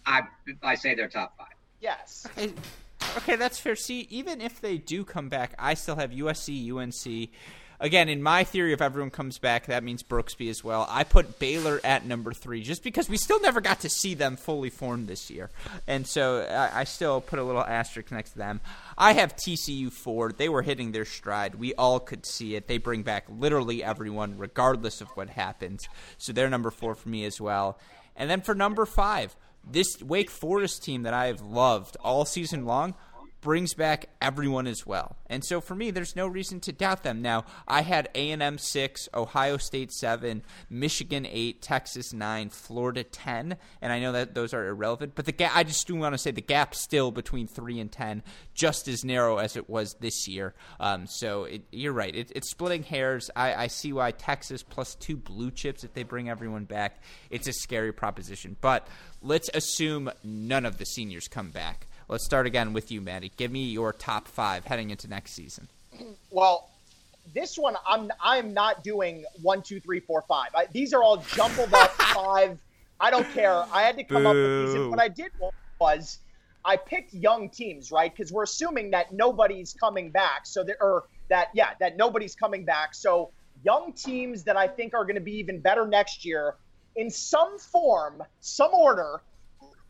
I 0.07 0.22
I 0.62 0.74
say 0.74 0.95
they're 0.95 1.09
top 1.09 1.37
five. 1.37 1.47
Yes. 1.80 2.26
Okay, 2.37 2.53
okay, 3.16 3.37
that's 3.37 3.59
fair. 3.59 3.76
See, 3.76 4.07
even 4.11 4.41
if 4.41 4.61
they 4.61 4.78
do 4.78 5.05
come 5.05 5.28
back, 5.28 5.55
I 5.59 5.74
still 5.74 5.97
have 5.97 6.11
USC, 6.11 6.72
UNC. 6.72 7.30
Again, 7.80 8.09
in 8.09 8.22
my 8.22 8.45
theory, 8.45 8.72
if 8.72 8.80
everyone 8.80 9.11
comes 9.11 9.39
back, 9.39 9.66
that 9.66 9.83
means 9.83 10.05
Brooksby 10.05 10.49
as 10.49 10.62
well. 10.62 10.87
I 10.89 11.03
put 11.03 11.41
Baylor 11.41 11.80
at 11.83 12.07
number 12.07 12.33
three 12.33 12.62
just 12.62 12.85
because 12.85 13.09
we 13.09 13.16
still 13.16 13.41
never 13.41 13.61
got 13.61 13.80
to 13.80 13.89
see 13.91 14.14
them 14.14 14.37
fully 14.37 14.70
formed 14.70 15.09
this 15.09 15.30
year. 15.30 15.51
And 15.89 16.07
so 16.07 16.47
I, 16.49 16.83
I 16.83 16.85
still 16.85 17.20
put 17.20 17.41
a 17.41 17.43
little 17.43 17.64
asterisk 17.64 18.12
next 18.12 18.33
to 18.33 18.39
them. 18.39 18.61
I 19.03 19.14
have 19.14 19.34
TCU 19.34 19.90
four. 19.90 20.30
They 20.30 20.48
were 20.48 20.62
hitting 20.62 20.92
their 20.92 21.05
stride. 21.05 21.57
We 21.57 21.74
all 21.74 21.98
could 21.98 22.24
see 22.24 22.55
it. 22.55 22.68
They 22.68 22.78
bring 22.78 23.03
back 23.03 23.24
literally 23.28 23.82
everyone, 23.82 24.38
regardless 24.38 25.00
of 25.00 25.09
what 25.16 25.28
happens. 25.28 25.88
So 26.18 26.32
they're 26.32 26.48
number 26.48 26.70
four 26.70 26.94
for 26.94 27.09
me 27.09 27.24
as 27.24 27.40
well. 27.40 27.80
And 28.14 28.30
then 28.30 28.42
for 28.42 28.55
number 28.55 28.86
five, 28.86 29.34
this 29.68 30.00
Wake 30.00 30.30
Forest 30.30 30.84
team 30.84 31.03
that 31.03 31.14
I 31.14 31.26
have 31.26 31.40
loved 31.40 31.96
all 32.05 32.24
season 32.24 32.64
long 32.64 32.94
brings 33.43 33.74
back 33.74 34.09
everyone 34.22 34.66
as 34.66 34.86
well. 34.86 35.16
And 35.26 35.45
so 35.45 35.61
for 35.61 35.74
me, 35.74 35.90
there's 35.90 36.16
no 36.16 36.26
reason 36.26 36.61
to 36.61 36.72
doubt 36.72 37.03
them. 37.03 37.20
Now, 37.20 37.45
I 37.68 37.82
had 37.82 38.09
A&M 38.14 38.57
6, 38.57 39.09
Ohio 39.12 39.57
State 39.59 39.93
7, 39.93 40.43
Michigan 40.70 41.26
8, 41.28 41.61
Texas 41.61 42.12
9, 42.12 42.49
Florida 42.49 43.03
10, 43.03 43.57
and 43.82 43.93
I 43.93 43.99
know 43.99 44.12
that 44.12 44.34
those 44.34 44.55
are 44.55 44.66
irrelevant, 44.68 45.14
but 45.16 45.26
the 45.26 45.32
gap, 45.32 45.53
I 45.55 45.64
just 45.64 45.86
do 45.86 45.97
want 45.97 46.14
to 46.14 46.18
say 46.18 46.30
the 46.30 46.40
gap 46.40 46.74
still 46.74 47.11
between 47.11 47.49
3 47.49 47.80
and 47.80 47.90
10 47.90 48.22
just 48.55 48.86
as 48.86 49.05
narrow 49.05 49.38
as 49.38 49.57
it 49.57 49.68
was 49.68 49.95
this 50.01 50.28
year. 50.28 50.55
Um, 50.78 51.07
so 51.07 51.45
it, 51.45 51.62
you're 51.72 51.93
right. 51.93 52.14
It, 52.14 52.30
it's 52.34 52.51
splitting 52.51 52.84
hairs. 52.84 53.28
I, 53.34 53.55
I 53.55 53.66
see 53.66 53.93
why 53.93 54.12
Texas 54.12 54.62
plus 54.62 54.95
two 54.95 55.16
blue 55.16 55.51
chips 55.51 55.82
if 55.82 55.95
they 55.95 56.05
bring 56.05 56.28
everyone 56.28 56.64
back. 56.64 57.03
It's 57.28 57.49
a 57.49 57.53
scary 57.53 57.93
proposition. 57.93 58.57
But 58.61 58.86
let's 59.20 59.51
assume 59.53 60.11
none 60.22 60.64
of 60.64 60.78
the 60.78 60.86
seniors 60.86 61.26
come 61.26 61.51
back. 61.51 61.88
Let's 62.12 62.26
start 62.26 62.46
again 62.46 62.74
with 62.74 62.92
you, 62.92 63.00
Maddie. 63.00 63.32
Give 63.38 63.50
me 63.50 63.64
your 63.70 63.94
top 63.94 64.28
five 64.28 64.66
heading 64.66 64.90
into 64.90 65.08
next 65.08 65.32
season. 65.32 65.68
Well, 66.30 66.70
this 67.34 67.56
one 67.56 67.76
I'm 67.86 68.10
I'm 68.22 68.52
not 68.52 68.82
doing 68.82 69.24
one, 69.42 69.62
two, 69.62 69.80
three, 69.80 70.00
four, 70.00 70.22
five. 70.22 70.48
I, 70.54 70.66
these 70.66 70.92
are 70.92 71.02
all 71.02 71.18
jumbled 71.18 71.72
up 71.72 71.90
five. 71.92 72.58
I 73.00 73.10
don't 73.10 73.28
care. 73.32 73.64
I 73.72 73.82
had 73.82 73.96
to 73.96 74.04
come 74.04 74.26
up 74.26 74.34
with 74.34 74.66
these. 74.66 74.74
And 74.74 74.90
what 74.90 75.00
I 75.00 75.08
did 75.08 75.30
was 75.78 76.18
I 76.64 76.76
picked 76.76 77.14
young 77.14 77.48
teams, 77.48 77.92
right? 77.92 78.14
Because 78.14 78.32
we're 78.32 78.42
assuming 78.44 78.90
that 78.90 79.12
nobody's 79.12 79.74
coming 79.74 80.10
back. 80.10 80.46
So 80.46 80.64
there, 80.64 80.76
or 80.80 81.04
that 81.28 81.48
yeah, 81.54 81.70
that 81.80 81.96
nobody's 81.96 82.34
coming 82.34 82.64
back. 82.64 82.94
So 82.94 83.30
young 83.62 83.92
teams 83.92 84.42
that 84.44 84.56
I 84.56 84.68
think 84.68 84.92
are 84.94 85.04
going 85.04 85.16
to 85.16 85.20
be 85.20 85.36
even 85.36 85.60
better 85.60 85.86
next 85.86 86.24
year 86.24 86.56
in 86.96 87.10
some 87.10 87.58
form, 87.58 88.22
some 88.40 88.72
order. 88.74 89.20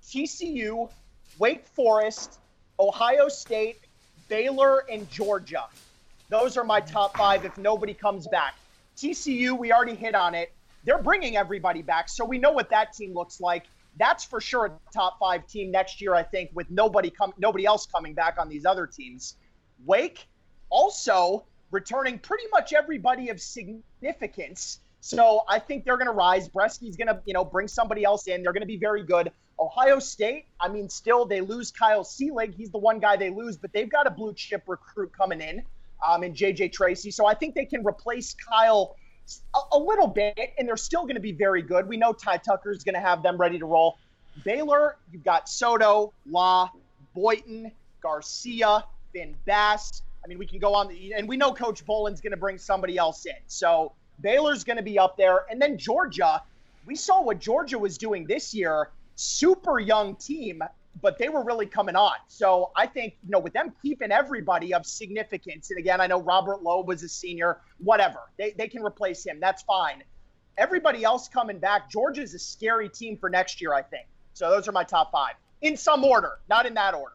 TCU, 0.04 0.90
Wake 1.38 1.66
Forest, 1.66 2.38
Ohio 2.78 3.28
State, 3.28 3.78
Baylor, 4.28 4.84
and 4.90 5.10
Georgia. 5.10 5.64
Those 6.28 6.56
are 6.56 6.64
my 6.64 6.80
top 6.80 7.16
five 7.16 7.44
if 7.44 7.56
nobody 7.58 7.94
comes 7.94 8.26
back. 8.28 8.54
TCU, 8.96 9.58
we 9.58 9.72
already 9.72 9.94
hit 9.94 10.14
on 10.14 10.34
it. 10.34 10.52
They're 10.84 11.02
bringing 11.02 11.36
everybody 11.36 11.82
back, 11.82 12.08
so 12.08 12.24
we 12.24 12.38
know 12.38 12.52
what 12.52 12.70
that 12.70 12.92
team 12.92 13.14
looks 13.14 13.40
like. 13.40 13.66
that's 13.98 14.24
for 14.24 14.40
sure 14.40 14.66
a 14.66 14.92
top 14.92 15.18
five 15.18 15.46
team 15.46 15.70
next 15.70 16.00
year. 16.00 16.14
I 16.14 16.22
think 16.22 16.50
with 16.54 16.70
nobody 16.70 17.10
come, 17.10 17.32
nobody 17.38 17.66
else 17.66 17.86
coming 17.86 18.14
back 18.14 18.38
on 18.38 18.48
these 18.48 18.64
other 18.64 18.86
teams. 18.86 19.36
Wake 19.84 20.26
also 20.70 21.44
returning 21.70 22.18
pretty 22.18 22.44
much 22.50 22.72
everybody 22.72 23.28
of 23.28 23.40
significance. 23.40 24.78
So 25.04 25.42
I 25.48 25.58
think 25.58 25.84
they're 25.84 25.96
going 25.96 26.06
to 26.06 26.12
rise. 26.12 26.48
Bresky's 26.48 26.96
going 26.96 27.08
to, 27.08 27.20
you 27.26 27.34
know, 27.34 27.44
bring 27.44 27.66
somebody 27.66 28.04
else 28.04 28.28
in. 28.28 28.40
They're 28.40 28.52
going 28.52 28.62
to 28.62 28.68
be 28.68 28.76
very 28.76 29.02
good. 29.02 29.32
Ohio 29.58 29.98
State, 29.98 30.46
I 30.60 30.68
mean, 30.68 30.88
still 30.88 31.26
they 31.26 31.40
lose 31.40 31.72
Kyle 31.72 32.04
Seelig. 32.04 32.54
He's 32.54 32.70
the 32.70 32.78
one 32.78 33.00
guy 33.00 33.16
they 33.16 33.28
lose, 33.28 33.56
but 33.56 33.72
they've 33.72 33.90
got 33.90 34.06
a 34.06 34.10
blue 34.10 34.32
chip 34.32 34.62
recruit 34.68 35.12
coming 35.12 35.40
in, 35.40 35.60
um, 36.06 36.22
in 36.22 36.34
JJ 36.34 36.72
Tracy. 36.72 37.10
So 37.10 37.26
I 37.26 37.34
think 37.34 37.56
they 37.56 37.64
can 37.64 37.84
replace 37.84 38.34
Kyle 38.34 38.94
a, 39.54 39.58
a 39.72 39.78
little 39.78 40.06
bit, 40.06 40.38
and 40.56 40.68
they're 40.68 40.76
still 40.76 41.02
going 41.02 41.16
to 41.16 41.20
be 41.20 41.32
very 41.32 41.62
good. 41.62 41.88
We 41.88 41.96
know 41.96 42.12
Ty 42.12 42.36
Tucker 42.36 42.70
is 42.70 42.84
going 42.84 42.94
to 42.94 43.00
have 43.00 43.24
them 43.24 43.36
ready 43.36 43.58
to 43.58 43.66
roll. 43.66 43.98
Baylor, 44.44 44.98
you've 45.10 45.24
got 45.24 45.48
Soto, 45.48 46.12
Law, 46.30 46.70
Boitan, 47.16 47.72
Garcia, 48.00 48.84
Finn 49.12 49.34
Bass. 49.46 50.02
I 50.24 50.28
mean, 50.28 50.38
we 50.38 50.46
can 50.46 50.60
go 50.60 50.74
on, 50.74 50.96
and 51.16 51.28
we 51.28 51.36
know 51.36 51.52
Coach 51.52 51.84
Boland's 51.84 52.20
going 52.20 52.30
to 52.30 52.36
bring 52.36 52.56
somebody 52.56 52.96
else 52.98 53.26
in. 53.26 53.34
So 53.48 53.92
Baylor's 54.20 54.64
going 54.64 54.76
to 54.76 54.82
be 54.82 54.98
up 54.98 55.16
there. 55.16 55.46
And 55.50 55.60
then 55.60 55.78
Georgia, 55.78 56.42
we 56.86 56.94
saw 56.94 57.22
what 57.22 57.38
Georgia 57.38 57.78
was 57.78 57.98
doing 57.98 58.26
this 58.26 58.54
year. 58.54 58.90
Super 59.14 59.78
young 59.78 60.16
team, 60.16 60.62
but 61.00 61.18
they 61.18 61.28
were 61.28 61.44
really 61.44 61.66
coming 61.66 61.96
on. 61.96 62.14
So 62.28 62.70
I 62.76 62.86
think, 62.86 63.14
you 63.24 63.30
know, 63.30 63.38
with 63.38 63.52
them 63.52 63.72
keeping 63.82 64.10
everybody 64.10 64.74
of 64.74 64.86
significance, 64.86 65.70
and 65.70 65.78
again, 65.78 66.00
I 66.00 66.06
know 66.06 66.20
Robert 66.20 66.62
Loeb 66.62 66.88
was 66.88 67.02
a 67.02 67.08
senior, 67.08 67.58
whatever, 67.78 68.20
they, 68.38 68.52
they 68.52 68.68
can 68.68 68.82
replace 68.82 69.24
him. 69.24 69.38
That's 69.40 69.62
fine. 69.62 70.02
Everybody 70.58 71.04
else 71.04 71.28
coming 71.28 71.58
back, 71.58 71.90
Georgia's 71.90 72.34
a 72.34 72.38
scary 72.38 72.88
team 72.88 73.16
for 73.16 73.30
next 73.30 73.60
year, 73.60 73.72
I 73.72 73.82
think. 73.82 74.06
So 74.34 74.50
those 74.50 74.68
are 74.68 74.72
my 74.72 74.84
top 74.84 75.12
five 75.12 75.34
in 75.60 75.76
some 75.76 76.04
order, 76.04 76.38
not 76.48 76.66
in 76.66 76.74
that 76.74 76.94
order. 76.94 77.14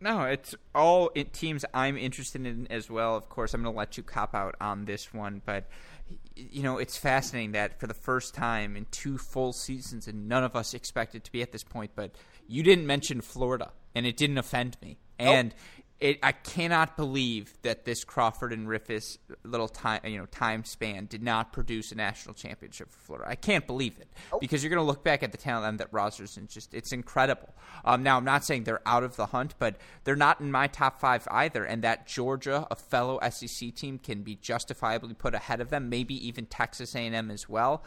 No, 0.00 0.22
it's 0.22 0.54
all 0.74 1.10
teams 1.32 1.64
I'm 1.74 1.98
interested 1.98 2.46
in 2.46 2.68
as 2.70 2.88
well. 2.88 3.16
Of 3.16 3.28
course, 3.28 3.52
I'm 3.52 3.62
going 3.62 3.74
to 3.74 3.78
let 3.78 3.96
you 3.96 4.04
cop 4.04 4.34
out 4.34 4.54
on 4.60 4.84
this 4.84 5.12
one, 5.12 5.42
but 5.44 5.64
you 6.36 6.62
know, 6.62 6.78
it's 6.78 6.96
fascinating 6.96 7.52
that 7.52 7.80
for 7.80 7.86
the 7.86 7.94
first 7.94 8.34
time 8.34 8.76
in 8.76 8.86
two 8.90 9.18
full 9.18 9.52
seasons, 9.52 10.06
and 10.06 10.28
none 10.28 10.44
of 10.44 10.54
us 10.54 10.74
expected 10.74 11.24
to 11.24 11.32
be 11.32 11.42
at 11.42 11.52
this 11.52 11.64
point, 11.64 11.92
but 11.94 12.12
you 12.46 12.62
didn't 12.62 12.86
mention 12.86 13.20
Florida, 13.20 13.72
and 13.94 14.06
it 14.06 14.16
didn't 14.16 14.38
offend 14.38 14.76
me. 14.80 14.98
And 15.18 15.54
it, 16.00 16.20
I 16.22 16.30
cannot 16.30 16.96
believe 16.96 17.54
that 17.62 17.84
this 17.84 18.04
Crawford 18.04 18.52
and 18.52 18.68
Riffice 18.68 19.18
little 19.42 19.66
time, 19.66 20.00
you 20.04 20.16
know, 20.16 20.26
time 20.26 20.64
span 20.64 21.06
did 21.06 21.24
not 21.24 21.52
produce 21.52 21.90
a 21.90 21.96
national 21.96 22.34
championship 22.34 22.92
for 22.92 23.00
Florida. 23.00 23.28
I 23.28 23.34
can't 23.34 23.66
believe 23.66 23.98
it 23.98 24.08
oh. 24.32 24.38
because 24.38 24.62
you're 24.62 24.70
going 24.70 24.82
to 24.82 24.86
look 24.86 25.02
back 25.02 25.24
at 25.24 25.32
the 25.32 25.38
talent 25.38 25.78
that 25.78 25.88
rosters 25.90 26.36
and 26.36 26.48
just 26.48 26.72
it's 26.72 26.92
incredible. 26.92 27.52
Um, 27.84 28.04
now 28.04 28.16
I'm 28.16 28.24
not 28.24 28.44
saying 28.44 28.64
they're 28.64 28.86
out 28.86 29.02
of 29.02 29.16
the 29.16 29.26
hunt, 29.26 29.54
but 29.58 29.76
they're 30.04 30.14
not 30.14 30.40
in 30.40 30.52
my 30.52 30.68
top 30.68 31.00
five 31.00 31.26
either. 31.32 31.64
And 31.64 31.82
that 31.82 32.06
Georgia, 32.06 32.66
a 32.70 32.76
fellow 32.76 33.18
SEC 33.30 33.74
team, 33.74 33.98
can 33.98 34.22
be 34.22 34.36
justifiably 34.36 35.14
put 35.14 35.34
ahead 35.34 35.60
of 35.60 35.70
them, 35.70 35.88
maybe 35.88 36.14
even 36.26 36.46
Texas 36.46 36.94
A&M 36.94 37.30
as 37.30 37.48
well 37.48 37.82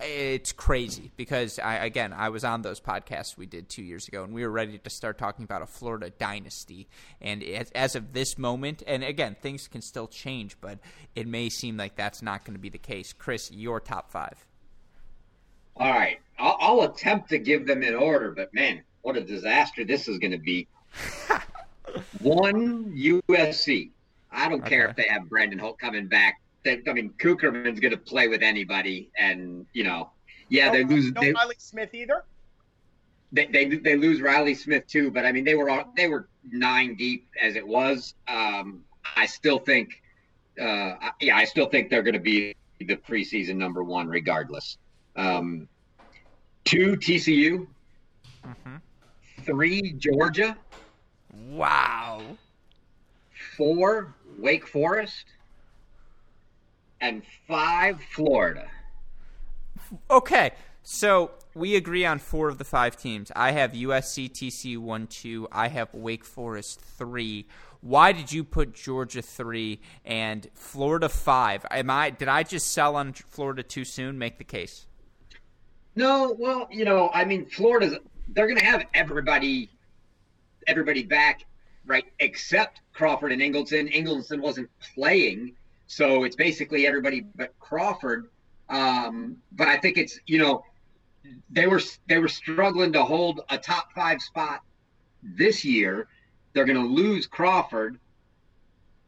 it's 0.00 0.52
crazy 0.52 1.10
because 1.16 1.58
I 1.58 1.76
again 1.76 2.12
I 2.12 2.28
was 2.28 2.44
on 2.44 2.62
those 2.62 2.80
podcasts 2.80 3.38
we 3.38 3.46
did 3.46 3.68
two 3.68 3.82
years 3.82 4.08
ago 4.08 4.24
and 4.24 4.34
we 4.34 4.42
were 4.42 4.50
ready 4.50 4.76
to 4.76 4.90
start 4.90 5.16
talking 5.16 5.44
about 5.44 5.62
a 5.62 5.66
Florida 5.66 6.10
dynasty 6.10 6.86
and 7.20 7.42
as, 7.42 7.70
as 7.70 7.96
of 7.96 8.12
this 8.12 8.36
moment 8.36 8.82
and 8.86 9.02
again 9.02 9.36
things 9.40 9.68
can 9.68 9.80
still 9.80 10.06
change 10.06 10.56
but 10.60 10.78
it 11.14 11.26
may 11.26 11.48
seem 11.48 11.78
like 11.78 11.96
that's 11.96 12.20
not 12.22 12.44
going 12.44 12.54
to 12.54 12.60
be 12.60 12.68
the 12.68 12.78
case. 12.78 13.12
Chris, 13.12 13.50
your 13.50 13.80
top 13.80 14.10
five. 14.10 14.46
All 15.76 15.90
right, 15.90 16.18
I'll, 16.38 16.56
I'll 16.60 16.82
attempt 16.82 17.28
to 17.30 17.38
give 17.38 17.66
them 17.66 17.82
in 17.82 17.94
order, 17.94 18.30
but 18.30 18.52
man, 18.54 18.82
what 19.02 19.16
a 19.16 19.22
disaster 19.22 19.84
this 19.84 20.08
is 20.08 20.18
going 20.18 20.32
to 20.32 20.38
be. 20.38 20.66
One 22.20 22.92
USC. 22.92 23.90
I 24.30 24.48
don't 24.48 24.60
okay. 24.60 24.70
care 24.70 24.88
if 24.88 24.96
they 24.96 25.06
have 25.08 25.28
Brandon 25.28 25.58
Holt 25.58 25.78
coming 25.78 26.06
back 26.06 26.40
I 26.66 26.92
mean, 26.92 27.12
Cukierman's 27.18 27.80
going 27.80 27.92
to 27.92 27.98
play 27.98 28.28
with 28.28 28.42
anybody, 28.42 29.10
and 29.18 29.66
you 29.72 29.84
know, 29.84 30.10
yeah, 30.48 30.66
no, 30.66 30.72
they 30.72 30.84
lose. 30.84 31.12
No 31.12 31.20
they, 31.20 31.32
Riley 31.32 31.56
Smith 31.58 31.94
either. 31.94 32.24
They, 33.32 33.46
they 33.46 33.64
they 33.66 33.96
lose 33.96 34.20
Riley 34.20 34.54
Smith 34.54 34.86
too, 34.86 35.10
but 35.10 35.24
I 35.24 35.32
mean, 35.32 35.44
they 35.44 35.54
were 35.54 35.68
all, 35.68 35.92
they 35.96 36.08
were 36.08 36.28
nine 36.50 36.94
deep 36.94 37.28
as 37.40 37.56
it 37.56 37.66
was. 37.66 38.14
Um, 38.28 38.84
I 39.16 39.26
still 39.26 39.58
think, 39.58 40.02
uh, 40.60 40.94
yeah, 41.20 41.36
I 41.36 41.44
still 41.44 41.66
think 41.66 41.90
they're 41.90 42.02
going 42.02 42.14
to 42.14 42.20
be 42.20 42.54
the 42.78 42.96
preseason 42.96 43.56
number 43.56 43.82
one 43.82 44.08
regardless. 44.08 44.78
Um, 45.16 45.68
two 46.64 46.96
TCU, 46.96 47.66
mm-hmm. 48.44 48.76
three 49.42 49.92
Georgia. 49.92 50.56
Wow. 51.48 52.22
Four 53.56 54.14
Wake 54.38 54.66
Forest 54.66 55.24
and 57.00 57.22
five 57.46 58.00
Florida. 58.14 58.68
Okay, 60.10 60.52
so 60.82 61.30
we 61.54 61.76
agree 61.76 62.04
on 62.04 62.18
four 62.18 62.48
of 62.48 62.58
the 62.58 62.64
five 62.64 62.96
teams. 62.96 63.30
I 63.34 63.52
have 63.52 63.72
USC, 63.72 64.30
TCU 64.30 64.78
one, 64.78 65.06
two. 65.06 65.48
I 65.52 65.68
have 65.68 65.92
Wake 65.94 66.24
Forest 66.24 66.80
three. 66.80 67.46
Why 67.80 68.12
did 68.12 68.32
you 68.32 68.42
put 68.44 68.74
Georgia 68.74 69.22
three 69.22 69.80
and 70.04 70.46
Florida 70.54 71.08
five? 71.08 71.64
Am 71.70 71.90
I 71.90 72.10
did 72.10 72.28
I 72.28 72.42
just 72.42 72.72
sell 72.72 72.96
on 72.96 73.12
Florida 73.12 73.62
too 73.62 73.84
soon? 73.84 74.18
Make 74.18 74.38
the 74.38 74.44
case. 74.44 74.86
No, 75.94 76.36
well, 76.38 76.68
you 76.70 76.84
know, 76.84 77.10
I 77.14 77.24
mean, 77.24 77.46
Florida's 77.46 77.98
they're 78.28 78.46
going 78.46 78.58
to 78.58 78.64
have 78.64 78.84
everybody, 78.92 79.70
everybody 80.66 81.04
back, 81.04 81.44
right? 81.86 82.04
Except 82.18 82.80
Crawford 82.92 83.32
and 83.32 83.40
Ingleton. 83.40 83.88
Ingleton 83.88 84.40
wasn't 84.40 84.68
playing 84.94 85.54
so 85.86 86.24
it's 86.24 86.36
basically 86.36 86.86
everybody 86.86 87.24
but 87.34 87.58
Crawford. 87.58 88.28
Um, 88.68 89.36
but 89.52 89.68
I 89.68 89.76
think 89.76 89.96
it's 89.96 90.18
you 90.26 90.38
know 90.38 90.64
they 91.50 91.66
were 91.66 91.80
they 92.08 92.18
were 92.18 92.28
struggling 92.28 92.92
to 92.92 93.02
hold 93.02 93.42
a 93.50 93.58
top 93.58 93.92
five 93.94 94.20
spot 94.20 94.62
this 95.22 95.64
year. 95.64 96.08
They're 96.52 96.64
going 96.64 96.80
to 96.80 96.86
lose 96.86 97.26
Crawford, 97.26 97.98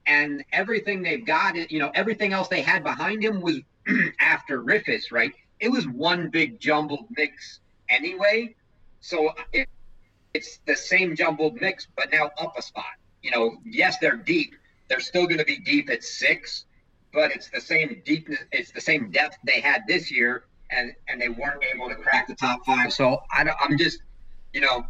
and 0.07 0.45
everything 0.53 1.03
they've 1.03 1.25
got, 1.25 1.71
you 1.71 1.79
know, 1.79 1.91
everything 1.95 2.33
else 2.33 2.49
they 2.49 2.63
had 2.63 2.83
behind 2.83 3.23
him 3.23 3.41
was 3.41 3.61
after 4.21 4.63
Riffice, 4.63 5.13
right? 5.13 5.33
It 5.61 5.71
was 5.71 5.87
one 5.87 6.29
big 6.29 6.61
jumbled 6.61 7.07
mix 7.17 7.61
anyway. 7.89 8.55
So 9.01 9.33
it, 9.53 9.69
it's 10.35 10.61
the 10.67 10.77
same 10.77 11.15
jumbled 11.15 11.61
mix, 11.61 11.87
but 11.97 12.11
now 12.13 12.31
up 12.39 12.55
a 12.57 12.63
spot. 12.63 12.85
You 13.23 13.31
know, 13.31 13.57
yes, 13.65 13.99
they're 14.01 14.17
deep. 14.17 14.55
They're 14.89 15.01
still 15.01 15.27
going 15.27 15.39
to 15.39 15.45
be 15.45 15.59
deep 15.59 15.91
at 15.91 16.03
six, 16.03 16.65
but 17.13 17.31
it's 17.31 17.49
the 17.51 17.61
same 17.61 18.03
deepness, 18.05 18.41
it's 18.53 18.73
the 18.73 18.81
same 18.81 19.11
depth 19.11 19.39
they 19.45 19.61
had 19.61 19.83
this 19.87 20.11
year, 20.11 20.45
and 20.71 20.93
and 21.09 21.21
they 21.21 21.29
weren't 21.29 21.63
able 21.75 21.89
to 21.89 21.95
crack 21.95 22.27
the 22.29 22.35
top 22.35 22.65
five. 22.67 22.93
So 22.93 23.21
I, 23.33 23.49
I'm 23.61 23.79
just, 23.79 24.01
you 24.53 24.61
know, 24.61 24.87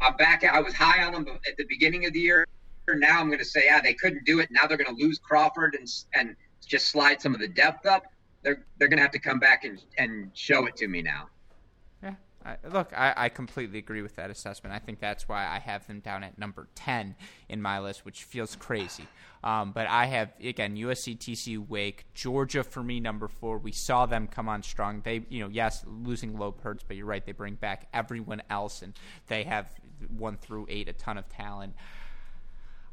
I'm 0.00 0.16
back. 0.16 0.44
I 0.44 0.60
was 0.60 0.74
high 0.74 1.02
on 1.04 1.12
them 1.12 1.26
at 1.28 1.56
the 1.56 1.64
beginning 1.68 2.06
of 2.06 2.12
the 2.12 2.20
year. 2.20 2.46
Now 2.86 3.18
I'm 3.18 3.28
going 3.28 3.38
to 3.38 3.44
say, 3.44 3.62
yeah, 3.64 3.80
they 3.80 3.94
couldn't 3.94 4.26
do 4.26 4.40
it. 4.40 4.50
Now 4.50 4.66
they're 4.66 4.76
going 4.76 4.94
to 4.94 5.02
lose 5.02 5.18
Crawford 5.18 5.74
and 5.78 5.88
and 6.14 6.36
just 6.66 6.88
slide 6.88 7.20
some 7.20 7.34
of 7.34 7.40
the 7.40 7.48
depth 7.48 7.86
up. 7.86 8.04
They're 8.42 8.64
they're 8.78 8.88
going 8.88 8.98
to 8.98 9.02
have 9.02 9.12
to 9.12 9.18
come 9.18 9.38
back 9.38 9.64
and 9.64 9.80
and 9.98 10.30
show 10.34 10.66
it 10.66 10.76
to 10.76 10.88
me 10.88 11.02
now. 11.02 11.28
I, 12.44 12.56
look, 12.68 12.92
I, 12.94 13.14
I, 13.16 13.28
completely 13.30 13.78
agree 13.78 14.02
with 14.02 14.16
that 14.16 14.30
assessment. 14.30 14.74
I 14.74 14.78
think 14.78 15.00
that's 15.00 15.26
why 15.28 15.46
I 15.46 15.58
have 15.58 15.86
them 15.86 16.00
down 16.00 16.22
at 16.22 16.38
number 16.38 16.68
10 16.74 17.14
in 17.48 17.62
my 17.62 17.80
list, 17.80 18.04
which 18.04 18.24
feels 18.24 18.54
crazy. 18.54 19.06
Um, 19.42 19.72
but 19.72 19.86
I 19.86 20.06
have, 20.06 20.32
again, 20.42 20.76
USC, 20.76 21.18
TCU, 21.18 21.66
Wake, 21.66 22.04
Georgia 22.12 22.62
for 22.62 22.82
me, 22.82 23.00
number 23.00 23.28
four. 23.28 23.58
We 23.58 23.72
saw 23.72 24.04
them 24.04 24.26
come 24.26 24.48
on 24.48 24.62
strong. 24.62 25.00
They, 25.02 25.24
you 25.28 25.40
know, 25.40 25.48
yes, 25.48 25.84
losing 25.86 26.38
Loeb 26.38 26.60
hurts, 26.62 26.84
but 26.86 26.96
you're 26.96 27.06
right. 27.06 27.24
They 27.24 27.32
bring 27.32 27.54
back 27.54 27.88
everyone 27.94 28.42
else, 28.50 28.82
and 28.82 28.92
they 29.28 29.44
have 29.44 29.68
one 30.16 30.36
through 30.36 30.66
eight, 30.68 30.88
a 30.88 30.92
ton 30.92 31.16
of 31.16 31.28
talent. 31.28 31.74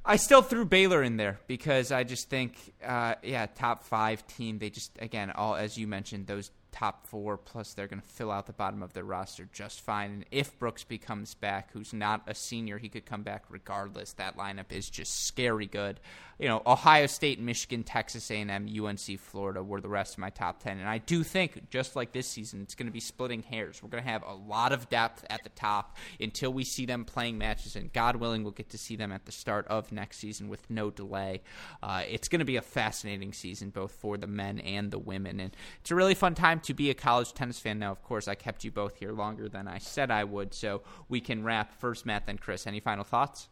I 0.03 0.15
still 0.15 0.41
threw 0.41 0.65
Baylor 0.65 1.03
in 1.03 1.17
there 1.17 1.39
because 1.47 1.91
I 1.91 2.03
just 2.03 2.29
think, 2.29 2.73
uh, 2.83 3.15
yeah, 3.21 3.45
top 3.45 3.83
five 3.83 4.25
team. 4.27 4.57
They 4.57 4.69
just, 4.69 4.97
again, 4.99 5.29
all 5.31 5.55
as 5.55 5.77
you 5.77 5.87
mentioned, 5.87 6.25
those 6.25 6.51
top 6.71 7.05
four, 7.07 7.37
plus 7.37 7.73
they're 7.73 7.87
going 7.87 8.01
to 8.01 8.07
fill 8.07 8.31
out 8.31 8.47
the 8.47 8.53
bottom 8.53 8.81
of 8.81 8.93
their 8.93 9.03
roster 9.03 9.47
just 9.51 9.81
fine. 9.81 10.11
And 10.11 10.25
if 10.31 10.57
Brooks 10.57 10.85
comes 11.01 11.35
back, 11.35 11.71
who's 11.73 11.93
not 11.93 12.23
a 12.27 12.35
senior, 12.35 12.77
he 12.77 12.89
could 12.89 13.05
come 13.05 13.23
back 13.23 13.43
regardless. 13.49 14.13
That 14.13 14.37
lineup 14.37 14.71
is 14.71 14.89
just 14.89 15.25
scary 15.25 15.67
good. 15.67 15.99
You 16.39 16.47
know, 16.47 16.63
Ohio 16.65 17.05
State, 17.05 17.39
Michigan, 17.39 17.83
Texas 17.83 18.31
A&M, 18.31 18.67
UNC, 18.67 19.19
Florida 19.19 19.61
were 19.61 19.79
the 19.79 19.89
rest 19.89 20.13
of 20.13 20.19
my 20.19 20.31
top 20.31 20.63
ten. 20.63 20.79
And 20.79 20.89
I 20.89 20.97
do 20.97 21.23
think, 21.23 21.69
just 21.69 21.95
like 21.95 22.13
this 22.13 22.25
season, 22.25 22.61
it's 22.61 22.73
going 22.73 22.87
to 22.87 22.91
be 22.91 22.99
splitting 22.99 23.43
hairs. 23.43 23.83
We're 23.83 23.89
going 23.89 24.03
to 24.03 24.09
have 24.09 24.23
a 24.23 24.33
lot 24.33 24.71
of 24.71 24.89
depth 24.89 25.23
at 25.29 25.43
the 25.43 25.49
top 25.49 25.97
until 26.19 26.51
we 26.51 26.63
see 26.63 26.87
them 26.87 27.05
playing 27.05 27.37
matches. 27.37 27.75
And 27.75 27.93
God 27.93 28.15
willing, 28.15 28.41
we'll 28.41 28.53
get 28.53 28.69
to 28.71 28.77
see 28.79 28.95
them 28.95 29.11
at 29.11 29.25
the 29.25 29.31
start 29.31 29.67
of 29.67 29.91
next 29.91 30.17
season 30.17 30.49
with 30.49 30.67
no 30.67 30.89
delay. 30.89 31.41
Uh, 31.83 32.03
it's 32.09 32.27
going 32.27 32.39
to 32.39 32.45
be 32.45 32.55
a 32.55 32.61
fascinating 32.63 33.33
season, 33.33 33.69
both 33.69 33.91
for 33.91 34.17
the 34.17 34.25
men 34.25 34.59
and 34.59 34.89
the 34.89 34.99
women. 34.99 35.39
And 35.39 35.55
it's 35.81 35.91
a 35.91 35.95
really 35.95 36.15
fun 36.15 36.33
time 36.33 36.59
to 36.63 36.73
be 36.73 36.89
a 36.89 36.93
college 36.93 37.33
tennis 37.33 37.59
fan. 37.59 37.79
Now, 37.79 37.91
of 37.91 38.03
course, 38.03 38.27
I 38.27 38.35
kept 38.35 38.63
you 38.63 38.71
both 38.71 38.95
here 38.95 39.11
longer 39.11 39.49
than 39.49 39.67
I 39.67 39.77
said 39.77 40.11
I 40.11 40.23
would, 40.23 40.53
so 40.53 40.81
we 41.09 41.21
can 41.21 41.43
wrap 41.43 41.73
first 41.79 42.05
Matt, 42.05 42.25
then 42.25 42.37
Chris. 42.37 42.67
Any 42.67 42.79
final 42.79 43.03
thoughts? 43.03 43.47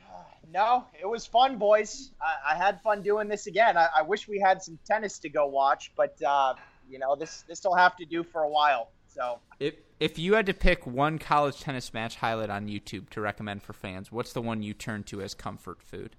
No, 0.52 0.86
it 1.00 1.06
was 1.06 1.26
fun, 1.26 1.58
boys. 1.58 2.10
I, 2.20 2.54
I 2.54 2.56
had 2.56 2.80
fun 2.82 3.02
doing 3.02 3.28
this 3.28 3.46
again. 3.46 3.76
I, 3.76 3.86
I, 3.98 4.02
wish 4.02 4.26
we 4.26 4.40
had 4.40 4.60
some 4.60 4.80
tennis 4.84 5.20
to 5.20 5.28
go 5.28 5.46
watch, 5.46 5.92
but 5.96 6.20
uh, 6.26 6.54
you 6.88 6.98
know 6.98 7.14
this 7.14 7.44
this 7.46 7.62
will 7.62 7.76
have 7.76 7.94
to 7.98 8.04
do 8.04 8.24
for 8.24 8.42
a 8.42 8.48
while. 8.48 8.90
So 9.06 9.38
if 9.60 9.74
if 10.00 10.18
you 10.18 10.34
had 10.34 10.46
to 10.46 10.54
pick 10.54 10.86
one 10.88 11.20
college 11.20 11.60
tennis 11.60 11.94
match 11.94 12.16
highlight 12.16 12.50
on 12.50 12.66
YouTube 12.66 13.10
to 13.10 13.20
recommend 13.20 13.62
for 13.62 13.74
fans, 13.74 14.10
what's 14.10 14.32
the 14.32 14.42
one 14.42 14.60
you 14.62 14.74
turn 14.74 15.04
to 15.04 15.22
as 15.22 15.34
comfort 15.34 15.80
food? 15.82 16.16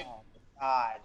Oh 0.00 0.20
God, 0.58 1.00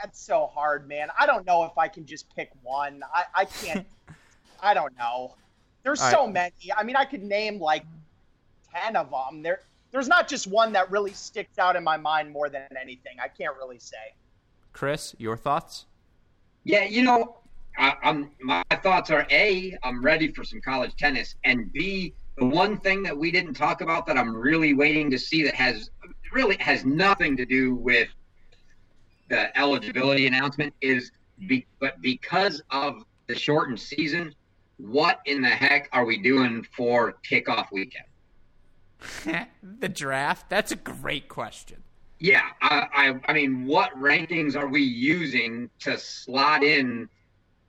that's 0.00 0.20
so 0.20 0.50
hard, 0.54 0.88
man. 0.88 1.08
I 1.18 1.26
don't 1.26 1.46
know 1.46 1.64
if 1.64 1.76
I 1.76 1.88
can 1.88 2.06
just 2.06 2.34
pick 2.34 2.50
one. 2.62 3.02
I 3.14 3.24
I 3.34 3.44
can't. 3.44 3.86
I 4.62 4.74
don't 4.74 4.96
know. 4.96 5.34
There's 5.82 6.00
All 6.00 6.10
so 6.10 6.24
right. 6.24 6.32
many. 6.32 6.72
I 6.76 6.82
mean, 6.82 6.96
I 6.96 7.04
could 7.04 7.22
name 7.22 7.60
like 7.60 7.84
ten 8.72 8.96
of 8.96 9.10
them. 9.10 9.42
There 9.42 9.60
there's 9.92 10.08
not 10.08 10.28
just 10.28 10.46
one 10.46 10.72
that 10.72 10.90
really 10.90 11.12
sticks 11.12 11.58
out 11.58 11.76
in 11.76 11.84
my 11.84 11.96
mind 11.96 12.30
more 12.30 12.48
than 12.48 12.62
anything. 12.80 13.16
I 13.22 13.28
can't 13.28 13.56
really 13.56 13.78
say. 13.78 14.14
Chris, 14.72 15.14
your 15.18 15.36
thoughts? 15.36 15.86
Yeah, 16.64 16.84
you 16.84 17.02
know, 17.02 17.38
I, 17.78 17.94
am 18.02 18.30
my 18.40 18.62
thoughts 18.82 19.10
are 19.10 19.26
a 19.30 19.76
I'm 19.82 20.02
ready 20.02 20.32
for 20.32 20.44
some 20.44 20.60
college 20.60 20.94
tennis, 20.96 21.34
and 21.44 21.72
b 21.72 22.14
the 22.36 22.44
one 22.44 22.78
thing 22.78 23.02
that 23.02 23.16
we 23.16 23.30
didn't 23.30 23.54
talk 23.54 23.80
about 23.80 24.06
that 24.06 24.18
I'm 24.18 24.34
really 24.34 24.74
waiting 24.74 25.10
to 25.10 25.18
see 25.18 25.42
that 25.44 25.54
has 25.54 25.90
really 26.32 26.56
has 26.58 26.84
nothing 26.84 27.36
to 27.36 27.46
do 27.46 27.74
with 27.74 28.08
the 29.28 29.56
eligibility 29.58 30.26
announcement 30.26 30.74
is 30.80 31.10
be, 31.46 31.66
but 31.80 32.00
because 32.00 32.62
of 32.70 33.04
the 33.26 33.34
shortened 33.34 33.80
season, 33.80 34.34
what 34.78 35.20
in 35.26 35.42
the 35.42 35.48
heck 35.48 35.88
are 35.92 36.04
we 36.04 36.18
doing 36.18 36.66
for 36.76 37.16
kickoff 37.28 37.66
weekend? 37.72 38.06
the 39.80 39.88
draft? 39.88 40.48
That's 40.48 40.72
a 40.72 40.76
great 40.76 41.28
question. 41.28 41.82
Yeah, 42.18 42.42
I, 42.62 42.86
I, 42.94 43.20
I 43.28 43.32
mean, 43.34 43.66
what 43.66 43.92
rankings 43.94 44.56
are 44.56 44.68
we 44.68 44.82
using 44.82 45.68
to 45.80 45.98
slot 45.98 46.62
in 46.62 47.08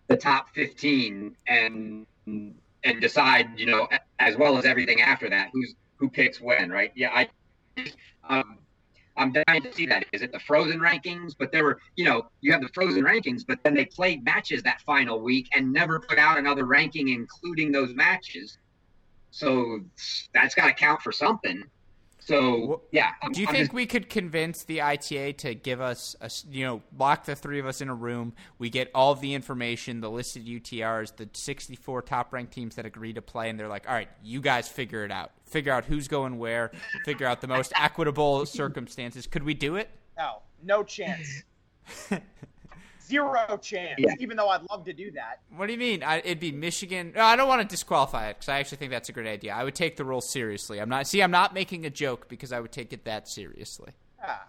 the 0.08 0.16
top 0.16 0.50
fifteen 0.54 1.36
and 1.48 2.06
and 2.26 3.02
decide, 3.02 3.50
you 3.58 3.66
know, 3.66 3.90
as 4.20 4.38
well 4.38 4.58
as 4.58 4.66
everything 4.66 5.02
after 5.02 5.30
that, 5.30 5.50
who's 5.52 5.76
who 5.98 6.10
picks 6.10 6.40
when, 6.40 6.70
right? 6.70 6.92
Yeah, 6.96 7.10
I, 7.14 7.28
um, 8.30 8.60
I'm 9.18 9.34
dying 9.48 9.64
to 9.64 9.73
see 9.73 9.85
that. 9.88 10.06
Is 10.11 10.22
it 10.22 10.31
the 10.31 10.39
frozen 10.39 10.80
rankings? 10.80 11.35
But 11.38 11.52
there 11.52 11.64
were, 11.64 11.80
you 11.95 12.06
know, 12.06 12.30
you 12.41 12.52
have 12.52 12.61
the 12.61 12.69
frozen 12.69 13.03
rankings, 13.03 13.44
but 13.48 13.60
then 13.64 13.73
they 13.73 13.85
played 13.85 14.23
matches 14.23 14.64
that 14.64 14.81
final 14.81 15.19
week 15.19 15.49
and 15.56 15.73
never 15.73 15.99
put 15.99 16.19
out 16.19 16.38
another 16.38 16.65
ranking, 16.65 17.10
including 17.10 17.72
those 17.72 17.94
matches. 17.94 18.57
So 19.31 19.81
that's 20.34 20.56
got 20.56 20.68
to 20.68 20.73
count 20.73 21.02
for 21.02 21.11
something. 21.11 21.64
So 22.28 22.82
yeah, 22.91 23.12
I'm, 23.24 23.32
do 23.32 23.40
you 23.40 23.48
I'm 23.48 23.54
think 23.54 23.66
just... 23.68 23.74
we 23.74 23.86
could 23.86 24.10
convince 24.10 24.66
the 24.66 24.82
ITA 24.82 25.34
to 25.34 25.56
give 25.56 25.80
us 25.80 26.14
a 26.20 26.30
you 26.49 26.66
know 26.66 26.82
lock 26.98 27.24
the 27.24 27.38
three 27.38 27.58
of 27.60 27.66
us 27.66 27.80
in 27.80 27.88
a 27.88 27.95
room? 27.95 28.34
We 28.60 28.70
get 28.70 28.91
all 28.94 29.16
the 29.16 29.34
information, 29.34 30.02
the 30.02 30.12
listed 30.12 30.45
UTRs, 30.45 31.16
the 31.16 31.30
64 31.32 32.02
top 32.02 32.34
ranked 32.34 32.52
teams 32.52 32.76
that 32.76 32.86
agree 32.86 33.14
to 33.14 33.22
play, 33.22 33.49
and 33.49 33.58
they're 33.58 33.70
like, 33.70 33.88
all 33.88 33.94
right, 33.94 34.10
you 34.22 34.41
guys 34.41 34.68
figure 34.68 35.06
it 35.06 35.12
out. 35.12 35.32
Figure 35.45 35.72
out 35.72 35.86
who's 35.86 36.10
going 36.10 36.38
where. 36.38 36.72
Figure 37.06 37.26
out 37.26 37.40
the 37.40 37.48
most 37.48 37.72
equitable 37.80 38.45
circumstances. 38.45 39.26
Could 39.26 39.44
we 39.44 39.54
do 39.54 39.78
it? 39.78 39.90
No, 40.18 40.41
no 40.62 40.84
chance. 40.84 41.44
zero 43.08 43.58
chance. 43.62 43.96
Yeah. 43.98 44.14
Even 44.20 44.38
though 44.38 44.50
I'd 44.50 44.64
love 44.70 44.84
to 44.86 44.94
do 44.94 45.12
that. 45.12 45.42
What 45.56 45.68
do 45.68 45.74
you 45.74 45.80
mean? 45.80 46.04
I, 46.04 46.20
it'd 46.20 46.40
be 46.40 46.52
Michigan. 46.52 47.14
No, 47.16 47.24
I 47.24 47.36
don't 47.36 47.48
want 47.48 47.62
to 47.62 47.68
disqualify 47.68 48.30
it 48.30 48.36
because 48.36 48.50
I 48.50 48.60
actually 48.60 48.78
think 48.78 48.92
that's 48.92 49.10
a 49.10 49.14
great 49.14 49.28
idea. 49.28 49.54
I 49.54 49.64
would 49.64 49.76
take 49.76 49.98
the 49.98 50.06
rule 50.06 50.22
seriously. 50.22 50.80
I'm 50.80 50.90
not. 50.90 51.08
See, 51.08 51.22
I'm 51.22 51.32
not 51.32 51.54
making 51.54 51.86
a 51.86 51.90
joke 51.90 52.28
because 52.28 52.52
I 52.52 52.60
would 52.60 52.72
take 52.72 52.94
it 52.94 53.06
that 53.06 53.28
seriously. 53.28 53.92
Ah. 54.24 54.48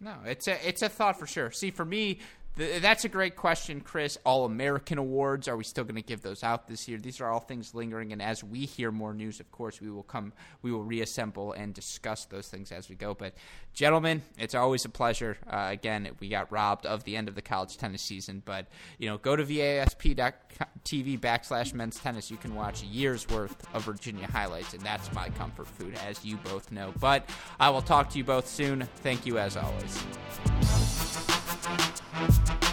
No, 0.00 0.16
it's 0.26 0.48
a 0.48 0.68
it's 0.68 0.82
a 0.82 0.88
thought 0.88 1.18
for 1.18 1.26
sure. 1.26 1.50
See, 1.50 1.70
for 1.70 1.84
me, 1.84 2.18
that's 2.56 3.04
a 3.04 3.08
great 3.08 3.34
question, 3.34 3.80
Chris. 3.80 4.16
All 4.24 4.44
American 4.44 4.98
awards, 4.98 5.48
are 5.48 5.56
we 5.56 5.64
still 5.64 5.82
going 5.82 5.96
to 5.96 6.02
give 6.02 6.22
those 6.22 6.44
out 6.44 6.68
this 6.68 6.86
year? 6.86 6.98
These 6.98 7.20
are 7.20 7.28
all 7.28 7.40
things 7.40 7.74
lingering, 7.74 8.12
and 8.12 8.22
as 8.22 8.44
we 8.44 8.60
hear 8.60 8.92
more 8.92 9.12
news, 9.12 9.40
of 9.40 9.50
course, 9.50 9.80
we 9.80 9.90
will 9.90 10.04
come, 10.04 10.32
we 10.62 10.70
will 10.70 10.84
reassemble 10.84 11.52
and 11.52 11.74
discuss 11.74 12.26
those 12.26 12.48
things 12.48 12.70
as 12.70 12.88
we 12.88 12.94
go. 12.94 13.12
But, 13.12 13.34
gentlemen, 13.72 14.22
it's 14.38 14.54
always 14.54 14.84
a 14.84 14.88
pleasure. 14.88 15.36
Uh, 15.50 15.68
again, 15.70 16.10
we 16.20 16.28
got 16.28 16.52
robbed 16.52 16.86
of 16.86 17.02
the 17.02 17.16
end 17.16 17.28
of 17.28 17.34
the 17.34 17.42
college 17.42 17.76
tennis 17.76 18.02
season, 18.02 18.42
but 18.44 18.66
you 18.98 19.08
know, 19.08 19.18
go 19.18 19.34
to 19.34 19.44
vasp.tv 19.44 21.18
backslash 21.18 21.74
men's 21.74 21.98
tennis. 21.98 22.30
You 22.30 22.36
can 22.36 22.54
watch 22.54 22.84
a 22.84 22.86
year's 22.86 23.28
worth 23.28 23.56
of 23.74 23.84
Virginia 23.84 24.28
highlights, 24.30 24.74
and 24.74 24.82
that's 24.82 25.12
my 25.12 25.28
comfort 25.30 25.66
food, 25.66 25.96
as 26.06 26.24
you 26.24 26.36
both 26.36 26.70
know. 26.70 26.94
But 27.00 27.28
I 27.58 27.70
will 27.70 27.82
talk 27.82 28.10
to 28.10 28.18
you 28.18 28.24
both 28.24 28.46
soon. 28.46 28.88
Thank 29.02 29.26
you 29.26 29.38
as 29.38 29.56
always. 29.56 31.33
Bye. 32.14 32.63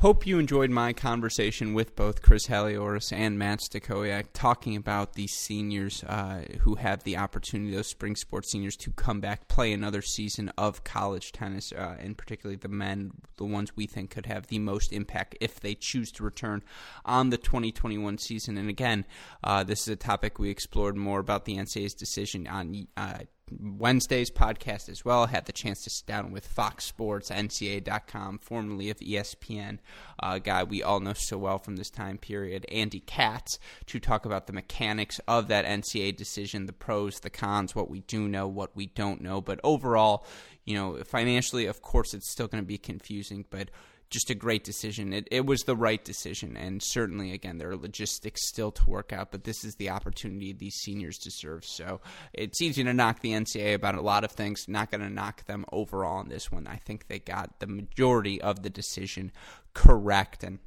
Hope 0.00 0.28
you 0.28 0.38
enjoyed 0.38 0.70
my 0.70 0.92
conversation 0.92 1.74
with 1.74 1.96
both 1.96 2.22
Chris 2.22 2.46
Halioris 2.46 3.12
and 3.12 3.36
Matt 3.36 3.58
Stachowiak 3.58 4.26
talking 4.32 4.76
about 4.76 5.14
the 5.14 5.26
seniors 5.26 6.04
uh, 6.04 6.44
who 6.60 6.76
have 6.76 7.02
the 7.02 7.16
opportunity, 7.16 7.74
those 7.74 7.88
spring 7.88 8.14
sports 8.14 8.52
seniors, 8.52 8.76
to 8.76 8.92
come 8.92 9.18
back, 9.18 9.48
play 9.48 9.72
another 9.72 10.00
season 10.00 10.52
of 10.56 10.84
college 10.84 11.32
tennis, 11.32 11.72
uh, 11.72 11.96
and 11.98 12.16
particularly 12.16 12.54
the 12.54 12.68
men, 12.68 13.10
the 13.38 13.44
ones 13.44 13.74
we 13.74 13.88
think 13.88 14.10
could 14.10 14.26
have 14.26 14.46
the 14.46 14.60
most 14.60 14.92
impact 14.92 15.36
if 15.40 15.58
they 15.58 15.74
choose 15.74 16.12
to 16.12 16.22
return 16.22 16.62
on 17.04 17.30
the 17.30 17.36
2021 17.36 18.18
season. 18.18 18.56
And 18.56 18.70
again, 18.70 19.04
uh, 19.42 19.64
this 19.64 19.80
is 19.80 19.88
a 19.88 19.96
topic 19.96 20.38
we 20.38 20.48
explored 20.48 20.96
more 20.96 21.18
about 21.18 21.44
the 21.44 21.56
NCAA's 21.56 21.94
decision 21.94 22.46
on 22.46 22.86
uh, 22.96 23.18
Wednesday's 23.50 24.30
podcast 24.30 24.88
as 24.88 25.04
well. 25.04 25.24
I 25.24 25.28
had 25.28 25.46
the 25.46 25.52
chance 25.52 25.82
to 25.84 25.90
sit 25.90 26.06
down 26.06 26.30
with 26.30 26.46
Fox 26.46 26.84
Sports, 26.84 27.30
NCAA.com, 27.30 28.38
formerly 28.38 28.90
of 28.90 28.98
ESPN, 28.98 29.78
uh, 30.20 30.38
guy 30.38 30.64
we 30.64 30.82
all 30.82 31.00
know 31.00 31.12
so 31.12 31.38
well 31.38 31.58
from 31.58 31.76
this 31.76 31.90
time 31.90 32.18
period, 32.18 32.66
Andy 32.70 33.00
Katz, 33.00 33.58
to 33.86 34.00
talk 34.00 34.24
about 34.24 34.46
the 34.46 34.52
mechanics 34.52 35.20
of 35.26 35.48
that 35.48 35.64
NCAA 35.64 36.16
decision, 36.16 36.66
the 36.66 36.72
pros, 36.72 37.20
the 37.20 37.30
cons, 37.30 37.74
what 37.74 37.90
we 37.90 38.00
do 38.00 38.28
know, 38.28 38.46
what 38.46 38.74
we 38.76 38.86
don't 38.86 39.20
know. 39.20 39.40
But 39.40 39.60
overall, 39.62 40.26
you 40.64 40.74
know, 40.74 41.02
financially, 41.04 41.66
of 41.66 41.80
course, 41.82 42.14
it's 42.14 42.30
still 42.30 42.48
going 42.48 42.62
to 42.62 42.66
be 42.68 42.78
confusing, 42.78 43.46
but 43.50 43.70
just 44.10 44.30
a 44.30 44.34
great 44.34 44.64
decision. 44.64 45.12
It, 45.12 45.28
it 45.30 45.46
was 45.46 45.60
the 45.62 45.76
right 45.76 46.02
decision, 46.02 46.56
and 46.56 46.82
certainly, 46.82 47.32
again, 47.32 47.58
there 47.58 47.70
are 47.70 47.76
logistics 47.76 48.48
still 48.48 48.70
to 48.72 48.90
work 48.90 49.12
out, 49.12 49.30
but 49.30 49.44
this 49.44 49.64
is 49.64 49.74
the 49.74 49.90
opportunity 49.90 50.52
these 50.52 50.76
seniors 50.76 51.18
deserve. 51.18 51.64
So 51.64 52.00
it's 52.32 52.60
easy 52.62 52.84
to 52.84 52.94
knock 52.94 53.20
the 53.20 53.32
NCAA 53.32 53.74
about 53.74 53.94
a 53.94 54.00
lot 54.00 54.24
of 54.24 54.32
things. 54.32 54.64
Not 54.68 54.90
going 54.90 55.02
to 55.02 55.10
knock 55.10 55.44
them 55.46 55.64
overall 55.72 56.18
on 56.18 56.28
this 56.28 56.50
one. 56.50 56.66
I 56.66 56.76
think 56.76 57.08
they 57.08 57.18
got 57.18 57.60
the 57.60 57.66
majority 57.66 58.40
of 58.40 58.62
the 58.62 58.70
decision 58.70 59.32
correct, 59.74 60.42
and 60.42 60.58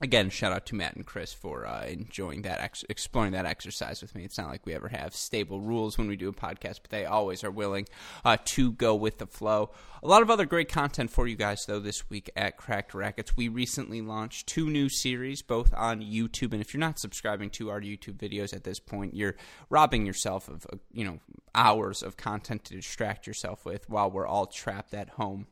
again, 0.00 0.30
shout 0.30 0.52
out 0.52 0.66
to 0.66 0.74
Matt 0.74 0.96
and 0.96 1.04
Chris 1.04 1.32
for 1.32 1.66
uh, 1.66 1.84
enjoying 1.84 2.42
that, 2.42 2.60
ex- 2.60 2.84
exploring 2.88 3.32
that 3.32 3.46
exercise 3.46 4.00
with 4.00 4.14
me. 4.14 4.24
It's 4.24 4.38
not 4.38 4.48
like 4.48 4.64
we 4.64 4.74
ever 4.74 4.88
have 4.88 5.14
stable 5.14 5.60
rules 5.60 5.98
when 5.98 6.08
we 6.08 6.16
do 6.16 6.28
a 6.28 6.32
podcast, 6.32 6.80
but 6.82 6.90
they 6.90 7.04
always 7.04 7.42
are 7.44 7.50
willing 7.50 7.86
uh, 8.24 8.36
to 8.46 8.72
go 8.72 8.94
with 8.94 9.18
the 9.18 9.26
flow. 9.26 9.70
A 10.02 10.08
lot 10.08 10.22
of 10.22 10.30
other 10.30 10.46
great 10.46 10.68
content 10.68 11.10
for 11.10 11.26
you 11.26 11.36
guys, 11.36 11.64
though, 11.66 11.80
this 11.80 12.08
week 12.08 12.30
at 12.36 12.56
Cracked 12.56 12.94
Racquets. 12.94 13.36
We 13.36 13.48
recently 13.48 14.00
launched 14.00 14.46
two 14.46 14.70
new 14.70 14.88
series, 14.88 15.42
both 15.42 15.74
on 15.74 16.00
YouTube. 16.00 16.52
And 16.52 16.60
if 16.60 16.72
you're 16.72 16.80
not 16.80 17.00
subscribing 17.00 17.50
to 17.50 17.70
our 17.70 17.80
YouTube 17.80 18.18
videos 18.18 18.54
at 18.54 18.64
this 18.64 18.78
point, 18.78 19.14
you're 19.14 19.34
robbing 19.70 20.06
yourself 20.06 20.48
of, 20.48 20.66
uh, 20.72 20.76
you 20.92 21.04
know, 21.04 21.18
hours 21.54 22.02
of 22.02 22.16
content 22.16 22.64
to 22.64 22.74
distract 22.74 23.26
yourself 23.26 23.64
with 23.64 23.88
while 23.90 24.10
we're 24.10 24.26
all 24.26 24.46
trapped 24.46 24.94
at 24.94 25.10
home. 25.10 25.46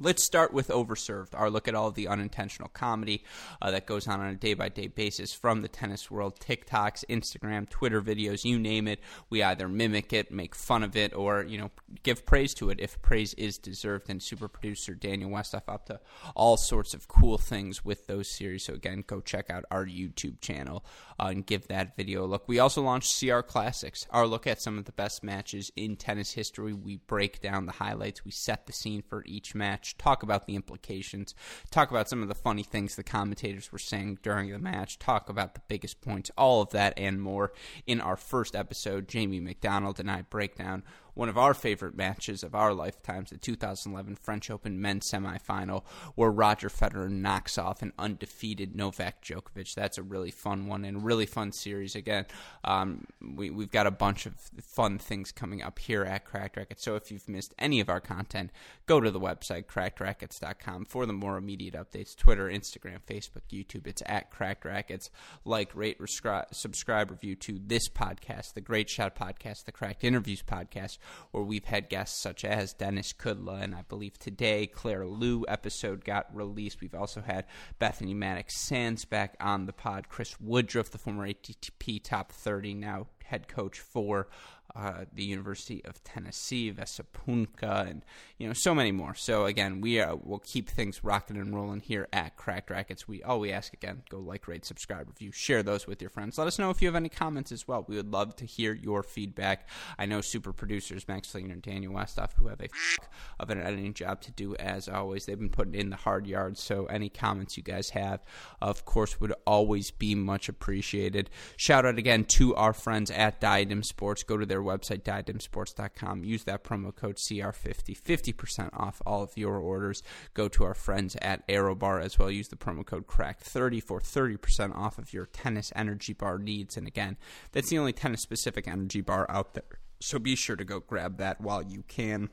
Let's 0.00 0.24
start 0.24 0.52
with 0.52 0.68
Overserved, 0.70 1.34
our 1.34 1.48
look 1.48 1.68
at 1.68 1.76
all 1.76 1.92
the 1.92 2.08
unintentional 2.08 2.68
comedy 2.68 3.22
uh, 3.62 3.70
that 3.70 3.86
goes 3.86 4.08
on 4.08 4.18
on 4.18 4.26
a 4.26 4.34
day 4.34 4.54
by 4.54 4.68
day 4.68 4.88
basis 4.88 5.32
from 5.32 5.62
the 5.62 5.68
tennis 5.68 6.10
world 6.10 6.40
TikToks, 6.40 7.04
Instagram, 7.08 7.68
Twitter 7.68 8.02
videos, 8.02 8.44
you 8.44 8.58
name 8.58 8.88
it. 8.88 8.98
We 9.30 9.44
either 9.44 9.68
mimic 9.68 10.12
it, 10.12 10.32
make 10.32 10.56
fun 10.56 10.82
of 10.82 10.96
it, 10.96 11.14
or, 11.14 11.44
you 11.44 11.58
know, 11.58 11.70
give 12.02 12.26
praise 12.26 12.54
to 12.54 12.70
it 12.70 12.80
if 12.80 13.00
praise 13.02 13.34
is 13.34 13.56
deserved. 13.56 14.10
And 14.10 14.20
super 14.20 14.48
producer 14.48 14.94
Daniel 14.94 15.30
Westhoff 15.30 15.72
up 15.72 15.86
to 15.86 16.00
all 16.34 16.56
sorts 16.56 16.92
of 16.92 17.06
cool 17.06 17.38
things 17.38 17.84
with 17.84 18.08
those 18.08 18.28
series. 18.28 18.64
So, 18.64 18.74
again, 18.74 19.04
go 19.06 19.20
check 19.20 19.48
out 19.48 19.64
our 19.70 19.86
YouTube 19.86 20.40
channel 20.40 20.84
uh, 21.20 21.26
and 21.26 21.46
give 21.46 21.68
that 21.68 21.96
video 21.96 22.24
a 22.24 22.26
look. 22.26 22.48
We 22.48 22.58
also 22.58 22.82
launched 22.82 23.20
CR 23.20 23.42
Classics, 23.42 24.08
our 24.10 24.26
look 24.26 24.48
at 24.48 24.60
some 24.60 24.76
of 24.76 24.86
the 24.86 24.92
best 24.92 25.22
matches 25.22 25.70
in 25.76 25.94
tennis 25.94 26.32
history. 26.32 26.72
We 26.72 26.96
break 26.96 27.40
down 27.40 27.66
the 27.66 27.72
highlights, 27.72 28.24
we 28.24 28.32
set 28.32 28.66
the 28.66 28.72
scene 28.72 29.04
for 29.08 29.22
each 29.24 29.54
match 29.54 29.83
match, 29.84 29.98
talk 29.98 30.22
about 30.22 30.46
the 30.46 30.56
implications, 30.56 31.34
talk 31.70 31.90
about 31.90 32.08
some 32.08 32.22
of 32.22 32.28
the 32.28 32.34
funny 32.34 32.62
things 32.62 32.96
the 32.96 33.02
commentators 33.02 33.70
were 33.70 33.78
saying 33.78 34.18
during 34.22 34.50
the 34.50 34.58
match, 34.58 34.98
talk 34.98 35.28
about 35.28 35.54
the 35.54 35.60
biggest 35.68 36.00
points, 36.00 36.30
all 36.38 36.62
of 36.62 36.70
that 36.70 36.94
and 36.96 37.20
more 37.20 37.52
in 37.86 38.00
our 38.00 38.16
first 38.16 38.56
episode. 38.56 39.08
Jamie 39.08 39.40
McDonald 39.40 40.00
and 40.00 40.10
I 40.10 40.22
break 40.22 40.56
down 40.56 40.84
one 41.14 41.28
of 41.28 41.38
our 41.38 41.54
favorite 41.54 41.96
matches 41.96 42.42
of 42.42 42.54
our 42.54 42.74
lifetimes, 42.74 43.30
the 43.30 43.38
2011 43.38 44.16
French 44.16 44.50
Open 44.50 44.80
men's 44.80 45.10
semifinal, 45.10 45.84
where 46.14 46.30
Roger 46.30 46.68
Federer 46.68 47.10
knocks 47.10 47.56
off 47.58 47.82
an 47.82 47.92
undefeated 47.98 48.74
Novak 48.74 49.22
Djokovic. 49.22 49.74
That's 49.74 49.98
a 49.98 50.02
really 50.02 50.30
fun 50.30 50.66
one 50.66 50.84
and 50.84 51.04
really 51.04 51.26
fun 51.26 51.52
series. 51.52 51.94
Again, 51.94 52.26
um, 52.64 53.04
we, 53.20 53.50
we've 53.50 53.70
got 53.70 53.86
a 53.86 53.90
bunch 53.90 54.26
of 54.26 54.34
fun 54.74 54.98
things 54.98 55.30
coming 55.30 55.62
up 55.62 55.78
here 55.78 56.04
at 56.04 56.24
Cracked 56.24 56.56
Racquets. 56.56 56.84
So 56.84 56.96
if 56.96 57.10
you've 57.10 57.28
missed 57.28 57.54
any 57.58 57.80
of 57.80 57.88
our 57.88 58.00
content, 58.00 58.50
go 58.86 59.00
to 59.00 59.10
the 59.10 59.20
website, 59.20 59.66
crackedracquets.com, 59.66 60.86
for 60.86 61.06
the 61.06 61.12
more 61.12 61.36
immediate 61.36 61.74
updates 61.74 62.16
Twitter, 62.16 62.48
Instagram, 62.48 62.98
Facebook, 63.06 63.42
YouTube. 63.52 63.86
It's 63.86 64.02
at 64.06 64.30
Cracked 64.30 64.64
Racquets. 64.64 65.10
Like, 65.44 65.74
rate, 65.74 65.98
rescri- 66.00 66.52
subscribe, 66.52 67.10
review 67.10 67.36
to 67.36 67.60
this 67.64 67.88
podcast, 67.88 68.54
the 68.54 68.60
Great 68.60 68.90
Shot 68.90 69.16
Podcast, 69.16 69.64
the 69.64 69.72
Cracked 69.72 70.04
Interviews 70.04 70.42
Podcast 70.42 70.98
where 71.30 71.44
we've 71.44 71.64
had 71.64 71.88
guests 71.88 72.20
such 72.20 72.44
as 72.44 72.72
Denis 72.72 73.12
Kudla, 73.12 73.62
and 73.62 73.74
I 73.74 73.82
believe 73.82 74.18
today 74.18 74.66
Claire 74.66 75.06
Liu 75.06 75.44
episode 75.48 76.04
got 76.04 76.34
released. 76.34 76.80
We've 76.80 76.94
also 76.94 77.20
had 77.20 77.44
Bethanie 77.80 78.14
Mattek-Sands 78.14 79.04
back 79.04 79.36
on 79.40 79.66
the 79.66 79.72
pod, 79.72 80.08
Chris 80.08 80.40
Woodruff, 80.40 80.90
the 80.90 80.98
former 80.98 81.26
ATP 81.26 82.02
top 82.02 82.32
30, 82.32 82.74
now 82.74 83.06
head 83.24 83.48
coach 83.48 83.80
for 83.80 84.28
uh, 84.76 85.04
the 85.12 85.24
University 85.24 85.84
of 85.84 86.02
Tennessee, 86.02 86.72
Vesapunka, 86.72 87.88
and 87.88 88.02
you 88.38 88.46
know 88.46 88.52
so 88.52 88.74
many 88.74 88.90
more. 88.90 89.14
So 89.14 89.44
again, 89.46 89.80
we 89.80 90.00
uh, 90.00 90.16
will 90.16 90.40
keep 90.40 90.68
things 90.68 91.04
rocking 91.04 91.36
and 91.36 91.54
rolling 91.54 91.80
here 91.80 92.08
at 92.12 92.36
Cracked 92.36 92.70
Racquets. 92.70 93.06
We 93.06 93.22
all 93.22 93.40
we 93.40 93.52
ask 93.52 93.72
again, 93.72 94.02
go 94.08 94.18
like, 94.18 94.48
rate, 94.48 94.64
subscribe, 94.64 95.08
review, 95.08 95.30
share 95.32 95.62
those 95.62 95.86
with 95.86 96.00
your 96.00 96.10
friends. 96.10 96.38
Let 96.38 96.46
us 96.46 96.58
know 96.58 96.70
if 96.70 96.82
you 96.82 96.88
have 96.88 96.96
any 96.96 97.08
comments 97.08 97.52
as 97.52 97.68
well. 97.68 97.84
We 97.86 97.96
would 97.96 98.12
love 98.12 98.34
to 98.36 98.44
hear 98.44 98.72
your 98.74 99.02
feedback. 99.02 99.68
I 99.98 100.06
know 100.06 100.20
super 100.20 100.52
producers 100.52 101.06
Max 101.06 101.28
Slinger 101.28 101.52
and 101.52 101.62
Daniel 101.62 101.94
Westhoff, 101.94 102.32
who 102.36 102.48
have 102.48 102.60
a 102.60 102.64
f- 102.64 103.08
of 103.38 103.50
an 103.50 103.60
editing 103.60 103.94
job 103.94 104.20
to 104.22 104.32
do 104.32 104.56
as 104.56 104.88
always. 104.88 105.26
They've 105.26 105.38
been 105.38 105.50
putting 105.50 105.74
in 105.74 105.90
the 105.90 105.96
hard 105.96 106.26
yards. 106.26 106.60
So 106.60 106.86
any 106.86 107.08
comments 107.08 107.56
you 107.56 107.62
guys 107.62 107.90
have, 107.90 108.24
of 108.60 108.84
course, 108.84 109.20
would 109.20 109.34
always 109.46 109.90
be 109.90 110.14
much 110.14 110.48
appreciated. 110.48 111.30
Shout 111.56 111.86
out 111.86 111.98
again 111.98 112.24
to 112.24 112.54
our 112.56 112.72
friends 112.72 113.10
at 113.10 113.40
Diadem 113.40 113.82
Sports. 113.82 114.22
Go 114.22 114.36
to 114.36 114.46
their 114.46 114.63
website, 114.64 115.02
diademsports.com. 115.02 116.24
Use 116.24 116.44
that 116.44 116.64
promo 116.64 116.94
code 116.94 117.16
CR50, 117.16 118.00
50% 118.00 118.70
off 118.72 119.00
all 119.06 119.22
of 119.22 119.36
your 119.36 119.58
orders. 119.58 120.02
Go 120.34 120.48
to 120.48 120.64
our 120.64 120.74
friends 120.74 121.16
at 121.22 121.46
ArrowBar 121.48 122.02
as 122.02 122.18
well. 122.18 122.30
Use 122.30 122.48
the 122.48 122.56
promo 122.56 122.84
code 122.84 123.06
CRACK30 123.06 123.82
for 123.82 124.00
30% 124.00 124.74
off 124.74 124.98
of 124.98 125.12
your 125.12 125.26
tennis 125.26 125.72
energy 125.76 126.12
bar 126.12 126.38
needs. 126.38 126.76
And 126.76 126.86
again, 126.86 127.16
that's 127.52 127.70
the 127.70 127.78
only 127.78 127.92
tennis 127.92 128.22
specific 128.22 128.66
energy 128.66 129.00
bar 129.00 129.26
out 129.30 129.54
there. 129.54 129.78
So 130.00 130.18
be 130.18 130.36
sure 130.36 130.56
to 130.56 130.64
go 130.64 130.80
grab 130.80 131.18
that 131.18 131.40
while 131.40 131.62
you 131.62 131.82
can. 131.86 132.30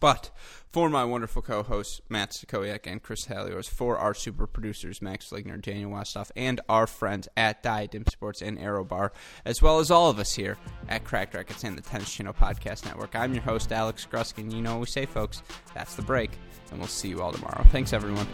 But 0.00 0.30
for 0.72 0.88
my 0.88 1.04
wonderful 1.04 1.42
co-hosts 1.42 2.00
Matt 2.08 2.30
Stachowiak 2.30 2.86
and 2.86 3.02
Chris 3.02 3.26
Halioris, 3.26 3.68
for 3.68 3.98
our 3.98 4.14
super 4.14 4.46
producers 4.46 5.02
Max 5.02 5.30
Ligner, 5.30 5.60
Daniel 5.60 5.90
Westhoff, 5.90 6.30
and 6.34 6.60
our 6.68 6.86
friends 6.86 7.28
at 7.36 7.62
Diadem 7.62 8.04
Sports 8.10 8.40
and 8.40 8.58
Arrow 8.58 8.84
Bar, 8.84 9.12
as 9.44 9.60
well 9.60 9.78
as 9.78 9.90
all 9.90 10.08
of 10.08 10.18
us 10.18 10.34
here 10.34 10.56
at 10.88 11.04
Cracked 11.04 11.34
Racquets 11.34 11.64
and 11.64 11.76
the 11.76 11.82
Tennis 11.82 12.12
Channel 12.12 12.32
Podcast 12.32 12.86
Network. 12.86 13.14
I'm 13.14 13.34
your 13.34 13.42
host 13.42 13.72
Alex 13.72 14.06
Gruskin. 14.10 14.52
You 14.52 14.62
know 14.62 14.74
what 14.74 14.80
we 14.80 14.86
say, 14.86 15.06
folks. 15.06 15.42
That's 15.74 15.94
the 15.94 16.02
break, 16.02 16.30
and 16.70 16.78
we'll 16.78 16.88
see 16.88 17.08
you 17.08 17.20
all 17.20 17.32
tomorrow. 17.32 17.64
Thanks, 17.70 17.92
everyone. 17.92 18.26